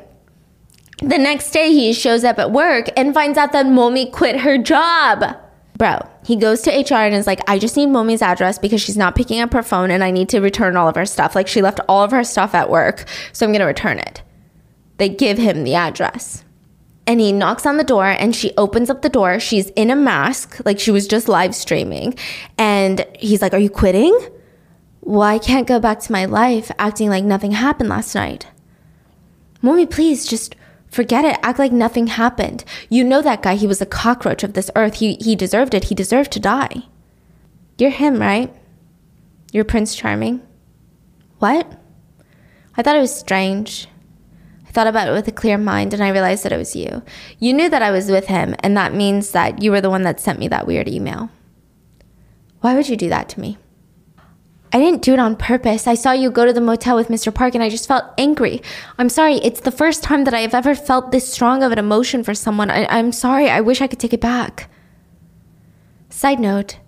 the 1.00 1.18
next 1.18 1.52
day 1.52 1.68
he 1.72 1.92
shows 1.92 2.24
up 2.24 2.40
at 2.40 2.50
work 2.50 2.88
and 2.96 3.14
finds 3.14 3.38
out 3.38 3.52
that 3.52 3.66
Momi 3.66 4.10
quit 4.10 4.40
her 4.40 4.58
job. 4.58 5.22
Bro, 5.76 6.08
he 6.24 6.36
goes 6.36 6.62
to 6.62 6.70
HR 6.70 6.94
and 6.94 7.14
is 7.14 7.26
like, 7.26 7.40
I 7.48 7.58
just 7.58 7.76
need 7.76 7.88
Momi's 7.88 8.22
address 8.22 8.58
because 8.58 8.80
she's 8.80 8.96
not 8.96 9.14
picking 9.14 9.40
up 9.40 9.52
her 9.52 9.62
phone 9.62 9.90
and 9.90 10.02
I 10.02 10.10
need 10.10 10.28
to 10.30 10.40
return 10.40 10.76
all 10.76 10.88
of 10.88 10.94
her 10.94 11.04
stuff. 11.04 11.34
Like, 11.34 11.48
she 11.48 11.60
left 11.60 11.80
all 11.88 12.02
of 12.02 12.12
her 12.12 12.24
stuff 12.24 12.54
at 12.54 12.70
work, 12.70 13.04
so 13.32 13.44
I'm 13.44 13.52
gonna 13.52 13.66
return 13.66 13.98
it. 13.98 14.22
They 14.96 15.08
give 15.10 15.36
him 15.36 15.64
the 15.64 15.74
address. 15.74 16.44
And 17.06 17.20
he 17.20 17.30
knocks 17.32 17.66
on 17.66 17.76
the 17.76 17.84
door 17.84 18.06
and 18.06 18.34
she 18.34 18.52
opens 18.56 18.90
up 18.90 19.02
the 19.02 19.08
door. 19.08 19.38
She's 19.38 19.70
in 19.70 19.90
a 19.90 19.96
mask, 19.96 20.60
like 20.64 20.80
she 20.80 20.90
was 20.90 21.06
just 21.06 21.28
live 21.28 21.54
streaming. 21.54 22.14
And 22.58 23.06
he's 23.18 23.42
like, 23.42 23.52
Are 23.52 23.58
you 23.58 23.70
quitting? 23.70 24.18
Well, 25.02 25.22
I 25.22 25.38
can't 25.38 25.68
go 25.68 25.78
back 25.78 26.00
to 26.00 26.12
my 26.12 26.24
life 26.24 26.72
acting 26.80 27.10
like 27.10 27.22
nothing 27.22 27.52
happened 27.52 27.90
last 27.90 28.14
night. 28.14 28.48
Momi, 29.62 29.88
please 29.88 30.26
just 30.26 30.56
forget 30.96 31.24
it. 31.24 31.38
Act 31.42 31.58
like 31.58 31.72
nothing 31.72 32.08
happened. 32.08 32.64
You 32.88 33.04
know 33.04 33.22
that 33.22 33.42
guy. 33.42 33.54
He 33.54 33.66
was 33.66 33.80
a 33.80 33.86
cockroach 33.86 34.42
of 34.42 34.54
this 34.54 34.70
earth. 34.74 34.94
He, 34.94 35.14
he 35.20 35.36
deserved 35.36 35.74
it. 35.74 35.84
He 35.84 35.94
deserved 35.94 36.32
to 36.32 36.40
die. 36.40 36.82
You're 37.78 37.90
him, 37.90 38.18
right? 38.18 38.52
You're 39.52 39.64
Prince 39.64 39.94
Charming. 39.94 40.40
What? 41.38 41.70
I 42.76 42.82
thought 42.82 42.96
it 42.96 43.00
was 43.00 43.14
strange. 43.14 43.86
I 44.66 44.70
thought 44.70 44.86
about 44.86 45.08
it 45.08 45.12
with 45.12 45.28
a 45.28 45.32
clear 45.32 45.58
mind 45.58 45.94
and 45.94 46.02
I 46.02 46.08
realized 46.08 46.42
that 46.44 46.52
it 46.52 46.58
was 46.58 46.74
you. 46.74 47.02
You 47.38 47.52
knew 47.52 47.68
that 47.68 47.82
I 47.82 47.90
was 47.90 48.10
with 48.10 48.26
him, 48.26 48.54
and 48.60 48.76
that 48.76 48.94
means 48.94 49.30
that 49.32 49.62
you 49.62 49.70
were 49.70 49.80
the 49.80 49.90
one 49.90 50.02
that 50.02 50.20
sent 50.20 50.38
me 50.38 50.48
that 50.48 50.66
weird 50.66 50.88
email. 50.88 51.30
Why 52.60 52.74
would 52.74 52.88
you 52.88 52.96
do 52.96 53.08
that 53.10 53.28
to 53.30 53.40
me? 53.40 53.58
I 54.76 54.78
didn't 54.78 55.00
do 55.00 55.14
it 55.14 55.18
on 55.18 55.36
purpose. 55.36 55.86
I 55.86 55.94
saw 55.94 56.12
you 56.12 56.30
go 56.30 56.44
to 56.44 56.52
the 56.52 56.60
motel 56.60 56.96
with 56.96 57.08
Mr. 57.08 57.34
Park 57.34 57.54
and 57.54 57.64
I 57.64 57.70
just 57.70 57.88
felt 57.88 58.12
angry. 58.18 58.60
I'm 58.98 59.08
sorry. 59.08 59.36
It's 59.36 59.60
the 59.60 59.70
first 59.70 60.02
time 60.02 60.24
that 60.24 60.34
I 60.34 60.40
have 60.40 60.52
ever 60.52 60.74
felt 60.74 61.12
this 61.12 61.32
strong 61.32 61.62
of 61.62 61.72
an 61.72 61.78
emotion 61.78 62.22
for 62.22 62.34
someone. 62.34 62.70
I, 62.70 62.84
I'm 62.90 63.10
sorry. 63.10 63.48
I 63.48 63.62
wish 63.62 63.80
I 63.80 63.86
could 63.86 63.98
take 63.98 64.12
it 64.12 64.20
back. 64.20 64.68
Side 66.10 66.40
note 66.40 66.78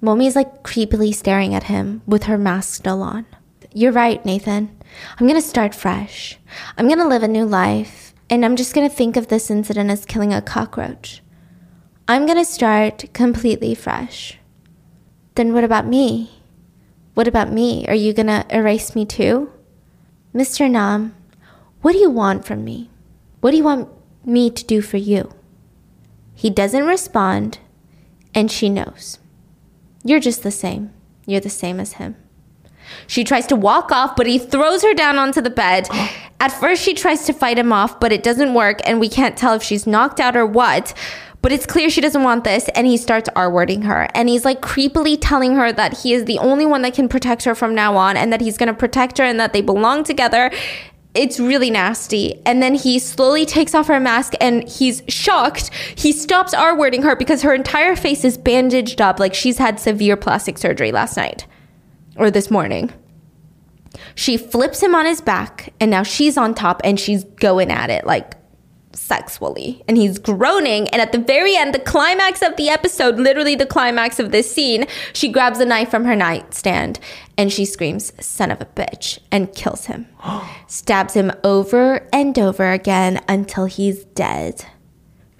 Momi 0.00 0.28
is 0.28 0.36
like 0.36 0.62
creepily 0.62 1.12
staring 1.12 1.52
at 1.52 1.64
him 1.64 2.02
with 2.06 2.24
her 2.24 2.38
mask 2.38 2.74
still 2.74 3.02
on. 3.02 3.26
You're 3.74 3.90
right, 3.90 4.24
Nathan. 4.24 4.70
I'm 5.18 5.26
gonna 5.26 5.40
start 5.40 5.74
fresh. 5.74 6.38
I'm 6.78 6.88
gonna 6.88 7.08
live 7.08 7.24
a 7.24 7.28
new 7.28 7.44
life, 7.44 8.14
and 8.30 8.44
I'm 8.44 8.54
just 8.54 8.72
gonna 8.72 8.88
think 8.88 9.16
of 9.16 9.26
this 9.26 9.50
incident 9.50 9.90
as 9.90 10.06
killing 10.06 10.32
a 10.32 10.40
cockroach. 10.40 11.24
I'm 12.06 12.24
gonna 12.24 12.44
start 12.44 13.12
completely 13.12 13.74
fresh. 13.74 14.38
Then 15.34 15.52
what 15.52 15.64
about 15.64 15.88
me? 15.88 16.39
What 17.14 17.28
about 17.28 17.52
me? 17.52 17.86
Are 17.88 17.94
you 17.94 18.12
gonna 18.12 18.46
erase 18.50 18.94
me 18.94 19.04
too? 19.04 19.52
Mr. 20.34 20.70
Nam, 20.70 21.14
what 21.82 21.92
do 21.92 21.98
you 21.98 22.10
want 22.10 22.44
from 22.44 22.64
me? 22.64 22.90
What 23.40 23.50
do 23.50 23.56
you 23.56 23.64
want 23.64 23.88
me 24.24 24.50
to 24.50 24.64
do 24.64 24.80
for 24.80 24.96
you? 24.96 25.32
He 26.34 26.50
doesn't 26.50 26.86
respond, 26.86 27.58
and 28.34 28.50
she 28.50 28.68
knows. 28.68 29.18
You're 30.04 30.20
just 30.20 30.42
the 30.42 30.50
same. 30.50 30.92
You're 31.26 31.40
the 31.40 31.50
same 31.50 31.80
as 31.80 31.94
him. 31.94 32.16
She 33.06 33.24
tries 33.24 33.46
to 33.48 33.56
walk 33.56 33.92
off, 33.92 34.16
but 34.16 34.26
he 34.26 34.38
throws 34.38 34.82
her 34.82 34.94
down 34.94 35.18
onto 35.18 35.40
the 35.40 35.50
bed. 35.50 35.88
At 36.40 36.48
first, 36.48 36.82
she 36.82 36.94
tries 36.94 37.24
to 37.26 37.32
fight 37.32 37.58
him 37.58 37.72
off, 37.72 38.00
but 38.00 38.12
it 38.12 38.22
doesn't 38.22 38.54
work, 38.54 38.80
and 38.84 39.00
we 39.00 39.08
can't 39.08 39.36
tell 39.36 39.54
if 39.54 39.62
she's 39.62 39.86
knocked 39.86 40.20
out 40.20 40.36
or 40.36 40.46
what. 40.46 40.94
But 41.42 41.52
it's 41.52 41.64
clear 41.66 41.88
she 41.88 42.00
doesn't 42.00 42.22
want 42.22 42.44
this, 42.44 42.68
and 42.74 42.86
he 42.86 42.96
starts 42.96 43.28
R 43.34 43.50
wording 43.50 43.82
her. 43.82 44.08
And 44.14 44.28
he's 44.28 44.44
like 44.44 44.60
creepily 44.60 45.16
telling 45.20 45.56
her 45.56 45.72
that 45.72 45.98
he 45.98 46.12
is 46.12 46.26
the 46.26 46.38
only 46.38 46.66
one 46.66 46.82
that 46.82 46.94
can 46.94 47.08
protect 47.08 47.44
her 47.44 47.54
from 47.54 47.74
now 47.74 47.96
on, 47.96 48.16
and 48.16 48.32
that 48.32 48.40
he's 48.40 48.58
gonna 48.58 48.74
protect 48.74 49.18
her, 49.18 49.24
and 49.24 49.40
that 49.40 49.52
they 49.52 49.62
belong 49.62 50.04
together. 50.04 50.50
It's 51.12 51.40
really 51.40 51.70
nasty. 51.70 52.40
And 52.46 52.62
then 52.62 52.74
he 52.74 52.98
slowly 52.98 53.44
takes 53.44 53.74
off 53.74 53.88
her 53.88 53.98
mask 53.98 54.34
and 54.40 54.68
he's 54.68 55.02
shocked. 55.08 55.70
He 55.96 56.12
stops 56.12 56.54
R 56.54 56.76
wording 56.76 57.02
her 57.02 57.16
because 57.16 57.42
her 57.42 57.52
entire 57.52 57.96
face 57.96 58.24
is 58.24 58.38
bandaged 58.38 59.00
up 59.00 59.18
like 59.18 59.34
she's 59.34 59.58
had 59.58 59.80
severe 59.80 60.16
plastic 60.16 60.56
surgery 60.56 60.92
last 60.92 61.16
night 61.16 61.46
or 62.16 62.30
this 62.30 62.48
morning. 62.48 62.92
She 64.14 64.36
flips 64.36 64.80
him 64.80 64.94
on 64.94 65.04
his 65.04 65.20
back, 65.20 65.72
and 65.80 65.90
now 65.90 66.04
she's 66.04 66.36
on 66.36 66.54
top 66.54 66.80
and 66.84 67.00
she's 67.00 67.24
going 67.24 67.72
at 67.72 67.90
it 67.90 68.06
like 68.06 68.34
sexually. 68.92 69.82
And 69.88 69.96
he's 69.96 70.18
groaning. 70.18 70.88
And 70.88 71.00
at 71.00 71.12
the 71.12 71.18
very 71.18 71.56
end, 71.56 71.74
the 71.74 71.78
climax 71.78 72.42
of 72.42 72.56
the 72.56 72.68
episode, 72.68 73.16
literally 73.16 73.54
the 73.54 73.66
climax 73.66 74.18
of 74.18 74.30
this 74.30 74.50
scene, 74.50 74.86
she 75.12 75.28
grabs 75.28 75.60
a 75.60 75.64
knife 75.64 75.90
from 75.90 76.04
her 76.04 76.16
nightstand 76.16 76.98
and 77.36 77.52
she 77.52 77.64
screams, 77.64 78.12
son 78.24 78.50
of 78.50 78.60
a 78.60 78.66
bitch, 78.66 79.18
and 79.30 79.54
kills 79.54 79.86
him. 79.86 80.06
Stabs 80.66 81.14
him 81.14 81.32
over 81.42 82.06
and 82.12 82.38
over 82.38 82.70
again 82.70 83.22
until 83.28 83.66
he's 83.66 84.04
dead. 84.04 84.66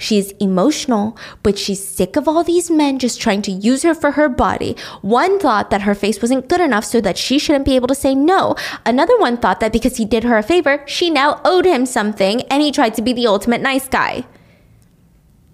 She's 0.00 0.32
emotional, 0.40 1.14
but 1.42 1.58
she's 1.58 1.86
sick 1.86 2.16
of 2.16 2.26
all 2.26 2.42
these 2.42 2.70
men 2.70 2.98
just 2.98 3.20
trying 3.20 3.42
to 3.42 3.52
use 3.52 3.82
her 3.82 3.94
for 3.94 4.12
her 4.12 4.30
body. 4.30 4.74
One 5.02 5.38
thought 5.38 5.68
that 5.68 5.82
her 5.82 5.94
face 5.94 6.22
wasn't 6.22 6.48
good 6.48 6.62
enough 6.62 6.86
so 6.86 7.02
that 7.02 7.18
she 7.18 7.38
shouldn't 7.38 7.66
be 7.66 7.76
able 7.76 7.88
to 7.88 7.94
say 7.94 8.14
no. 8.14 8.56
Another 8.86 9.18
one 9.18 9.36
thought 9.36 9.60
that 9.60 9.74
because 9.74 9.98
he 9.98 10.06
did 10.06 10.24
her 10.24 10.38
a 10.38 10.42
favor, 10.42 10.82
she 10.86 11.10
now 11.10 11.42
owed 11.44 11.66
him 11.66 11.84
something 11.84 12.40
and 12.44 12.62
he 12.62 12.72
tried 12.72 12.94
to 12.94 13.02
be 13.02 13.12
the 13.12 13.26
ultimate 13.26 13.60
nice 13.60 13.88
guy. 13.88 14.24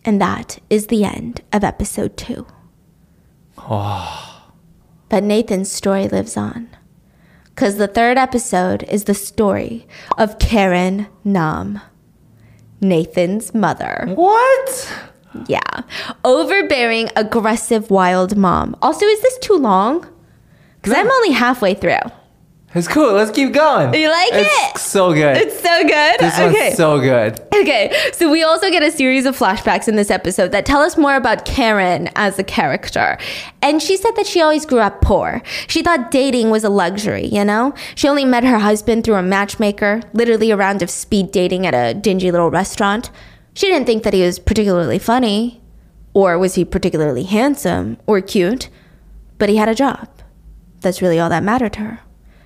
And 0.04 0.20
that 0.20 0.60
is 0.70 0.86
the 0.86 1.04
end 1.04 1.42
of 1.52 1.64
episode 1.64 2.16
two. 2.16 2.46
But 5.08 5.22
Nathan's 5.22 5.70
story 5.70 6.08
lives 6.08 6.36
on. 6.36 6.68
Because 7.46 7.76
the 7.76 7.86
third 7.86 8.18
episode 8.18 8.82
is 8.84 9.04
the 9.04 9.14
story 9.14 9.86
of 10.18 10.40
Karen 10.40 11.06
Nam. 11.22 11.80
Nathan's 12.80 13.54
mother. 13.54 14.06
What? 14.14 14.92
Yeah. 15.46 15.82
Overbearing, 16.24 17.10
aggressive, 17.16 17.90
wild 17.90 18.36
mom. 18.36 18.76
Also, 18.82 19.04
is 19.06 19.20
this 19.22 19.38
too 19.38 19.56
long? 19.56 20.06
Because 20.80 20.96
I'm 20.98 21.10
only 21.10 21.32
halfway 21.32 21.74
through. 21.74 21.98
It's 22.76 22.88
cool. 22.88 23.14
Let's 23.14 23.30
keep 23.30 23.54
going. 23.54 23.94
You 23.94 24.10
like 24.10 24.28
it's 24.32 24.76
it? 24.76 24.78
So 24.78 25.14
good. 25.14 25.38
It's 25.38 25.58
so 25.60 25.82
good. 25.82 26.20
this 26.20 26.38
okay. 26.38 26.66
one's 26.66 26.76
so 26.76 27.00
good. 27.00 27.40
Okay, 27.54 27.90
so 28.12 28.30
we 28.30 28.42
also 28.42 28.70
get 28.70 28.82
a 28.82 28.90
series 28.90 29.24
of 29.24 29.34
flashbacks 29.34 29.88
in 29.88 29.96
this 29.96 30.10
episode 30.10 30.52
that 30.52 30.66
tell 30.66 30.82
us 30.82 30.98
more 30.98 31.16
about 31.16 31.46
Karen 31.46 32.10
as 32.16 32.38
a 32.38 32.44
character. 32.44 33.16
And 33.62 33.82
she 33.82 33.96
said 33.96 34.12
that 34.16 34.26
she 34.26 34.42
always 34.42 34.66
grew 34.66 34.80
up 34.80 35.00
poor. 35.00 35.42
She 35.68 35.82
thought 35.82 36.10
dating 36.10 36.50
was 36.50 36.64
a 36.64 36.68
luxury, 36.68 37.26
you 37.26 37.46
know? 37.46 37.74
She 37.94 38.08
only 38.08 38.26
met 38.26 38.44
her 38.44 38.58
husband 38.58 39.04
through 39.04 39.14
a 39.14 39.22
matchmaker, 39.22 40.02
literally 40.12 40.50
a 40.50 40.56
round 40.56 40.82
of 40.82 40.90
speed 40.90 41.30
dating 41.30 41.66
at 41.66 41.72
a 41.72 41.98
dingy 41.98 42.30
little 42.30 42.50
restaurant. 42.50 43.10
She 43.54 43.68
didn't 43.68 43.86
think 43.86 44.02
that 44.02 44.12
he 44.12 44.20
was 44.20 44.38
particularly 44.38 44.98
funny, 44.98 45.62
or 46.12 46.38
was 46.38 46.56
he 46.56 46.64
particularly 46.66 47.22
handsome 47.22 47.96
or 48.06 48.20
cute, 48.20 48.68
but 49.38 49.48
he 49.48 49.56
had 49.56 49.70
a 49.70 49.74
job. 49.74 50.08
That's 50.80 51.00
really 51.00 51.18
all 51.18 51.30
that 51.30 51.42
mattered 51.42 51.72
to 51.74 51.80
her. 51.80 52.00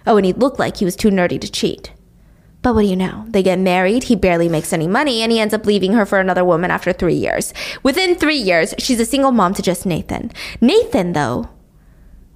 Oh, 0.06 0.16
and 0.16 0.26
he 0.26 0.32
looked 0.32 0.58
like 0.58 0.76
he 0.76 0.84
was 0.84 0.96
too 0.96 1.10
nerdy 1.10 1.40
to 1.40 1.50
cheat. 1.50 1.92
But 2.62 2.74
what 2.74 2.82
do 2.82 2.88
you 2.88 2.96
know? 2.96 3.24
They 3.28 3.42
get 3.42 3.58
married, 3.58 4.04
he 4.04 4.16
barely 4.16 4.48
makes 4.48 4.72
any 4.72 4.86
money, 4.86 5.22
and 5.22 5.32
he 5.32 5.40
ends 5.40 5.54
up 5.54 5.64
leaving 5.64 5.94
her 5.94 6.04
for 6.04 6.20
another 6.20 6.44
woman 6.44 6.70
after 6.70 6.92
three 6.92 7.14
years. 7.14 7.54
Within 7.82 8.14
three 8.14 8.36
years, 8.36 8.74
she's 8.78 9.00
a 9.00 9.06
single 9.06 9.32
mom 9.32 9.54
to 9.54 9.62
just 9.62 9.86
Nathan. 9.86 10.30
Nathan, 10.60 11.12
though, 11.12 11.48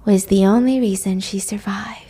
was 0.03 0.25
the 0.25 0.45
only 0.45 0.79
reason 0.79 1.19
she 1.19 1.39
survived. 1.39 2.04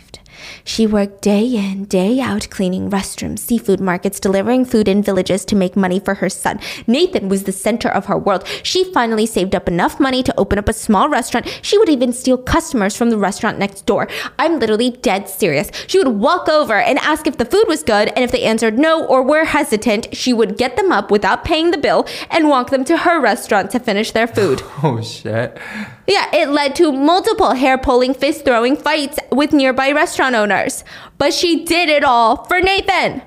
She 0.64 0.86
worked 0.86 1.22
day 1.22 1.44
in, 1.44 1.84
day 1.84 2.20
out, 2.20 2.48
cleaning 2.50 2.90
restrooms, 2.90 3.40
seafood 3.40 3.80
markets, 3.80 4.20
delivering 4.20 4.64
food 4.64 4.88
in 4.88 5.02
villages 5.02 5.44
to 5.46 5.56
make 5.56 5.76
money 5.76 6.00
for 6.00 6.14
her 6.14 6.28
son. 6.28 6.60
Nathan 6.86 7.28
was 7.28 7.44
the 7.44 7.52
center 7.52 7.88
of 7.88 8.06
her 8.06 8.18
world. 8.18 8.46
She 8.62 8.92
finally 8.92 9.26
saved 9.26 9.54
up 9.54 9.68
enough 9.68 10.00
money 10.00 10.22
to 10.22 10.34
open 10.38 10.58
up 10.58 10.68
a 10.68 10.72
small 10.72 11.08
restaurant. 11.08 11.46
She 11.62 11.78
would 11.78 11.88
even 11.88 12.12
steal 12.12 12.38
customers 12.38 12.96
from 12.96 13.10
the 13.10 13.18
restaurant 13.18 13.58
next 13.58 13.86
door. 13.86 14.08
I'm 14.38 14.58
literally 14.58 14.90
dead 14.90 15.28
serious. 15.28 15.70
She 15.86 15.98
would 15.98 16.08
walk 16.08 16.48
over 16.48 16.74
and 16.78 16.98
ask 16.98 17.26
if 17.26 17.38
the 17.38 17.44
food 17.44 17.64
was 17.68 17.82
good, 17.82 18.08
and 18.08 18.24
if 18.24 18.32
they 18.32 18.42
answered 18.42 18.78
no 18.78 19.04
or 19.04 19.22
were 19.22 19.44
hesitant, 19.44 20.14
she 20.14 20.32
would 20.32 20.56
get 20.56 20.76
them 20.76 20.92
up 20.92 21.10
without 21.10 21.44
paying 21.44 21.70
the 21.70 21.78
bill 21.78 22.06
and 22.30 22.48
walk 22.48 22.70
them 22.70 22.84
to 22.84 22.98
her 22.98 23.20
restaurant 23.20 23.70
to 23.70 23.80
finish 23.80 24.10
their 24.12 24.26
food. 24.26 24.62
Oh 24.82 25.00
shit. 25.00 25.58
Yeah, 26.06 26.30
it 26.32 26.48
led 26.50 26.76
to 26.76 26.92
multiple 26.92 27.52
hair 27.52 27.78
pulling, 27.78 28.14
fist 28.14 28.44
throwing 28.44 28.76
fights 28.76 29.18
with 29.32 29.52
nearby 29.52 29.90
restaurant 29.90 30.36
owners. 30.36 30.84
But 31.18 31.34
she 31.34 31.64
did 31.64 31.88
it 31.88 32.04
all 32.04 32.44
for 32.44 32.60
Nathan. 32.60 33.22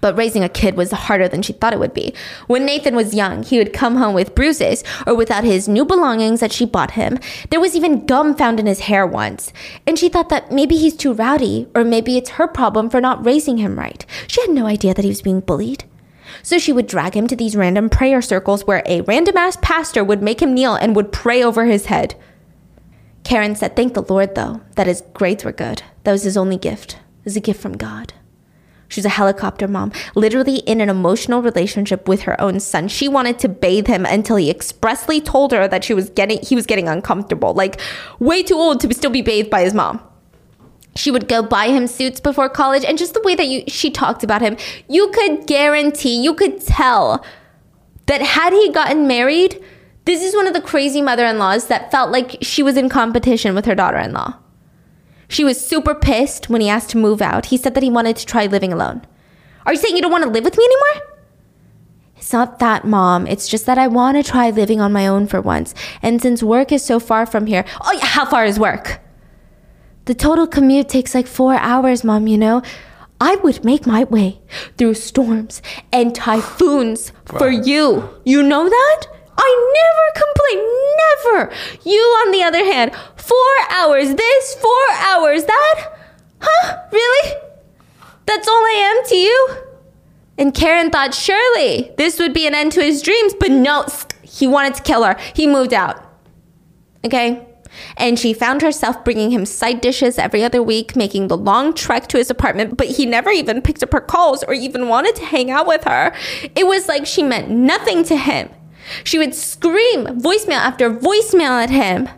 But 0.00 0.16
raising 0.16 0.42
a 0.42 0.48
kid 0.48 0.76
was 0.76 0.92
harder 0.92 1.28
than 1.28 1.42
she 1.42 1.52
thought 1.52 1.72
it 1.72 1.78
would 1.78 1.92
be. 1.92 2.14
When 2.46 2.64
Nathan 2.64 2.96
was 2.96 3.14
young, 3.14 3.42
he 3.42 3.58
would 3.58 3.72
come 3.72 3.96
home 3.96 4.14
with 4.14 4.34
bruises 4.34 4.82
or 5.06 5.14
without 5.14 5.44
his 5.44 5.68
new 5.68 5.84
belongings 5.84 6.40
that 6.40 6.52
she 6.52 6.64
bought 6.64 6.92
him. 6.92 7.18
There 7.50 7.60
was 7.60 7.76
even 7.76 8.06
gum 8.06 8.34
found 8.34 8.58
in 8.58 8.66
his 8.66 8.80
hair 8.80 9.06
once. 9.06 9.52
And 9.86 9.98
she 9.98 10.08
thought 10.08 10.30
that 10.30 10.50
maybe 10.50 10.76
he's 10.76 10.96
too 10.96 11.12
rowdy, 11.12 11.68
or 11.74 11.84
maybe 11.84 12.16
it's 12.16 12.30
her 12.30 12.48
problem 12.48 12.88
for 12.88 13.00
not 13.00 13.24
raising 13.24 13.58
him 13.58 13.78
right. 13.78 14.06
She 14.26 14.40
had 14.40 14.50
no 14.50 14.66
idea 14.66 14.94
that 14.94 15.04
he 15.04 15.10
was 15.10 15.22
being 15.22 15.40
bullied. 15.40 15.84
So 16.42 16.58
she 16.58 16.72
would 16.72 16.86
drag 16.86 17.14
him 17.14 17.26
to 17.26 17.36
these 17.36 17.56
random 17.56 17.88
prayer 17.88 18.22
circles 18.22 18.66
where 18.66 18.82
a 18.86 19.02
random 19.02 19.36
ass 19.36 19.56
pastor 19.60 20.04
would 20.04 20.22
make 20.22 20.40
him 20.40 20.54
kneel 20.54 20.74
and 20.74 20.96
would 20.96 21.12
pray 21.12 21.42
over 21.42 21.66
his 21.66 21.86
head. 21.86 22.14
Karen 23.24 23.54
said, 23.54 23.76
Thank 23.76 23.94
the 23.94 24.02
Lord, 24.02 24.34
though, 24.34 24.60
that 24.76 24.86
his 24.86 25.02
grades 25.14 25.44
were 25.44 25.52
good. 25.52 25.82
That 26.04 26.12
was 26.12 26.24
his 26.24 26.36
only 26.36 26.56
gift. 26.56 26.94
It 26.94 27.24
was 27.24 27.36
a 27.36 27.40
gift 27.40 27.60
from 27.60 27.76
God. 27.76 28.14
She's 28.90 29.04
a 29.04 29.10
helicopter 29.10 29.68
mom, 29.68 29.92
literally 30.16 30.56
in 30.58 30.80
an 30.80 30.88
emotional 30.88 31.42
relationship 31.42 32.08
with 32.08 32.22
her 32.22 32.38
own 32.40 32.58
son. 32.58 32.88
She 32.88 33.06
wanted 33.06 33.38
to 33.38 33.48
bathe 33.48 33.86
him 33.86 34.04
until 34.04 34.34
he 34.34 34.50
expressly 34.50 35.20
told 35.20 35.52
her 35.52 35.68
that 35.68 35.84
she 35.84 35.94
was 35.94 36.10
getting 36.10 36.40
he 36.42 36.56
was 36.56 36.66
getting 36.66 36.88
uncomfortable, 36.88 37.54
like 37.54 37.80
way 38.18 38.42
too 38.42 38.56
old 38.56 38.80
to 38.80 38.92
still 38.92 39.12
be 39.12 39.22
bathed 39.22 39.48
by 39.48 39.62
his 39.62 39.74
mom. 39.74 40.00
She 40.96 41.10
would 41.10 41.28
go 41.28 41.42
buy 41.42 41.68
him 41.68 41.86
suits 41.86 42.20
before 42.20 42.48
college, 42.48 42.84
and 42.84 42.98
just 42.98 43.14
the 43.14 43.22
way 43.22 43.34
that 43.34 43.46
you 43.46 43.62
she 43.68 43.90
talked 43.90 44.24
about 44.24 44.42
him, 44.42 44.56
you 44.88 45.10
could 45.10 45.46
guarantee, 45.46 46.22
you 46.22 46.34
could 46.34 46.60
tell 46.60 47.24
that 48.06 48.20
had 48.20 48.52
he 48.52 48.72
gotten 48.72 49.06
married, 49.06 49.62
this 50.04 50.22
is 50.22 50.34
one 50.34 50.48
of 50.48 50.52
the 50.52 50.60
crazy 50.60 51.00
mother-in-laws 51.00 51.68
that 51.68 51.92
felt 51.92 52.10
like 52.10 52.38
she 52.42 52.62
was 52.62 52.76
in 52.76 52.88
competition 52.88 53.54
with 53.54 53.66
her 53.66 53.74
daughter-in-law. 53.74 54.34
She 55.28 55.44
was 55.44 55.64
super 55.64 55.94
pissed 55.94 56.50
when 56.50 56.60
he 56.60 56.68
asked 56.68 56.90
to 56.90 56.98
move 56.98 57.22
out. 57.22 57.46
He 57.46 57.56
said 57.56 57.74
that 57.74 57.84
he 57.84 57.90
wanted 57.90 58.16
to 58.16 58.26
try 58.26 58.46
living 58.46 58.72
alone. 58.72 59.02
Are 59.64 59.72
you 59.72 59.78
saying 59.78 59.94
you 59.94 60.02
don't 60.02 60.10
want 60.10 60.24
to 60.24 60.30
live 60.30 60.42
with 60.42 60.58
me 60.58 60.64
anymore? 60.64 61.14
It's 62.16 62.32
not 62.32 62.58
that, 62.58 62.84
mom. 62.84 63.28
It's 63.28 63.46
just 63.46 63.64
that 63.66 63.78
I 63.78 63.86
want 63.86 64.16
to 64.16 64.28
try 64.28 64.50
living 64.50 64.80
on 64.80 64.92
my 64.92 65.06
own 65.06 65.28
for 65.28 65.40
once. 65.40 65.72
And 66.02 66.20
since 66.20 66.42
work 66.42 66.72
is 66.72 66.84
so 66.84 66.98
far 66.98 67.26
from 67.26 67.46
here, 67.46 67.64
oh 67.80 67.92
yeah, 67.92 68.06
how 68.06 68.26
far 68.26 68.44
is 68.44 68.58
work? 68.58 69.00
The 70.06 70.14
total 70.14 70.46
commute 70.46 70.88
takes 70.88 71.14
like 71.14 71.26
four 71.26 71.54
hours, 71.54 72.04
mom, 72.04 72.26
you 72.26 72.38
know? 72.38 72.62
I 73.20 73.36
would 73.36 73.64
make 73.64 73.86
my 73.86 74.04
way 74.04 74.40
through 74.78 74.94
storms 74.94 75.60
and 75.92 76.14
typhoons 76.14 77.12
for 77.26 77.50
you. 77.50 78.08
You 78.24 78.42
know 78.42 78.68
that? 78.68 79.06
I 79.36 79.72
never 79.80 80.26
complain, 80.26 80.68
never. 81.04 81.52
You, 81.88 82.00
on 82.00 82.32
the 82.32 82.42
other 82.42 82.64
hand, 82.64 82.92
four 83.16 83.38
hours 83.70 84.14
this, 84.14 84.54
four 84.54 84.90
hours 84.98 85.44
that? 85.44 85.92
Huh? 86.40 86.78
Really? 86.92 87.34
That's 88.26 88.48
all 88.48 88.54
I 88.54 88.96
am 88.96 89.08
to 89.08 89.16
you? 89.16 89.56
And 90.38 90.54
Karen 90.54 90.90
thought 90.90 91.14
surely 91.14 91.92
this 91.98 92.18
would 92.18 92.32
be 92.32 92.46
an 92.46 92.54
end 92.54 92.72
to 92.72 92.82
his 92.82 93.02
dreams, 93.02 93.34
but 93.38 93.50
no, 93.50 93.86
he 94.22 94.46
wanted 94.46 94.74
to 94.74 94.82
kill 94.82 95.04
her. 95.04 95.16
He 95.34 95.46
moved 95.46 95.74
out. 95.74 96.02
Okay? 97.04 97.46
And 97.96 98.18
she 98.18 98.32
found 98.32 98.62
herself 98.62 99.04
bringing 99.04 99.30
him 99.30 99.46
side 99.46 99.80
dishes 99.80 100.18
every 100.18 100.42
other 100.42 100.62
week, 100.62 100.96
making 100.96 101.28
the 101.28 101.36
long 101.36 101.72
trek 101.74 102.08
to 102.08 102.18
his 102.18 102.30
apartment, 102.30 102.76
but 102.76 102.88
he 102.88 103.06
never 103.06 103.30
even 103.30 103.62
picked 103.62 103.82
up 103.82 103.92
her 103.92 104.00
calls 104.00 104.42
or 104.44 104.54
even 104.54 104.88
wanted 104.88 105.16
to 105.16 105.24
hang 105.24 105.50
out 105.50 105.66
with 105.66 105.84
her. 105.84 106.14
It 106.54 106.66
was 106.66 106.88
like 106.88 107.06
she 107.06 107.22
meant 107.22 107.50
nothing 107.50 108.04
to 108.04 108.16
him. 108.16 108.50
She 109.04 109.18
would 109.18 109.34
scream 109.34 110.06
voicemail 110.06 110.58
after 110.58 110.90
voicemail 110.90 111.62
at 111.62 111.70
him. 111.70 112.08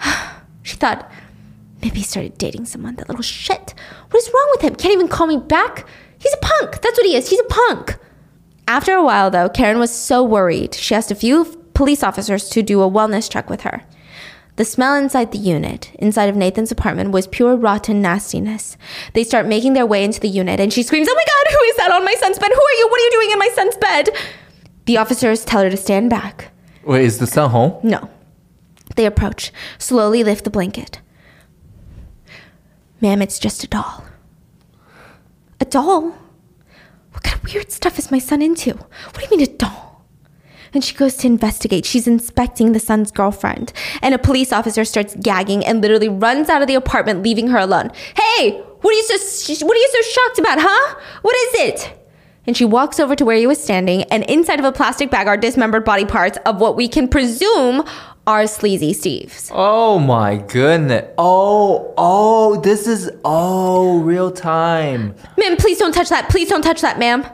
she 0.62 0.76
thought, 0.76 1.10
maybe 1.82 1.98
he 1.98 2.04
started 2.04 2.38
dating 2.38 2.66
someone, 2.66 2.96
that 2.96 3.08
little 3.08 3.22
shit. 3.22 3.74
What 4.10 4.22
is 4.22 4.30
wrong 4.32 4.48
with 4.52 4.62
him? 4.62 4.74
Can't 4.76 4.94
even 4.94 5.08
call 5.08 5.26
me 5.26 5.38
back? 5.38 5.86
He's 6.18 6.34
a 6.34 6.38
punk. 6.38 6.80
That's 6.80 6.98
what 6.98 7.06
he 7.06 7.16
is. 7.16 7.28
He's 7.30 7.40
a 7.40 7.44
punk. 7.44 7.96
After 8.66 8.92
a 8.92 9.04
while, 9.04 9.30
though, 9.30 9.48
Karen 9.48 9.78
was 9.78 9.90
so 9.90 10.22
worried, 10.24 10.74
she 10.74 10.94
asked 10.94 11.10
a 11.10 11.14
few 11.14 11.44
police 11.74 12.02
officers 12.02 12.48
to 12.50 12.62
do 12.62 12.80
a 12.82 12.90
wellness 12.90 13.30
check 13.30 13.50
with 13.50 13.62
her. 13.62 13.82
The 14.56 14.64
smell 14.64 14.94
inside 14.94 15.32
the 15.32 15.38
unit, 15.38 15.90
inside 15.98 16.28
of 16.28 16.36
Nathan's 16.36 16.70
apartment, 16.70 17.10
was 17.10 17.26
pure 17.26 17.56
rotten 17.56 18.00
nastiness. 18.00 18.76
They 19.12 19.24
start 19.24 19.46
making 19.46 19.72
their 19.72 19.86
way 19.86 20.04
into 20.04 20.20
the 20.20 20.28
unit, 20.28 20.60
and 20.60 20.72
she 20.72 20.84
screams, 20.84 21.08
Oh 21.10 21.14
my 21.14 21.24
god, 21.24 21.52
who 21.52 21.64
is 21.64 21.76
that 21.76 21.90
on 21.92 22.04
my 22.04 22.14
son's 22.14 22.38
bed? 22.38 22.50
Who 22.54 22.60
are 22.60 22.78
you? 22.78 22.88
What 22.88 23.00
are 23.00 23.04
you 23.04 23.10
doing 23.10 23.30
in 23.32 23.38
my 23.38 23.50
son's 23.54 23.76
bed? 23.76 24.10
The 24.86 24.96
officers 24.98 25.44
tell 25.44 25.62
her 25.62 25.70
to 25.70 25.76
stand 25.76 26.10
back. 26.10 26.52
Wait, 26.84 27.04
is 27.04 27.18
the 27.18 27.26
son 27.26 27.50
home? 27.50 27.80
No. 27.82 28.10
They 28.94 29.06
approach, 29.06 29.52
slowly 29.78 30.22
lift 30.22 30.44
the 30.44 30.50
blanket. 30.50 31.00
Ma'am, 33.00 33.22
it's 33.22 33.40
just 33.40 33.64
a 33.64 33.66
doll. 33.66 34.04
A 35.58 35.64
doll? 35.64 36.10
What 37.10 37.22
kind 37.24 37.36
of 37.36 37.52
weird 37.52 37.72
stuff 37.72 37.98
is 37.98 38.10
my 38.10 38.18
son 38.18 38.40
into? 38.40 38.74
What 38.74 39.16
do 39.16 39.22
you 39.22 39.30
mean 39.30 39.48
a 39.48 39.52
doll? 39.52 39.93
And 40.74 40.84
she 40.84 40.94
goes 40.94 41.16
to 41.18 41.28
investigate. 41.28 41.86
She's 41.86 42.06
inspecting 42.06 42.72
the 42.72 42.80
son's 42.80 43.10
girlfriend. 43.10 43.72
And 44.02 44.14
a 44.14 44.18
police 44.18 44.52
officer 44.52 44.84
starts 44.84 45.16
gagging 45.22 45.64
and 45.64 45.80
literally 45.80 46.08
runs 46.08 46.48
out 46.48 46.60
of 46.60 46.68
the 46.68 46.74
apartment, 46.74 47.22
leaving 47.22 47.48
her 47.48 47.58
alone. 47.58 47.90
Hey, 48.16 48.60
what 48.80 48.90
are 48.90 48.96
you 48.96 49.02
so 49.04 49.66
what 49.66 49.76
are 49.76 49.80
you 49.80 49.88
so 49.92 50.10
shocked 50.10 50.38
about, 50.40 50.58
huh? 50.60 51.00
What 51.22 51.34
is 51.36 51.60
it? 51.70 52.00
And 52.46 52.54
she 52.54 52.66
walks 52.66 53.00
over 53.00 53.16
to 53.16 53.24
where 53.24 53.38
he 53.38 53.46
was 53.46 53.62
standing, 53.62 54.02
and 54.04 54.22
inside 54.24 54.58
of 54.58 54.66
a 54.66 54.72
plastic 54.72 55.10
bag 55.10 55.26
are 55.26 55.36
dismembered 55.38 55.84
body 55.84 56.04
parts 56.04 56.36
of 56.44 56.60
what 56.60 56.76
we 56.76 56.88
can 56.88 57.08
presume 57.08 57.82
are 58.26 58.46
sleazy 58.46 58.92
Steve's. 58.92 59.50
Oh 59.54 59.98
my 59.98 60.36
goodness. 60.36 61.10
Oh, 61.16 61.94
oh, 61.96 62.60
this 62.60 62.86
is 62.86 63.10
oh 63.24 64.00
real 64.00 64.30
time. 64.30 65.14
Ma'am, 65.38 65.56
please 65.56 65.78
don't 65.78 65.92
touch 65.92 66.10
that. 66.10 66.28
Please 66.28 66.48
don't 66.50 66.62
touch 66.62 66.82
that, 66.82 66.98
ma'am. 66.98 67.24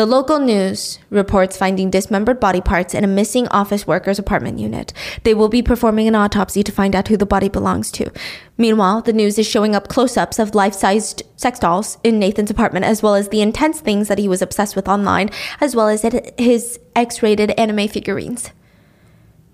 The 0.00 0.06
local 0.06 0.38
news 0.38 0.98
reports 1.10 1.58
finding 1.58 1.90
dismembered 1.90 2.40
body 2.40 2.62
parts 2.62 2.94
in 2.94 3.04
a 3.04 3.06
missing 3.06 3.46
office 3.48 3.86
worker's 3.86 4.18
apartment 4.18 4.58
unit. 4.58 4.94
They 5.24 5.34
will 5.34 5.50
be 5.50 5.60
performing 5.60 6.08
an 6.08 6.14
autopsy 6.14 6.62
to 6.62 6.72
find 6.72 6.96
out 6.96 7.08
who 7.08 7.18
the 7.18 7.26
body 7.26 7.50
belongs 7.50 7.90
to. 7.90 8.10
Meanwhile, 8.56 9.02
the 9.02 9.12
news 9.12 9.38
is 9.38 9.46
showing 9.46 9.74
up 9.74 9.88
close 9.88 10.16
ups 10.16 10.38
of 10.38 10.54
life 10.54 10.72
sized 10.72 11.22
sex 11.36 11.58
dolls 11.58 11.98
in 12.02 12.18
Nathan's 12.18 12.50
apartment, 12.50 12.86
as 12.86 13.02
well 13.02 13.14
as 13.14 13.28
the 13.28 13.42
intense 13.42 13.80
things 13.80 14.08
that 14.08 14.16
he 14.16 14.26
was 14.26 14.40
obsessed 14.40 14.74
with 14.74 14.88
online, 14.88 15.28
as 15.60 15.76
well 15.76 15.88
as 15.88 16.00
his 16.38 16.80
X 16.96 17.22
rated 17.22 17.50
anime 17.58 17.86
figurines. 17.86 18.52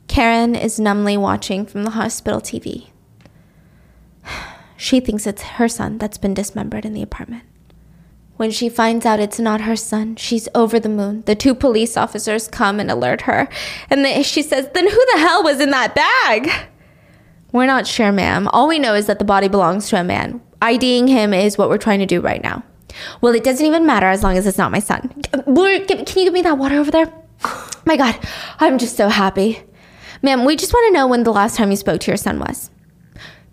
Karen 0.06 0.54
is 0.54 0.78
numbly 0.78 1.16
watching 1.16 1.66
from 1.66 1.82
the 1.82 1.90
hospital 1.90 2.40
TV. 2.40 2.90
She 4.76 5.00
thinks 5.00 5.26
it's 5.26 5.42
her 5.42 5.68
son 5.68 5.98
that's 5.98 6.18
been 6.18 6.34
dismembered 6.34 6.84
in 6.84 6.92
the 6.92 7.02
apartment. 7.02 7.42
When 8.36 8.50
she 8.50 8.68
finds 8.68 9.06
out 9.06 9.18
it's 9.18 9.40
not 9.40 9.62
her 9.62 9.76
son, 9.76 10.16
she's 10.16 10.48
over 10.54 10.78
the 10.78 10.90
moon. 10.90 11.22
The 11.26 11.34
two 11.34 11.54
police 11.54 11.96
officers 11.96 12.48
come 12.48 12.78
and 12.78 12.90
alert 12.90 13.22
her. 13.22 13.48
And 13.88 14.04
they, 14.04 14.22
she 14.22 14.42
says, 14.42 14.68
Then 14.74 14.88
who 14.88 15.06
the 15.14 15.20
hell 15.20 15.42
was 15.42 15.60
in 15.60 15.70
that 15.70 15.94
bag? 15.94 16.50
We're 17.52 17.66
not 17.66 17.86
sure, 17.86 18.12
ma'am. 18.12 18.48
All 18.48 18.68
we 18.68 18.78
know 18.78 18.94
is 18.94 19.06
that 19.06 19.18
the 19.18 19.24
body 19.24 19.48
belongs 19.48 19.88
to 19.88 20.00
a 20.00 20.04
man. 20.04 20.42
IDing 20.60 21.08
him 21.08 21.32
is 21.32 21.56
what 21.56 21.70
we're 21.70 21.78
trying 21.78 22.00
to 22.00 22.06
do 22.06 22.20
right 22.20 22.42
now. 22.42 22.62
Well, 23.20 23.34
it 23.34 23.44
doesn't 23.44 23.64
even 23.64 23.86
matter 23.86 24.06
as 24.06 24.22
long 24.22 24.36
as 24.36 24.46
it's 24.46 24.58
not 24.58 24.72
my 24.72 24.80
son. 24.80 25.08
Can 25.32 25.44
you 25.46 26.04
give 26.06 26.32
me 26.32 26.42
that 26.42 26.58
water 26.58 26.76
over 26.76 26.90
there? 26.90 27.12
My 27.86 27.96
God, 27.96 28.18
I'm 28.58 28.78
just 28.78 28.96
so 28.96 29.08
happy. 29.08 29.62
Ma'am, 30.22 30.44
we 30.44 30.56
just 30.56 30.72
want 30.72 30.88
to 30.88 30.98
know 30.98 31.06
when 31.06 31.22
the 31.22 31.32
last 31.32 31.56
time 31.56 31.70
you 31.70 31.76
spoke 31.76 32.00
to 32.00 32.10
your 32.10 32.16
son 32.16 32.38
was. 32.38 32.70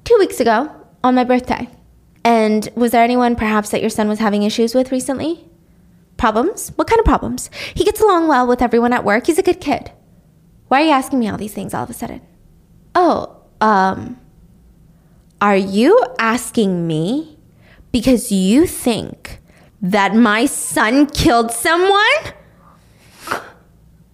Two 0.05 0.15
weeks 0.17 0.39
ago, 0.39 0.69
on 1.03 1.15
my 1.15 1.23
birthday. 1.23 1.69
And 2.23 2.69
was 2.75 2.91
there 2.91 3.03
anyone 3.03 3.35
perhaps 3.35 3.69
that 3.69 3.81
your 3.81 3.89
son 3.89 4.07
was 4.07 4.19
having 4.19 4.43
issues 4.43 4.73
with 4.73 4.91
recently? 4.91 5.45
Problems? 6.17 6.69
What 6.75 6.87
kind 6.87 6.99
of 6.99 7.05
problems? 7.05 7.49
He 7.73 7.83
gets 7.83 8.01
along 8.01 8.27
well 8.27 8.47
with 8.47 8.61
everyone 8.61 8.93
at 8.93 9.03
work. 9.03 9.27
He's 9.27 9.37
a 9.37 9.43
good 9.43 9.59
kid. 9.59 9.91
Why 10.69 10.81
are 10.81 10.85
you 10.85 10.91
asking 10.91 11.19
me 11.19 11.29
all 11.29 11.37
these 11.37 11.53
things 11.53 11.73
all 11.73 11.83
of 11.83 11.89
a 11.89 11.93
sudden? 11.93 12.21
Oh, 12.95 13.41
um, 13.59 14.19
are 15.41 15.57
you 15.57 16.01
asking 16.19 16.87
me 16.87 17.37
because 17.91 18.31
you 18.31 18.65
think 18.65 19.39
that 19.81 20.15
my 20.15 20.45
son 20.45 21.07
killed 21.07 21.51
someone? 21.51 22.33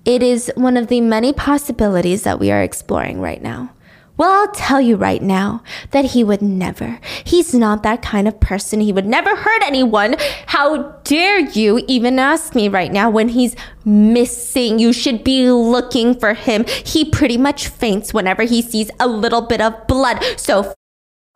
It 0.05 0.23
is 0.23 0.51
one 0.55 0.75
of 0.75 0.87
the 0.87 1.01
many 1.01 1.33
possibilities 1.33 2.23
that 2.23 2.39
we 2.39 2.49
are 2.49 2.63
exploring 2.63 3.21
right 3.21 3.41
now. 3.41 3.71
Well, 4.19 4.29
I'll 4.31 4.51
tell 4.51 4.81
you 4.81 4.97
right 4.97 5.21
now 5.21 5.63
that 5.91 6.03
he 6.03 6.25
would 6.25 6.41
never. 6.41 6.99
He's 7.23 7.53
not 7.53 7.83
that 7.83 8.01
kind 8.01 8.27
of 8.27 8.37
person. 8.41 8.81
He 8.81 8.91
would 8.91 9.05
never 9.05 9.33
hurt 9.33 9.63
anyone. 9.63 10.17
How 10.47 10.91
dare 11.05 11.39
you 11.39 11.81
even 11.87 12.19
ask 12.19 12.53
me 12.53 12.67
right 12.67 12.91
now 12.91 13.09
when 13.09 13.29
he's 13.29 13.55
missing? 13.85 14.77
You 14.77 14.91
should 14.91 15.23
be 15.23 15.49
looking 15.49 16.19
for 16.19 16.33
him. 16.33 16.65
He 16.67 17.05
pretty 17.09 17.37
much 17.37 17.69
faints 17.69 18.13
whenever 18.13 18.43
he 18.43 18.61
sees 18.61 18.91
a 18.99 19.07
little 19.07 19.41
bit 19.41 19.61
of 19.61 19.87
blood. 19.87 20.21
So, 20.35 20.75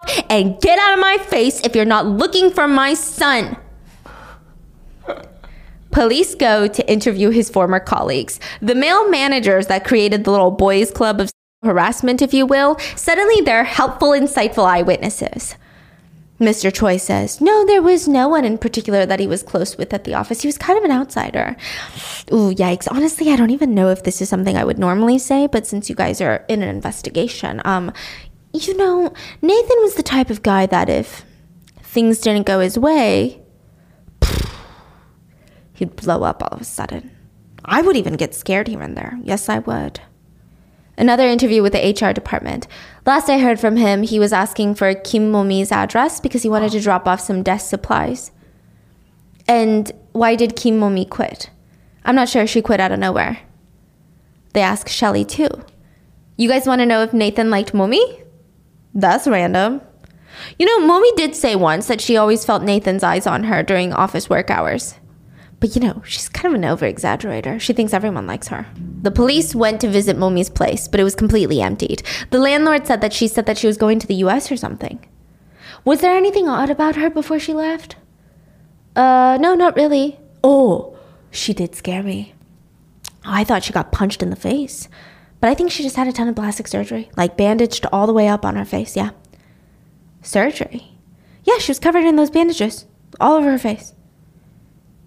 f- 0.06 0.26
and 0.30 0.60
get 0.60 0.78
out 0.78 0.96
of 0.96 1.00
my 1.00 1.20
face 1.20 1.62
if 1.62 1.78
you're 1.78 1.86
not 1.86 2.06
looking 2.06 2.52
for 2.52 2.68
my 2.68 2.96
son. 2.96 3.56
Police 5.92 6.36
go 6.36 6.68
to 6.68 6.92
interview 6.92 7.30
his 7.30 7.50
former 7.50 7.80
colleagues. 7.80 8.42
The 8.62 8.76
male 8.76 9.10
managers 9.10 9.68
that 9.68 9.86
created 9.86 10.26
the 10.26 10.32
little 10.32 10.52
boys 10.52 10.92
club 10.92 11.22
of 11.22 11.30
harassment, 11.64 12.22
if 12.22 12.34
you 12.34 12.46
will, 12.46 12.78
suddenly 12.96 13.42
they're 13.42 13.64
helpful, 13.64 14.10
insightful 14.10 14.66
eyewitnesses. 14.66 15.56
Mr. 16.40 16.74
Choi 16.74 16.98
says, 16.98 17.40
No, 17.40 17.66
there 17.66 17.82
was 17.82 18.08
no 18.08 18.28
one 18.28 18.44
in 18.44 18.58
particular 18.58 19.06
that 19.06 19.20
he 19.20 19.28
was 19.28 19.44
close 19.44 19.78
with 19.78 19.94
at 19.94 20.04
the 20.04 20.14
office. 20.14 20.42
He 20.42 20.48
was 20.48 20.58
kind 20.58 20.78
of 20.78 20.84
an 20.84 20.92
outsider. 20.92 21.56
Ooh, 22.32 22.54
yikes. 22.54 22.88
Honestly, 22.92 23.32
I 23.32 23.36
don't 23.36 23.52
even 23.52 23.74
know 23.74 23.90
if 23.90 24.04
this 24.04 24.22
is 24.22 24.30
something 24.30 24.58
I 24.58 24.66
would 24.66 24.80
normally 24.80 25.20
say, 25.20 25.48
but 25.48 25.66
since 25.66 25.90
you 25.90 25.96
guys 25.96 26.20
are 26.22 26.44
in 26.50 26.62
an 26.62 26.70
investigation, 26.70 27.62
um, 27.66 27.94
you 28.52 28.76
know, 28.76 29.14
Nathan 29.42 29.78
was 29.82 29.96
the 29.96 30.04
type 30.04 30.30
of 30.30 30.44
guy 30.44 30.66
that 30.66 30.90
if 30.90 31.24
things 31.82 32.20
didn't 32.20 32.46
go 32.46 32.60
his 32.60 32.78
way, 32.78 33.42
he'd 35.74 35.96
blow 35.96 36.24
up 36.24 36.44
all 36.44 36.50
of 36.50 36.62
a 36.62 36.66
sudden. 36.66 37.12
I 37.64 37.82
would 37.82 37.96
even 37.96 38.16
get 38.16 38.36
scared 38.36 38.68
here 38.68 38.82
and 38.82 38.98
there. 38.98 39.18
Yes, 39.24 39.48
I 39.48 39.60
would. 39.60 40.02
Another 40.98 41.28
interview 41.28 41.62
with 41.62 41.74
the 41.74 41.80
HR 41.80 42.14
department. 42.14 42.68
Last 43.06 43.30
I 43.30 43.40
heard 43.40 43.60
from 43.60 43.78
him, 43.78 44.04
he 44.04 44.20
was 44.20 44.32
asking 44.32 44.76
for 44.76 44.94
Kim 44.94 45.32
Momi's 45.32 45.72
address 45.72 46.20
because 46.20 46.44
he 46.44 46.50
wanted 46.50 46.72
to 46.74 46.82
drop 46.82 47.08
off 47.08 47.20
some 47.20 47.42
desk 47.42 47.70
supplies. 47.70 48.32
And 49.48 49.92
why 50.12 50.36
did 50.36 50.56
Kim 50.56 50.80
Momi 50.80 51.10
quit? 51.10 51.50
I'm 52.06 52.16
not 52.16 52.30
sure 52.30 52.46
she 52.46 52.62
quit 52.62 52.80
out 52.80 52.92
of 52.92 53.00
nowhere. 53.00 53.40
They 54.54 54.62
asked 54.62 54.90
Shelly 54.90 55.26
too. 55.26 55.50
You 56.38 56.48
guys 56.48 56.68
want 56.68 56.80
to 56.80 56.86
know 56.86 57.02
if 57.02 57.14
Nathan 57.14 57.50
liked 57.50 57.74
Momi? 57.74 58.24
That's 58.94 59.28
random. 59.28 59.82
You 60.60 60.66
know, 60.66 60.88
Momi 60.88 61.16
did 61.16 61.36
say 61.36 61.56
once 61.56 61.88
that 61.88 62.02
she 62.02 62.18
always 62.18 62.46
felt 62.46 62.64
Nathan's 62.64 63.04
eyes 63.04 63.28
on 63.28 63.46
her 63.46 63.64
during 63.64 63.94
office 63.94 64.30
work 64.30 64.50
hours. 64.50 64.96
But 65.64 65.76
you 65.78 65.82
know, 65.82 66.02
she's 66.06 66.28
kind 66.28 66.54
of 66.54 66.60
an 66.60 66.66
over 66.66 66.86
exaggerator. 66.86 67.58
She 67.58 67.72
thinks 67.72 67.94
everyone 67.94 68.28
likes 68.28 68.50
her. 68.50 68.68
The 69.02 69.12
police 69.12 69.56
went 69.56 69.80
to 69.80 69.90
visit 69.90 70.18
Momi's 70.18 70.50
place, 70.50 70.90
but 70.90 71.00
it 71.00 71.06
was 71.06 71.16
completely 71.16 71.62
emptied. 71.62 72.04
The 72.32 72.40
landlord 72.40 72.86
said 72.86 73.00
that 73.00 73.14
she 73.14 73.30
said 73.30 73.46
that 73.46 73.58
she 73.58 73.68
was 73.68 73.78
going 73.78 74.00
to 74.00 74.06
the 74.08 74.26
US 74.26 74.52
or 74.52 74.58
something. 74.58 75.00
Was 75.86 76.02
there 76.02 76.18
anything 76.18 76.50
odd 76.50 76.70
about 76.70 76.98
her 76.98 77.10
before 77.10 77.40
she 77.40 77.54
left? 77.54 77.96
Uh, 78.94 79.38
no, 79.40 79.56
not 79.56 79.78
really. 79.78 80.20
Oh, 80.44 80.98
she 81.32 81.54
did 81.54 81.76
scare 81.76 82.04
me. 82.04 82.34
I 83.24 83.46
thought 83.46 83.64
she 83.64 83.72
got 83.72 83.94
punched 83.94 84.22
in 84.22 84.32
the 84.32 84.36
face. 84.36 84.90
But 85.40 85.50
I 85.50 85.54
think 85.54 85.72
she 85.72 85.82
just 85.82 85.96
had 85.96 86.10
a 86.10 86.12
ton 86.12 86.28
of 86.28 86.36
plastic 86.36 86.68
surgery, 86.68 87.10
like 87.16 87.38
bandaged 87.38 87.86
all 87.94 88.06
the 88.06 88.12
way 88.12 88.28
up 88.28 88.44
on 88.44 88.58
her 88.58 88.66
face, 88.66 88.98
yeah. 88.98 89.12
Surgery? 90.22 90.98
Yeah, 91.46 91.58
she 91.60 91.72
was 91.72 91.80
covered 91.80 92.04
in 92.04 92.18
those 92.18 92.32
bandages, 92.32 92.86
all 93.22 93.36
over 93.36 93.50
her 93.50 93.58
face. 93.58 93.94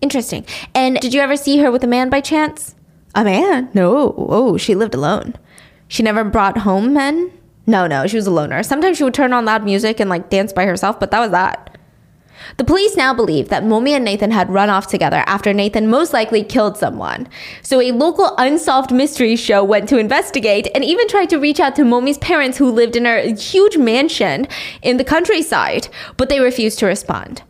Interesting. 0.01 0.44
And 0.74 0.98
did 1.01 1.14
you 1.14 1.20
ever 1.20 1.36
see 1.36 1.59
her 1.59 1.70
with 1.70 1.85
a 1.85 1.89
man 1.89 2.10
by 2.10 2.20
chance? 2.20 2.74
A 3.14 3.24
man? 3.24 3.70
No. 3.73 4.14
Oh, 4.16 4.56
she 4.56 4.74
lived 4.74 4.94
alone. 4.94 5.35
She 5.89 6.02
never 6.02 6.24
brought 6.24 6.59
home 6.59 6.93
men? 6.93 7.32
No, 7.66 7.86
no, 7.86 8.06
she 8.06 8.16
was 8.16 8.27
a 8.27 8.31
loner. 8.31 8.62
Sometimes 8.62 8.98
she 8.98 9.05
would 9.05 9.14
turn 9.14 9.32
on 9.32 9.44
loud 9.44 9.64
music 9.64 9.98
and 9.98 10.10
like 10.10 10.31
dance 10.31 10.52
by 10.52 10.66
herself, 10.66 11.01
but 11.01 11.10
that 11.10 11.20
was 11.20 11.31
that. 11.31 11.77
The 12.59 12.64
police 12.64 12.97
now 12.97 13.12
believe 13.12 13.48
that 13.48 13.64
Momi 13.64 13.90
and 13.90 14.05
Nathan 14.05 14.31
had 14.31 14.51
run 14.51 14.70
off 14.70 14.86
together 14.86 15.24
after 15.27 15.52
Nathan 15.52 15.89
most 15.89 16.12
likely 16.12 16.44
killed 16.44 16.77
someone. 16.77 17.28
So 17.62 17.81
a 17.81 17.93
local 17.93 18.35
unsolved 18.39 18.93
mystery 18.93 19.35
show 19.36 19.64
went 19.64 19.89
to 19.89 19.98
investigate 19.98 20.68
and 20.74 20.85
even 20.85 21.09
tried 21.09 21.31
to 21.31 21.39
reach 21.39 21.59
out 21.59 21.74
to 21.77 21.82
Momi's 21.82 22.18
parents 22.18 22.59
who 22.59 22.70
lived 22.70 22.94
in 22.94 23.06
a 23.06 23.35
huge 23.35 23.77
mansion 23.77 24.47
in 24.82 24.97
the 24.97 25.05
countryside, 25.05 25.89
but 26.16 26.28
they 26.28 26.40
refused 26.40 26.78
to 26.81 26.86
respond. 26.86 27.43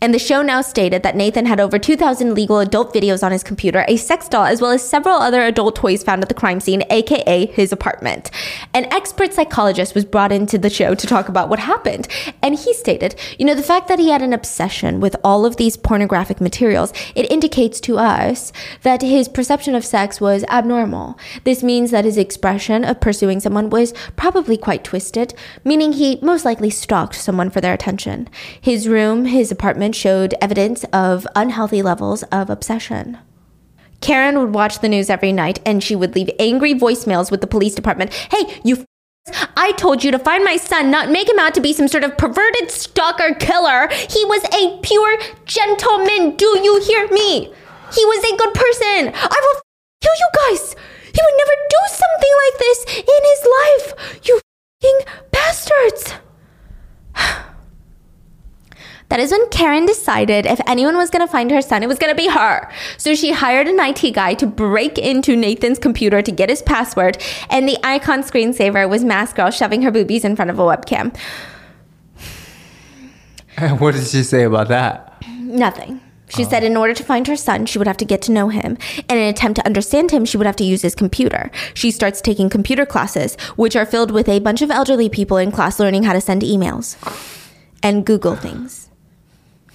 And 0.00 0.14
the 0.14 0.18
show 0.18 0.42
now 0.42 0.60
stated 0.60 1.02
that 1.02 1.16
Nathan 1.16 1.46
had 1.46 1.58
over 1.58 1.76
2,000 1.76 2.32
legal 2.32 2.60
adult 2.60 2.94
videos 2.94 3.24
on 3.24 3.32
his 3.32 3.42
computer, 3.42 3.84
a 3.88 3.96
sex 3.96 4.28
doll, 4.28 4.44
as 4.44 4.60
well 4.60 4.70
as 4.70 4.88
several 4.88 5.16
other 5.16 5.42
adult 5.42 5.74
toys 5.74 6.04
found 6.04 6.22
at 6.22 6.28
the 6.28 6.36
crime 6.36 6.60
scene, 6.60 6.84
aka 6.88 7.46
his 7.46 7.72
apartment. 7.72 8.30
An 8.72 8.84
expert 8.92 9.34
psychologist 9.34 9.96
was 9.96 10.04
brought 10.04 10.30
into 10.30 10.56
the 10.56 10.70
show 10.70 10.94
to 10.94 11.06
talk 11.06 11.28
about 11.28 11.48
what 11.48 11.58
happened. 11.58 12.06
And 12.42 12.56
he 12.56 12.72
stated, 12.74 13.16
you 13.40 13.44
know, 13.44 13.56
the 13.56 13.62
fact 13.62 13.88
that 13.88 13.98
he 13.98 14.10
had 14.10 14.22
an 14.22 14.32
obsession 14.32 15.00
with 15.00 15.16
all 15.24 15.44
of 15.44 15.56
these 15.56 15.76
pornographic 15.76 16.40
materials, 16.40 16.92
it 17.16 17.30
indicates 17.30 17.80
to 17.80 17.98
us 17.98 18.52
that 18.82 19.02
his 19.02 19.28
perception 19.28 19.74
of 19.74 19.84
sex 19.84 20.20
was 20.20 20.44
abnormal. 20.44 21.18
This 21.42 21.64
means 21.64 21.90
that 21.90 22.04
his 22.04 22.18
expression 22.18 22.84
of 22.84 23.00
pursuing 23.00 23.40
someone 23.40 23.68
was 23.68 23.92
probably 24.14 24.56
quite 24.56 24.84
twisted, 24.84 25.34
meaning 25.64 25.94
he 25.94 26.20
most 26.22 26.44
likely 26.44 26.70
stalked 26.70 27.16
someone 27.16 27.50
for 27.50 27.60
their 27.60 27.74
attention. 27.74 28.28
His 28.60 28.86
room, 28.86 29.24
his 29.24 29.50
apartment, 29.50 29.87
showed 29.92 30.34
evidence 30.40 30.84
of 30.92 31.26
unhealthy 31.34 31.82
levels 31.82 32.22
of 32.24 32.50
obsession. 32.50 33.18
Karen 34.00 34.38
would 34.38 34.54
watch 34.54 34.78
the 34.78 34.88
news 34.88 35.10
every 35.10 35.32
night 35.32 35.58
and 35.66 35.82
she 35.82 35.96
would 35.96 36.14
leave 36.14 36.30
angry 36.38 36.72
voicemails 36.74 37.30
with 37.30 37.40
the 37.40 37.46
police 37.46 37.74
department. 37.74 38.12
Hey, 38.12 38.60
you 38.64 38.76
f- 38.76 38.84
I 39.56 39.72
told 39.72 40.04
you 40.04 40.10
to 40.12 40.18
find 40.18 40.44
my 40.44 40.56
son, 40.56 40.90
not 40.90 41.10
make 41.10 41.28
him 41.28 41.38
out 41.38 41.54
to 41.54 41.60
be 41.60 41.72
some 41.72 41.88
sort 41.88 42.04
of 42.04 42.16
perverted 42.16 42.70
stalker 42.70 43.34
killer. 43.34 43.88
He 43.90 44.24
was 44.24 44.42
a 44.54 44.78
pure 44.82 45.18
gentleman. 45.44 46.36
Do 46.36 46.46
you 46.62 46.80
hear 46.82 47.08
me? 47.08 47.52
He 47.92 48.04
was 48.04 48.24
a 48.24 48.36
good 48.36 48.54
person. 48.54 49.12
I 49.14 49.40
will 49.40 49.56
f- 49.56 49.62
kill 50.00 50.12
you 50.18 50.28
guys. 50.34 50.76
He 51.12 51.20
would 51.20 51.38
never 51.38 51.56
do 51.68 51.78
something 51.88 52.34
like 52.44 52.58
this 52.58 52.84
in 52.98 53.22
his 53.24 53.46
life. 53.58 54.20
You 54.28 54.40
fing 54.80 55.00
bastards. 55.32 56.14
That 59.08 59.20
is 59.20 59.30
when 59.30 59.48
Karen 59.48 59.86
decided 59.86 60.44
if 60.44 60.60
anyone 60.66 60.96
was 60.96 61.08
going 61.08 61.26
to 61.26 61.30
find 61.30 61.50
her 61.50 61.62
son, 61.62 61.82
it 61.82 61.88
was 61.88 61.98
going 61.98 62.14
to 62.14 62.16
be 62.16 62.28
her. 62.28 62.70
So 62.98 63.14
she 63.14 63.32
hired 63.32 63.66
an 63.66 63.80
IT 63.80 64.12
guy 64.14 64.34
to 64.34 64.46
break 64.46 64.98
into 64.98 65.34
Nathan's 65.34 65.78
computer 65.78 66.20
to 66.20 66.30
get 66.30 66.50
his 66.50 66.62
password, 66.62 67.22
and 67.48 67.66
the 67.66 67.78
icon 67.82 68.22
screensaver 68.22 68.88
was 68.88 69.04
Mask 69.04 69.36
Girl 69.36 69.50
shoving 69.50 69.82
her 69.82 69.90
boobies 69.90 70.24
in 70.24 70.36
front 70.36 70.50
of 70.50 70.58
a 70.58 70.62
webcam. 70.62 71.16
And 73.56 73.80
what 73.80 73.94
did 73.94 74.06
she 74.06 74.22
say 74.22 74.44
about 74.44 74.68
that? 74.68 75.24
Nothing. 75.38 76.02
She 76.28 76.44
oh. 76.44 76.48
said 76.48 76.62
in 76.62 76.76
order 76.76 76.92
to 76.92 77.02
find 77.02 77.26
her 77.26 77.36
son, 77.36 77.64
she 77.64 77.78
would 77.78 77.86
have 77.86 77.96
to 77.96 78.04
get 78.04 78.20
to 78.22 78.32
know 78.32 78.50
him. 78.50 78.76
And 79.08 79.18
in 79.18 79.24
an 79.24 79.28
attempt 79.28 79.56
to 79.56 79.66
understand 79.66 80.10
him, 80.10 80.26
she 80.26 80.36
would 80.36 80.46
have 80.46 80.56
to 80.56 80.64
use 80.64 80.82
his 80.82 80.94
computer. 80.94 81.50
She 81.72 81.90
starts 81.90 82.20
taking 82.20 82.50
computer 82.50 82.84
classes, 82.84 83.36
which 83.56 83.74
are 83.74 83.86
filled 83.86 84.10
with 84.10 84.28
a 84.28 84.40
bunch 84.40 84.60
of 84.60 84.70
elderly 84.70 85.08
people 85.08 85.38
in 85.38 85.50
class 85.50 85.80
learning 85.80 86.02
how 86.02 86.12
to 86.12 86.20
send 86.20 86.42
emails 86.42 86.96
and 87.82 88.04
Google 88.04 88.36
things. 88.36 88.87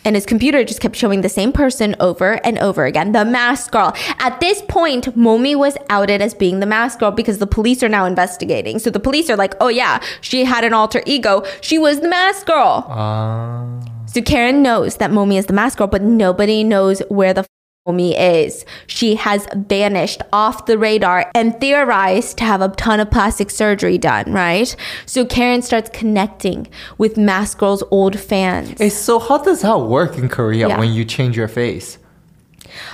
And 0.06 0.16
his 0.16 0.26
computer 0.26 0.64
just 0.64 0.82
kept 0.82 0.96
showing 0.96 1.22
the 1.22 1.30
same 1.30 1.52
person 1.52 1.96
over 2.00 2.34
and 2.46 2.58
over 2.60 2.86
again. 2.86 3.12
The 3.12 3.26
mask 3.26 3.72
girl. 3.72 3.94
At 4.20 4.40
this 4.40 4.62
point, 4.68 5.06
Momi 5.16 5.56
was 5.56 5.78
outed 5.90 6.22
as 6.22 6.34
being 6.34 6.60
the 6.60 6.66
mask 6.66 7.00
girl 7.00 7.12
because 7.12 7.38
the 7.38 7.48
police 7.48 7.82
are 7.84 7.90
now 7.90 8.06
investigating. 8.06 8.80
So 8.80 8.90
the 8.90 9.00
police 9.00 9.30
are 9.30 9.38
like, 9.38 9.54
oh 9.62 9.70
yeah, 9.70 10.02
she 10.22 10.46
had 10.46 10.64
an 10.64 10.74
alter 10.74 11.02
ego. 11.06 11.44
She 11.62 11.78
was 11.78 12.02
the 12.02 12.10
mask 12.10 12.48
girl. 12.48 12.86
Ah. 12.88 13.66
So 14.06 14.22
Karen 14.22 14.62
knows 14.62 14.98
that 14.98 15.12
Momi 15.12 15.38
is 15.38 15.48
the 15.48 15.54
mask 15.54 15.78
girl, 15.78 15.88
but 15.88 16.02
nobody 16.02 16.64
knows 16.64 17.02
where 17.10 17.34
the 17.34 17.46
Momi 17.88 18.16
is. 18.18 18.66
She 18.88 19.16
has 19.16 19.46
vanished 19.54 20.22
off 20.32 20.68
the 20.68 20.78
radar 20.78 21.30
and 21.36 21.60
theorized 21.60 22.38
to 22.38 22.46
have 22.46 22.62
a 22.62 22.70
ton 22.70 23.02
of 23.02 23.12
plastic 23.12 23.50
surgery 23.50 23.98
done, 23.98 24.32
right? 24.32 24.74
So 25.06 25.26
Karen 25.26 25.62
starts 25.62 25.90
connecting 25.90 26.68
with 26.98 27.18
Mask 27.18 27.58
Girl's 27.58 27.84
old 27.92 28.18
fans. 28.18 28.76
Hey, 28.80 28.88
so 28.88 29.20
how 29.20 29.38
does 29.40 29.64
that 29.64 29.80
work 29.80 30.18
in 30.18 30.30
Korea 30.30 30.70
Yeah. 30.70 30.80
when 30.80 30.94
you 30.94 31.04
change 31.04 31.36
your 31.36 31.50
face? 31.50 31.98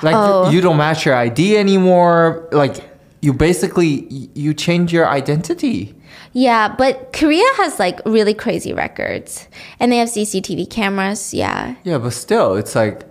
Like 0.02 0.16
Oh. 0.18 0.50
you 0.50 0.60
don't 0.60 0.78
match 0.78 1.06
your 1.06 1.14
ID 1.16 1.56
anymore. 1.56 2.48
Like 2.52 2.78
you 3.22 3.32
basically 3.32 4.08
you 4.34 4.56
change 4.56 4.92
your 4.92 5.08
identity. 5.08 5.94
Yeah, 6.34 6.68
but 6.68 7.14
Korea 7.14 7.46
has 7.58 7.78
like 7.78 8.00
really 8.08 8.34
crazy 8.34 8.74
records 8.74 9.48
and 9.80 9.92
they 9.92 9.98
have 9.98 10.10
CCTV 10.10 10.66
cameras. 10.68 11.32
Yeah. 11.32 11.76
Yeah, 11.84 12.00
but 12.00 12.14
still, 12.14 12.56
it's 12.56 12.74
like 12.74 13.04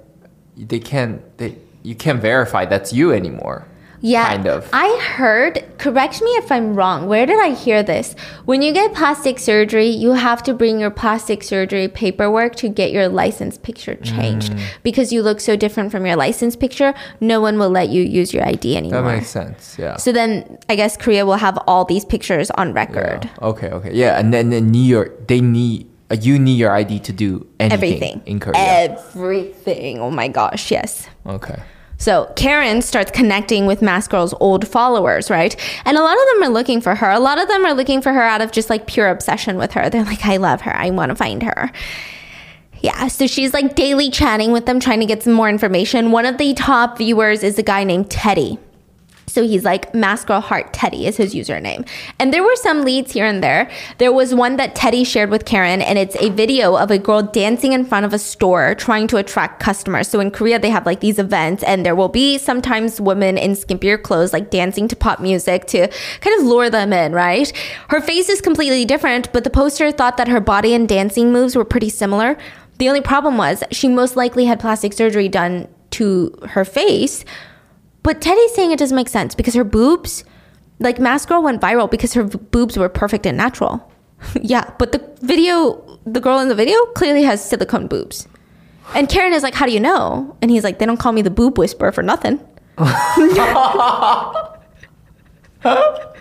they 0.56 0.80
can't. 0.80 1.20
They 1.38 1.54
you 1.88 1.94
can't 1.94 2.20
verify 2.20 2.66
that's 2.66 2.92
you 2.92 3.12
anymore. 3.12 3.66
Yeah. 4.00 4.28
Kind 4.28 4.46
of. 4.46 4.68
I 4.72 4.96
heard, 5.16 5.64
correct 5.78 6.20
me 6.22 6.30
if 6.32 6.52
I'm 6.52 6.76
wrong. 6.76 7.08
Where 7.08 7.26
did 7.26 7.40
I 7.40 7.50
hear 7.54 7.82
this? 7.82 8.14
When 8.44 8.62
you 8.62 8.72
get 8.72 8.94
plastic 8.94 9.38
surgery, 9.40 9.88
you 9.88 10.12
have 10.12 10.42
to 10.44 10.54
bring 10.54 10.78
your 10.78 10.90
plastic 10.90 11.42
surgery 11.42 11.88
paperwork 11.88 12.54
to 12.56 12.68
get 12.68 12.92
your 12.92 13.08
license 13.08 13.56
picture 13.58 13.96
changed. 13.96 14.52
Mm. 14.52 14.62
Because 14.82 15.12
you 15.12 15.22
look 15.22 15.40
so 15.40 15.56
different 15.56 15.90
from 15.90 16.06
your 16.06 16.14
license 16.14 16.54
picture, 16.54 16.92
no 17.20 17.40
one 17.40 17.58
will 17.58 17.70
let 17.70 17.88
you 17.88 18.02
use 18.02 18.32
your 18.32 18.46
ID 18.46 18.76
anymore. 18.76 19.02
That 19.02 19.16
makes 19.16 19.30
sense. 19.30 19.76
Yeah. 19.78 19.96
So 19.96 20.12
then 20.12 20.58
I 20.68 20.76
guess 20.76 20.96
Korea 20.96 21.24
will 21.26 21.40
have 21.40 21.58
all 21.66 21.84
these 21.84 22.04
pictures 22.04 22.50
on 22.52 22.74
record. 22.74 23.24
Yeah. 23.24 23.48
Okay. 23.48 23.70
Okay. 23.70 23.94
Yeah, 23.94 24.20
and 24.20 24.32
then 24.32 24.52
in 24.52 24.70
New 24.70 24.84
York, 24.84 25.26
they 25.26 25.40
need 25.40 25.90
uh, 26.10 26.16
you 26.20 26.38
need 26.38 26.58
your 26.58 26.70
ID 26.70 27.00
to 27.00 27.12
do 27.12 27.46
anything 27.58 27.72
Everything. 27.72 28.22
in 28.26 28.40
Korea. 28.40 28.60
Everything. 28.60 29.98
Oh 29.98 30.10
my 30.10 30.28
gosh, 30.28 30.70
yes. 30.70 31.08
okay. 31.26 31.60
So 31.98 32.32
Karen 32.36 32.80
starts 32.80 33.10
connecting 33.10 33.66
with 33.66 33.82
Mask 33.82 34.10
Girl's 34.10 34.32
old 34.40 34.66
followers, 34.66 35.30
right? 35.30 35.54
And 35.84 35.98
a 35.98 36.02
lot 36.02 36.16
of 36.16 36.24
them 36.32 36.44
are 36.44 36.52
looking 36.52 36.80
for 36.80 36.94
her. 36.94 37.10
A 37.10 37.18
lot 37.18 37.38
of 37.38 37.48
them 37.48 37.66
are 37.66 37.74
looking 37.74 38.00
for 38.00 38.12
her 38.12 38.22
out 38.22 38.40
of 38.40 38.52
just 38.52 38.70
like 38.70 38.86
pure 38.86 39.08
obsession 39.08 39.56
with 39.56 39.72
her. 39.72 39.90
They're 39.90 40.04
like, 40.04 40.24
I 40.24 40.36
love 40.36 40.60
her. 40.62 40.74
I 40.74 40.90
want 40.90 41.10
to 41.10 41.16
find 41.16 41.42
her. 41.42 41.70
Yeah, 42.80 43.08
so 43.08 43.26
she's 43.26 43.52
like 43.52 43.74
daily 43.74 44.08
chatting 44.10 44.52
with 44.52 44.66
them, 44.66 44.78
trying 44.78 45.00
to 45.00 45.06
get 45.06 45.24
some 45.24 45.32
more 45.32 45.48
information. 45.48 46.12
One 46.12 46.24
of 46.24 46.38
the 46.38 46.54
top 46.54 46.98
viewers 46.98 47.42
is 47.42 47.58
a 47.58 47.62
guy 47.64 47.82
named 47.82 48.10
Teddy. 48.10 48.58
So 49.28 49.42
he's 49.42 49.64
like 49.64 49.94
Mask 49.94 50.26
Girl 50.26 50.40
Heart 50.40 50.72
Teddy 50.72 51.06
is 51.06 51.16
his 51.16 51.34
username. 51.34 51.86
And 52.18 52.32
there 52.32 52.42
were 52.42 52.56
some 52.56 52.82
leads 52.82 53.12
here 53.12 53.26
and 53.26 53.42
there. 53.42 53.70
There 53.98 54.12
was 54.12 54.34
one 54.34 54.56
that 54.56 54.74
Teddy 54.74 55.04
shared 55.04 55.30
with 55.30 55.44
Karen, 55.44 55.82
and 55.82 55.98
it's 55.98 56.16
a 56.16 56.30
video 56.30 56.76
of 56.76 56.90
a 56.90 56.98
girl 56.98 57.22
dancing 57.22 57.72
in 57.72 57.84
front 57.84 58.06
of 58.06 58.12
a 58.12 58.18
store 58.18 58.74
trying 58.74 59.06
to 59.08 59.16
attract 59.16 59.60
customers. 59.60 60.08
So 60.08 60.20
in 60.20 60.30
Korea, 60.30 60.58
they 60.58 60.70
have 60.70 60.86
like 60.86 61.00
these 61.00 61.18
events, 61.18 61.62
and 61.62 61.84
there 61.84 61.94
will 61.94 62.08
be 62.08 62.38
sometimes 62.38 63.00
women 63.00 63.38
in 63.38 63.52
skimpier 63.52 64.02
clothes 64.02 64.32
like 64.32 64.50
dancing 64.50 64.88
to 64.88 64.96
pop 64.96 65.20
music 65.20 65.66
to 65.68 65.88
kind 66.20 66.40
of 66.40 66.46
lure 66.46 66.70
them 66.70 66.92
in, 66.92 67.12
right? 67.12 67.52
Her 67.88 68.00
face 68.00 68.28
is 68.28 68.40
completely 68.40 68.84
different, 68.84 69.32
but 69.32 69.44
the 69.44 69.50
poster 69.50 69.92
thought 69.92 70.16
that 70.16 70.28
her 70.28 70.40
body 70.40 70.74
and 70.74 70.88
dancing 70.88 71.32
moves 71.32 71.54
were 71.54 71.64
pretty 71.64 71.90
similar. 71.90 72.36
The 72.78 72.88
only 72.88 73.00
problem 73.00 73.36
was 73.36 73.62
she 73.70 73.88
most 73.88 74.16
likely 74.16 74.44
had 74.44 74.60
plastic 74.60 74.92
surgery 74.92 75.28
done 75.28 75.68
to 75.90 76.32
her 76.50 76.64
face. 76.64 77.24
But 78.02 78.20
Teddy's 78.20 78.54
saying 78.54 78.70
it 78.70 78.78
doesn't 78.78 78.96
make 78.96 79.08
sense 79.08 79.34
because 79.34 79.54
her 79.54 79.64
boobs, 79.64 80.24
like 80.78 80.98
Mask 80.98 81.28
Girl 81.28 81.42
went 81.42 81.60
viral 81.60 81.90
because 81.90 82.14
her 82.14 82.24
boobs 82.24 82.76
were 82.76 82.88
perfect 82.88 83.26
and 83.26 83.36
natural. 83.36 83.90
yeah, 84.40 84.72
but 84.78 84.92
the 84.92 85.04
video, 85.20 85.98
the 86.06 86.20
girl 86.20 86.38
in 86.38 86.48
the 86.48 86.54
video 86.54 86.84
clearly 86.94 87.22
has 87.22 87.44
silicone 87.44 87.86
boobs. 87.86 88.26
And 88.94 89.08
Karen 89.08 89.32
is 89.32 89.42
like, 89.42 89.54
How 89.54 89.66
do 89.66 89.72
you 89.72 89.80
know? 89.80 90.36
And 90.40 90.50
he's 90.50 90.64
like, 90.64 90.78
They 90.78 90.86
don't 90.86 90.96
call 90.96 91.12
me 91.12 91.22
the 91.22 91.30
boob 91.30 91.58
whisperer 91.58 91.92
for 91.92 92.02
nothing. 92.02 92.40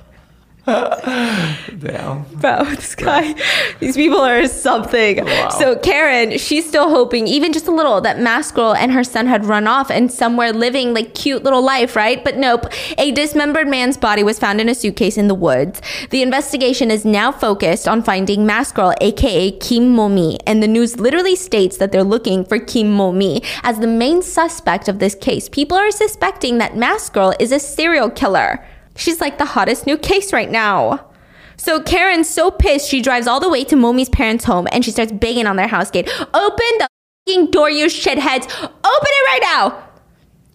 Damn. 1.80 2.26
Bro, 2.42 2.66
this 2.76 2.94
guy, 2.94 3.36
these 3.80 3.96
people 3.96 4.20
are 4.20 4.46
something. 4.48 5.26
So 5.52 5.78
Karen, 5.78 6.38
she's 6.38 6.68
still 6.68 6.90
hoping, 6.90 7.26
even 7.26 7.54
just 7.54 7.68
a 7.68 7.72
little, 7.72 8.02
that 8.02 8.20
Mask 8.20 8.54
Girl 8.56 8.76
and 8.76 8.92
her 8.92 9.06
son 9.06 9.28
had 9.28 9.46
run 9.46 9.66
off 9.66 9.90
and 9.90 10.12
somewhere 10.12 10.52
living 10.52 10.94
like 10.94 11.16
cute 11.16 11.44
little 11.44 11.62
life, 11.62 11.96
right? 11.96 12.22
But 12.22 12.36
nope. 12.36 12.66
A 12.98 13.12
dismembered 13.12 13.70
man's 13.70 13.96
body 13.96 14.24
was 14.24 14.40
found 14.40 14.60
in 14.60 14.68
a 14.68 14.76
suitcase 14.76 15.18
in 15.18 15.30
the 15.30 15.36
woods. 15.36 15.82
The 16.10 16.22
investigation 16.22 16.92
is 16.92 17.06
now 17.06 17.32
focused 17.32 17.88
on 17.88 18.04
finding 18.04 18.46
Mask 18.46 18.76
Girl, 18.76 18.94
aka 19.00 19.52
Kim 19.52 19.96
Momi, 19.96 20.38
and 20.46 20.62
the 20.62 20.68
news 20.68 21.00
literally 21.00 21.38
states 21.38 21.78
that 21.78 21.94
they're 21.94 22.04
looking 22.04 22.44
for 22.44 22.60
Kim 22.60 22.88
Momi 22.88 23.42
as 23.64 23.80
the 23.80 23.88
main 23.88 24.22
suspect 24.22 24.90
of 24.90 25.00
this 25.00 25.16
case. 25.16 25.48
People 25.48 25.78
are 25.78 25.92
suspecting 25.92 26.58
that 26.58 26.76
Mask 26.76 27.14
Girl 27.14 27.34
is 27.40 27.54
a 27.54 27.60
serial 27.60 28.10
killer. 28.10 28.66
She's 28.98 29.22
like 29.22 29.38
the 29.38 29.46
hottest 29.46 29.86
new 29.86 29.98
case 29.98 30.34
right 30.34 30.50
now. 30.50 31.10
So 31.56 31.82
Karen's 31.82 32.30
so 32.30 32.52
pissed, 32.52 32.90
she 32.90 33.02
drives 33.02 33.28
all 33.28 33.40
the 33.40 33.50
way 33.50 33.64
to 33.66 33.76
Momi's 33.76 34.10
parents' 34.10 34.46
home 34.46 34.68
and 34.72 34.84
she 34.84 34.92
starts 34.92 35.12
banging 35.12 35.48
on 35.48 35.56
their 35.56 35.68
house 35.68 35.90
gate. 35.90 36.10
Open 36.34 36.72
the 36.80 36.88
fing 37.26 37.52
door, 37.52 37.70
you 37.70 37.86
shitheads! 37.86 38.46
Open 38.64 38.74
it 38.84 39.26
right 39.28 39.40
now! 39.42 39.84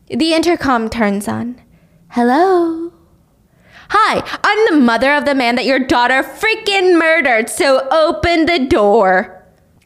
The 0.09 0.35
intercom 0.35 0.91
turns 0.91 1.27
on. 1.27 1.61
Hello? 2.09 2.93
Hi, 3.89 4.39
I'm 4.45 4.75
the 4.75 4.85
mother 4.85 5.13
of 5.13 5.25
the 5.25 5.35
man 5.35 5.57
that 5.57 5.67
your 5.67 5.79
daughter 5.79 6.23
freaking 6.23 6.99
murdered, 6.99 7.49
so 7.49 7.89
open 7.91 8.47
the 8.47 8.67
door. 8.67 9.42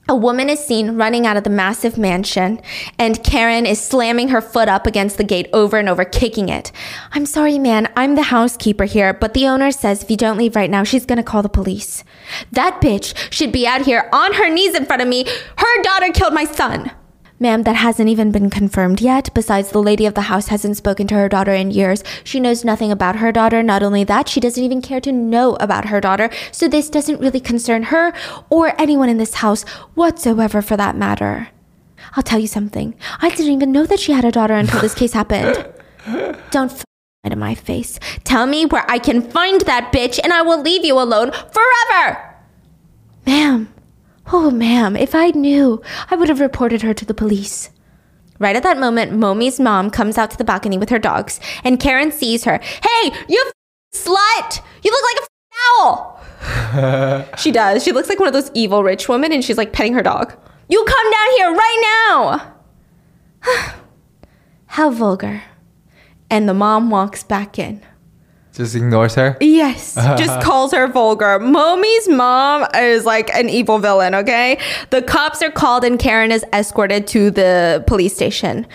A 0.09 0.15
woman 0.15 0.49
is 0.49 0.65
seen 0.65 0.97
running 0.97 1.27
out 1.27 1.37
of 1.37 1.43
the 1.43 1.51
massive 1.51 1.99
mansion, 1.99 2.61
and 2.97 3.25
Karen 3.25 3.67
is 3.67 3.81
slamming 3.81 4.29
her 4.29 4.41
foot 4.41 4.69
up 4.69 4.87
against 4.87 5.19
the 5.19 5.25
gate 5.25 5.49
over 5.53 5.79
and 5.79 5.89
over, 5.89 6.05
kicking 6.05 6.49
it. 6.49 6.71
I'm 7.11 7.27
sorry, 7.27 7.59
man. 7.59 7.93
I'm 7.97 8.15
the 8.15 8.23
housekeeper 8.23 8.85
here, 8.85 9.13
but 9.13 9.35
the 9.35 9.49
owner 9.49 9.73
says 9.73 10.05
if 10.05 10.11
you 10.11 10.17
don't 10.17 10.39
leave 10.39 10.55
right 10.55 10.71
now, 10.71 10.85
she's 10.85 11.07
gonna 11.07 11.25
call 11.25 11.43
the 11.43 11.49
police. 11.49 12.05
That 12.53 12.81
bitch 12.81 13.33
should 13.33 13.51
be 13.51 13.67
out 13.67 13.83
here 13.83 14.09
on 14.13 14.35
her 14.35 14.49
knees 14.49 14.77
in 14.77 14.87
front 14.87 15.03
of 15.03 15.09
me. 15.09 15.27
Her 15.59 15.83
daughter 15.83 16.13
killed 16.13 16.35
my 16.35 16.45
son. 16.45 16.93
Ma'am, 17.39 17.65
that 17.65 17.77
hasn't 17.77 18.09
even 18.09 18.33
been 18.33 18.49
confirmed 18.49 19.01
yet. 19.01 19.29
Besides, 19.35 19.71
the 19.71 19.83
lady 19.83 20.07
of 20.07 20.15
the 20.15 20.23
house 20.23 20.49
hasn't 20.49 20.79
spoken 20.79 21.07
to 21.09 21.15
her 21.15 21.29
daughter 21.29 21.53
in 21.53 21.71
years. 21.71 22.03
She 22.25 22.41
knows 22.41 22.65
nothing 22.65 22.91
about 22.91 23.17
her 23.17 23.31
daughter. 23.31 23.63
Not 23.63 23.83
only 23.83 24.05
that, 24.05 24.29
she 24.29 24.41
doesn't 24.41 24.63
even 24.63 24.81
care 24.81 25.01
to 25.03 25.13
know 25.13 25.57
about 25.57 25.87
her 25.87 26.01
daughter. 26.01 26.31
So 26.51 26.67
this 26.67 26.89
doesn't 26.89 27.21
really 27.21 27.41
concern 27.41 27.85
her 27.85 28.15
or 28.49 28.81
anyone 28.81 29.11
in 29.11 29.19
this 29.19 29.35
house 29.35 29.65
whatsoever 29.95 30.63
for 30.63 30.79
that 30.79 30.97
matter. 30.97 31.49
I'll 32.15 32.23
tell 32.23 32.39
you 32.39 32.47
something. 32.47 32.95
I 33.21 33.29
didn't 33.29 33.53
even 33.53 33.73
know 33.73 33.85
that 33.85 34.01
she 34.01 34.13
had 34.13 34.25
a 34.25 34.33
daughter 34.33 34.55
until 34.55 34.81
this 34.81 34.95
case 34.95 35.13
happened. 35.13 35.67
Don't 36.51 36.73
f- 36.73 36.85
lie 37.23 37.31
to 37.31 37.37
my 37.37 37.55
face. 37.55 38.01
Tell 38.25 38.47
me 38.47 38.65
where 38.65 38.89
I 38.89 38.99
can 38.99 39.21
find 39.21 39.61
that 39.63 39.93
bitch 39.93 40.19
and 40.25 40.33
I 40.33 40.41
will 40.41 40.63
leave 40.63 40.87
you 40.87 40.99
alone 40.99 41.33
forever. 41.33 42.35
Ma'am. 43.27 43.73
Oh, 44.33 44.51
ma'am, 44.51 44.97
if 44.97 45.15
I 45.15 45.31
knew, 45.31 45.81
I 46.11 46.17
would 46.17 46.29
have 46.29 46.41
reported 46.41 46.83
her 46.83 46.93
to 46.95 47.05
the 47.05 47.15
police. 47.15 47.71
Right 48.39 48.57
at 48.57 48.65
that 48.65 48.79
moment, 48.79 49.13
Momi's 49.13 49.61
mom 49.61 49.91
comes 49.91 50.19
out 50.19 50.31
to 50.33 50.37
the 50.37 50.45
balcony 50.45 50.77
with 50.77 50.91
her 50.91 50.99
dogs, 50.99 51.41
and 51.65 51.81
Karen 51.81 52.11
sees 52.13 52.45
her. 52.45 52.59
Hey, 52.59 53.13
you 53.29 53.45
f- 53.47 53.53
slut! 53.95 54.61
You 54.83 54.91
look 54.91 55.05
like 55.05 55.17
a 55.17 55.23
f- 55.23 55.29
owl! 55.79 57.33
she 57.39 57.51
does. 57.53 57.83
She 57.83 57.93
looks 57.93 58.09
like 58.09 58.19
one 58.19 58.29
of 58.29 58.35
those 58.35 58.51
evil 58.53 58.83
rich 58.83 59.09
women, 59.09 59.33
and 59.33 59.45
she's 59.45 59.57
like 59.57 59.73
petting 59.73 59.95
her 59.95 60.03
dog. 60.03 60.35
You 60.69 60.85
come 60.85 61.11
down 61.11 61.31
here 61.37 61.53
right 61.55 62.07
now! 62.09 62.55
How 64.67 64.91
vulgar. 64.91 65.43
And 66.29 66.49
the 66.49 66.55
mom 66.55 66.91
walks 66.91 67.23
back 67.23 67.59
in. 67.59 67.81
Just 68.57 68.75
ignores 68.75 69.15
her. 69.17 69.37
Yes, 69.41 69.95
just 69.95 70.41
calls 70.43 70.73
her 70.73 70.87
vulgar. 70.87 71.39
Momi's 71.39 72.09
mom 72.09 72.67
is 72.75 73.05
like 73.05 73.29
an 73.35 73.51
evil 73.51 73.79
villain, 73.79 74.15
okay? 74.15 74.59
The 74.89 75.03
cops 75.03 75.43
are 75.43 75.51
called 75.51 75.85
and 75.85 75.99
Karen 75.99 76.33
is 76.33 76.43
escorted 76.55 77.07
to 77.09 77.31
the 77.31 77.85
police 77.87 78.15
station. 78.15 78.67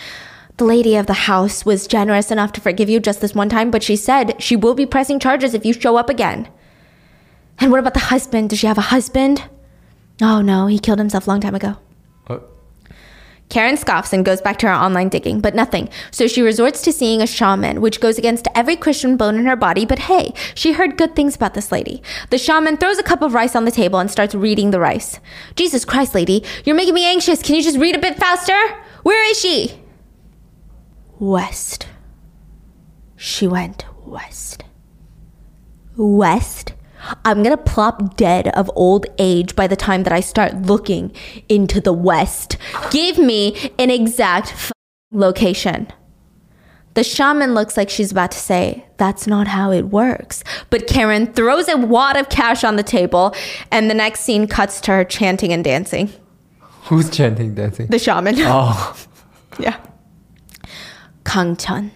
The 0.57 0.65
lady 0.65 0.95
of 0.97 1.07
the 1.07 1.13
house 1.13 1.65
was 1.65 1.87
generous 1.87 2.29
enough 2.29 2.51
to 2.51 2.61
forgive 2.61 2.89
you 2.89 2.99
just 2.99 3.21
this 3.21 3.33
one 3.33 3.49
time, 3.49 3.71
but 3.71 3.81
she 3.81 3.95
said 3.95 4.39
she 4.39 4.55
will 4.55 4.75
be 4.75 4.85
pressing 4.85 5.19
charges 5.19 5.55
if 5.55 5.65
you 5.65 5.73
show 5.73 5.97
up 5.97 6.11
again. 6.11 6.47
And 7.57 7.71
what 7.71 7.79
about 7.79 7.95
the 7.95 8.01
husband? 8.01 8.51
Does 8.51 8.59
she 8.59 8.67
have 8.67 8.77
a 8.77 8.81
husband? 8.81 9.45
Oh 10.21 10.43
no, 10.43 10.67
he 10.67 10.77
killed 10.77 10.99
himself 10.99 11.25
a 11.25 11.29
long 11.31 11.41
time 11.41 11.55
ago. 11.55 11.77
Karen 13.51 13.75
scoffs 13.75 14.13
and 14.13 14.25
goes 14.25 14.41
back 14.41 14.57
to 14.59 14.67
her 14.67 14.73
online 14.73 15.09
digging, 15.09 15.41
but 15.41 15.53
nothing. 15.53 15.89
So 16.09 16.25
she 16.25 16.41
resorts 16.41 16.81
to 16.81 16.93
seeing 16.93 17.21
a 17.21 17.27
shaman, 17.27 17.81
which 17.81 17.99
goes 17.99 18.17
against 18.17 18.47
every 18.55 18.77
Christian 18.77 19.17
bone 19.17 19.35
in 19.35 19.45
her 19.45 19.57
body. 19.57 19.85
But 19.85 19.99
hey, 19.99 20.33
she 20.55 20.71
heard 20.71 20.97
good 20.97 21.15
things 21.15 21.35
about 21.35 21.53
this 21.53 21.71
lady. 21.71 22.01
The 22.29 22.37
shaman 22.37 22.77
throws 22.77 22.97
a 22.97 23.03
cup 23.03 23.21
of 23.21 23.33
rice 23.33 23.55
on 23.55 23.65
the 23.65 23.71
table 23.71 23.99
and 23.99 24.09
starts 24.09 24.33
reading 24.33 24.71
the 24.71 24.79
rice. 24.79 25.19
Jesus 25.55 25.83
Christ, 25.83 26.15
lady, 26.15 26.43
you're 26.63 26.77
making 26.77 26.93
me 26.93 27.05
anxious. 27.05 27.43
Can 27.43 27.55
you 27.55 27.61
just 27.61 27.77
read 27.77 27.95
a 27.95 27.99
bit 27.99 28.17
faster? 28.17 28.57
Where 29.03 29.29
is 29.29 29.39
she? 29.39 29.81
West. 31.19 31.87
She 33.17 33.47
went 33.47 33.85
west. 34.05 34.63
West? 35.97 36.73
I'm 37.25 37.41
gonna 37.43 37.57
plop 37.57 38.15
dead 38.15 38.49
of 38.49 38.69
old 38.75 39.05
age 39.17 39.55
by 39.55 39.67
the 39.67 39.75
time 39.75 40.03
that 40.03 40.13
I 40.13 40.19
start 40.19 40.53
looking 40.63 41.11
into 41.49 41.81
the 41.81 41.93
west. 41.93 42.57
Give 42.91 43.17
me 43.17 43.71
an 43.79 43.89
exact 43.89 44.51
f- 44.53 44.71
location. 45.11 45.87
The 46.93 47.03
shaman 47.03 47.53
looks 47.53 47.77
like 47.77 47.89
she's 47.89 48.11
about 48.11 48.31
to 48.31 48.37
say, 48.37 48.85
That's 48.97 49.25
not 49.25 49.47
how 49.47 49.71
it 49.71 49.83
works. 49.89 50.43
But 50.69 50.87
Karen 50.87 51.33
throws 51.33 51.67
a 51.69 51.77
wad 51.77 52.17
of 52.17 52.29
cash 52.29 52.63
on 52.63 52.75
the 52.75 52.83
table, 52.83 53.33
and 53.71 53.89
the 53.89 53.93
next 53.95 54.19
scene 54.21 54.45
cuts 54.47 54.79
to 54.81 54.91
her 54.91 55.03
chanting 55.03 55.53
and 55.53 55.63
dancing. 55.63 56.11
who's 56.83 57.09
chanting 57.09 57.55
dancing? 57.55 57.87
The 57.87 57.97
shaman. 57.99 58.35
oh, 58.39 58.95
Yeah. 59.59 59.77
Kangcheon. 61.23 61.91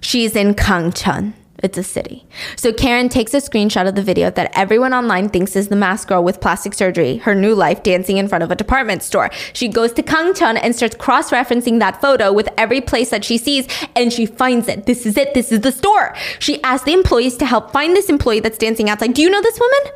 She's 0.00 0.36
in 0.36 0.54
Kangcheon. 0.54 1.32
It's 1.64 1.78
a 1.78 1.82
city. 1.82 2.26
So 2.56 2.74
Karen 2.74 3.08
takes 3.08 3.32
a 3.32 3.38
screenshot 3.38 3.88
of 3.88 3.94
the 3.94 4.02
video 4.02 4.30
that 4.30 4.52
everyone 4.54 4.92
online 4.92 5.30
thinks 5.30 5.56
is 5.56 5.68
the 5.68 5.76
mask 5.76 6.08
girl 6.08 6.22
with 6.22 6.42
plastic 6.42 6.74
surgery, 6.74 7.16
her 7.16 7.34
new 7.34 7.54
life 7.54 7.82
dancing 7.82 8.18
in 8.18 8.28
front 8.28 8.44
of 8.44 8.50
a 8.50 8.54
department 8.54 9.02
store. 9.02 9.30
She 9.54 9.68
goes 9.68 9.90
to 9.94 10.02
Kangcheon 10.02 10.60
and 10.62 10.76
starts 10.76 10.94
cross-referencing 10.94 11.78
that 11.78 12.02
photo 12.02 12.34
with 12.34 12.50
every 12.58 12.82
place 12.82 13.08
that 13.08 13.24
she 13.24 13.38
sees 13.38 13.66
and 13.96 14.12
she 14.12 14.26
finds 14.26 14.68
it. 14.68 14.84
This 14.84 15.06
is 15.06 15.16
it. 15.16 15.32
This 15.32 15.50
is 15.52 15.60
the 15.62 15.72
store. 15.72 16.14
She 16.38 16.62
asks 16.62 16.84
the 16.84 16.92
employees 16.92 17.38
to 17.38 17.46
help 17.46 17.70
find 17.70 17.96
this 17.96 18.10
employee 18.10 18.40
that's 18.40 18.58
dancing 18.58 18.90
outside. 18.90 19.14
Do 19.14 19.22
you 19.22 19.30
know 19.30 19.40
this 19.40 19.58
woman? 19.58 19.92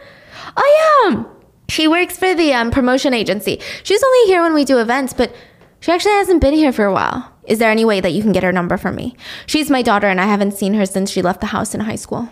I 0.56 1.02
am. 1.04 1.26
She 1.68 1.86
works 1.86 2.16
for 2.16 2.34
the 2.34 2.54
um, 2.54 2.70
promotion 2.70 3.12
agency. 3.12 3.60
She's 3.82 4.02
only 4.02 4.26
here 4.26 4.40
when 4.40 4.54
we 4.54 4.64
do 4.64 4.78
events, 4.78 5.12
but 5.12 5.36
she 5.80 5.92
actually 5.92 6.14
hasn't 6.14 6.40
been 6.40 6.54
here 6.54 6.72
for 6.72 6.86
a 6.86 6.94
while. 6.94 7.30
Is 7.48 7.58
there 7.58 7.70
any 7.70 7.84
way 7.84 8.00
that 8.00 8.12
you 8.12 8.22
can 8.22 8.32
get 8.32 8.42
her 8.42 8.52
number 8.52 8.76
for 8.76 8.92
me? 8.92 9.16
She's 9.46 9.70
my 9.70 9.82
daughter, 9.82 10.06
and 10.06 10.20
I 10.20 10.26
haven't 10.26 10.52
seen 10.52 10.74
her 10.74 10.84
since 10.84 11.10
she 11.10 11.22
left 11.22 11.40
the 11.40 11.46
house 11.46 11.74
in 11.74 11.80
high 11.80 11.96
school. 11.96 12.28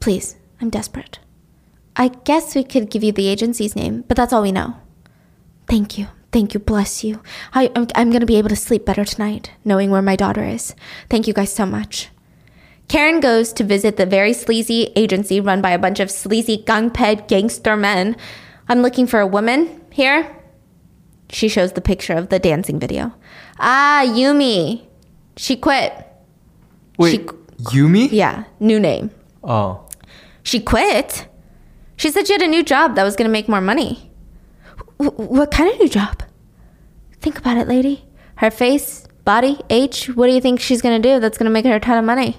Please, 0.00 0.36
I'm 0.60 0.68
desperate. 0.68 1.20
I 1.96 2.08
guess 2.08 2.54
we 2.54 2.64
could 2.64 2.90
give 2.90 3.04
you 3.04 3.12
the 3.12 3.28
agency's 3.28 3.76
name, 3.76 4.04
but 4.08 4.16
that's 4.16 4.32
all 4.32 4.42
we 4.42 4.52
know. 4.52 4.76
Thank 5.68 5.96
you. 5.96 6.08
Thank 6.32 6.54
you. 6.54 6.60
Bless 6.60 7.04
you. 7.04 7.22
I, 7.54 7.70
I'm, 7.74 7.86
I'm 7.94 8.10
going 8.10 8.20
to 8.20 8.26
be 8.26 8.36
able 8.36 8.50
to 8.50 8.56
sleep 8.56 8.84
better 8.84 9.04
tonight, 9.04 9.52
knowing 9.64 9.90
where 9.90 10.02
my 10.02 10.16
daughter 10.16 10.44
is. 10.44 10.74
Thank 11.08 11.26
you 11.26 11.32
guys 11.32 11.52
so 11.52 11.64
much. 11.64 12.08
Karen 12.88 13.20
goes 13.20 13.52
to 13.52 13.64
visit 13.64 13.96
the 13.96 14.06
very 14.06 14.32
sleazy 14.32 14.92
agency 14.96 15.40
run 15.40 15.60
by 15.60 15.70
a 15.70 15.78
bunch 15.78 16.00
of 16.00 16.10
sleazy 16.10 16.56
gangped 16.56 17.28
gangster 17.28 17.76
men. 17.76 18.16
I'm 18.68 18.82
looking 18.82 19.06
for 19.06 19.20
a 19.20 19.26
woman 19.26 19.84
here. 19.90 20.34
She 21.30 21.48
shows 21.48 21.72
the 21.72 21.82
picture 21.82 22.14
of 22.14 22.30
the 22.30 22.38
dancing 22.38 22.78
video. 22.78 23.14
Ah, 23.58 24.02
Yumi. 24.06 24.86
She 25.36 25.56
quit. 25.56 25.92
wait, 26.98 27.26
Yumi? 27.58 28.08
Yeah, 28.10 28.44
new 28.60 28.78
name. 28.80 29.10
Oh, 29.42 29.84
She 30.42 30.60
quit? 30.60 31.26
She 31.96 32.10
said 32.10 32.26
she 32.26 32.32
had 32.32 32.42
a 32.42 32.46
new 32.46 32.62
job 32.62 32.94
that 32.96 33.04
was 33.04 33.16
going 33.16 33.26
to 33.28 33.32
make 33.32 33.48
more 33.48 33.60
money. 33.60 34.10
W- 35.00 35.28
what 35.28 35.50
kind 35.50 35.72
of 35.72 35.78
new 35.80 35.88
job? 35.88 36.22
Think 37.20 37.38
about 37.38 37.56
it, 37.56 37.66
lady. 37.68 38.04
Her 38.36 38.50
face, 38.50 39.06
body, 39.24 39.58
age. 39.70 40.06
What 40.06 40.28
do 40.28 40.32
you 40.32 40.40
think 40.40 40.60
she's 40.60 40.80
going 40.82 41.00
to 41.00 41.08
do 41.08 41.18
that's 41.20 41.36
going 41.38 41.46
to 41.46 41.50
make 41.52 41.64
her 41.64 41.74
a 41.74 41.80
ton 41.80 41.98
of 41.98 42.04
money? 42.04 42.38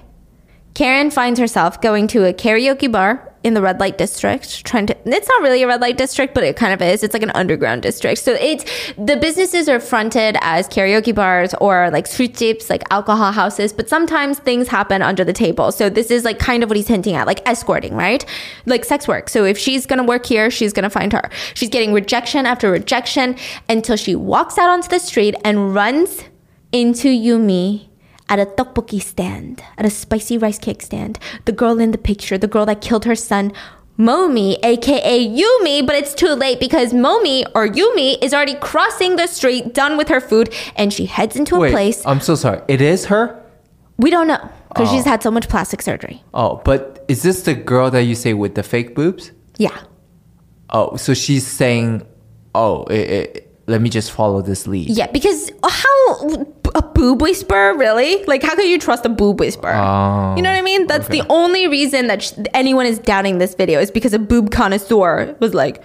Karen 0.74 1.10
finds 1.10 1.38
herself 1.38 1.80
going 1.80 2.06
to 2.08 2.26
a 2.26 2.32
karaoke 2.32 2.90
bar 2.90 3.29
in 3.42 3.54
the 3.54 3.62
red 3.62 3.80
light 3.80 3.96
district 3.96 4.64
trying 4.66 4.86
to 4.86 4.96
it's 5.06 5.28
not 5.28 5.40
really 5.40 5.62
a 5.62 5.66
red 5.66 5.80
light 5.80 5.96
district 5.96 6.34
but 6.34 6.44
it 6.44 6.56
kind 6.56 6.72
of 6.72 6.82
is. 6.82 7.02
It's 7.02 7.14
like 7.14 7.22
an 7.22 7.30
underground 7.30 7.82
district. 7.82 8.20
So 8.20 8.32
it's 8.32 8.64
the 8.98 9.16
businesses 9.16 9.68
are 9.68 9.80
fronted 9.80 10.36
as 10.40 10.68
karaoke 10.68 11.14
bars 11.14 11.54
or 11.60 11.90
like 11.90 12.06
street 12.06 12.36
jeeps 12.36 12.68
like 12.68 12.82
alcohol 12.90 13.32
houses 13.32 13.72
but 13.72 13.88
sometimes 13.88 14.38
things 14.38 14.68
happen 14.68 15.02
under 15.02 15.24
the 15.24 15.32
table. 15.32 15.72
So 15.72 15.88
this 15.88 16.10
is 16.10 16.24
like 16.24 16.38
kind 16.38 16.62
of 16.62 16.68
what 16.68 16.76
he's 16.76 16.88
hinting 16.88 17.14
at 17.14 17.26
like 17.26 17.46
escorting 17.48 17.94
right? 17.94 18.24
Like 18.66 18.84
sex 18.84 19.08
work. 19.08 19.28
So 19.28 19.44
if 19.44 19.56
she's 19.58 19.86
gonna 19.86 20.04
work 20.04 20.26
here 20.26 20.50
she's 20.50 20.72
gonna 20.72 20.90
find 20.90 21.12
her. 21.12 21.30
She's 21.54 21.70
getting 21.70 21.92
rejection 21.92 22.46
after 22.46 22.70
rejection 22.70 23.36
until 23.68 23.96
she 23.96 24.14
walks 24.14 24.58
out 24.58 24.68
onto 24.68 24.88
the 24.88 24.98
street 24.98 25.34
and 25.44 25.74
runs 25.74 26.24
into 26.72 27.08
Yumi 27.08 27.89
at 28.30 28.38
a 28.38 28.46
tteokbokki 28.46 29.02
stand, 29.02 29.62
at 29.76 29.84
a 29.84 29.90
spicy 29.90 30.38
rice 30.38 30.58
cake 30.58 30.80
stand. 30.80 31.18
The 31.44 31.52
girl 31.52 31.78
in 31.80 31.90
the 31.90 31.98
picture, 31.98 32.38
the 32.38 32.46
girl 32.46 32.64
that 32.66 32.80
killed 32.80 33.04
her 33.04 33.14
son, 33.16 33.52
Momi, 33.98 34.56
aka 34.62 35.28
Yumi, 35.28 35.86
but 35.86 35.94
it's 35.96 36.14
too 36.14 36.28
late 36.34 36.58
because 36.58 36.94
Momi 36.94 37.44
or 37.54 37.68
Yumi 37.68 38.16
is 38.22 38.32
already 38.32 38.54
crossing 38.54 39.16
the 39.16 39.26
street, 39.26 39.74
done 39.74 39.98
with 39.98 40.08
her 40.08 40.20
food, 40.22 40.54
and 40.76 40.90
she 40.90 41.04
heads 41.04 41.36
into 41.36 41.56
a 41.56 41.60
wait. 41.60 41.72
place. 41.72 42.02
I'm 42.06 42.20
so 42.20 42.34
sorry. 42.34 42.62
It 42.68 42.80
is 42.80 43.06
her. 43.06 43.36
we 43.98 44.08
don't 44.08 44.26
know 44.28 44.48
because 44.68 44.88
Oh. 44.88 44.94
she's 44.94 45.04
had 45.04 45.22
so 45.22 45.30
much 45.30 45.46
plastic 45.50 45.82
surgery. 45.82 46.22
Oh, 46.32 46.62
but 46.64 47.04
is 47.08 47.22
this 47.22 47.42
the 47.42 47.52
girl 47.52 47.90
that 47.90 48.04
you 48.04 48.14
say 48.14 48.32
with 48.32 48.54
the 48.54 48.62
fake 48.62 48.94
boobs? 48.94 49.32
Yeah. 49.58 49.76
Oh, 50.70 50.96
so 50.96 51.12
she's 51.12 51.46
saying, 51.46 52.06
"Oh, 52.54 52.84
it, 52.84 53.10
it, 53.10 53.49
let 53.70 53.80
me 53.80 53.88
just 53.88 54.10
follow 54.10 54.42
this 54.42 54.66
lead." 54.66 54.90
Yeah, 54.90 55.06
because 55.06 55.50
how 55.64 56.46
a 56.74 56.82
boob 56.82 57.22
whisperer 57.22 57.76
really? 57.76 58.24
Like, 58.24 58.42
how 58.42 58.54
can 58.54 58.66
you 58.66 58.78
trust 58.78 59.06
a 59.06 59.08
boob 59.08 59.40
whisperer? 59.40 59.74
Oh, 59.74 60.34
you 60.36 60.42
know 60.42 60.50
what 60.50 60.58
I 60.58 60.62
mean? 60.62 60.86
That's 60.86 61.08
okay. 61.08 61.20
the 61.20 61.26
only 61.28 61.68
reason 61.68 62.06
that 62.08 62.22
sh- 62.22 62.32
anyone 62.54 62.86
is 62.86 62.98
doubting 62.98 63.38
this 63.38 63.54
video 63.54 63.80
is 63.80 63.90
because 63.90 64.12
a 64.12 64.18
boob 64.18 64.50
connoisseur 64.50 65.36
was 65.40 65.54
like, 65.54 65.82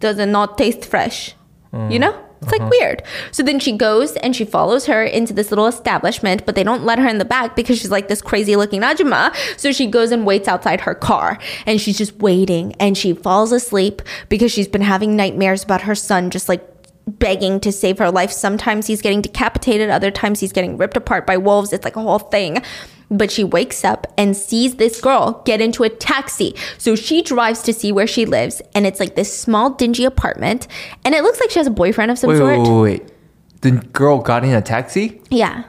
does 0.00 0.18
it 0.18 0.26
not 0.26 0.58
taste 0.58 0.84
fresh? 0.84 1.34
Mm. 1.72 1.92
You 1.92 1.98
know? 1.98 2.22
It's 2.42 2.52
like 2.52 2.60
uh-huh. 2.60 2.70
weird. 2.70 3.02
So 3.32 3.42
then 3.42 3.58
she 3.58 3.72
goes 3.72 4.14
and 4.16 4.36
she 4.36 4.44
follows 4.44 4.86
her 4.86 5.02
into 5.02 5.32
this 5.32 5.50
little 5.50 5.66
establishment, 5.66 6.44
but 6.44 6.54
they 6.54 6.62
don't 6.62 6.84
let 6.84 6.98
her 6.98 7.08
in 7.08 7.18
the 7.18 7.24
back 7.24 7.56
because 7.56 7.78
she's 7.78 7.90
like 7.90 8.08
this 8.08 8.20
crazy 8.20 8.56
looking 8.56 8.82
Najima. 8.82 9.34
So 9.58 9.72
she 9.72 9.86
goes 9.86 10.12
and 10.12 10.26
waits 10.26 10.46
outside 10.46 10.82
her 10.82 10.94
car 10.94 11.38
and 11.64 11.80
she's 11.80 11.98
just 11.98 12.14
waiting 12.16 12.74
and 12.74 12.96
she 12.96 13.14
falls 13.14 13.52
asleep 13.52 14.02
because 14.28 14.52
she's 14.52 14.68
been 14.68 14.82
having 14.82 15.16
nightmares 15.16 15.64
about 15.64 15.82
her 15.82 15.94
son 15.94 16.30
just 16.30 16.48
like 16.48 16.75
begging 17.06 17.60
to 17.60 17.72
save 17.72 17.98
her 17.98 18.10
life. 18.10 18.32
Sometimes 18.32 18.86
he's 18.86 19.00
getting 19.00 19.22
decapitated, 19.22 19.90
other 19.90 20.10
times 20.10 20.40
he's 20.40 20.52
getting 20.52 20.76
ripped 20.76 20.96
apart 20.96 21.26
by 21.26 21.36
wolves. 21.36 21.72
It's 21.72 21.84
like 21.84 21.96
a 21.96 22.02
whole 22.02 22.18
thing. 22.18 22.62
But 23.08 23.30
she 23.30 23.44
wakes 23.44 23.84
up 23.84 24.12
and 24.18 24.36
sees 24.36 24.76
this 24.76 25.00
girl 25.00 25.40
get 25.44 25.60
into 25.60 25.84
a 25.84 25.88
taxi. 25.88 26.56
So 26.76 26.96
she 26.96 27.22
drives 27.22 27.62
to 27.62 27.72
see 27.72 27.92
where 27.92 28.08
she 28.08 28.26
lives, 28.26 28.60
and 28.74 28.84
it's 28.84 28.98
like 28.98 29.14
this 29.14 29.32
small, 29.32 29.70
dingy 29.70 30.04
apartment. 30.04 30.66
And 31.04 31.14
it 31.14 31.22
looks 31.22 31.38
like 31.38 31.50
she 31.50 31.60
has 31.60 31.68
a 31.68 31.70
boyfriend 31.70 32.10
of 32.10 32.18
some 32.18 32.30
Wait, 32.30 32.38
sort. 32.38 32.58
wait, 32.58 32.68
wait, 32.68 32.80
wait. 32.80 33.12
The 33.60 33.70
girl 33.92 34.18
got 34.18 34.44
in 34.44 34.50
a 34.50 34.60
taxi? 34.60 35.20
Yeah. 35.30 35.64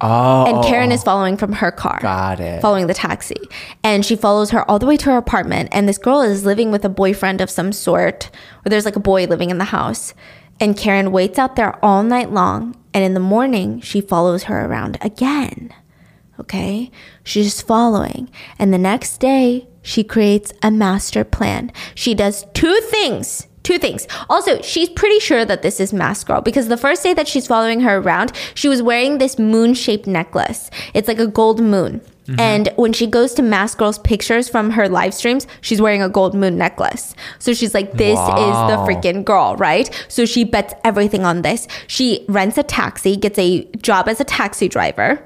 Oh. 0.00 0.44
And 0.44 0.64
Karen 0.64 0.92
is 0.92 1.02
following 1.02 1.36
from 1.36 1.52
her 1.54 1.70
car. 1.70 1.98
Got 2.02 2.40
it. 2.40 2.60
Following 2.60 2.86
the 2.86 2.94
taxi. 2.94 3.36
And 3.82 4.04
she 4.04 4.14
follows 4.14 4.50
her 4.50 4.68
all 4.70 4.78
the 4.78 4.86
way 4.86 4.96
to 4.98 5.06
her 5.06 5.16
apartment. 5.16 5.70
And 5.72 5.88
this 5.88 5.98
girl 5.98 6.20
is 6.20 6.44
living 6.44 6.70
with 6.70 6.84
a 6.84 6.90
boyfriend 6.90 7.40
of 7.40 7.48
some 7.48 7.72
sort, 7.72 8.30
or 8.64 8.68
there's 8.68 8.84
like 8.84 8.96
a 8.96 9.00
boy 9.00 9.24
living 9.24 9.50
in 9.50 9.58
the 9.58 9.64
house. 9.64 10.12
And 10.60 10.76
Karen 10.76 11.12
waits 11.12 11.38
out 11.38 11.56
there 11.56 11.84
all 11.84 12.02
night 12.02 12.32
long. 12.32 12.76
And 12.94 13.04
in 13.04 13.14
the 13.14 13.20
morning, 13.20 13.80
she 13.80 14.00
follows 14.00 14.44
her 14.44 14.64
around 14.64 14.98
again. 15.00 15.72
Okay? 16.40 16.90
She's 17.24 17.46
just 17.46 17.66
following. 17.66 18.30
And 18.58 18.72
the 18.72 18.78
next 18.78 19.18
day, 19.18 19.68
she 19.82 20.02
creates 20.02 20.52
a 20.62 20.70
master 20.70 21.24
plan. 21.24 21.72
She 21.94 22.14
does 22.14 22.46
two 22.54 22.74
things. 22.90 23.46
Two 23.62 23.78
things. 23.78 24.06
Also, 24.30 24.62
she's 24.62 24.88
pretty 24.88 25.18
sure 25.18 25.44
that 25.44 25.62
this 25.62 25.80
is 25.80 25.92
Mask 25.92 26.28
Girl 26.28 26.40
because 26.40 26.68
the 26.68 26.76
first 26.76 27.02
day 27.02 27.12
that 27.14 27.26
she's 27.26 27.48
following 27.48 27.80
her 27.80 27.98
around, 27.98 28.32
she 28.54 28.68
was 28.68 28.80
wearing 28.80 29.18
this 29.18 29.38
moon 29.38 29.74
shaped 29.74 30.06
necklace. 30.06 30.70
It's 30.94 31.08
like 31.08 31.18
a 31.18 31.26
gold 31.26 31.60
moon. 31.60 32.00
Mm-hmm. 32.26 32.40
And 32.40 32.68
when 32.76 32.92
she 32.92 33.06
goes 33.06 33.34
to 33.34 33.42
Mask 33.42 33.78
Girl's 33.78 33.98
pictures 33.98 34.48
from 34.48 34.70
her 34.70 34.88
live 34.88 35.14
streams, 35.14 35.46
she's 35.60 35.80
wearing 35.80 36.02
a 36.02 36.08
gold 36.08 36.34
moon 36.34 36.58
necklace. 36.58 37.14
So 37.38 37.54
she's 37.54 37.72
like, 37.72 37.92
this 37.92 38.18
is 38.18 38.26
the 38.26 38.76
freaking 38.86 39.24
girl, 39.24 39.56
right? 39.56 39.88
So 40.08 40.24
she 40.24 40.44
bets 40.44 40.74
everything 40.84 41.24
on 41.24 41.42
this. 41.42 41.68
She 41.86 42.24
rents 42.28 42.58
a 42.58 42.62
taxi, 42.62 43.16
gets 43.16 43.38
a 43.38 43.64
job 43.76 44.08
as 44.08 44.20
a 44.20 44.24
taxi 44.24 44.68
driver. 44.68 45.22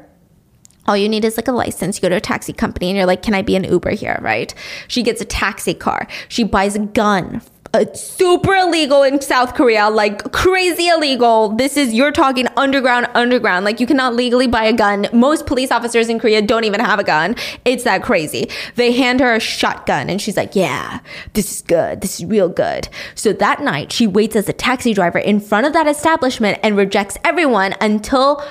All 0.87 0.97
you 0.97 1.09
need 1.09 1.25
is 1.25 1.37
like 1.37 1.49
a 1.49 1.53
license. 1.53 1.99
You 1.99 2.03
go 2.03 2.09
to 2.11 2.17
a 2.17 2.21
taxi 2.21 2.53
company 2.53 2.89
and 2.89 2.97
you're 2.97 3.07
like, 3.07 3.23
can 3.23 3.35
I 3.35 3.43
be 3.43 3.57
an 3.57 3.65
Uber 3.65 3.91
here? 3.91 4.19
Right? 4.21 4.53
She 4.89 5.03
gets 5.03 5.21
a 5.21 5.25
taxi 5.25 5.75
car. 5.75 6.07
She 6.29 6.45
buys 6.45 6.75
a 6.77 6.81
gun. 6.81 7.43
Uh, 7.73 7.85
super 7.95 8.53
illegal 8.57 9.05
in 9.05 9.21
South 9.21 9.55
Korea, 9.55 9.89
like 9.89 10.33
crazy 10.33 10.89
illegal. 10.89 11.51
This 11.51 11.77
is, 11.77 11.95
you're 11.95 12.11
talking 12.11 12.49
underground, 12.57 13.07
underground. 13.15 13.65
Like 13.65 13.79
you 13.79 13.87
cannot 13.87 14.17
legally 14.17 14.49
buy 14.49 14.65
a 14.65 14.73
gun. 14.73 15.07
Most 15.13 15.47
police 15.47 15.71
officers 15.71 16.09
in 16.09 16.19
Korea 16.19 16.43
don't 16.43 16.65
even 16.65 16.81
have 16.81 16.99
a 16.99 17.05
gun. 17.05 17.37
It's 17.65 17.85
that 17.85 18.03
crazy. 18.03 18.51
They 18.75 18.91
hand 18.91 19.21
her 19.21 19.37
a 19.37 19.39
shotgun 19.39 20.11
and 20.11 20.21
she's 20.21 20.37
like, 20.37 20.57
yeah, 20.57 20.99
this 21.35 21.53
is 21.53 21.63
good. 21.63 22.01
This 22.01 22.19
is 22.19 22.27
real 22.27 22.49
good. 22.49 22.89
So 23.15 23.33
that 23.35 23.61
night, 23.61 23.93
she 23.93 24.05
waits 24.05 24.35
as 24.35 24.49
a 24.49 24.53
taxi 24.53 24.93
driver 24.93 25.21
in 25.21 25.39
front 25.39 25.65
of 25.65 25.73
that 25.73 25.87
establishment 25.87 26.59
and 26.65 26.77
rejects 26.77 27.19
everyone 27.23 27.77
until 27.81 28.45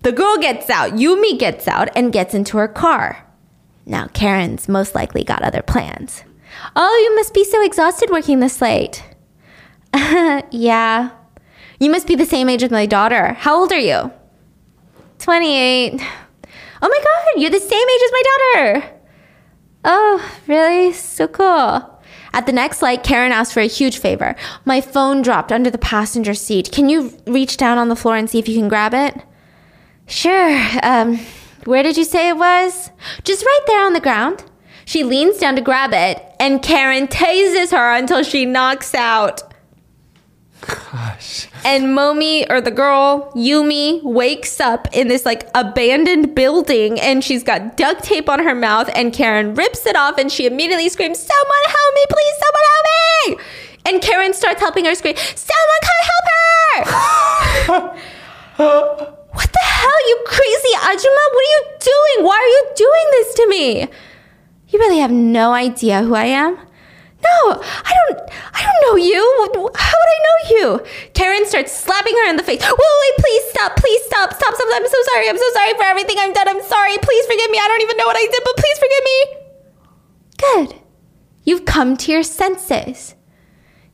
the 0.00 0.12
girl 0.12 0.38
gets 0.38 0.70
out, 0.70 0.92
Yumi 0.92 1.38
gets 1.38 1.68
out 1.68 1.90
and 1.94 2.14
gets 2.14 2.32
into 2.32 2.56
her 2.56 2.68
car. 2.68 3.26
Now, 3.84 4.06
Karen's 4.06 4.70
most 4.70 4.94
likely 4.94 5.22
got 5.22 5.42
other 5.42 5.60
plans. 5.60 6.24
Oh, 6.76 7.02
you 7.04 7.14
must 7.14 7.34
be 7.34 7.44
so 7.44 7.64
exhausted 7.64 8.10
working 8.10 8.40
this 8.40 8.60
late. 8.60 9.02
yeah. 10.50 11.10
You 11.80 11.90
must 11.90 12.06
be 12.06 12.14
the 12.14 12.26
same 12.26 12.48
age 12.48 12.62
as 12.62 12.70
my 12.70 12.86
daughter. 12.86 13.34
How 13.34 13.58
old 13.58 13.72
are 13.72 13.78
you? 13.78 14.10
28. 15.18 16.00
Oh 16.82 16.88
my 16.88 17.00
god, 17.04 17.40
you're 17.40 17.50
the 17.50 17.60
same 17.60 17.88
age 17.88 18.02
as 18.04 18.12
my 18.12 18.22
daughter. 18.22 18.90
Oh, 19.84 20.32
really? 20.46 20.92
So 20.92 21.28
cool. 21.28 21.90
At 22.32 22.46
the 22.46 22.52
next 22.52 22.82
light, 22.82 23.04
Karen 23.04 23.32
asked 23.32 23.52
for 23.52 23.60
a 23.60 23.66
huge 23.66 23.98
favor. 23.98 24.34
My 24.64 24.80
phone 24.80 25.22
dropped 25.22 25.52
under 25.52 25.70
the 25.70 25.78
passenger 25.78 26.34
seat. 26.34 26.72
Can 26.72 26.88
you 26.88 27.16
reach 27.26 27.56
down 27.56 27.78
on 27.78 27.88
the 27.88 27.96
floor 27.96 28.16
and 28.16 28.28
see 28.28 28.38
if 28.38 28.48
you 28.48 28.58
can 28.58 28.68
grab 28.68 28.92
it? 28.92 29.22
Sure. 30.06 30.60
Um, 30.82 31.20
where 31.64 31.82
did 31.82 31.96
you 31.96 32.04
say 32.04 32.28
it 32.28 32.36
was? 32.36 32.90
Just 33.22 33.44
right 33.44 33.60
there 33.66 33.86
on 33.86 33.92
the 33.92 34.00
ground. 34.00 34.44
She 34.84 35.04
leans 35.04 35.38
down 35.38 35.56
to 35.56 35.62
grab 35.62 35.92
it, 35.92 36.22
and 36.38 36.62
Karen 36.62 37.06
tases 37.06 37.70
her 37.70 37.94
until 37.94 38.22
she 38.22 38.44
knocks 38.44 38.94
out. 38.94 39.42
Gosh. 40.66 41.48
And 41.64 41.96
Momi, 41.96 42.46
or 42.50 42.60
the 42.60 42.70
girl, 42.70 43.32
Yumi, 43.34 44.02
wakes 44.02 44.60
up 44.60 44.88
in 44.92 45.08
this 45.08 45.24
like 45.24 45.48
abandoned 45.54 46.34
building 46.34 47.00
and 47.00 47.22
she's 47.22 47.42
got 47.42 47.76
duct 47.76 48.02
tape 48.02 48.28
on 48.28 48.38
her 48.40 48.54
mouth. 48.54 48.88
And 48.94 49.12
Karen 49.12 49.54
rips 49.54 49.86
it 49.86 49.96
off 49.96 50.18
and 50.18 50.30
she 50.30 50.46
immediately 50.46 50.88
screams, 50.88 51.18
Someone 51.18 51.64
help 51.66 51.94
me, 51.94 52.04
please, 52.08 52.34
someone 52.44 52.64
help 52.72 52.86
me! 52.86 53.44
And 53.86 54.02
Karen 54.02 54.32
starts 54.32 54.60
helping 54.60 54.84
her 54.86 54.94
scream, 54.94 55.16
Someone 55.16 55.80
come 55.82 56.00
help 56.10 56.24
her! 56.26 57.98
what 59.32 59.52
the 59.52 59.64
hell, 59.64 60.08
you 60.08 60.24
crazy 60.26 60.74
Ajuma? 60.76 61.24
What 61.32 61.44
are 61.44 61.52
you 61.52 61.64
doing? 61.80 62.26
Why 62.26 62.36
are 62.36 62.48
you 62.48 62.72
doing 62.76 63.06
this 63.10 63.34
to 63.34 63.48
me? 63.48 63.88
You 64.74 64.80
really 64.80 64.98
have 64.98 65.12
no 65.12 65.52
idea 65.52 66.02
who 66.02 66.16
I 66.16 66.24
am? 66.24 66.56
No, 66.56 67.62
I 67.62 67.92
don't 67.94 68.28
I 68.52 68.60
don't 68.66 68.80
know 68.82 68.96
you. 68.96 69.22
How 69.72 69.94
would 70.00 70.12
I 70.16 70.20
know 70.26 70.38
you? 70.50 70.84
Karen 71.14 71.46
starts 71.46 71.70
slapping 71.72 72.12
her 72.12 72.30
in 72.30 72.34
the 72.34 72.42
face. 72.42 72.60
Wait, 72.60 72.70
wait, 72.72 73.16
please 73.18 73.42
stop. 73.50 73.76
Please 73.76 74.02
stop. 74.06 74.34
Stop, 74.34 74.52
stop. 74.52 74.68
I'm 74.72 74.88
so 74.88 74.98
sorry. 75.12 75.28
I'm 75.28 75.38
so 75.38 75.48
sorry 75.52 75.74
for 75.74 75.84
everything 75.84 76.16
I've 76.18 76.34
done. 76.34 76.48
I'm 76.48 76.62
sorry. 76.64 76.98
Please 76.98 77.24
forgive 77.26 77.52
me. 77.52 77.58
I 77.62 77.68
don't 77.68 77.82
even 77.82 77.96
know 77.96 78.04
what 78.04 78.16
I 78.16 78.26
did, 78.26 78.42
but 78.44 78.56
please 78.56 78.78
forgive 78.80 79.04
me. 79.04 79.18
Good. 80.42 80.80
You've 81.44 81.66
come 81.66 81.96
to 81.98 82.10
your 82.10 82.24
senses. 82.24 83.14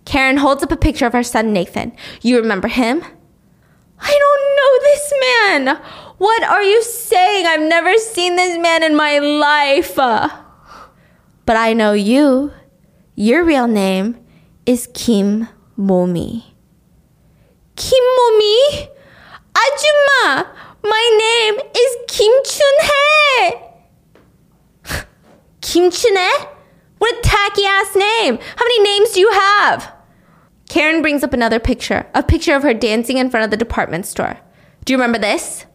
Karen 0.06 0.38
holds 0.38 0.62
up 0.62 0.72
a 0.72 0.78
picture 0.78 1.04
of 1.04 1.12
her 1.12 1.22
son 1.22 1.52
Nathan. 1.52 1.92
You 2.22 2.38
remember 2.38 2.68
him? 2.68 3.04
I 4.00 4.18
don't 4.18 4.44
know 4.56 4.72
this 4.88 5.12
man. 5.20 5.82
What 6.16 6.42
are 6.44 6.62
you 6.62 6.82
saying? 6.82 7.44
I've 7.44 7.68
never 7.68 7.98
seen 7.98 8.36
this 8.36 8.56
man 8.56 8.82
in 8.82 8.96
my 8.96 9.18
life. 9.18 10.49
But 11.50 11.56
I 11.56 11.72
know 11.72 11.94
you. 11.94 12.52
Your 13.16 13.42
real 13.42 13.66
name 13.66 14.24
is 14.66 14.88
Kim 14.94 15.48
Momi. 15.76 16.44
Kim 17.74 18.04
Momi? 18.18 18.88
Ajuma, 19.52 20.46
my 20.84 21.18
name 21.18 21.58
is 21.74 21.96
Kim 22.06 22.32
Chunhae. 22.44 23.74
Kim 25.60 25.90
Chunhae? 25.90 26.48
What 26.98 27.18
a 27.18 27.20
tacky 27.20 27.64
ass 27.64 27.96
name. 27.96 28.38
How 28.54 28.64
many 28.64 28.82
names 28.84 29.10
do 29.10 29.18
you 29.18 29.32
have? 29.32 29.92
Karen 30.68 31.02
brings 31.02 31.24
up 31.24 31.32
another 31.32 31.58
picture, 31.58 32.06
a 32.14 32.22
picture 32.22 32.54
of 32.54 32.62
her 32.62 32.74
dancing 32.74 33.18
in 33.18 33.28
front 33.28 33.42
of 33.42 33.50
the 33.50 33.56
department 33.56 34.06
store. 34.06 34.38
Do 34.84 34.92
you 34.92 34.96
remember 34.96 35.18
this? 35.18 35.66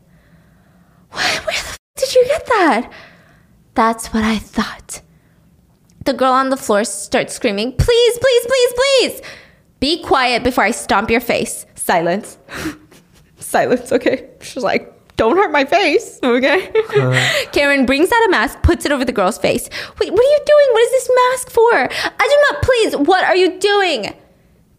What? 1.09 1.45
Where 1.45 1.53
the 1.53 1.67
f- 1.67 1.79
did 1.97 2.15
you 2.15 2.23
get 2.27 2.45
that? 2.45 2.93
That's 3.73 4.13
what 4.13 4.23
I 4.23 4.37
thought. 4.37 5.01
The 6.05 6.13
girl 6.13 6.33
on 6.33 6.49
the 6.49 6.57
floor 6.57 6.83
starts 6.83 7.33
screaming, 7.33 7.73
Please, 7.73 8.19
please, 8.19 8.45
please, 8.45 8.73
please! 8.75 9.21
Be 9.79 10.03
quiet 10.03 10.43
before 10.43 10.63
I 10.63 10.71
stomp 10.71 11.09
your 11.09 11.19
face. 11.19 11.65
Silence. 11.75 12.37
Silence, 13.39 13.91
okay? 13.91 14.29
She's 14.39 14.63
like, 14.63 14.93
Don't 15.17 15.35
hurt 15.35 15.51
my 15.51 15.65
face, 15.65 16.19
okay? 16.23 16.69
Uh-huh. 16.69 17.45
Karen 17.51 17.87
brings 17.87 18.11
out 18.11 18.25
a 18.27 18.29
mask, 18.29 18.61
puts 18.61 18.85
it 18.85 18.91
over 18.91 19.03
the 19.03 19.11
girl's 19.11 19.39
face. 19.39 19.67
Wait, 19.99 20.11
what 20.11 20.19
are 20.19 20.23
you 20.23 20.39
doing? 20.45 20.67
What 20.71 20.83
is 20.83 20.91
this 20.91 21.11
mask 21.15 21.49
for? 21.49 21.71
Ajuma, 22.19 22.61
please, 22.61 22.95
what 22.97 23.23
are 23.23 23.35
you 23.35 23.59
doing? 23.59 24.13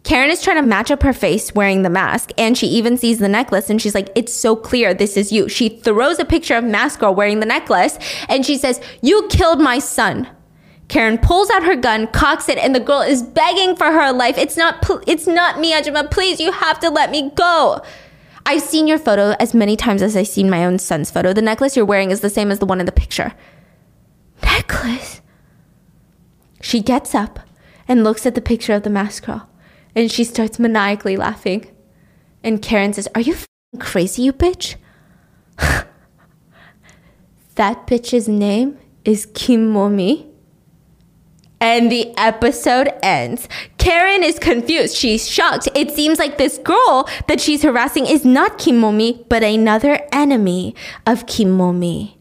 Karen 0.03 0.31
is 0.31 0.41
trying 0.41 0.55
to 0.55 0.61
match 0.61 0.89
up 0.89 1.03
her 1.03 1.11
face 1.11 1.53
wearing 1.53 1.81
the 1.81 1.89
mask, 1.89 2.31
and 2.37 2.57
she 2.57 2.67
even 2.67 2.95
sees 2.95 3.19
the 3.19 3.27
necklace, 3.27 3.69
and 3.69 3.81
she's 3.81 3.93
like, 3.93 4.09
It's 4.15 4.33
so 4.33 4.55
clear 4.55 4.93
this 4.93 5.17
is 5.17 5.33
you. 5.33 5.49
She 5.49 5.67
throws 5.67 6.19
a 6.19 6.25
picture 6.25 6.55
of 6.55 6.63
Mask 6.63 7.01
Girl 7.01 7.13
wearing 7.13 7.41
the 7.41 7.45
necklace, 7.45 7.99
and 8.29 8.45
she 8.45 8.57
says, 8.57 8.79
You 9.01 9.27
killed 9.29 9.59
my 9.59 9.79
son. 9.79 10.29
Karen 10.87 11.17
pulls 11.17 11.49
out 11.49 11.63
her 11.63 11.75
gun, 11.75 12.07
cocks 12.07 12.47
it, 12.47 12.57
and 12.57 12.73
the 12.73 12.79
girl 12.79 13.01
is 13.01 13.21
begging 13.21 13.75
for 13.75 13.91
her 13.91 14.13
life. 14.13 14.37
It's 14.37 14.55
not, 14.55 14.81
pl- 14.81 15.03
it's 15.05 15.27
not 15.27 15.59
me, 15.59 15.73
Ajuma. 15.73 16.09
Please, 16.09 16.39
you 16.39 16.51
have 16.51 16.79
to 16.79 16.89
let 16.89 17.11
me 17.11 17.31
go. 17.35 17.81
I've 18.45 18.61
seen 18.61 18.87
your 18.87 18.97
photo 18.97 19.35
as 19.39 19.53
many 19.53 19.75
times 19.75 20.01
as 20.01 20.15
I've 20.15 20.29
seen 20.29 20.49
my 20.49 20.63
own 20.63 20.79
son's 20.79 21.11
photo. 21.11 21.33
The 21.33 21.41
necklace 21.41 21.75
you're 21.75 21.83
wearing 21.83 22.11
is 22.11 22.21
the 22.21 22.29
same 22.29 22.49
as 22.49 22.59
the 22.59 22.65
one 22.65 22.79
in 22.79 22.85
the 22.85 22.93
picture. 22.93 23.33
Necklace? 24.41 25.21
She 26.61 26.81
gets 26.81 27.13
up 27.13 27.41
and 27.87 28.05
looks 28.05 28.25
at 28.25 28.35
the 28.35 28.41
picture 28.41 28.73
of 28.73 28.83
the 28.83 28.89
mask 28.89 29.25
girl, 29.25 29.49
and 29.95 30.09
she 30.09 30.23
starts 30.23 30.59
maniacally 30.59 31.17
laughing. 31.17 31.69
And 32.43 32.61
Karen 32.61 32.93
says, 32.93 33.09
Are 33.13 33.21
you 33.21 33.35
crazy, 33.79 34.21
you 34.21 34.31
bitch? 34.31 34.75
that 35.57 35.85
bitch's 37.87 38.29
name 38.29 38.77
is 39.03 39.25
Kim 39.33 39.73
Momi. 39.73 40.26
And 41.59 41.91
the 41.91 42.15
episode 42.17 42.89
ends. 43.01 43.49
Karen 43.77 44.23
is 44.23 44.37
confused. 44.37 44.95
She's 44.95 45.27
shocked. 45.27 45.67
It 45.73 45.91
seems 45.91 46.19
like 46.19 46.37
this 46.37 46.59
girl 46.59 47.09
that 47.27 47.41
she's 47.41 47.63
harassing 47.63 48.05
is 48.05 48.23
not 48.23 48.59
Kim 48.59 48.79
Momi, 48.79 49.27
but 49.27 49.43
another 49.43 49.99
enemy 50.11 50.75
of 51.07 51.25
Kim 51.25 51.57
Momi. 51.57 52.13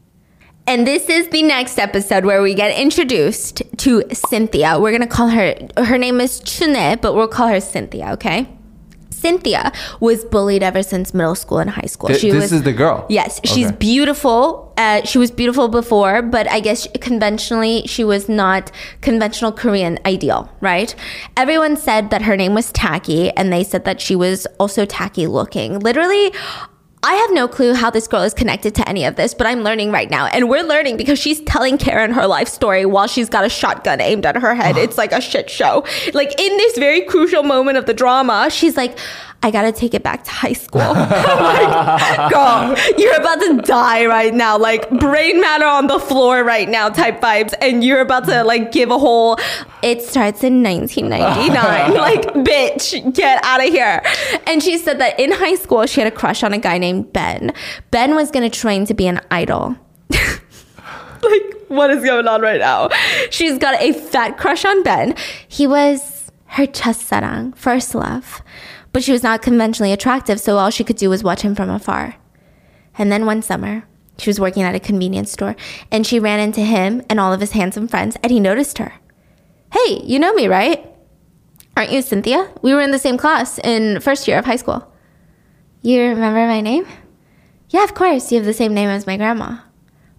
And 0.67 0.87
this 0.87 1.09
is 1.09 1.29
the 1.29 1.43
next 1.43 1.79
episode 1.79 2.25
where 2.25 2.43
we 2.43 2.55
get 2.55 2.77
introduced 2.77 3.63
to 3.77 4.03
Cynthia. 4.13 4.81
We're 4.81 4.91
gonna 4.91 5.07
call 5.07 5.29
her, 5.29 5.55
her 5.77 5.99
name 5.99 6.21
is 6.21 6.41
Chune, 6.41 6.99
but 7.01 7.15
we'll 7.15 7.29
call 7.29 7.49
her 7.49 7.61
Cynthia, 7.61 8.13
okay? 8.15 8.49
Cynthia 9.27 9.73
was 10.01 10.25
bullied 10.25 10.63
ever 10.63 10.83
since 10.83 11.13
middle 11.13 11.35
school 11.35 11.59
and 11.59 11.71
high 11.71 11.91
school. 11.95 12.09
Th- 12.09 12.21
she 12.21 12.31
this 12.31 12.43
was 12.45 12.53
is 12.53 12.63
the 12.63 12.73
girl. 12.73 13.07
Yes, 13.09 13.41
she's 13.45 13.67
Okay. 13.69 13.77
beautiful. 13.91 14.73
Uh, 14.79 15.03
she 15.05 15.19
was 15.19 15.31
beautiful 15.31 15.69
before, 15.69 16.23
but 16.23 16.47
I 16.51 16.61
guess 16.61 16.87
conventionally 17.01 17.83
she 17.87 18.05
was 18.05 18.29
not 18.29 18.71
conventional 19.01 19.51
Korean 19.53 19.99
ideal, 20.05 20.41
right? 20.61 20.95
Everyone 21.37 21.77
said 21.77 22.11
that 22.11 22.23
her 22.23 22.37
name 22.37 22.55
was 22.55 22.71
tacky, 22.73 23.31
and 23.39 23.53
they 23.53 23.65
said 23.65 23.85
that 23.85 24.01
she 24.01 24.15
was 24.15 24.47
also 24.61 24.85
tacky 24.85 25.27
looking. 25.27 25.79
Literally. 25.81 26.31
I 27.03 27.13
have 27.15 27.33
no 27.33 27.47
clue 27.47 27.75
how 27.75 27.91
this 27.91 28.09
girl 28.09 28.23
is 28.23 28.35
connected 28.35 28.75
to 28.77 28.89
any 28.89 29.05
of 29.05 29.17
this, 29.17 29.35
but 29.35 29.47
I'm 29.47 29.63
learning 29.63 29.93
right 29.93 30.11
now. 30.11 30.27
And 30.27 30.49
we're 30.49 30.63
learning 30.63 30.97
because 30.97 31.19
she's 31.19 31.41
telling 31.43 31.79
Karen 31.79 32.13
her 32.13 32.27
life 32.27 32.49
story 32.49 32.85
while 32.87 33.07
she's 33.07 33.29
got 33.29 33.45
a 33.45 33.49
shotgun 33.49 34.01
aimed 34.01 34.27
at 34.27 34.37
her 34.37 34.55
head. 34.55 34.77
It's 34.87 34.99
like 34.99 35.13
a 35.13 35.21
shit 35.21 35.51
show. 35.51 35.85
Like 36.15 36.39
in 36.41 36.57
this 36.57 36.79
very 36.79 37.03
crucial 37.03 37.43
moment 37.43 37.77
of 37.77 37.87
the 37.87 37.95
drama, 37.95 38.49
she's 38.51 38.77
like, 38.77 38.99
I 39.47 39.53
gotta 39.53 39.71
take 39.71 39.95
it 39.95 40.03
back 40.03 40.25
to 40.25 40.31
high 40.33 40.55
school. 40.55 40.83
Like, 41.47 42.33
girl, 42.33 42.75
you're 42.99 43.15
about 43.17 43.41
to 43.41 43.63
die 43.63 44.07
right 44.07 44.35
now. 44.35 44.59
Like 44.59 44.91
brain 44.91 45.41
matter 45.41 45.65
on 45.65 45.87
the 45.87 46.01
floor 46.01 46.43
right 46.43 46.69
now 46.69 46.89
type 46.89 47.21
vibes. 47.21 47.55
And 47.61 47.85
you're 47.85 48.01
about 48.01 48.25
to 48.27 48.43
like 48.43 48.73
give 48.73 48.91
a 48.91 48.99
whole, 48.99 49.39
it 49.83 50.03
starts 50.03 50.43
in 50.43 50.65
1999. 50.65 51.95
like, 51.95 52.23
bitch, 52.45 53.15
get 53.15 53.43
out 53.45 53.65
of 53.65 53.69
here. 53.69 54.03
And 54.47 54.63
she 54.63 54.79
said 54.79 54.99
that 54.99 55.21
in 55.21 55.31
high 55.31 55.55
school, 55.55 55.87
she 55.87 56.01
had 56.01 56.13
a 56.13 56.17
crush 56.17 56.43
on 56.43 56.53
a 56.53 56.59
guy 56.59 56.79
named 56.79 57.13
Ben. 57.13 57.53
Ben 57.93 58.17
was 58.17 58.33
gonna 58.33 58.51
train 58.51 58.85
to 58.87 58.95
be 58.95 59.07
an 59.07 59.21
idol. 59.31 59.77
like, 60.11 61.55
what 61.69 61.91
is 61.91 62.05
going 62.05 62.27
on 62.27 62.41
right 62.41 62.61
now? 62.61 62.89
She's 63.31 63.59
got 63.59 63.81
a 63.81 63.93
fat 63.93 64.39
crush 64.39 64.65
on 64.65 64.83
Ben. 64.83 65.15
He 65.47 65.69
was 65.69 66.33
her 66.47 66.67
chasarang, 66.67 67.57
first 67.57 67.95
love. 67.95 68.43
But 68.97 69.05
she 69.05 69.13
was 69.13 69.23
not 69.23 69.43
conventionally 69.43 69.93
attractive, 69.93 70.41
so 70.41 70.57
all 70.57 70.71
she 70.71 70.83
could 70.83 70.97
do 70.97 71.11
was 71.11 71.23
watch 71.23 71.43
him 71.43 71.55
from 71.55 71.69
afar. 71.69 72.17
And 72.97 73.13
then 73.13 73.27
one 73.27 73.43
summer, 73.43 73.87
she 74.17 74.31
was 74.31 74.41
working 74.41 74.63
at 74.63 74.75
a 74.75 74.81
convenience 74.81 75.31
store, 75.31 75.55
and 75.91 76.07
she 76.07 76.19
ran 76.19 76.41
into 76.41 76.63
him 76.63 77.03
and 77.11 77.21
all 77.21 77.31
of 77.31 77.41
his 77.41 77.51
handsome 77.51 77.89
friends, 77.89 78.17
and 78.23 78.33
he 78.33 78.41
noticed 78.41 78.79
her. 78.79 78.95
Hey, 79.71 80.01
you 80.03 80.19
know 80.19 80.33
me, 80.33 80.49
right? 80.49 80.91
Aren't 81.77 81.93
you 81.93 82.01
Cynthia? 82.01 82.51
We 82.63 82.73
were 82.73 82.81
in 82.81 82.91
the 82.91 82.99
same 82.99 83.19
class 83.19 83.59
in 83.59 84.01
first 84.01 84.27
year 84.27 84.39
of 84.39 84.47
high 84.47 84.57
school. 84.57 84.91
You 85.83 86.01
remember 86.01 86.47
my 86.47 86.63
name? 86.63 86.87
Yeah, 87.69 87.85
of 87.85 87.93
course. 87.93 88.33
You 88.33 88.39
have 88.39 88.47
the 88.47 88.55
same 88.55 88.73
name 88.73 88.89
as 88.89 89.07
my 89.07 89.19
grandma. 89.19 89.59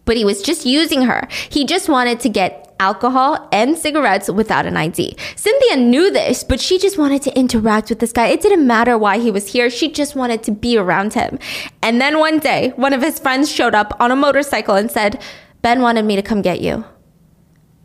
But 0.06 0.18
he 0.18 0.24
was 0.24 0.44
just 0.44 0.68
using 0.68 1.02
her. 1.02 1.28
He 1.50 1.66
just 1.66 1.90
wanted 1.90 2.20
to 2.20 2.30
get 2.30 2.67
alcohol 2.80 3.48
and 3.52 3.78
cigarettes 3.78 4.30
without 4.30 4.66
an 4.66 4.78
ID. 4.78 5.16
Cynthia 5.36 5.78
knew 5.78 6.12
this, 6.12 6.44
but 6.44 6.60
she 6.60 6.78
just 6.78 6.98
wanted 6.98 7.22
to 7.24 7.38
interact 7.38 7.90
with 7.90 8.00
this 8.00 8.12
guy. 8.12 8.28
It 8.28 8.42
didn't 8.42 8.66
matter 8.66 8.98
why 8.98 9.20
he 9.20 9.32
was 9.32 9.52
here. 9.52 9.70
She 9.70 9.92
just 9.92 10.16
wanted 10.16 10.44
to 10.44 10.52
be 10.52 10.78
around 10.78 11.14
him. 11.14 11.40
And 11.82 12.02
then 12.02 12.20
one 12.20 12.40
day, 12.40 12.74
one 12.76 12.94
of 12.94 13.02
his 13.02 13.20
friends 13.20 13.52
showed 13.52 13.76
up 13.76 13.96
on 14.00 14.12
a 14.12 14.16
motorcycle 14.16 14.76
and 14.76 14.92
said, 14.92 15.22
Ben 15.62 15.82
wanted 15.82 16.06
me 16.06 16.16
to 16.16 16.22
come 16.22 16.42
get 16.42 16.62
you. 16.62 16.86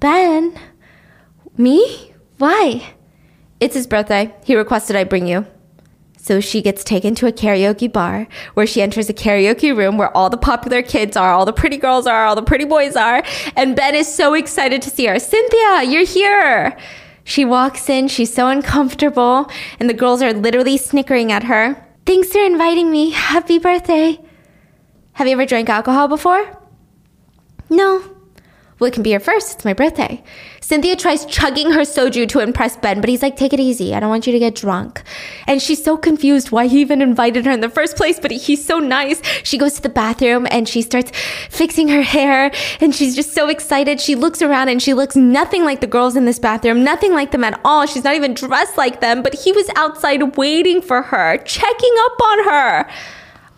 Ben? 0.00 0.58
Me? 1.56 2.12
Why? 2.38 2.94
It's 3.60 3.74
his 3.74 3.86
birthday. 3.86 4.34
He 4.44 4.56
requested 4.56 4.96
I 4.96 5.04
bring 5.04 5.26
you. 5.26 5.46
So 6.22 6.38
she 6.38 6.62
gets 6.62 6.84
taken 6.84 7.16
to 7.16 7.26
a 7.26 7.32
karaoke 7.32 7.92
bar 7.92 8.28
where 8.54 8.64
she 8.64 8.80
enters 8.80 9.10
a 9.10 9.12
karaoke 9.12 9.76
room 9.76 9.98
where 9.98 10.16
all 10.16 10.30
the 10.30 10.36
popular 10.36 10.80
kids 10.80 11.16
are, 11.16 11.32
all 11.32 11.44
the 11.44 11.52
pretty 11.52 11.76
girls 11.76 12.06
are, 12.06 12.26
all 12.26 12.36
the 12.36 12.44
pretty 12.44 12.64
boys 12.64 12.94
are. 12.94 13.24
And 13.56 13.74
Ben 13.74 13.96
is 13.96 14.06
so 14.14 14.34
excited 14.34 14.82
to 14.82 14.90
see 14.90 15.06
her. 15.06 15.18
Cynthia, 15.18 15.82
you're 15.82 16.06
here. 16.06 16.78
She 17.24 17.44
walks 17.44 17.88
in, 17.88 18.06
she's 18.06 18.32
so 18.32 18.46
uncomfortable, 18.46 19.50
and 19.80 19.90
the 19.90 19.94
girls 19.94 20.22
are 20.22 20.32
literally 20.32 20.76
snickering 20.76 21.32
at 21.32 21.42
her. 21.42 21.84
Thanks 22.06 22.28
for 22.28 22.38
inviting 22.40 22.92
me. 22.92 23.10
Happy 23.10 23.58
birthday. 23.58 24.20
Have 25.14 25.26
you 25.26 25.32
ever 25.32 25.44
drank 25.44 25.68
alcohol 25.68 26.06
before? 26.06 26.56
No. 27.68 28.00
Well, 28.78 28.86
it 28.86 28.94
can 28.94 29.02
be 29.02 29.10
your 29.10 29.20
first. 29.20 29.56
It's 29.56 29.64
my 29.64 29.72
birthday. 29.72 30.22
Cynthia 30.72 30.96
tries 30.96 31.26
chugging 31.26 31.70
her 31.72 31.82
soju 31.82 32.26
to 32.30 32.40
impress 32.40 32.78
Ben, 32.78 33.02
but 33.02 33.10
he's 33.10 33.20
like, 33.20 33.36
take 33.36 33.52
it 33.52 33.60
easy. 33.60 33.94
I 33.94 34.00
don't 34.00 34.08
want 34.08 34.26
you 34.26 34.32
to 34.32 34.38
get 34.38 34.54
drunk. 34.54 35.02
And 35.46 35.60
she's 35.60 35.84
so 35.84 35.98
confused 35.98 36.50
why 36.50 36.66
he 36.66 36.80
even 36.80 37.02
invited 37.02 37.44
her 37.44 37.52
in 37.52 37.60
the 37.60 37.68
first 37.68 37.94
place, 37.94 38.18
but 38.18 38.30
he's 38.30 38.64
so 38.64 38.78
nice. 38.78 39.20
She 39.44 39.58
goes 39.58 39.74
to 39.74 39.82
the 39.82 39.90
bathroom 39.90 40.46
and 40.50 40.66
she 40.66 40.80
starts 40.80 41.12
fixing 41.50 41.88
her 41.88 42.00
hair, 42.00 42.50
and 42.80 42.94
she's 42.94 43.14
just 43.14 43.34
so 43.34 43.50
excited. 43.50 44.00
She 44.00 44.14
looks 44.14 44.40
around 44.40 44.70
and 44.70 44.80
she 44.80 44.94
looks 44.94 45.14
nothing 45.14 45.62
like 45.62 45.82
the 45.82 45.86
girls 45.86 46.16
in 46.16 46.24
this 46.24 46.38
bathroom, 46.38 46.82
nothing 46.82 47.12
like 47.12 47.32
them 47.32 47.44
at 47.44 47.60
all. 47.66 47.84
She's 47.84 48.04
not 48.04 48.14
even 48.14 48.32
dressed 48.32 48.78
like 48.78 49.02
them, 49.02 49.22
but 49.22 49.34
he 49.34 49.52
was 49.52 49.68
outside 49.76 50.38
waiting 50.38 50.80
for 50.80 51.02
her, 51.02 51.36
checking 51.44 51.94
up 52.06 52.22
on 52.22 52.44
her. 52.44 52.90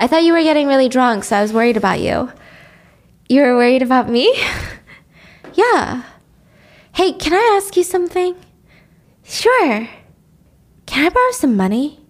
I 0.00 0.08
thought 0.08 0.24
you 0.24 0.32
were 0.32 0.42
getting 0.42 0.66
really 0.66 0.88
drunk, 0.88 1.22
so 1.22 1.36
I 1.36 1.42
was 1.42 1.52
worried 1.52 1.76
about 1.76 2.00
you. 2.00 2.32
You 3.28 3.42
were 3.42 3.54
worried 3.54 3.82
about 3.82 4.10
me? 4.10 4.36
Yeah. 5.56 6.02
Hey, 6.94 7.12
can 7.12 7.32
I 7.32 7.56
ask 7.56 7.76
you 7.76 7.82
something? 7.82 8.36
Sure. 9.24 9.88
Can 10.86 11.06
I 11.06 11.08
borrow 11.08 11.32
some 11.32 11.56
money? 11.56 12.00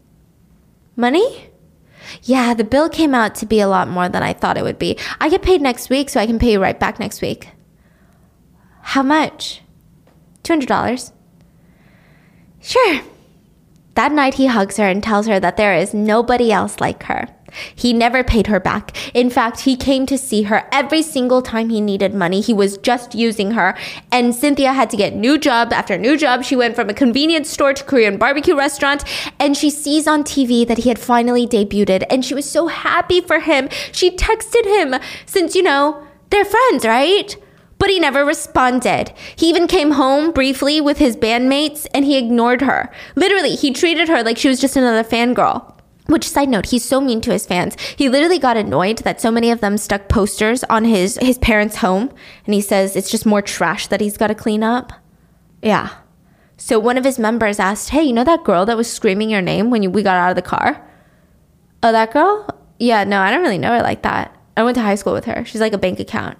Money? 0.94 1.50
Yeah, 2.22 2.52
the 2.52 2.64
bill 2.64 2.90
came 2.90 3.14
out 3.14 3.34
to 3.36 3.46
be 3.46 3.60
a 3.60 3.68
lot 3.68 3.88
more 3.88 4.10
than 4.10 4.22
I 4.22 4.34
thought 4.34 4.58
it 4.58 4.62
would 4.62 4.78
be. 4.78 4.98
I 5.20 5.30
get 5.30 5.42
paid 5.42 5.62
next 5.62 5.88
week, 5.88 6.10
so 6.10 6.20
I 6.20 6.26
can 6.26 6.38
pay 6.38 6.52
you 6.52 6.60
right 6.60 6.78
back 6.78 6.98
next 7.00 7.22
week. 7.22 7.48
How 8.82 9.02
much? 9.02 9.62
$200. 10.42 11.12
Sure. 12.60 13.00
That 13.94 14.12
night, 14.12 14.34
he 14.34 14.46
hugs 14.46 14.76
her 14.76 14.86
and 14.86 15.02
tells 15.02 15.26
her 15.26 15.40
that 15.40 15.56
there 15.56 15.74
is 15.74 15.94
nobody 15.94 16.52
else 16.52 16.78
like 16.78 17.04
her. 17.04 17.33
He 17.74 17.92
never 17.92 18.24
paid 18.24 18.46
her 18.48 18.60
back. 18.60 18.96
In 19.14 19.30
fact, 19.30 19.60
he 19.60 19.76
came 19.76 20.06
to 20.06 20.18
see 20.18 20.42
her 20.42 20.68
every 20.72 21.02
single 21.02 21.42
time 21.42 21.70
he 21.70 21.80
needed 21.80 22.14
money. 22.14 22.40
He 22.40 22.52
was 22.52 22.78
just 22.78 23.14
using 23.14 23.52
her. 23.52 23.76
And 24.10 24.34
Cynthia 24.34 24.72
had 24.72 24.90
to 24.90 24.96
get 24.96 25.14
new 25.14 25.38
job 25.38 25.72
after 25.72 25.96
new 25.96 26.16
job. 26.16 26.44
She 26.44 26.56
went 26.56 26.74
from 26.74 26.88
a 26.88 26.94
convenience 26.94 27.50
store 27.50 27.74
to 27.74 27.84
Korean 27.84 28.16
barbecue 28.16 28.56
restaurant. 28.56 29.04
And 29.38 29.56
she 29.56 29.70
sees 29.70 30.06
on 30.06 30.24
TV 30.24 30.66
that 30.66 30.78
he 30.78 30.88
had 30.88 30.98
finally 30.98 31.46
debuted. 31.46 32.04
And 32.10 32.24
she 32.24 32.34
was 32.34 32.50
so 32.50 32.68
happy 32.68 33.20
for 33.20 33.40
him. 33.40 33.68
She 33.92 34.10
texted 34.10 34.64
him 34.64 35.00
since, 35.26 35.54
you 35.54 35.62
know, 35.62 36.06
they're 36.30 36.44
friends, 36.44 36.84
right? 36.84 37.36
But 37.78 37.90
he 37.90 38.00
never 38.00 38.24
responded. 38.24 39.12
He 39.36 39.48
even 39.48 39.66
came 39.66 39.92
home 39.92 40.32
briefly 40.32 40.80
with 40.80 40.98
his 40.98 41.16
bandmates 41.16 41.86
and 41.92 42.04
he 42.04 42.16
ignored 42.16 42.62
her. 42.62 42.90
Literally, 43.14 43.56
he 43.56 43.72
treated 43.72 44.08
her 44.08 44.22
like 44.22 44.38
she 44.38 44.48
was 44.48 44.60
just 44.60 44.76
another 44.76 45.04
fangirl. 45.04 45.73
Which 46.06 46.28
side 46.28 46.50
note, 46.50 46.66
he's 46.66 46.84
so 46.84 47.00
mean 47.00 47.22
to 47.22 47.32
his 47.32 47.46
fans. 47.46 47.76
He 47.96 48.10
literally 48.10 48.38
got 48.38 48.58
annoyed 48.58 48.98
that 48.98 49.20
so 49.20 49.30
many 49.30 49.50
of 49.50 49.60
them 49.60 49.78
stuck 49.78 50.08
posters 50.08 50.62
on 50.64 50.84
his 50.84 51.18
his 51.22 51.38
parents' 51.38 51.76
home 51.76 52.10
and 52.44 52.54
he 52.54 52.60
says 52.60 52.94
it's 52.94 53.10
just 53.10 53.24
more 53.24 53.40
trash 53.40 53.86
that 53.86 54.02
he's 54.02 54.18
got 54.18 54.26
to 54.26 54.34
clean 54.34 54.62
up. 54.62 54.92
Yeah. 55.62 55.90
So 56.58 56.78
one 56.78 56.98
of 56.98 57.04
his 57.04 57.18
members 57.18 57.58
asked, 57.58 57.88
"Hey, 57.88 58.02
you 58.02 58.12
know 58.12 58.24
that 58.24 58.44
girl 58.44 58.66
that 58.66 58.76
was 58.76 58.92
screaming 58.92 59.30
your 59.30 59.40
name 59.40 59.70
when 59.70 59.82
you, 59.82 59.90
we 59.90 60.02
got 60.02 60.16
out 60.16 60.30
of 60.30 60.36
the 60.36 60.42
car?" 60.42 60.86
Oh, 61.82 61.92
that 61.92 62.12
girl? 62.12 62.48
Yeah, 62.78 63.04
no, 63.04 63.20
I 63.20 63.30
don't 63.30 63.42
really 63.42 63.58
know 63.58 63.76
her 63.76 63.82
like 63.82 64.02
that. 64.02 64.34
I 64.56 64.62
went 64.62 64.74
to 64.76 64.82
high 64.82 64.94
school 64.94 65.12
with 65.12 65.24
her. 65.24 65.44
She's 65.44 65.60
like 65.60 65.72
a 65.72 65.78
bank 65.78 66.00
account. 66.00 66.38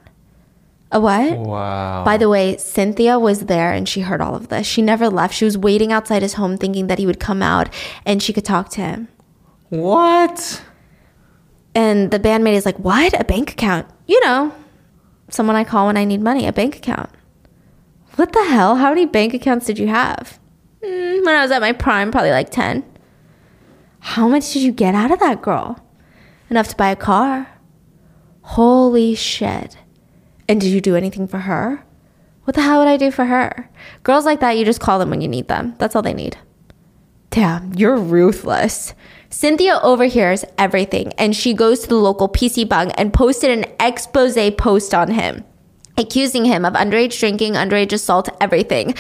A 0.93 1.01
what? 1.01 1.39
Wow. 1.39 2.05
By 2.05 2.17
the 2.17 2.29
way, 2.29 2.57
Cynthia 2.57 3.19
was 3.19 3.47
there 3.47 3.73
and 3.73 3.89
she 3.89 4.03
heard 4.03 4.21
all 4.21 4.37
of 4.37 4.49
this. 4.49 4.67
She 4.67 4.81
never 4.81 5.09
left. 5.09 5.35
She 5.35 5.45
was 5.45 5.59
waiting 5.59 5.93
outside 5.93 6.23
his 6.23 6.35
home 6.35 6.57
thinking 6.57 6.87
that 6.87 6.99
he 6.99 7.07
would 7.07 7.19
come 7.19 7.43
out 7.43 7.69
and 8.07 8.23
she 8.23 8.33
could 8.33 8.45
talk 8.45 8.69
to 8.71 8.81
him. 8.81 9.09
What? 9.81 10.63
And 11.75 12.11
the 12.11 12.21
bandmate 12.21 12.55
is 12.55 12.67
like, 12.67 12.79
What? 12.79 13.19
A 13.19 13.25
bank 13.25 13.53
account? 13.53 13.87
You 14.07 14.21
know, 14.21 14.53
someone 15.29 15.57
I 15.57 15.65
call 15.65 15.87
when 15.87 15.97
I 15.97 16.05
need 16.05 16.21
money, 16.21 16.47
a 16.47 16.53
bank 16.53 16.77
account. 16.77 17.11
What 18.17 18.33
the 18.33 18.45
hell? 18.45 18.77
How 18.77 18.91
many 18.91 19.07
bank 19.07 19.35
accounts 19.35 19.67
did 19.67 19.79
you 19.79 19.89
have? 19.89 20.39
"Mm, 20.83 21.25
when 21.25 21.35
I 21.35 21.43
was 21.43 21.51
at 21.51 21.61
my 21.61 21.73
prime, 21.73 22.13
probably 22.13 22.31
like 22.31 22.51
10. 22.51 22.85
How 24.01 24.29
much 24.29 24.53
did 24.53 24.63
you 24.63 24.71
get 24.71 24.95
out 24.95 25.11
of 25.11 25.19
that 25.21 25.43
girl? 25.43 25.79
Enough 26.51 26.69
to 26.69 26.77
buy 26.77 26.91
a 26.91 26.97
car. 26.97 27.49
Holy 28.43 29.15
shit. 29.15 29.79
And 30.49 30.61
did 30.61 30.69
you 30.71 30.81
do 30.81 30.95
anything 30.95 31.27
for 31.27 31.39
her? 31.39 31.85
What 32.45 32.55
the 32.55 32.63
hell 32.63 32.79
would 32.81 32.89
I 32.89 32.99
do 32.99 33.11
for 33.11 33.25
her? 33.25 33.71
Girls 34.03 34.27
like 34.27 34.41
that, 34.41 34.59
you 34.59 34.65
just 34.65 34.81
call 34.81 34.99
them 34.99 35.09
when 35.11 35.23
you 35.23 35.29
need 35.29 35.49
them. 35.49 35.75
That's 35.79 35.97
all 35.97 36.03
they 36.03 36.13
need. 36.13 36.37
Damn, 37.35 37.75
you're 37.75 37.97
ruthless. 37.97 38.95
Cynthia 39.29 39.81
overhears 39.83 40.45
everything 40.57 41.13
and 41.15 41.35
she 41.35 41.53
goes 41.53 41.81
to 41.81 41.89
the 41.89 41.97
local 41.97 42.29
PC 42.29 42.69
bang 42.69 42.93
and 42.93 43.13
posted 43.13 43.51
an 43.51 43.65
expose 43.81 44.39
post 44.57 44.95
on 44.95 45.11
him, 45.11 45.43
accusing 45.99 46.45
him 46.45 46.65
of 46.65 46.75
underage 46.75 47.19
drinking, 47.19 47.55
underage 47.55 47.93
assault, 47.93 48.29
everything. 48.41 48.95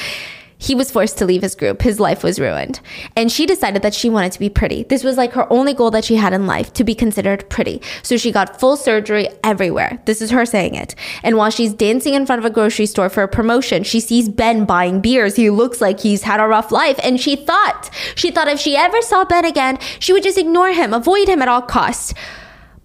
He 0.64 0.74
was 0.74 0.90
forced 0.90 1.18
to 1.18 1.26
leave 1.26 1.42
his 1.42 1.54
group. 1.54 1.82
His 1.82 2.00
life 2.00 2.24
was 2.24 2.40
ruined. 2.40 2.80
And 3.16 3.30
she 3.30 3.44
decided 3.44 3.82
that 3.82 3.92
she 3.92 4.08
wanted 4.08 4.32
to 4.32 4.38
be 4.38 4.48
pretty. 4.48 4.84
This 4.84 5.04
was 5.04 5.18
like 5.18 5.32
her 5.32 5.46
only 5.52 5.74
goal 5.74 5.90
that 5.90 6.06
she 6.06 6.14
had 6.14 6.32
in 6.32 6.46
life 6.46 6.72
to 6.72 6.84
be 6.84 6.94
considered 6.94 7.50
pretty. 7.50 7.82
So 8.02 8.16
she 8.16 8.32
got 8.32 8.58
full 8.58 8.78
surgery 8.78 9.28
everywhere. 9.42 10.00
This 10.06 10.22
is 10.22 10.30
her 10.30 10.46
saying 10.46 10.74
it. 10.74 10.94
And 11.22 11.36
while 11.36 11.50
she's 11.50 11.74
dancing 11.74 12.14
in 12.14 12.24
front 12.24 12.38
of 12.38 12.46
a 12.46 12.54
grocery 12.54 12.86
store 12.86 13.10
for 13.10 13.22
a 13.22 13.28
promotion, 13.28 13.82
she 13.82 14.00
sees 14.00 14.30
Ben 14.30 14.64
buying 14.64 15.02
beers. 15.02 15.36
He 15.36 15.50
looks 15.50 15.82
like 15.82 16.00
he's 16.00 16.22
had 16.22 16.40
a 16.40 16.46
rough 16.46 16.72
life. 16.72 16.98
And 17.04 17.20
she 17.20 17.36
thought, 17.36 17.90
she 18.14 18.30
thought 18.30 18.48
if 18.48 18.58
she 18.58 18.74
ever 18.74 19.02
saw 19.02 19.26
Ben 19.26 19.44
again, 19.44 19.78
she 19.98 20.14
would 20.14 20.22
just 20.22 20.38
ignore 20.38 20.72
him, 20.72 20.94
avoid 20.94 21.28
him 21.28 21.42
at 21.42 21.48
all 21.48 21.60
costs. 21.60 22.14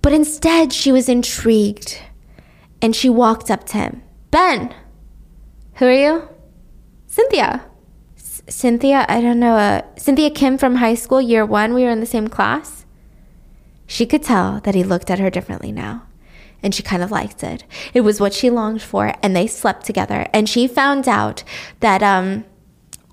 But 0.01 0.11
instead, 0.11 0.73
she 0.73 0.91
was 0.91 1.07
intrigued. 1.07 2.01
And 2.81 2.93
she 2.93 3.07
walked 3.07 3.49
up 3.49 3.65
to 3.67 3.77
him. 3.77 4.03
Ben, 4.31 4.75
who 5.75 5.85
are 5.85 5.93
you? 5.93 6.27
Cynthia. 7.07 7.68
Cynthia, 8.49 9.05
I 9.07 9.21
don't 9.21 9.39
know. 9.39 9.55
Uh, 9.55 9.81
Cynthia 9.95 10.29
Kim 10.29 10.57
from 10.57 10.75
high 10.75 10.95
school, 10.95 11.21
year 11.21 11.45
one. 11.45 11.73
We 11.73 11.83
were 11.83 11.91
in 11.91 11.99
the 11.99 12.05
same 12.05 12.27
class. 12.27 12.85
She 13.87 14.05
could 14.05 14.23
tell 14.23 14.59
that 14.61 14.75
he 14.75 14.83
looked 14.83 15.09
at 15.09 15.19
her 15.19 15.29
differently 15.29 15.71
now. 15.71 16.03
And 16.61 16.75
she 16.75 16.83
kind 16.83 17.01
of 17.01 17.11
liked 17.11 17.43
it. 17.43 17.63
It 17.93 18.01
was 18.01 18.19
what 18.19 18.33
she 18.33 18.49
longed 18.49 18.81
for, 18.81 19.13
and 19.23 19.33
they 19.33 19.47
slept 19.47 19.85
together. 19.85 20.27
And 20.33 20.49
she 20.49 20.67
found 20.67 21.07
out 21.07 21.43
that 21.79 22.03
um, 22.03 22.43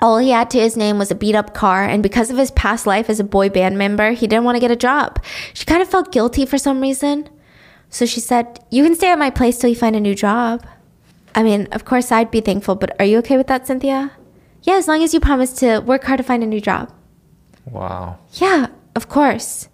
all 0.00 0.18
he 0.18 0.30
had 0.30 0.50
to 0.50 0.58
his 0.58 0.76
name 0.76 0.98
was 0.98 1.10
a 1.10 1.14
beat 1.14 1.36
up 1.36 1.54
car, 1.54 1.84
and 1.84 2.02
because 2.02 2.28
of 2.28 2.36
his 2.36 2.50
past 2.50 2.86
life 2.86 3.08
as 3.08 3.20
a 3.20 3.24
boy 3.24 3.48
band 3.48 3.78
member, 3.78 4.12
he 4.12 4.26
didn't 4.26 4.44
want 4.44 4.56
to 4.56 4.60
get 4.60 4.72
a 4.72 4.76
job. 4.76 5.22
She 5.54 5.64
kind 5.64 5.80
of 5.80 5.88
felt 5.88 6.12
guilty 6.12 6.44
for 6.44 6.58
some 6.58 6.80
reason. 6.80 7.28
So 7.88 8.04
she 8.04 8.20
said, 8.20 8.58
You 8.70 8.82
can 8.82 8.96
stay 8.96 9.12
at 9.12 9.18
my 9.18 9.30
place 9.30 9.58
till 9.58 9.70
you 9.70 9.76
find 9.76 9.94
a 9.94 10.00
new 10.00 10.14
job. 10.14 10.66
I 11.34 11.42
mean, 11.42 11.68
of 11.70 11.84
course, 11.84 12.10
I'd 12.10 12.30
be 12.30 12.40
thankful, 12.40 12.74
but 12.74 12.98
are 12.98 13.04
you 13.04 13.18
okay 13.18 13.36
with 13.36 13.46
that, 13.46 13.66
Cynthia? 13.66 14.10
Yeah, 14.66 14.74
as 14.74 14.88
long 14.88 15.02
as 15.04 15.14
you 15.14 15.20
promise 15.20 15.52
to 15.60 15.78
work 15.78 16.02
hard 16.04 16.18
to 16.18 16.24
find 16.24 16.42
a 16.42 16.46
new 16.46 16.60
job. 16.60 16.92
Wow. 17.66 18.18
Yeah, 18.34 18.66
of 18.96 19.08
course. 19.08 19.68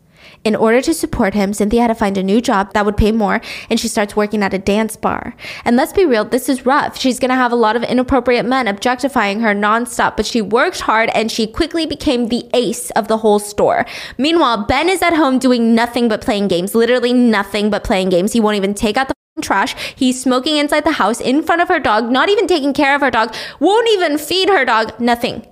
In 0.45 0.55
order 0.55 0.83
to 0.83 0.93
support 0.93 1.35
him, 1.35 1.55
Cynthia 1.55 1.83
had 1.83 1.87
to 1.89 1.95
find 1.95 2.19
a 2.19 2.23
new 2.23 2.41
job 2.41 2.75
that 2.75 2.85
would 2.85 2.97
pay 2.97 3.11
more, 3.11 3.41
and 3.71 3.81
she 3.81 3.89
starts 3.89 4.17
working 4.17 4.43
at 4.43 4.53
a 4.53 4.59
dance 4.59 4.97
bar. 4.97 5.35
And 5.65 5.77
let's 5.77 5.93
be 5.93 6.05
real, 6.05 6.25
this 6.27 6.49
is 6.49 6.67
rough. 6.67 6.99
She's 6.99 7.19
gonna 7.19 7.37
have 7.37 7.53
a 7.53 7.57
lot 7.57 7.75
of 7.75 7.85
inappropriate 7.85 8.45
men 8.45 8.69
objectifying 8.69 9.41
her 9.41 9.55
nonstop, 9.55 10.17
but 10.17 10.27
she 10.27 10.43
worked 10.43 10.81
hard 10.81 11.11
and 11.15 11.33
she 11.33 11.47
quickly 11.47 11.87
became 11.87 12.29
the 12.29 12.51
ace 12.53 12.91
of 12.91 13.09
the 13.09 13.19
whole 13.19 13.39
store. 13.39 13.87
Meanwhile, 14.19 14.67
Ben 14.67 14.91
is 14.91 15.01
at 15.01 15.15
home 15.15 15.39
doing 15.39 15.75
nothing 15.75 16.09
but 16.09 16.21
playing 16.21 16.49
games, 16.49 16.75
literally 16.75 17.15
nothing 17.15 17.71
but 17.71 17.83
playing 17.83 18.11
games. 18.11 18.33
He 18.33 18.41
won't 18.41 18.57
even 18.57 18.75
take 18.75 18.97
out 18.97 19.09
the 19.09 19.15
trash. 19.41 19.75
He's 19.97 20.21
smoking 20.21 20.59
inside 20.59 20.85
the 20.85 20.93
house 20.93 21.21
in 21.21 21.43
front 21.43 21.63
of 21.63 21.69
her 21.69 21.81
dog, 21.81 22.11
not 22.11 22.29
even 22.29 22.47
taking 22.47 22.75
care 22.75 22.95
of 22.95 23.01
her 23.01 23.11
dog, 23.11 23.35
won't 23.61 23.89
even 23.89 24.19
feed 24.19 24.51
her 24.51 24.65
dog, 24.65 24.99
nothing. 25.01 25.47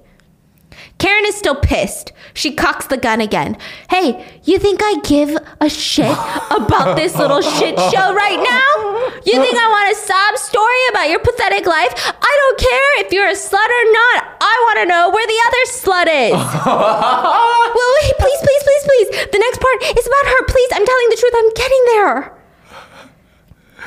Karen 0.99 1.25
is 1.25 1.35
still 1.35 1.55
pissed. 1.55 2.13
She 2.35 2.53
cocks 2.53 2.87
the 2.87 2.99
gun 2.99 3.23
again. 3.23 3.57
Hey, 3.89 4.21
you 4.45 4.59
think 4.59 4.81
I 4.85 5.01
give 5.01 5.35
a 5.61 5.69
shit 5.71 6.13
about 6.53 6.95
this 6.95 7.17
little 7.17 7.41
shit 7.41 7.79
show 7.89 8.13
right 8.13 8.37
now? 8.37 8.73
You 9.25 9.41
think 9.41 9.57
I 9.57 9.69
want 9.73 9.93
a 9.93 9.97
sob 9.97 10.37
story 10.37 10.83
about 10.93 11.09
your 11.09 11.21
pathetic 11.21 11.65
life? 11.65 11.93
I 11.97 12.33
don't 12.45 12.59
care 12.61 13.01
if 13.01 13.13
you're 13.13 13.29
a 13.29 13.33
slut 13.33 13.65
or 13.65 13.87
not. 13.97 14.37
I 14.45 14.55
want 14.69 14.79
to 14.85 14.87
know 14.93 15.09
where 15.09 15.25
the 15.25 15.41
other 15.49 15.63
slut 15.73 16.09
is. 16.13 16.37
well, 16.69 17.91
wait, 18.05 18.15
please, 18.21 18.41
please, 18.45 18.63
please, 18.63 18.85
please. 18.85 19.09
The 19.33 19.41
next 19.41 19.59
part 19.61 19.81
is 19.97 20.05
about 20.05 20.27
her. 20.37 20.45
Please, 20.53 20.69
I'm 20.73 20.85
telling 20.85 21.09
the 21.09 21.17
truth. 21.17 21.35
I'm 21.35 21.53
getting 21.57 21.83
there. 21.97 22.40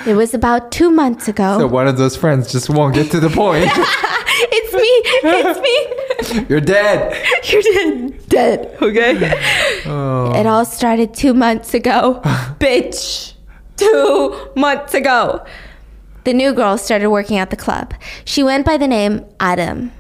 It 0.06 0.15
was 0.15 0.34
about 0.34 0.72
two 0.72 0.91
months 0.91 1.28
ago. 1.28 1.57
So 1.60 1.68
one 1.68 1.88
of 1.88 1.98
those 1.98 2.15
friends 2.15 2.52
just 2.52 2.70
won't 2.70 2.94
get 2.94 3.11
to 3.11 3.20
the 3.20 3.30
point. 3.30 3.70
it's 3.74 4.74
me. 4.74 5.02
It's 5.30 6.40
me. 6.40 6.45
You're 6.49 6.61
dead. 6.61 7.26
You're 7.45 7.61
dead. 7.61 8.28
Dead. 8.28 8.78
Okay. 8.82 9.84
Oh. 9.86 10.34
It 10.36 10.45
all 10.45 10.65
started 10.65 11.14
two 11.14 11.34
months 11.34 11.74
ago. 11.74 12.22
Bitch. 12.60 13.34
Two 13.78 14.52
months 14.56 14.94
ago. 14.94 15.45
The 16.24 16.34
new 16.34 16.53
girl 16.53 16.78
started 16.78 17.10
working 17.10 17.38
at 17.38 17.49
the 17.49 17.56
club. 17.56 17.94
She 18.26 18.44
went 18.44 18.65
by 18.65 18.78
the 18.78 18.88
name 18.88 19.26
Adam. 19.40 19.91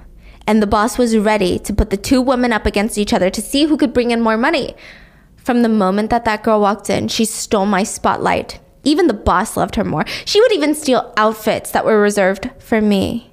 And 0.45 0.61
the 0.61 0.67
boss 0.67 0.97
was 0.97 1.17
ready 1.17 1.57
to 1.59 1.73
put 1.73 1.89
the 1.89 1.97
two 1.97 2.21
women 2.21 2.51
up 2.51 2.65
against 2.65 2.97
each 2.97 3.13
other 3.13 3.29
to 3.29 3.41
see 3.41 3.65
who 3.65 3.77
could 3.77 3.93
bring 3.93 4.11
in 4.11 4.21
more 4.21 4.37
money. 4.37 4.75
From 5.37 5.61
the 5.61 5.69
moment 5.69 6.09
that 6.09 6.25
that 6.25 6.43
girl 6.43 6.61
walked 6.61 6.89
in, 6.89 7.07
she 7.07 7.25
stole 7.25 7.65
my 7.65 7.83
spotlight. 7.83 8.59
Even 8.83 9.07
the 9.07 9.13
boss 9.13 9.55
loved 9.55 9.75
her 9.75 9.83
more. 9.83 10.05
She 10.25 10.41
would 10.41 10.51
even 10.51 10.75
steal 10.75 11.13
outfits 11.17 11.71
that 11.71 11.85
were 11.85 11.99
reserved 11.99 12.49
for 12.59 12.81
me. 12.81 13.31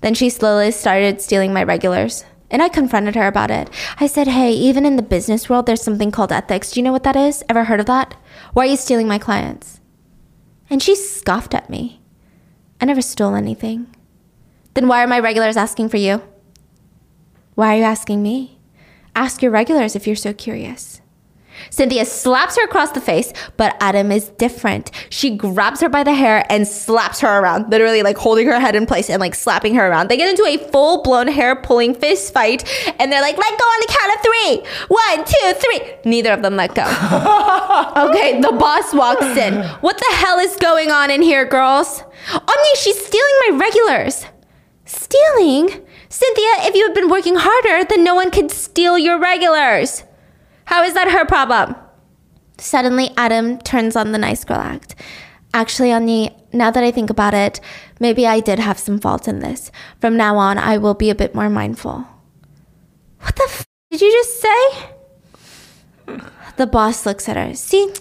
Then 0.00 0.14
she 0.14 0.30
slowly 0.30 0.70
started 0.70 1.20
stealing 1.20 1.52
my 1.52 1.62
regulars. 1.62 2.24
And 2.50 2.62
I 2.62 2.68
confronted 2.68 3.14
her 3.16 3.26
about 3.26 3.50
it. 3.50 3.68
I 3.98 4.06
said, 4.06 4.28
Hey, 4.28 4.52
even 4.52 4.86
in 4.86 4.96
the 4.96 5.02
business 5.02 5.48
world, 5.48 5.66
there's 5.66 5.82
something 5.82 6.10
called 6.10 6.30
ethics. 6.30 6.70
Do 6.70 6.80
you 6.80 6.84
know 6.84 6.92
what 6.92 7.02
that 7.02 7.16
is? 7.16 7.42
Ever 7.48 7.64
heard 7.64 7.80
of 7.80 7.86
that? 7.86 8.14
Why 8.52 8.64
are 8.64 8.70
you 8.70 8.76
stealing 8.76 9.08
my 9.08 9.18
clients? 9.18 9.80
And 10.70 10.82
she 10.82 10.94
scoffed 10.94 11.54
at 11.54 11.70
me. 11.70 12.00
I 12.80 12.84
never 12.84 13.02
stole 13.02 13.34
anything. 13.34 13.94
Then 14.74 14.88
why 14.88 15.02
are 15.02 15.08
my 15.08 15.18
regulars 15.18 15.56
asking 15.56 15.88
for 15.88 15.96
you? 15.96 16.22
Why 17.54 17.74
are 17.74 17.78
you 17.78 17.84
asking 17.84 18.22
me? 18.22 18.58
Ask 19.16 19.42
your 19.42 19.52
regulars 19.52 19.94
if 19.96 20.06
you're 20.06 20.16
so 20.16 20.32
curious. 20.32 21.00
Cynthia 21.74 22.04
slaps 22.04 22.56
her 22.56 22.62
across 22.62 22.92
the 22.92 23.00
face, 23.00 23.32
but 23.56 23.76
Adam 23.80 24.12
is 24.12 24.28
different. 24.28 24.92
She 25.10 25.36
grabs 25.36 25.80
her 25.80 25.88
by 25.88 26.04
the 26.04 26.14
hair 26.14 26.46
and 26.48 26.68
slaps 26.68 27.18
her 27.18 27.40
around, 27.40 27.68
literally 27.68 28.04
like 28.04 28.16
holding 28.16 28.46
her 28.46 28.60
head 28.60 28.76
in 28.76 28.86
place 28.86 29.10
and 29.10 29.18
like 29.18 29.34
slapping 29.34 29.74
her 29.74 29.88
around. 29.88 30.08
They 30.08 30.16
get 30.16 30.30
into 30.30 30.46
a 30.46 30.56
full 30.70 31.02
blown 31.02 31.26
hair 31.26 31.56
pulling 31.56 31.96
fist 31.96 32.32
fight 32.32 32.62
and 33.00 33.10
they're 33.10 33.20
like, 33.20 33.36
let 33.36 33.58
go 33.58 33.64
on 33.64 33.80
the 33.80 33.92
count 33.92 34.14
of 34.14 34.22
three. 34.22 34.54
One, 34.86 35.24
two, 35.24 35.52
three. 35.58 36.10
Neither 36.10 36.32
of 36.32 36.42
them 36.42 36.54
let 36.54 36.76
go. 36.76 36.84
okay, 38.08 38.40
the 38.40 38.52
boss 38.56 38.94
walks 38.94 39.36
in. 39.36 39.64
What 39.80 39.98
the 39.98 40.14
hell 40.14 40.38
is 40.38 40.54
going 40.54 40.92
on 40.92 41.10
in 41.10 41.22
here, 41.22 41.44
girls? 41.44 42.04
Omni, 42.32 42.74
she's 42.76 43.04
stealing 43.04 43.34
my 43.48 43.58
regulars. 43.58 44.26
Stealing? 44.84 45.70
Cynthia, 46.08 46.68
if 46.68 46.76
you 46.76 46.86
had 46.86 46.94
been 46.94 47.10
working 47.10 47.34
harder, 47.34 47.84
then 47.84 48.04
no 48.04 48.14
one 48.14 48.30
could 48.30 48.52
steal 48.52 48.96
your 48.96 49.18
regulars. 49.18 50.04
How 50.66 50.82
is 50.82 50.94
that 50.94 51.10
her 51.10 51.24
problem? 51.24 51.76
Suddenly, 52.58 53.10
Adam 53.16 53.58
turns 53.58 53.96
on 53.96 54.12
the 54.12 54.18
nice 54.18 54.44
girl 54.44 54.58
act. 54.58 54.94
Actually, 55.52 55.90
Ani, 55.90 56.30
now 56.52 56.70
that 56.70 56.82
I 56.82 56.90
think 56.90 57.10
about 57.10 57.34
it, 57.34 57.60
maybe 58.00 58.26
I 58.26 58.40
did 58.40 58.58
have 58.58 58.78
some 58.78 58.98
fault 58.98 59.28
in 59.28 59.40
this. 59.40 59.70
From 60.00 60.16
now 60.16 60.36
on, 60.36 60.58
I 60.58 60.78
will 60.78 60.94
be 60.94 61.10
a 61.10 61.14
bit 61.14 61.34
more 61.34 61.48
mindful. 61.48 62.06
What 63.20 63.36
the 63.36 63.44
f 63.44 63.64
did 63.90 64.00
you 64.00 64.10
just 64.10 64.40
say? 64.40 64.58
The 66.56 66.66
boss 66.66 67.06
looks 67.06 67.28
at 67.28 67.36
her. 67.36 67.54
See, 67.54 67.92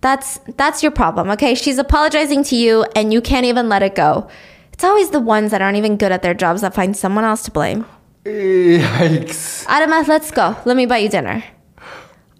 that's 0.00 0.38
that's 0.56 0.82
your 0.82 0.92
problem, 0.92 1.30
okay? 1.30 1.54
She's 1.54 1.78
apologizing 1.78 2.44
to 2.44 2.56
you 2.56 2.84
and 2.96 3.12
you 3.12 3.20
can't 3.20 3.46
even 3.46 3.68
let 3.68 3.82
it 3.82 3.94
go. 3.94 4.28
It's 4.72 4.84
always 4.84 5.10
the 5.10 5.20
ones 5.20 5.50
that 5.50 5.60
aren't 5.60 5.76
even 5.76 5.96
good 5.96 6.10
at 6.10 6.22
their 6.22 6.34
jobs 6.34 6.62
that 6.62 6.74
find 6.74 6.96
someone 6.96 7.24
else 7.24 7.42
to 7.42 7.50
blame. 7.50 7.84
Yikes. 8.24 9.66
Adam, 9.68 9.90
let's 10.08 10.30
go. 10.30 10.56
Let 10.64 10.76
me 10.76 10.86
buy 10.86 10.98
you 10.98 11.08
dinner. 11.08 11.44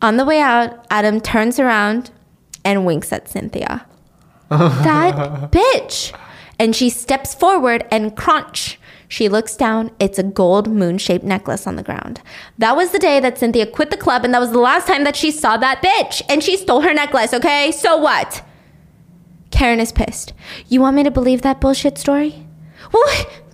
On 0.03 0.17
the 0.17 0.25
way 0.25 0.41
out, 0.41 0.87
Adam 0.91 1.21
turns 1.21 1.59
around 1.59 2.11
and 2.65 2.87
winks 2.87 3.13
at 3.13 3.29
Cynthia. 3.29 3.87
that 4.49 5.51
bitch. 5.51 6.17
And 6.59 6.75
she 6.75 6.91
steps 6.91 7.35
forward 7.35 7.87
and 7.91 8.17
crunch. 8.17 8.79
She 9.09 9.29
looks 9.29 9.57
down. 9.57 9.91
It's 9.99 10.19
a 10.19 10.23
gold 10.23 10.71
moon 10.71 10.99
shaped 10.99 11.25
necklace 11.25 11.67
on 11.67 11.77
the 11.77 11.83
ground. 11.83 12.21
That 12.59 12.77
was 12.77 12.93
the 12.93 12.99
day 12.99 13.19
that 13.21 13.39
Cynthia 13.39 13.67
quit 13.67 13.91
the 13.91 13.97
club, 13.97 14.25
and 14.25 14.33
that 14.33 14.41
was 14.41 14.53
the 14.53 14.59
last 14.59 14.87
time 14.87 15.05
that 15.05 15.17
she 15.17 15.31
saw 15.31 15.57
that 15.57 15.83
bitch. 15.83 16.23
And 16.29 16.43
she 16.45 16.57
stole 16.57 16.83
her 16.83 16.95
necklace, 16.95 17.35
okay? 17.35 17.73
So 17.73 17.97
what? 17.97 18.43
Karen 19.51 19.81
is 19.81 19.93
pissed. 19.93 20.33
You 20.69 20.81
want 20.81 20.97
me 20.97 21.03
to 21.03 21.11
believe 21.11 21.43
that 21.43 21.61
bullshit 21.61 21.99
story? 21.99 22.47
Well, 22.93 23.07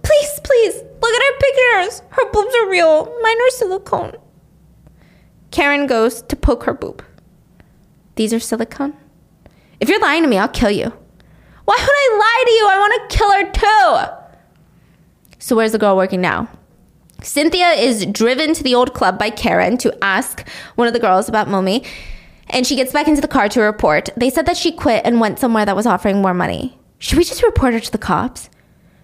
please, 0.02 0.40
please, 0.44 0.74
look 0.74 1.14
at 1.14 1.22
her 1.22 1.38
pictures. 1.38 2.02
Her 2.10 2.30
boobs 2.30 2.54
are 2.54 2.70
real. 2.70 3.06
Mine 3.22 3.40
are 3.40 3.50
silicone. 3.50 4.16
Karen 5.50 5.86
goes 5.86 6.22
to 6.22 6.36
poke 6.36 6.64
her 6.64 6.74
boob. 6.74 7.04
These 8.16 8.32
are 8.32 8.40
silicone? 8.40 8.96
If 9.80 9.88
you're 9.88 10.00
lying 10.00 10.22
to 10.22 10.28
me, 10.28 10.38
I'll 10.38 10.48
kill 10.48 10.70
you. 10.70 10.92
Why 11.64 11.76
would 11.78 11.80
I 11.80 12.18
lie 12.18 12.44
to 12.46 12.52
you? 12.52 12.68
I 12.68 12.78
want 12.78 13.10
to 13.10 13.16
kill 13.16 13.32
her 13.32 13.50
too. 13.52 15.36
So, 15.38 15.56
where's 15.56 15.72
the 15.72 15.78
girl 15.78 15.96
working 15.96 16.20
now? 16.20 16.48
Cynthia 17.22 17.70
is 17.70 18.06
driven 18.06 18.54
to 18.54 18.62
the 18.62 18.74
old 18.74 18.94
club 18.94 19.18
by 19.18 19.30
Karen 19.30 19.76
to 19.78 19.96
ask 20.04 20.48
one 20.76 20.86
of 20.86 20.94
the 20.94 21.00
girls 21.00 21.28
about 21.28 21.48
Momi, 21.48 21.86
and 22.50 22.66
she 22.66 22.76
gets 22.76 22.92
back 22.92 23.08
into 23.08 23.20
the 23.20 23.28
car 23.28 23.48
to 23.48 23.60
report. 23.60 24.08
They 24.16 24.30
said 24.30 24.46
that 24.46 24.56
she 24.56 24.70
quit 24.72 25.02
and 25.04 25.20
went 25.20 25.38
somewhere 25.38 25.64
that 25.64 25.76
was 25.76 25.86
offering 25.86 26.22
more 26.22 26.34
money. 26.34 26.78
Should 26.98 27.18
we 27.18 27.24
just 27.24 27.42
report 27.42 27.74
her 27.74 27.80
to 27.80 27.92
the 27.92 27.98
cops? 27.98 28.48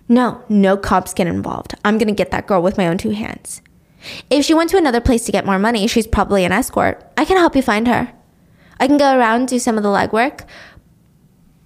No, 0.08 0.44
no 0.48 0.76
cops 0.76 1.14
get 1.14 1.26
involved. 1.26 1.74
I'm 1.84 1.98
gonna 1.98 2.12
get 2.12 2.30
that 2.30 2.46
girl 2.46 2.62
with 2.62 2.78
my 2.78 2.86
own 2.86 2.98
two 2.98 3.10
hands. 3.10 3.60
If 4.30 4.44
she 4.44 4.54
went 4.54 4.70
to 4.70 4.76
another 4.76 5.00
place 5.00 5.24
to 5.26 5.32
get 5.32 5.46
more 5.46 5.58
money, 5.58 5.86
she's 5.86 6.06
probably 6.06 6.44
an 6.44 6.52
escort. 6.52 7.04
I 7.16 7.24
can 7.24 7.36
help 7.36 7.54
you 7.54 7.62
find 7.62 7.86
her. 7.88 8.12
I 8.80 8.86
can 8.86 8.98
go 8.98 9.16
around 9.16 9.48
do 9.48 9.58
some 9.58 9.76
of 9.76 9.82
the 9.82 9.88
legwork, 9.88 10.44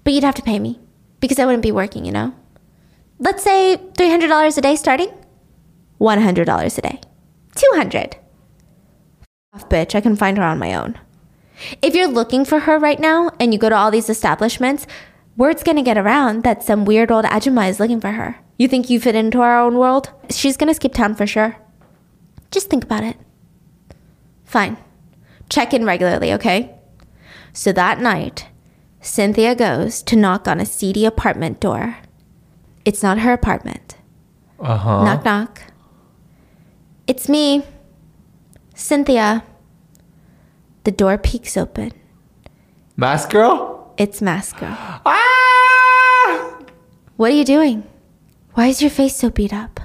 but 0.04 0.12
you'd 0.12 0.24
have 0.24 0.34
to 0.34 0.42
pay 0.42 0.58
me 0.58 0.78
because 1.20 1.38
I 1.38 1.46
wouldn't 1.46 1.62
be 1.62 1.72
working, 1.72 2.04
you 2.04 2.12
know? 2.12 2.34
Let's 3.18 3.42
say 3.42 3.78
$300 3.94 4.58
a 4.58 4.60
day 4.60 4.76
starting. 4.76 5.10
$100 6.00 6.78
a 6.78 6.80
day. 6.82 7.00
200 7.54 8.16
Off, 9.54 9.68
bitch. 9.70 9.94
I 9.94 10.02
can 10.02 10.16
find 10.16 10.36
her 10.36 10.44
on 10.44 10.58
my 10.58 10.74
own. 10.74 10.98
If 11.80 11.94
you're 11.94 12.06
looking 12.06 12.44
for 12.44 12.60
her 12.60 12.78
right 12.78 13.00
now 13.00 13.30
and 13.40 13.54
you 13.54 13.58
go 13.58 13.70
to 13.70 13.74
all 13.74 13.90
these 13.90 14.10
establishments, 14.10 14.86
word's 15.38 15.62
gonna 15.62 15.82
get 15.82 15.96
around 15.96 16.44
that 16.44 16.62
some 16.62 16.84
weird 16.84 17.10
old 17.10 17.24
Ajumma 17.24 17.70
is 17.70 17.80
looking 17.80 18.00
for 18.00 18.10
her. 18.10 18.36
You 18.58 18.68
think 18.68 18.90
you 18.90 19.00
fit 19.00 19.14
into 19.14 19.40
our 19.40 19.58
own 19.58 19.78
world? 19.78 20.10
She's 20.28 20.58
gonna 20.58 20.74
skip 20.74 20.92
town 20.92 21.14
for 21.14 21.26
sure. 21.26 21.56
Just 22.50 22.70
think 22.70 22.84
about 22.84 23.04
it. 23.04 23.16
Fine. 24.44 24.76
Check 25.48 25.74
in 25.74 25.84
regularly, 25.84 26.32
okay? 26.32 26.74
So 27.52 27.72
that 27.72 28.00
night, 28.00 28.48
Cynthia 29.00 29.54
goes 29.54 30.02
to 30.02 30.16
knock 30.16 30.48
on 30.48 30.60
a 30.60 30.66
seedy 30.66 31.04
apartment 31.04 31.60
door. 31.60 31.98
It's 32.84 33.02
not 33.02 33.18
her 33.20 33.32
apartment. 33.32 33.96
Uh 34.60 34.76
huh. 34.76 35.04
Knock, 35.04 35.24
knock. 35.24 35.62
It's 37.06 37.28
me, 37.28 37.64
Cynthia. 38.74 39.44
The 40.84 40.90
door 40.92 41.18
peeks 41.18 41.56
open. 41.56 41.92
Mask 42.96 43.30
girl? 43.30 43.92
It's 43.96 44.22
Masco. 44.22 44.66
Ah! 45.04 46.58
What 47.16 47.30
are 47.30 47.34
you 47.34 47.44
doing? 47.44 47.84
Why 48.54 48.66
is 48.68 48.82
your 48.82 48.90
face 48.90 49.16
so 49.16 49.30
beat 49.30 49.52
up? 49.52 49.80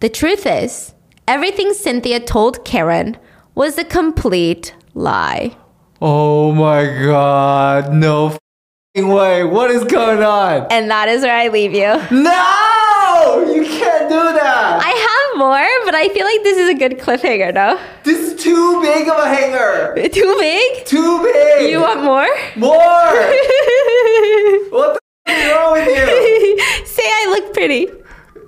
The 0.00 0.08
truth 0.08 0.46
is, 0.46 0.94
everything 1.28 1.72
Cynthia 1.74 2.20
told 2.20 2.64
Karen 2.64 3.16
was 3.54 3.78
a 3.78 3.84
complete 3.84 4.74
lie. 4.94 5.56
Oh 6.00 6.52
my 6.52 6.84
god. 6.84 7.92
No 7.92 8.28
f***ing 8.28 9.08
way. 9.08 9.44
What 9.44 9.70
is 9.70 9.84
going 9.84 10.22
on? 10.22 10.66
And 10.70 10.90
that 10.90 11.08
is 11.08 11.22
where 11.22 11.36
I 11.36 11.48
leave 11.48 11.72
you. 11.72 11.94
No! 12.10 13.50
You 13.52 13.64
can't 13.64 14.08
do 14.08 14.16
that! 14.16 14.80
I 14.82 14.90
have 14.90 15.38
more, 15.38 15.66
but 15.86 15.94
I 15.94 16.08
feel 16.10 16.24
like 16.26 16.42
this 16.42 16.58
is 16.58 16.68
a 16.68 16.74
good 16.74 16.98
cliffhanger, 16.98 17.52
no? 17.54 17.78
this 18.04 18.18
is 18.18 18.42
too 18.42 18.80
big 18.82 19.08
of 19.08 19.18
a 19.18 19.26
hanger! 19.28 19.94
Too 20.08 20.36
big? 20.38 20.84
Too 20.86 21.22
big! 21.22 21.70
You 21.70 21.80
want 21.80 22.02
more? 22.02 22.28
more? 22.56 22.76
what 24.70 24.94
the 24.94 25.00
f- 25.26 25.38
is 25.38 25.52
wrong 25.52 25.72
with 25.72 25.88
you? 25.88 26.84
Say 26.86 27.02
I 27.04 27.26
look 27.30 27.52
pretty. 27.54 27.88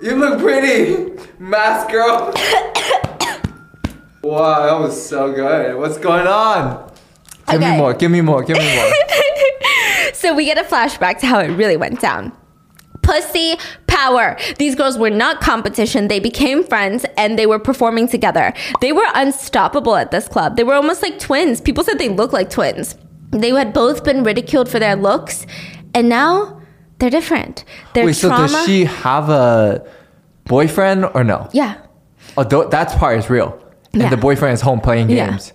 You 0.00 0.14
look 0.16 0.38
pretty, 0.40 1.12
mask 1.38 1.90
girl. 1.90 2.32
wow, 4.22 4.66
that 4.66 4.78
was 4.80 5.08
so 5.08 5.32
good. 5.32 5.76
What's 5.76 5.98
going 5.98 6.26
on? 6.26 6.90
Give 7.50 7.56
Okay. 7.62 7.72
me 7.72 7.76
more. 7.78 7.94
Give 7.94 8.10
me 8.10 8.20
more. 8.20 8.42
Give 8.44 8.56
me 8.58 8.76
more. 8.76 8.92
So 10.14 10.34
we 10.34 10.44
get 10.46 10.58
a 10.58 10.64
flashback 10.64 11.18
to 11.20 11.26
how 11.26 11.38
it 11.38 11.48
really 11.48 11.76
went 11.76 12.00
down. 12.00 12.32
Pussy 13.02 13.56
power. 13.86 14.36
These 14.58 14.74
girls 14.74 14.98
were 14.98 15.10
not 15.10 15.40
competition. 15.40 16.08
They 16.08 16.18
became 16.18 16.64
friends 16.64 17.06
and 17.16 17.38
they 17.38 17.46
were 17.46 17.60
performing 17.60 18.08
together. 18.08 18.52
They 18.80 18.90
were 18.92 19.06
unstoppable 19.14 19.94
at 19.94 20.10
this 20.10 20.26
club. 20.26 20.56
They 20.56 20.64
were 20.64 20.74
almost 20.74 21.02
like 21.02 21.20
twins. 21.20 21.60
People 21.60 21.84
said 21.84 21.98
they 21.98 22.08
looked 22.08 22.32
like 22.32 22.50
twins. 22.50 22.96
They 23.30 23.50
had 23.50 23.72
both 23.72 24.02
been 24.02 24.24
ridiculed 24.24 24.68
for 24.68 24.80
their 24.80 24.96
looks 24.96 25.46
and 25.94 26.08
now 26.08 26.57
they're 26.98 27.10
different. 27.10 27.64
Their 27.94 28.06
Wait, 28.06 28.12
so 28.14 28.28
trauma. 28.28 28.48
does 28.48 28.66
she 28.66 28.84
have 28.84 29.28
a 29.30 29.84
boyfriend 30.44 31.04
or 31.14 31.24
no? 31.24 31.48
yeah. 31.52 31.74
Oh, 32.36 32.44
th- 32.44 32.70
that 32.70 32.88
part 32.98 33.18
is 33.18 33.28
real. 33.30 33.58
And 33.92 34.02
Yeah. 34.02 34.10
the 34.10 34.16
boyfriend 34.16 34.54
is 34.54 34.60
home 34.60 34.80
playing 34.80 35.08
games. 35.08 35.16
Yeah. 35.18 35.30
games. 35.30 35.52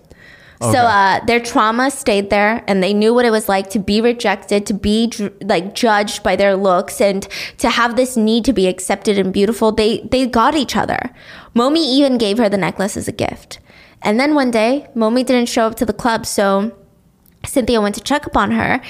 So 0.62 0.70
Okay. 0.70 0.78
uh, 0.80 1.20
their 1.26 1.40
trauma 1.42 1.92
stayed 1.92 2.30
there, 2.30 2.64
and 2.68 2.82
they 2.82 2.94
knew 2.94 3.14
what 3.14 3.26
it 3.26 3.32
was 3.32 3.48
like 3.50 3.70
to 3.72 3.80
be 3.80 4.00
rejected, 4.02 4.66
to 4.68 4.74
be 4.74 5.12
like 5.44 5.76
judged 5.76 6.24
by 6.24 6.36
their 6.38 6.56
looks, 6.56 7.02
and 7.02 7.28
to 7.58 7.70
have 7.70 7.96
this 7.96 8.16
need 8.16 8.46
to 8.46 8.54
be 8.54 8.68
accepted 8.68 9.18
and 9.20 9.34
beautiful. 9.34 9.72
They 9.72 10.08
they 10.12 10.26
got 10.26 10.56
each 10.56 10.76
other. 10.76 11.10
Momi 11.56 11.80
even 11.98 12.18
gave 12.18 12.38
her 12.38 12.50
the 12.50 12.58
necklace 12.58 12.96
as 12.98 13.08
a 13.08 13.12
gift. 13.12 13.60
And 14.02 14.20
then 14.20 14.36
one 14.36 14.52
day, 14.52 14.88
Momi 14.96 15.26
didn't 15.26 15.50
show 15.50 15.66
up 15.68 15.76
to 15.76 15.86
the 15.86 15.94
club, 15.94 16.26
so 16.26 16.72
Cynthia 17.46 17.80
went 17.82 17.96
to 17.96 18.02
check 18.02 18.26
up 18.26 18.36
on 18.38 18.52
her. 18.52 18.82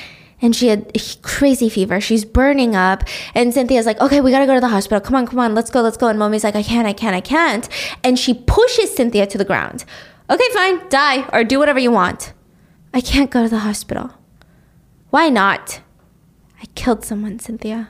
And 0.44 0.56
she 0.56 0.68
had 0.68 0.94
crazy 1.24 1.70
fever. 1.70 1.99
She's 2.02 2.26
burning 2.26 2.76
up. 2.76 3.06
And 3.34 3.53
Cynthia's 3.53 3.86
like, 3.86 3.99
okay, 4.02 4.22
we 4.22 4.30
gotta 4.30 4.45
go 4.45 4.53
to 4.53 4.60
the 4.60 4.68
hospital. 4.68 4.99
Come 4.99 5.15
on, 5.15 5.26
come 5.26 5.40
on, 5.40 5.56
let's 5.56 5.72
go, 5.72 5.82
let's 5.82 5.98
go. 5.98 6.10
And 6.10 6.20
Momi's 6.20 6.44
like, 6.44 6.56
I 6.56 6.61
can't, 6.61 6.86
I 6.86 6.94
can't, 6.94 7.15
I 7.15 7.22
can't. 7.22 7.68
And 8.03 8.20
she 8.20 8.34
pushes 8.34 8.94
Cynthia 8.94 9.26
to 9.26 9.38
the 9.38 9.45
ground. 9.45 9.86
Okay, 10.30 10.48
fine, 10.53 10.88
die 10.90 11.28
or 11.34 11.44
do 11.44 11.57
whatever 11.60 11.80
you 11.80 11.91
want. 11.91 12.34
I 12.94 13.02
can't 13.02 13.32
go 13.32 13.44
to 13.44 13.49
the 13.49 13.60
hospital. 13.60 14.11
Why 15.10 15.30
not? 15.30 15.82
I 16.61 16.65
killed 16.76 17.06
someone, 17.06 17.40
Cynthia. 17.40 17.90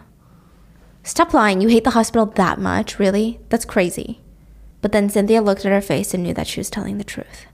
Stop 1.01 1.33
lying. 1.33 1.59
You 1.59 1.67
hate 1.67 1.83
the 1.83 1.89
hospital 1.91 2.27
that 2.27 2.59
much, 2.59 2.99
really? 2.99 3.39
That's 3.49 3.65
crazy. 3.65 4.21
But 4.81 4.91
then 4.91 5.09
Cynthia 5.09 5.41
looked 5.41 5.65
at 5.65 5.71
her 5.71 5.81
face 5.81 6.13
and 6.13 6.21
knew 6.21 6.33
that 6.33 6.47
she 6.47 6.59
was 6.59 6.69
telling 6.69 6.97
the 6.97 7.03
truth. 7.03 7.47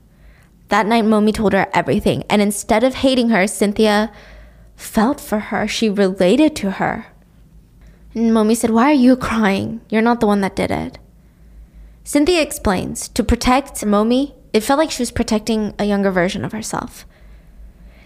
That 0.68 0.86
night, 0.86 1.04
Momi 1.04 1.32
told 1.34 1.52
her 1.52 1.68
everything. 1.72 2.22
And 2.28 2.40
instead 2.40 2.84
of 2.84 2.96
hating 2.96 3.30
her, 3.30 3.46
Cynthia 3.46 4.12
felt 4.80 5.20
for 5.20 5.38
her. 5.38 5.68
She 5.68 5.88
related 5.88 6.56
to 6.56 6.72
her. 6.72 7.06
And 8.14 8.32
Momi 8.32 8.56
said, 8.56 8.70
Why 8.70 8.90
are 8.90 8.94
you 8.94 9.16
crying? 9.16 9.80
You're 9.88 10.02
not 10.02 10.20
the 10.20 10.26
one 10.26 10.40
that 10.40 10.56
did 10.56 10.70
it. 10.70 10.98
Cynthia 12.02 12.42
explains 12.42 13.08
to 13.08 13.22
protect 13.22 13.74
Momi, 13.82 14.34
it 14.52 14.64
felt 14.64 14.78
like 14.78 14.90
she 14.90 15.02
was 15.02 15.12
protecting 15.12 15.74
a 15.78 15.84
younger 15.84 16.10
version 16.10 16.44
of 16.44 16.52
herself. 16.52 17.06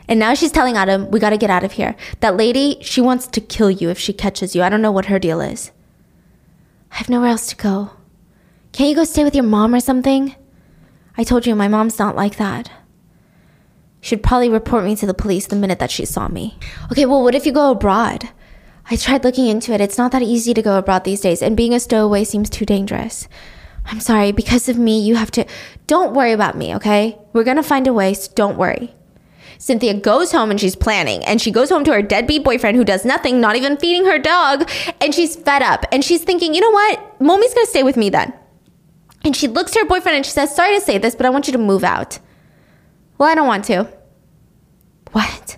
And 0.07 0.21
now 0.21 0.35
she's 0.35 0.53
telling 0.53 0.77
Adam, 0.77 1.11
we 1.11 1.19
gotta 1.19 1.39
get 1.39 1.49
out 1.49 1.65
of 1.65 1.73
here. 1.73 1.97
That 2.21 2.37
lady, 2.37 2.77
she 2.83 3.01
wants 3.01 3.27
to 3.29 3.41
kill 3.41 3.71
you 3.71 3.89
if 3.89 3.99
she 3.99 4.13
catches 4.13 4.55
you. 4.55 4.63
I 4.63 4.69
don't 4.69 4.83
know 4.83 4.93
what 4.93 5.07
her 5.07 5.19
deal 5.19 5.41
is. 5.41 5.71
I 6.93 6.97
have 6.97 7.09
nowhere 7.09 7.31
else 7.31 7.47
to 7.47 7.57
go. 7.57 7.91
Can't 8.73 8.91
you 8.91 8.97
go 8.97 9.05
stay 9.05 9.25
with 9.25 9.35
your 9.35 9.45
mom 9.45 9.75
or 9.75 9.81
something? 9.81 10.35
I 11.17 11.25
told 11.25 11.47
you 11.47 11.55
my 11.55 11.69
mom's 11.69 11.99
not 11.99 12.17
like 12.17 12.37
that. 12.37 12.71
She'd 14.05 14.23
probably 14.23 14.51
report 14.51 14.85
me 14.85 14.95
to 14.97 15.07
the 15.07 15.15
police 15.15 15.47
the 15.47 15.57
minute 15.57 15.79
that 15.79 15.91
she 15.91 16.05
saw 16.05 16.29
me. 16.29 16.59
Okay, 16.93 17.07
well, 17.07 17.23
what 17.23 17.35
if 17.35 17.47
you 17.47 17.53
go 17.53 17.71
abroad? 17.71 18.29
I 18.91 18.97
tried 18.97 19.25
looking 19.25 19.47
into 19.47 19.73
it. 19.73 19.81
It's 19.81 19.97
not 19.97 20.13
that 20.13 20.21
easy 20.21 20.53
to 20.53 20.61
go 20.61 20.77
abroad 20.77 21.05
these 21.05 21.23
days, 21.23 21.41
and 21.41 21.57
being 21.57 21.73
a 21.73 21.81
stowaway 21.81 22.25
seems 22.25 22.51
too 22.51 22.67
dangerous. 22.67 23.29
I'm 23.87 24.01
sorry, 24.01 24.31
because 24.31 24.69
of 24.69 24.77
me, 24.77 25.01
you 25.01 25.17
have 25.17 25.31
to. 25.31 25.47
Don't 25.87 26.13
worry 26.13 26.33
about 26.33 26.55
me, 26.55 26.75
okay? 26.75 27.19
We're 27.33 27.45
gonna 27.45 27.63
find 27.63 27.87
a 27.87 27.95
way, 27.95 28.13
so 28.13 28.31
don't 28.35 28.59
worry. 28.59 28.95
Cynthia 29.57 29.95
goes 29.95 30.33
home 30.33 30.51
and 30.51 30.61
she's 30.61 30.77
planning, 30.77 31.25
and 31.25 31.41
she 31.41 31.51
goes 31.51 31.71
home 31.71 31.85
to 31.85 31.93
her 31.95 32.03
deadbeat 32.03 32.45
boyfriend 32.45 32.77
who 32.77 32.85
does 32.85 33.07
nothing, 33.07 33.41
not 33.41 33.57
even 33.57 33.79
feeding 33.79 34.05
her 34.05 34.19
dog, 34.19 34.71
and 35.01 35.15
she's 35.15 35.35
fed 35.35 35.63
up. 35.63 35.87
And 35.91 36.05
she's 36.05 36.25
thinking, 36.25 36.53
you 36.53 36.61
know 36.61 36.71
what? 36.71 37.23
Momi's 37.23 37.55
gonna 37.55 37.67
stay 37.69 37.83
with 37.83 37.97
me 37.97 38.11
then. 38.11 38.35
And 39.25 39.35
she 39.35 39.49
looks 39.49 39.73
to 39.73 39.79
her 39.79 39.87
boyfriend 39.87 40.17
and 40.17 40.27
she 40.27 40.33
says, 40.33 40.55
Sorry 40.55 40.75
to 40.75 40.85
say 40.85 40.99
this, 40.99 41.15
but 41.15 41.25
I 41.25 41.31
want 41.31 41.47
you 41.47 41.53
to 41.53 41.59
move 41.59 41.85
out. 41.85 42.19
Well, 43.19 43.29
I 43.29 43.35
don't 43.35 43.47
want 43.47 43.65
to. 43.67 43.89
What? 45.13 45.57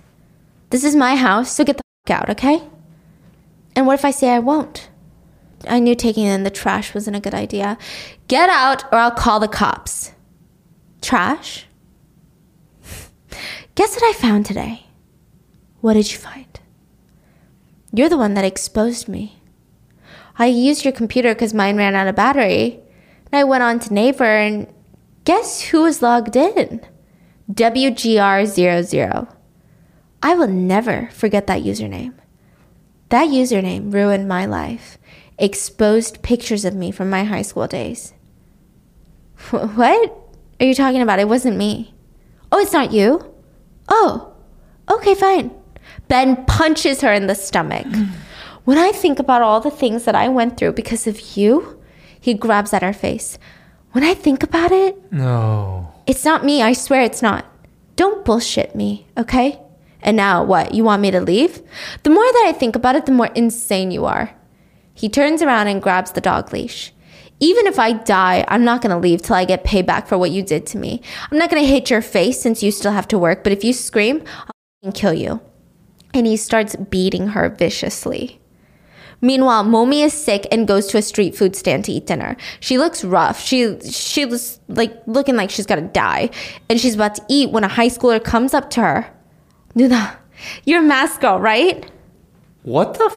This 0.69 0.83
is 0.83 0.95
my 0.95 1.15
house, 1.15 1.51
so 1.51 1.63
get 1.63 1.77
the 1.77 1.83
fuck 2.05 2.21
out, 2.21 2.29
okay? 2.29 2.61
And 3.75 3.87
what 3.87 3.95
if 3.95 4.05
I 4.05 4.11
say 4.11 4.29
I 4.29 4.39
won't? 4.39 4.89
I 5.67 5.79
knew 5.79 5.95
taking 5.95 6.25
in 6.25 6.43
the 6.43 6.49
trash 6.49 6.93
wasn't 6.93 7.15
a 7.15 7.21
good 7.21 7.33
idea. 7.33 7.77
Get 8.27 8.49
out 8.49 8.83
or 8.91 8.99
I'll 8.99 9.11
call 9.11 9.39
the 9.39 9.47
cops. 9.47 10.11
Trash? 11.01 11.65
Guess 13.75 13.95
what 13.95 14.03
I 14.03 14.13
found 14.13 14.45
today? 14.45 14.85
What 15.81 15.93
did 15.93 16.11
you 16.11 16.17
find? 16.17 16.59
You're 17.93 18.09
the 18.09 18.17
one 18.17 18.33
that 18.33 18.45
exposed 18.45 19.07
me. 19.07 19.41
I 20.37 20.47
used 20.47 20.85
your 20.85 20.91
computer 20.91 21.33
because 21.33 21.53
mine 21.53 21.77
ran 21.77 21.95
out 21.95 22.07
of 22.07 22.15
battery. 22.15 22.79
And 23.31 23.39
I 23.39 23.43
went 23.43 23.63
on 23.63 23.79
to 23.79 23.93
Naver 23.93 24.23
and 24.23 24.67
guess 25.23 25.61
who 25.61 25.83
was 25.83 26.01
logged 26.01 26.35
in? 26.35 26.85
WGR00. 27.51 29.33
I 30.21 30.35
will 30.35 30.47
never 30.47 31.09
forget 31.13 31.47
that 31.47 31.63
username. 31.63 32.13
That 33.09 33.29
username 33.29 33.93
ruined 33.93 34.27
my 34.27 34.45
life, 34.45 34.97
exposed 35.37 36.21
pictures 36.23 36.65
of 36.65 36.75
me 36.75 36.91
from 36.91 37.09
my 37.09 37.23
high 37.23 37.43
school 37.43 37.67
days. 37.67 38.13
What 39.51 40.11
are 40.59 40.65
you 40.65 40.73
talking 40.73 41.01
about? 41.01 41.19
It 41.19 41.29
wasn't 41.29 41.57
me. 41.57 41.93
Oh, 42.51 42.59
it's 42.59 42.73
not 42.73 42.91
you? 42.91 43.33
Oh, 43.87 44.33
okay, 44.89 45.15
fine. 45.15 45.51
Ben 46.07 46.43
punches 46.45 47.01
her 47.01 47.13
in 47.13 47.27
the 47.27 47.35
stomach. 47.35 47.85
when 48.65 48.77
I 48.77 48.91
think 48.91 49.19
about 49.19 49.41
all 49.41 49.61
the 49.61 49.71
things 49.71 50.03
that 50.05 50.15
I 50.15 50.27
went 50.27 50.57
through 50.57 50.73
because 50.73 51.07
of 51.07 51.37
you, 51.37 51.81
he 52.19 52.33
grabs 52.33 52.73
at 52.73 52.81
her 52.81 52.93
face. 52.93 53.37
When 53.91 54.03
I 54.03 54.13
think 54.13 54.43
about 54.43 54.71
it, 54.71 55.11
No. 55.11 55.93
It's 56.07 56.25
not 56.25 56.45
me. 56.45 56.61
I 56.61 56.73
swear 56.73 57.01
it's 57.01 57.21
not. 57.21 57.45
Don't 57.97 58.23
bullshit 58.25 58.75
me, 58.75 59.07
okay? 59.17 59.59
And 60.01 60.15
now 60.15 60.43
what? 60.43 60.73
You 60.73 60.83
want 60.83 61.01
me 61.01 61.11
to 61.11 61.21
leave? 61.21 61.61
The 62.03 62.09
more 62.09 62.23
that 62.23 62.45
I 62.47 62.53
think 62.53 62.75
about 62.75 62.95
it, 62.95 63.05
the 63.05 63.11
more 63.11 63.27
insane 63.35 63.91
you 63.91 64.05
are. 64.05 64.33
He 64.93 65.09
turns 65.09 65.41
around 65.41 65.67
and 65.67 65.81
grabs 65.81 66.11
the 66.11 66.21
dog 66.21 66.53
leash. 66.53 66.93
Even 67.39 67.67
if 67.67 67.77
I 67.77 67.93
die, 67.93 68.45
I'm 68.47 68.63
not 68.63 68.81
gonna 68.81 68.97
leave 68.97 69.21
till 69.21 69.35
I 69.35 69.45
get 69.45 69.63
payback 69.63 70.07
for 70.07 70.17
what 70.17 70.31
you 70.31 70.41
did 70.41 70.65
to 70.67 70.77
me. 70.77 71.01
I'm 71.29 71.37
not 71.37 71.49
gonna 71.49 71.63
hit 71.63 71.89
your 71.89 72.01
face 72.01 72.39
since 72.39 72.63
you 72.63 72.71
still 72.71 72.93
have 72.93 73.07
to 73.09 73.19
work, 73.19 73.43
but 73.43 73.53
if 73.53 73.63
you 73.63 73.73
scream, 73.73 74.23
I'll 74.83 74.91
kill 74.91 75.13
you. 75.13 75.41
And 76.13 76.25
he 76.25 76.37
starts 76.37 76.75
beating 76.75 77.29
her 77.29 77.49
viciously. 77.49 78.39
Meanwhile, 79.21 79.65
Momi 79.65 80.03
is 80.05 80.13
sick 80.13 80.45
and 80.51 80.67
goes 80.67 80.87
to 80.87 80.97
a 80.97 81.01
street 81.01 81.35
food 81.35 81.55
stand 81.55 81.85
to 81.85 81.91
eat 81.91 82.05
dinner. 82.05 82.37
She 82.59 82.77
looks 82.77 83.03
rough. 83.03 83.39
She 83.39 83.79
she 83.81 84.25
was 84.25 84.59
like 84.67 84.93
looking 85.07 85.35
like 85.35 85.49
she's 85.49 85.65
gonna 85.65 85.81
die, 85.89 86.29
and 86.69 86.79
she's 86.79 86.95
about 86.95 87.15
to 87.15 87.23
eat 87.27 87.51
when 87.51 87.63
a 87.63 87.67
high 87.67 87.89
schooler 87.89 88.23
comes 88.23 88.53
up 88.53 88.69
to 88.71 88.81
her. 88.81 89.09
Nuna, 89.75 90.15
you're 90.65 90.81
mask 90.81 91.21
girl, 91.21 91.39
right? 91.39 91.89
What 92.63 92.93
the? 92.95 93.05
F- 93.05 93.15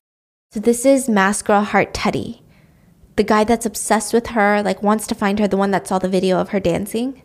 So 0.52 0.60
this 0.60 0.85
is 0.86 1.09
mask 1.09 1.47
girl 1.47 1.62
Heart 1.62 1.93
Teddy, 1.94 2.43
the 3.16 3.22
guy 3.24 3.44
that's 3.44 3.66
obsessed 3.66 4.12
with 4.14 4.28
her, 4.28 4.62
like 4.62 4.82
wants 4.82 5.06
to 5.09 5.14
find 5.14 5.39
her, 5.39 5.47
the 5.48 5.56
one 5.59 5.70
that 5.70 5.86
saw 5.86 5.98
the 5.98 6.09
video 6.09 6.39
of 6.40 6.48
her 6.51 6.60
dancing. 6.60 7.22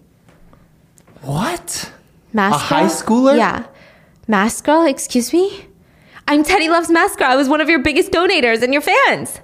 what? 1.22 1.92
Mask 2.34 2.56
A 2.56 2.58
high 2.60 2.86
schooler? 2.88 3.38
Yeah. 3.38 3.66
Mask 4.28 4.66
Girl, 4.66 4.86
excuse 4.86 5.32
me? 5.32 5.68
I'm 6.28 6.44
Teddy 6.44 6.70
Loves 6.70 6.90
Mask 6.90 7.20
Girl. 7.20 7.28
I 7.28 7.36
was 7.36 7.48
one 7.48 7.62
of 7.62 7.70
your 7.70 7.78
biggest 7.80 8.12
donators 8.12 8.64
and 8.64 8.74
your 8.74 8.82
fans. 8.82 9.42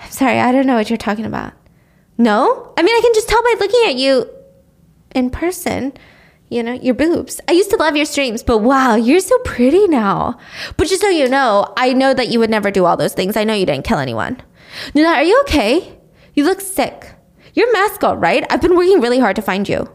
I'm 0.00 0.10
sorry, 0.10 0.40
I 0.40 0.52
don't 0.52 0.66
know 0.66 0.76
what 0.76 0.88
you're 0.88 0.96
talking 0.96 1.26
about. 1.26 1.52
No? 2.16 2.72
I 2.78 2.82
mean, 2.82 2.96
I 2.96 3.00
can 3.02 3.12
just 3.12 3.28
tell 3.28 3.42
by 3.42 3.56
looking 3.60 3.82
at 3.86 3.96
you 3.96 4.30
in 5.14 5.28
person, 5.28 5.92
you 6.48 6.62
know, 6.62 6.72
your 6.72 6.94
boobs. 6.94 7.42
I 7.46 7.52
used 7.52 7.68
to 7.70 7.76
love 7.76 7.94
your 7.94 8.06
streams, 8.06 8.42
but 8.42 8.58
wow, 8.58 8.94
you're 8.94 9.20
so 9.20 9.36
pretty 9.40 9.86
now. 9.86 10.38
But 10.78 10.88
just 10.88 11.02
so 11.02 11.08
you 11.10 11.28
know, 11.28 11.70
I 11.76 11.92
know 11.92 12.14
that 12.14 12.28
you 12.28 12.38
would 12.38 12.50
never 12.50 12.70
do 12.70 12.86
all 12.86 12.96
those 12.96 13.12
things. 13.12 13.36
I 13.36 13.44
know 13.44 13.52
you 13.52 13.66
didn't 13.66 13.84
kill 13.84 13.98
anyone. 13.98 14.40
Nuna, 14.94 15.16
are 15.16 15.24
you 15.24 15.38
okay? 15.42 15.98
You 16.32 16.44
look 16.44 16.62
sick. 16.62 17.12
You're 17.52 17.70
Girl, 18.00 18.16
right? 18.16 18.46
I've 18.48 18.62
been 18.62 18.76
working 18.76 19.00
really 19.02 19.18
hard 19.20 19.36
to 19.36 19.42
find 19.42 19.68
you. 19.68 19.92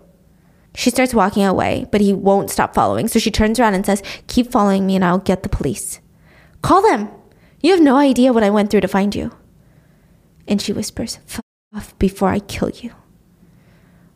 She 0.75 0.91
starts 0.91 1.13
walking 1.13 1.43
away, 1.43 1.87
but 1.91 2.01
he 2.01 2.13
won't 2.13 2.51
stop 2.51 2.75
following. 2.75 3.07
So 3.07 3.17
she 3.17 3.31
turns 3.31 3.59
around 3.59 3.73
and 3.73 3.85
says, 3.85 4.03
Keep 4.27 4.51
following 4.51 4.85
me 4.85 4.95
and 4.95 5.03
I'll 5.03 5.17
get 5.17 5.41
the 5.41 5.49
police. 5.49 5.99
Call 6.61 6.81
them. 6.81 7.09
You 7.61 7.71
have 7.71 7.81
no 7.81 7.97
idea 7.97 8.33
what 8.33 8.43
I 8.43 8.49
went 8.49 8.69
through 8.69 8.81
to 8.81 8.87
find 8.87 9.15
you. 9.15 9.31
And 10.47 10.61
she 10.61 10.73
whispers, 10.73 11.19
F 11.27 11.41
off 11.75 11.97
before 11.99 12.29
I 12.29 12.39
kill 12.39 12.69
you. 12.69 12.91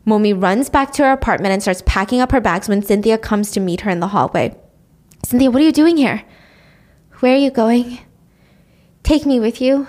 Momi 0.06 0.40
runs 0.40 0.68
back 0.68 0.92
to 0.92 1.04
her 1.04 1.12
apartment 1.12 1.52
and 1.52 1.62
starts 1.62 1.82
packing 1.86 2.20
up 2.20 2.32
her 2.32 2.40
bags 2.40 2.68
when 2.68 2.82
Cynthia 2.82 3.16
comes 3.16 3.50
to 3.52 3.60
meet 3.60 3.82
her 3.82 3.90
in 3.90 4.00
the 4.00 4.08
hallway. 4.08 4.54
Cynthia, 5.24 5.50
what 5.50 5.62
are 5.62 5.64
you 5.64 5.72
doing 5.72 5.96
here? 5.96 6.22
Where 7.20 7.34
are 7.34 7.38
you 7.38 7.50
going? 7.50 8.00
Take 9.02 9.24
me 9.24 9.40
with 9.40 9.60
you. 9.60 9.86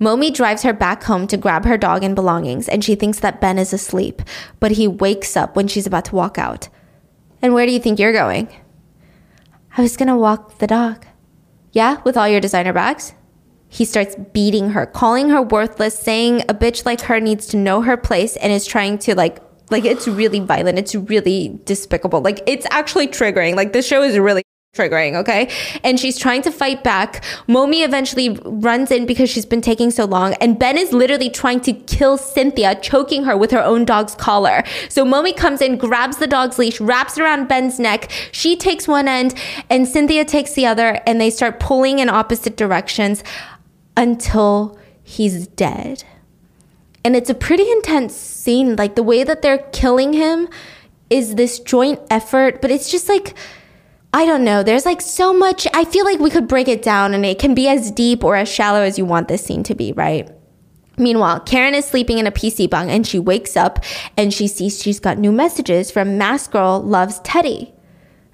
Momi 0.00 0.32
drives 0.32 0.62
her 0.62 0.72
back 0.72 1.04
home 1.04 1.26
to 1.28 1.36
grab 1.36 1.64
her 1.64 1.76
dog 1.76 2.02
and 2.02 2.14
belongings, 2.14 2.68
and 2.68 2.82
she 2.82 2.94
thinks 2.94 3.20
that 3.20 3.40
Ben 3.40 3.58
is 3.58 3.72
asleep, 3.72 4.22
but 4.58 4.72
he 4.72 4.88
wakes 4.88 5.36
up 5.36 5.54
when 5.54 5.68
she's 5.68 5.86
about 5.86 6.06
to 6.06 6.16
walk 6.16 6.38
out. 6.38 6.68
And 7.40 7.54
where 7.54 7.66
do 7.66 7.72
you 7.72 7.78
think 7.78 7.98
you're 7.98 8.12
going? 8.12 8.48
I 9.76 9.82
was 9.82 9.96
gonna 9.96 10.16
walk 10.16 10.58
the 10.58 10.66
dog. 10.66 11.06
Yeah, 11.72 12.00
with 12.04 12.16
all 12.16 12.28
your 12.28 12.40
designer 12.40 12.72
bags? 12.72 13.14
He 13.68 13.86
starts 13.86 14.14
beating 14.32 14.70
her, 14.70 14.84
calling 14.84 15.30
her 15.30 15.40
worthless, 15.40 15.98
saying 15.98 16.42
a 16.42 16.54
bitch 16.54 16.84
like 16.84 17.00
her 17.02 17.20
needs 17.20 17.46
to 17.48 17.56
know 17.56 17.80
her 17.80 17.96
place 17.96 18.36
and 18.36 18.52
is 18.52 18.66
trying 18.66 18.98
to 18.98 19.14
like 19.14 19.40
like 19.70 19.86
it's 19.86 20.06
really 20.06 20.40
violent. 20.40 20.78
It's 20.78 20.94
really 20.94 21.58
despicable. 21.64 22.20
Like 22.20 22.42
it's 22.46 22.66
actually 22.70 23.08
triggering. 23.08 23.54
Like 23.56 23.72
the 23.72 23.80
show 23.80 24.02
is 24.02 24.18
really 24.18 24.42
triggering, 24.74 25.14
okay? 25.14 25.50
And 25.84 26.00
she's 26.00 26.16
trying 26.16 26.40
to 26.42 26.50
fight 26.50 26.82
back. 26.82 27.22
Momi 27.46 27.84
eventually 27.84 28.30
runs 28.42 28.90
in 28.90 29.04
because 29.04 29.28
she's 29.28 29.44
been 29.44 29.60
taking 29.60 29.90
so 29.90 30.06
long, 30.06 30.32
and 30.40 30.58
Ben 30.58 30.78
is 30.78 30.94
literally 30.94 31.28
trying 31.28 31.60
to 31.60 31.74
kill 31.74 32.16
Cynthia, 32.16 32.74
choking 32.76 33.24
her 33.24 33.36
with 33.36 33.50
her 33.50 33.62
own 33.62 33.84
dog's 33.84 34.14
collar. 34.14 34.64
So 34.88 35.04
Momi 35.04 35.36
comes 35.36 35.60
in, 35.60 35.76
grabs 35.76 36.16
the 36.16 36.26
dog's 36.26 36.58
leash, 36.58 36.80
wraps 36.80 37.18
it 37.18 37.22
around 37.22 37.48
Ben's 37.48 37.78
neck. 37.78 38.10
She 38.32 38.56
takes 38.56 38.88
one 38.88 39.08
end, 39.08 39.34
and 39.68 39.86
Cynthia 39.86 40.24
takes 40.24 40.54
the 40.54 40.64
other, 40.64 41.02
and 41.06 41.20
they 41.20 41.28
start 41.28 41.60
pulling 41.60 41.98
in 41.98 42.08
opposite 42.08 42.56
directions 42.56 43.22
until 43.94 44.78
he's 45.02 45.48
dead. 45.48 46.04
And 47.04 47.14
it's 47.14 47.28
a 47.28 47.34
pretty 47.34 47.70
intense 47.70 48.16
scene. 48.16 48.76
Like 48.76 48.94
the 48.94 49.02
way 49.02 49.22
that 49.22 49.42
they're 49.42 49.68
killing 49.72 50.14
him 50.14 50.48
is 51.10 51.34
this 51.34 51.58
joint 51.58 52.00
effort, 52.08 52.62
but 52.62 52.70
it's 52.70 52.90
just 52.90 53.06
like, 53.06 53.34
I 54.14 54.26
don't 54.26 54.44
know. 54.44 54.62
There's 54.62 54.84
like 54.84 55.00
so 55.00 55.32
much. 55.32 55.66
I 55.72 55.84
feel 55.84 56.04
like 56.04 56.18
we 56.18 56.30
could 56.30 56.46
break 56.46 56.68
it 56.68 56.82
down 56.82 57.14
and 57.14 57.24
it 57.24 57.38
can 57.38 57.54
be 57.54 57.68
as 57.68 57.90
deep 57.90 58.22
or 58.22 58.36
as 58.36 58.48
shallow 58.48 58.82
as 58.82 58.98
you 58.98 59.04
want 59.06 59.28
this 59.28 59.44
scene 59.44 59.62
to 59.64 59.74
be, 59.74 59.92
right? 59.92 60.28
Meanwhile, 60.98 61.40
Karen 61.40 61.74
is 61.74 61.86
sleeping 61.86 62.18
in 62.18 62.26
a 62.26 62.30
PC 62.30 62.68
bang 62.68 62.90
and 62.90 63.06
she 63.06 63.18
wakes 63.18 63.56
up 63.56 63.82
and 64.18 64.32
she 64.32 64.46
sees 64.46 64.82
she's 64.82 65.00
got 65.00 65.16
new 65.16 65.32
messages 65.32 65.90
from 65.90 66.18
Mask 66.18 66.52
Girl 66.52 66.82
Loves 66.82 67.20
Teddy. 67.20 67.72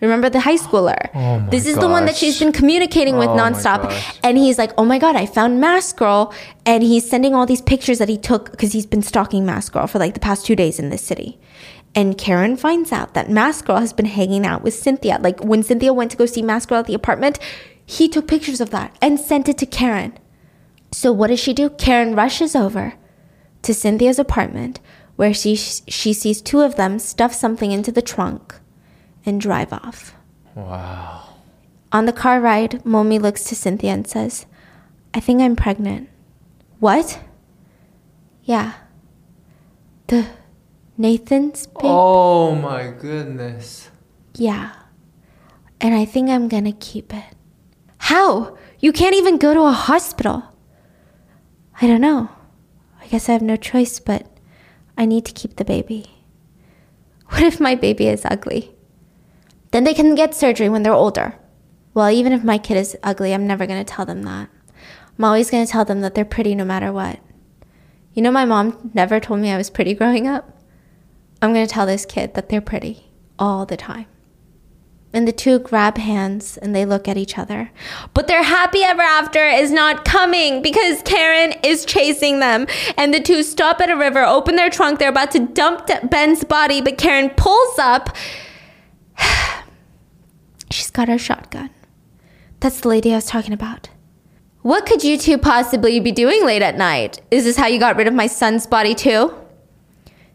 Remember 0.01 0.29
the 0.29 0.41
high 0.41 0.57
schooler? 0.57 1.51
this 1.51 1.67
is 1.67 1.77
the 1.77 1.89
one 1.89 2.07
that 2.07 2.17
she's 2.17 2.39
been 2.39 2.53
communicating 2.53 3.17
with 3.17 3.29
Oh 3.29 3.37
nonstop. 3.37 3.93
And 4.23 4.37
he's 4.37 4.59
like, 4.59 4.73
oh 4.79 4.85
my 4.85 4.99
God, 4.99 5.17
I 5.17 5.27
found 5.27 5.61
Mask 5.61 5.97
Girl. 5.97 6.33
And 6.67 6.83
he's 6.83 7.09
sending 7.09 7.35
all 7.35 7.47
these 7.47 7.63
pictures 7.63 7.99
that 7.99 8.09
he 8.09 8.19
took 8.19 8.51
because 8.51 8.73
he's 8.73 8.87
been 8.87 9.03
stalking 9.03 9.47
Mask 9.47 9.73
Girl 9.73 9.87
for 9.87 9.99
like 9.99 10.15
the 10.15 10.21
past 10.21 10.45
two 10.47 10.57
days 10.57 10.79
in 10.79 10.91
this 10.91 11.03
city. 11.03 11.39
And 11.95 12.19
Karen 12.19 12.57
finds 12.57 12.93
out 12.93 13.15
that 13.15 13.31
Mask 13.31 13.67
Girl 13.67 13.79
has 13.79 13.93
been 13.93 14.07
hanging 14.07 14.47
out 14.47 14.63
with 14.63 14.75
Cynthia. 14.75 15.19
Like 15.21 15.43
when 15.43 15.63
Cynthia 15.63 15.93
went 15.93 16.11
to 16.13 16.17
go 16.17 16.27
see 16.27 16.43
Mask 16.43 16.69
Girl 16.69 16.79
at 16.79 16.87
the 16.87 16.95
apartment, 16.95 17.39
he 17.85 18.09
took 18.09 18.29
pictures 18.29 18.61
of 18.61 18.71
that 18.71 18.97
and 19.01 19.19
sent 19.19 19.49
it 19.49 19.59
to 19.59 19.67
Karen. 19.67 20.17
So 20.93 21.13
what 21.13 21.29
does 21.29 21.41
she 21.41 21.53
do? 21.53 21.71
Karen 21.71 22.15
rushes 22.15 22.55
over 22.55 22.95
to 23.63 23.75
Cynthia's 23.75 24.19
apartment 24.19 24.81
where 25.17 25.35
she 25.35 25.57
she 25.57 26.13
sees 26.13 26.41
two 26.41 26.61
of 26.61 26.77
them 26.77 26.99
stuff 26.99 27.35
something 27.35 27.73
into 27.73 27.91
the 27.91 28.03
trunk 28.03 28.55
and 29.27 29.41
drive 29.41 29.73
off. 29.73 30.15
Wow. 30.55 31.25
On 31.91 32.07
the 32.07 32.13
car 32.13 32.41
ride, 32.41 32.83
Momi 32.85 33.21
looks 33.21 33.45
to 33.45 33.57
Cynthia 33.57 33.93
and 33.93 34.07
says, 34.07 34.47
I 35.15 35.21
think 35.21 35.41
I'm 35.41 35.57
pregnant. 35.57 36.09
What? 36.79 37.21
Yeah. 38.45 38.75
The 40.07 40.27
Nathan's 41.01 41.69
baby? 41.69 41.81
Oh 41.85 42.57
my 42.57 42.91
goodness. 42.91 43.89
Yeah. 44.35 44.73
And 45.81 45.95
I 45.95 46.05
think 46.05 46.29
I'm 46.29 46.49
gonna 46.49 46.73
keep 46.73 47.15
it. 47.15 47.25
How? 47.99 48.59
You 48.81 48.93
can't 48.93 49.15
even 49.15 49.39
go 49.39 49.55
to 49.55 49.61
a 49.61 49.73
hospital. 49.73 50.43
I 51.81 51.87
don't 51.87 52.01
know. 52.01 52.29
I 53.01 53.07
guess 53.07 53.29
I 53.29 53.33
have 53.33 53.43
no 53.43 53.55
choice, 53.55 54.01
but 54.01 54.27
I 54.97 55.07
need 55.07 55.25
to 55.27 55.33
keep 55.33 55.55
the 55.55 55.65
baby. 55.65 56.07
What 57.29 57.45
if 57.45 57.61
my 57.61 57.77
baby 57.77 58.09
is 58.09 58.25
ugly? 58.25 58.75
Then 59.71 59.85
they 59.85 59.95
can 59.95 60.17
get 60.17 60.35
surgery 60.35 60.69
when 60.69 60.83
they're 60.83 60.93
older. 60.93 61.37
Well, 61.95 62.11
even 62.11 62.33
if 62.33 62.43
my 62.43 62.59
kid 62.59 62.77
is 62.77 62.97
ugly, 63.05 63.33
I'm 63.33 63.47
never 63.47 63.67
gonna 63.67 63.85
tell 63.85 64.05
them 64.05 64.23
that. 64.23 64.49
I'm 65.17 65.25
always 65.25 65.51
gonna 65.51 65.67
tell 65.67 65.85
them 65.85 66.01
that 66.01 66.17
they're 66.17 66.25
pretty 66.25 66.57
no 66.57 66.65
matter 66.65 66.93
what. 66.93 67.21
You 68.15 68.23
know, 68.23 68.33
my 68.33 68.45
mom 68.45 68.91
never 68.95 69.21
told 69.21 69.39
me 69.39 69.53
I 69.53 69.57
was 69.57 69.71
pretty 69.71 69.95
growing 69.95 70.27
up. 70.27 70.58
I'm 71.41 71.53
going 71.53 71.67
to 71.67 71.73
tell 71.73 71.87
this 71.87 72.05
kid 72.05 72.35
that 72.35 72.49
they're 72.49 72.61
pretty 72.61 73.11
all 73.39 73.65
the 73.65 73.77
time. 73.77 74.07
And 75.13 75.27
the 75.27 75.33
two 75.33 75.59
grab 75.59 75.97
hands 75.97 76.59
and 76.59 76.75
they 76.75 76.85
look 76.85 77.09
at 77.09 77.17
each 77.17 77.39
other. 77.39 77.71
But 78.13 78.27
their 78.27 78.43
happy 78.43 78.83
ever 78.83 79.01
after 79.01 79.43
is 79.43 79.71
not 79.71 80.05
coming 80.05 80.61
because 80.61 81.01
Karen 81.03 81.55
is 81.63 81.87
chasing 81.87 82.41
them. 82.41 82.67
And 82.99 83.15
the 83.15 83.21
two 83.21 83.43
stop 83.43 83.81
at 83.81 83.91
a 83.91 83.97
river, 83.97 84.23
open 84.23 84.57
their 84.57 84.69
trunk. 84.69 84.99
They're 84.99 85.09
about 85.09 85.31
to 85.31 85.47
dump 85.47 85.89
Ben's 86.11 86.45
body, 86.45 86.83
but 86.83 86.99
Karen 86.99 87.31
pulls 87.31 87.79
up. 87.79 88.15
She's 90.71 90.91
got 90.91 91.09
her 91.09 91.19
shotgun. 91.19 91.71
That's 92.61 92.81
the 92.81 92.89
lady 92.89 93.13
I 93.13 93.17
was 93.17 93.27
talking 93.27 93.55
about. 93.55 93.89
What 94.61 94.85
could 94.85 95.03
you 95.03 95.17
two 95.17 95.39
possibly 95.39 96.01
be 96.01 96.13
doing 96.13 96.45
late 96.45 96.61
at 96.61 96.77
night? 96.77 97.23
Is 97.31 97.45
this 97.45 97.57
how 97.57 97.69
you 97.69 97.79
got 97.79 97.97
rid 97.97 98.09
of 98.09 98.13
my 98.13 98.27
son's 98.27 98.67
body 98.67 98.95
too? 98.95 99.33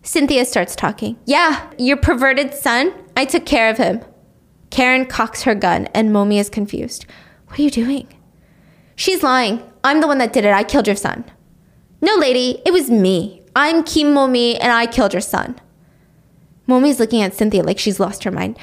Cynthia 0.05 0.43
starts 0.43 0.75
talking. 0.75 1.17
Yeah, 1.25 1.71
your 1.77 1.95
perverted 1.95 2.53
son? 2.53 2.93
I 3.15 3.23
took 3.23 3.45
care 3.45 3.69
of 3.69 3.77
him. 3.77 4.01
Karen 4.69 5.05
cocks 5.05 5.43
her 5.43 5.55
gun 5.55 5.87
and 5.93 6.09
Momi 6.09 6.39
is 6.39 6.49
confused. 6.49 7.05
What 7.47 7.57
are 7.57 7.61
you 7.61 7.71
doing? 7.71 8.07
She's 8.97 9.23
lying. 9.23 9.63
I'm 9.81 10.01
the 10.01 10.07
one 10.07 10.17
that 10.17 10.33
did 10.33 10.43
it. 10.43 10.53
I 10.53 10.63
killed 10.63 10.87
your 10.87 10.97
son. 10.97 11.23
No, 12.01 12.15
lady, 12.15 12.61
it 12.65 12.73
was 12.73 12.91
me. 12.91 13.43
I'm 13.55 13.83
Kim 13.83 14.07
Momi 14.07 14.57
and 14.59 14.73
I 14.73 14.87
killed 14.87 15.13
your 15.13 15.21
son. 15.21 15.59
Momi's 16.67 16.99
looking 16.99 17.21
at 17.21 17.33
Cynthia 17.33 17.63
like 17.63 17.79
she's 17.79 17.99
lost 17.99 18.25
her 18.25 18.31
mind. 18.31 18.57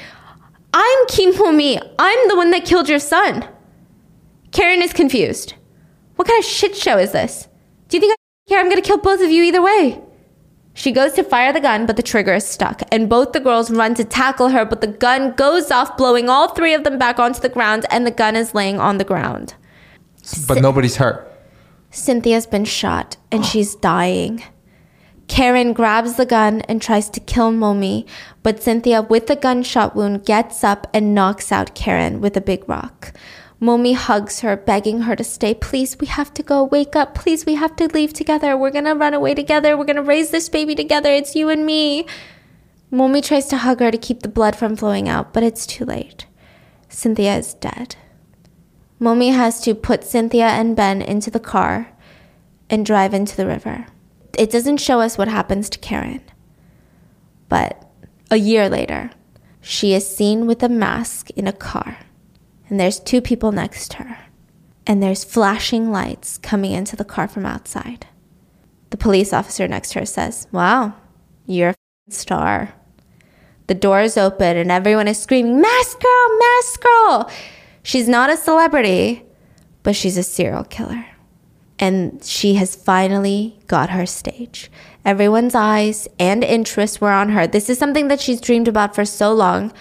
I'm 0.73 1.07
Kim 1.07 1.33
Momi. 1.33 1.81
I'm 1.97 2.27
the 2.27 2.35
one 2.35 2.51
that 2.51 2.65
killed 2.65 2.87
your 2.87 2.99
son. 2.99 3.47
Karen 4.51 4.83
is 4.83 4.93
confused. 4.93 5.55
What 6.17 6.27
kind 6.27 6.39
of 6.39 6.45
shit 6.45 6.75
show 6.75 6.99
is 6.99 7.13
this? 7.13 7.47
Do 7.87 7.97
you 7.97 8.01
think 8.01 8.13
I 8.13 8.49
care? 8.49 8.59
I'm 8.59 8.69
gonna 8.69 8.81
kill 8.81 8.97
both 8.99 9.21
of 9.21 9.31
you 9.31 9.43
either 9.43 9.61
way. 9.61 10.01
She 10.73 10.91
goes 10.91 11.13
to 11.13 11.23
fire 11.23 11.51
the 11.51 11.59
gun, 11.59 11.85
but 11.85 11.97
the 11.97 12.03
trigger 12.03 12.33
is 12.33 12.45
stuck, 12.47 12.81
and 12.91 13.09
both 13.09 13.33
the 13.33 13.39
girls 13.39 13.69
run 13.69 13.93
to 13.95 14.05
tackle 14.05 14.49
her, 14.49 14.63
but 14.63 14.81
the 14.81 14.87
gun 14.87 15.33
goes 15.33 15.69
off, 15.69 15.97
blowing 15.97 16.29
all 16.29 16.47
three 16.49 16.73
of 16.73 16.83
them 16.83 16.97
back 16.97 17.19
onto 17.19 17.41
the 17.41 17.49
ground, 17.49 17.85
and 17.91 18.07
the 18.07 18.11
gun 18.11 18.35
is 18.35 18.55
laying 18.55 18.79
on 18.79 18.97
the 18.97 19.03
ground. 19.03 19.53
But 20.47 20.61
nobody's 20.61 20.95
hurt. 20.95 21.27
Cynthia's 21.89 22.47
been 22.47 22.63
shot, 22.63 23.17
and 23.31 23.45
she's 23.45 23.75
dying. 23.75 24.43
Karen 25.27 25.73
grabs 25.73 26.15
the 26.15 26.25
gun 26.25 26.61
and 26.61 26.81
tries 26.81 27.09
to 27.09 27.19
kill 27.19 27.51
Momi, 27.51 28.07
but 28.43 28.63
Cynthia, 28.63 29.01
with 29.01 29.27
the 29.27 29.35
gunshot 29.35 29.95
wound, 29.95 30.25
gets 30.25 30.63
up 30.63 30.87
and 30.93 31.13
knocks 31.13 31.51
out 31.51 31.75
Karen 31.75 32.21
with 32.21 32.35
a 32.37 32.41
big 32.41 32.67
rock. 32.67 33.13
Momi 33.61 33.93
hugs 33.93 34.39
her, 34.39 34.57
begging 34.57 35.01
her 35.01 35.15
to 35.15 35.23
stay. 35.23 35.53
Please, 35.53 35.99
we 35.99 36.07
have 36.07 36.33
to 36.33 36.41
go. 36.41 36.63
Wake 36.63 36.95
up. 36.95 37.13
Please, 37.13 37.45
we 37.45 37.53
have 37.55 37.75
to 37.75 37.87
leave 37.87 38.11
together. 38.11 38.57
We're 38.57 38.71
gonna 38.71 38.95
run 38.95 39.13
away 39.13 39.35
together. 39.35 39.77
We're 39.77 39.85
gonna 39.85 40.01
raise 40.01 40.31
this 40.31 40.49
baby 40.49 40.73
together. 40.73 41.11
It's 41.11 41.35
you 41.35 41.49
and 41.49 41.65
me. 41.65 42.07
Momi 42.91 43.23
tries 43.23 43.45
to 43.47 43.57
hug 43.57 43.79
her 43.79 43.91
to 43.91 43.97
keep 43.97 44.21
the 44.21 44.27
blood 44.27 44.55
from 44.55 44.75
flowing 44.75 45.07
out, 45.07 45.31
but 45.31 45.43
it's 45.43 45.67
too 45.67 45.85
late. 45.85 46.25
Cynthia 46.89 47.37
is 47.37 47.53
dead. 47.53 47.95
Momi 48.99 49.33
has 49.33 49.61
to 49.61 49.73
put 49.73 50.03
Cynthia 50.03 50.47
and 50.47 50.75
Ben 50.75 51.01
into 51.01 51.31
the 51.31 51.39
car 51.39 51.91
and 52.69 52.85
drive 52.85 53.13
into 53.13 53.37
the 53.37 53.47
river. 53.47 53.85
It 54.37 54.51
doesn't 54.51 54.77
show 54.77 54.99
us 55.01 55.17
what 55.17 55.27
happens 55.27 55.69
to 55.69 55.79
Karen. 55.79 56.21
But 57.47 57.85
a 58.29 58.37
year 58.37 58.69
later, 58.69 59.11
she 59.61 59.93
is 59.93 60.07
seen 60.07 60.47
with 60.47 60.63
a 60.63 60.69
mask 60.69 61.29
in 61.31 61.47
a 61.47 61.53
car, 61.53 61.97
and 62.71 62.79
there's 62.79 63.01
two 63.01 63.19
people 63.19 63.51
next 63.51 63.91
to 63.91 63.97
her, 63.97 64.17
and 64.87 65.03
there's 65.03 65.25
flashing 65.25 65.91
lights 65.91 66.37
coming 66.37 66.71
into 66.71 66.95
the 66.95 67.03
car 67.03 67.27
from 67.27 67.45
outside. 67.45 68.07
The 68.91 68.97
police 68.97 69.33
officer 69.33 69.67
next 69.67 69.91
to 69.91 69.99
her 69.99 70.05
says, 70.05 70.47
Wow, 70.53 70.95
you're 71.45 71.71
a 71.71 71.75
star. 72.11 72.73
The 73.67 73.75
door 73.75 73.99
is 73.99 74.17
open, 74.17 74.55
and 74.55 74.71
everyone 74.71 75.09
is 75.09 75.19
screaming, 75.19 75.59
Mask 75.59 75.99
Girl, 75.99 76.39
Mask 76.39 76.81
Girl! 76.81 77.31
She's 77.83 78.07
not 78.07 78.29
a 78.29 78.37
celebrity, 78.37 79.25
but 79.83 79.93
she's 79.93 80.17
a 80.17 80.23
serial 80.23 80.63
killer. 80.63 81.05
And 81.77 82.23
she 82.23 82.53
has 82.53 82.73
finally 82.73 83.59
got 83.67 83.89
her 83.89 84.05
stage. 84.05 84.71
Everyone's 85.03 85.55
eyes 85.55 86.07
and 86.17 86.41
interest 86.41 87.01
were 87.01 87.11
on 87.11 87.29
her. 87.29 87.47
This 87.47 87.69
is 87.69 87.77
something 87.77 88.07
that 88.07 88.21
she's 88.21 88.39
dreamed 88.39 88.69
about 88.69 88.95
for 88.95 89.03
so 89.03 89.33
long, 89.33 89.73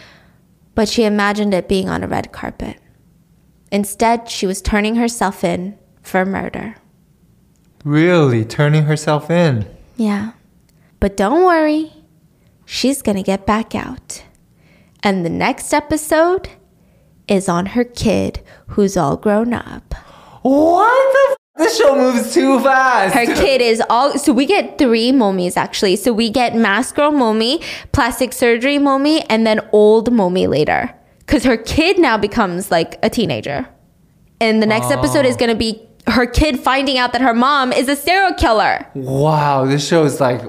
but 0.74 0.88
she 0.88 1.04
imagined 1.04 1.54
it 1.54 1.68
being 1.68 1.88
on 1.88 2.02
a 2.02 2.08
red 2.08 2.32
carpet. 2.32 2.78
Instead, 3.72 4.28
she 4.28 4.46
was 4.46 4.60
turning 4.62 4.96
herself 4.96 5.44
in 5.44 5.78
for 6.02 6.24
murder. 6.24 6.76
Really 7.84 8.44
turning 8.44 8.84
herself 8.84 9.30
in. 9.30 9.66
Yeah. 9.96 10.32
But 10.98 11.16
don't 11.16 11.44
worry, 11.44 11.92
she's 12.64 13.02
gonna 13.02 13.22
get 13.22 13.46
back 13.46 13.74
out. 13.74 14.22
And 15.02 15.24
the 15.24 15.30
next 15.30 15.72
episode 15.72 16.50
is 17.26 17.48
on 17.48 17.66
her 17.66 17.84
kid 17.84 18.42
who's 18.68 18.96
all 18.96 19.16
grown 19.16 19.54
up. 19.54 19.94
What 20.42 21.12
the? 21.12 21.39
This 21.60 21.76
show 21.76 21.94
moves 21.94 22.32
too 22.32 22.58
fast. 22.60 23.14
Her 23.14 23.26
kid 23.26 23.60
is 23.60 23.82
all 23.90 24.16
so 24.18 24.32
we 24.32 24.46
get 24.46 24.78
three 24.78 25.12
Momis 25.12 25.58
actually. 25.58 25.96
So 25.96 26.10
we 26.10 26.30
get 26.30 26.56
mask 26.56 26.94
girl 26.94 27.12
Momi, 27.12 27.62
plastic 27.92 28.32
surgery 28.32 28.78
Momi, 28.78 29.26
and 29.28 29.46
then 29.46 29.60
old 29.70 30.10
Momi 30.10 30.48
later. 30.48 30.94
Cause 31.26 31.44
her 31.44 31.58
kid 31.58 31.98
now 31.98 32.16
becomes 32.16 32.70
like 32.70 32.98
a 33.02 33.10
teenager. 33.10 33.68
And 34.40 34.62
the 34.62 34.66
next 34.66 34.90
episode 34.90 35.26
is 35.26 35.36
gonna 35.36 35.54
be 35.54 35.86
her 36.06 36.24
kid 36.26 36.58
finding 36.58 36.96
out 36.96 37.12
that 37.12 37.20
her 37.20 37.34
mom 37.34 37.74
is 37.74 37.90
a 37.90 37.94
serial 37.94 38.32
killer. 38.32 38.86
Wow, 38.94 39.66
this 39.66 39.86
show 39.86 40.04
is 40.04 40.18
like 40.18 40.40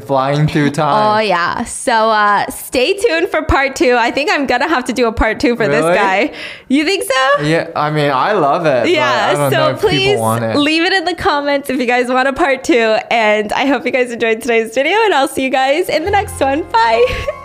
flying 0.00 0.46
through 0.46 0.70
time. 0.70 1.16
Oh 1.16 1.20
yeah. 1.20 1.64
So 1.64 2.10
uh 2.10 2.46
stay 2.50 2.96
tuned 2.96 3.28
for 3.28 3.42
part 3.42 3.76
two. 3.76 3.94
I 3.96 4.10
think 4.10 4.30
I'm 4.30 4.46
gonna 4.46 4.68
have 4.68 4.84
to 4.86 4.92
do 4.92 5.06
a 5.06 5.12
part 5.12 5.40
two 5.40 5.56
for 5.56 5.66
this 5.68 5.82
Really? 5.82 5.94
guy. 5.94 6.34
You 6.68 6.84
think 6.84 7.04
so? 7.04 7.42
yeah, 7.42 7.70
I 7.74 7.90
mean, 7.90 8.10
I 8.10 8.32
love 8.32 8.66
it. 8.66 8.90
Yeah, 8.90 9.50
so 9.50 9.76
please 9.76 10.18
it. 10.20 10.56
leave 10.56 10.82
it 10.82 10.92
in 10.92 11.04
the 11.04 11.14
comments 11.14 11.70
if 11.70 11.78
you 11.80 11.86
guys 11.86 12.08
want 12.08 12.28
a 12.28 12.32
part 12.32 12.64
two. 12.64 12.96
And 13.10 13.52
I 13.52 13.66
hope 13.66 13.84
you 13.84 13.90
guys 13.92 14.10
enjoyed 14.12 14.40
today's 14.42 14.74
video, 14.74 14.96
and 15.04 15.14
I'll 15.14 15.28
see 15.28 15.42
you 15.44 15.50
guys 15.50 15.88
in 15.88 16.04
the 16.04 16.10
next 16.10 16.40
one. 16.40 16.62
Bye. 16.70 17.34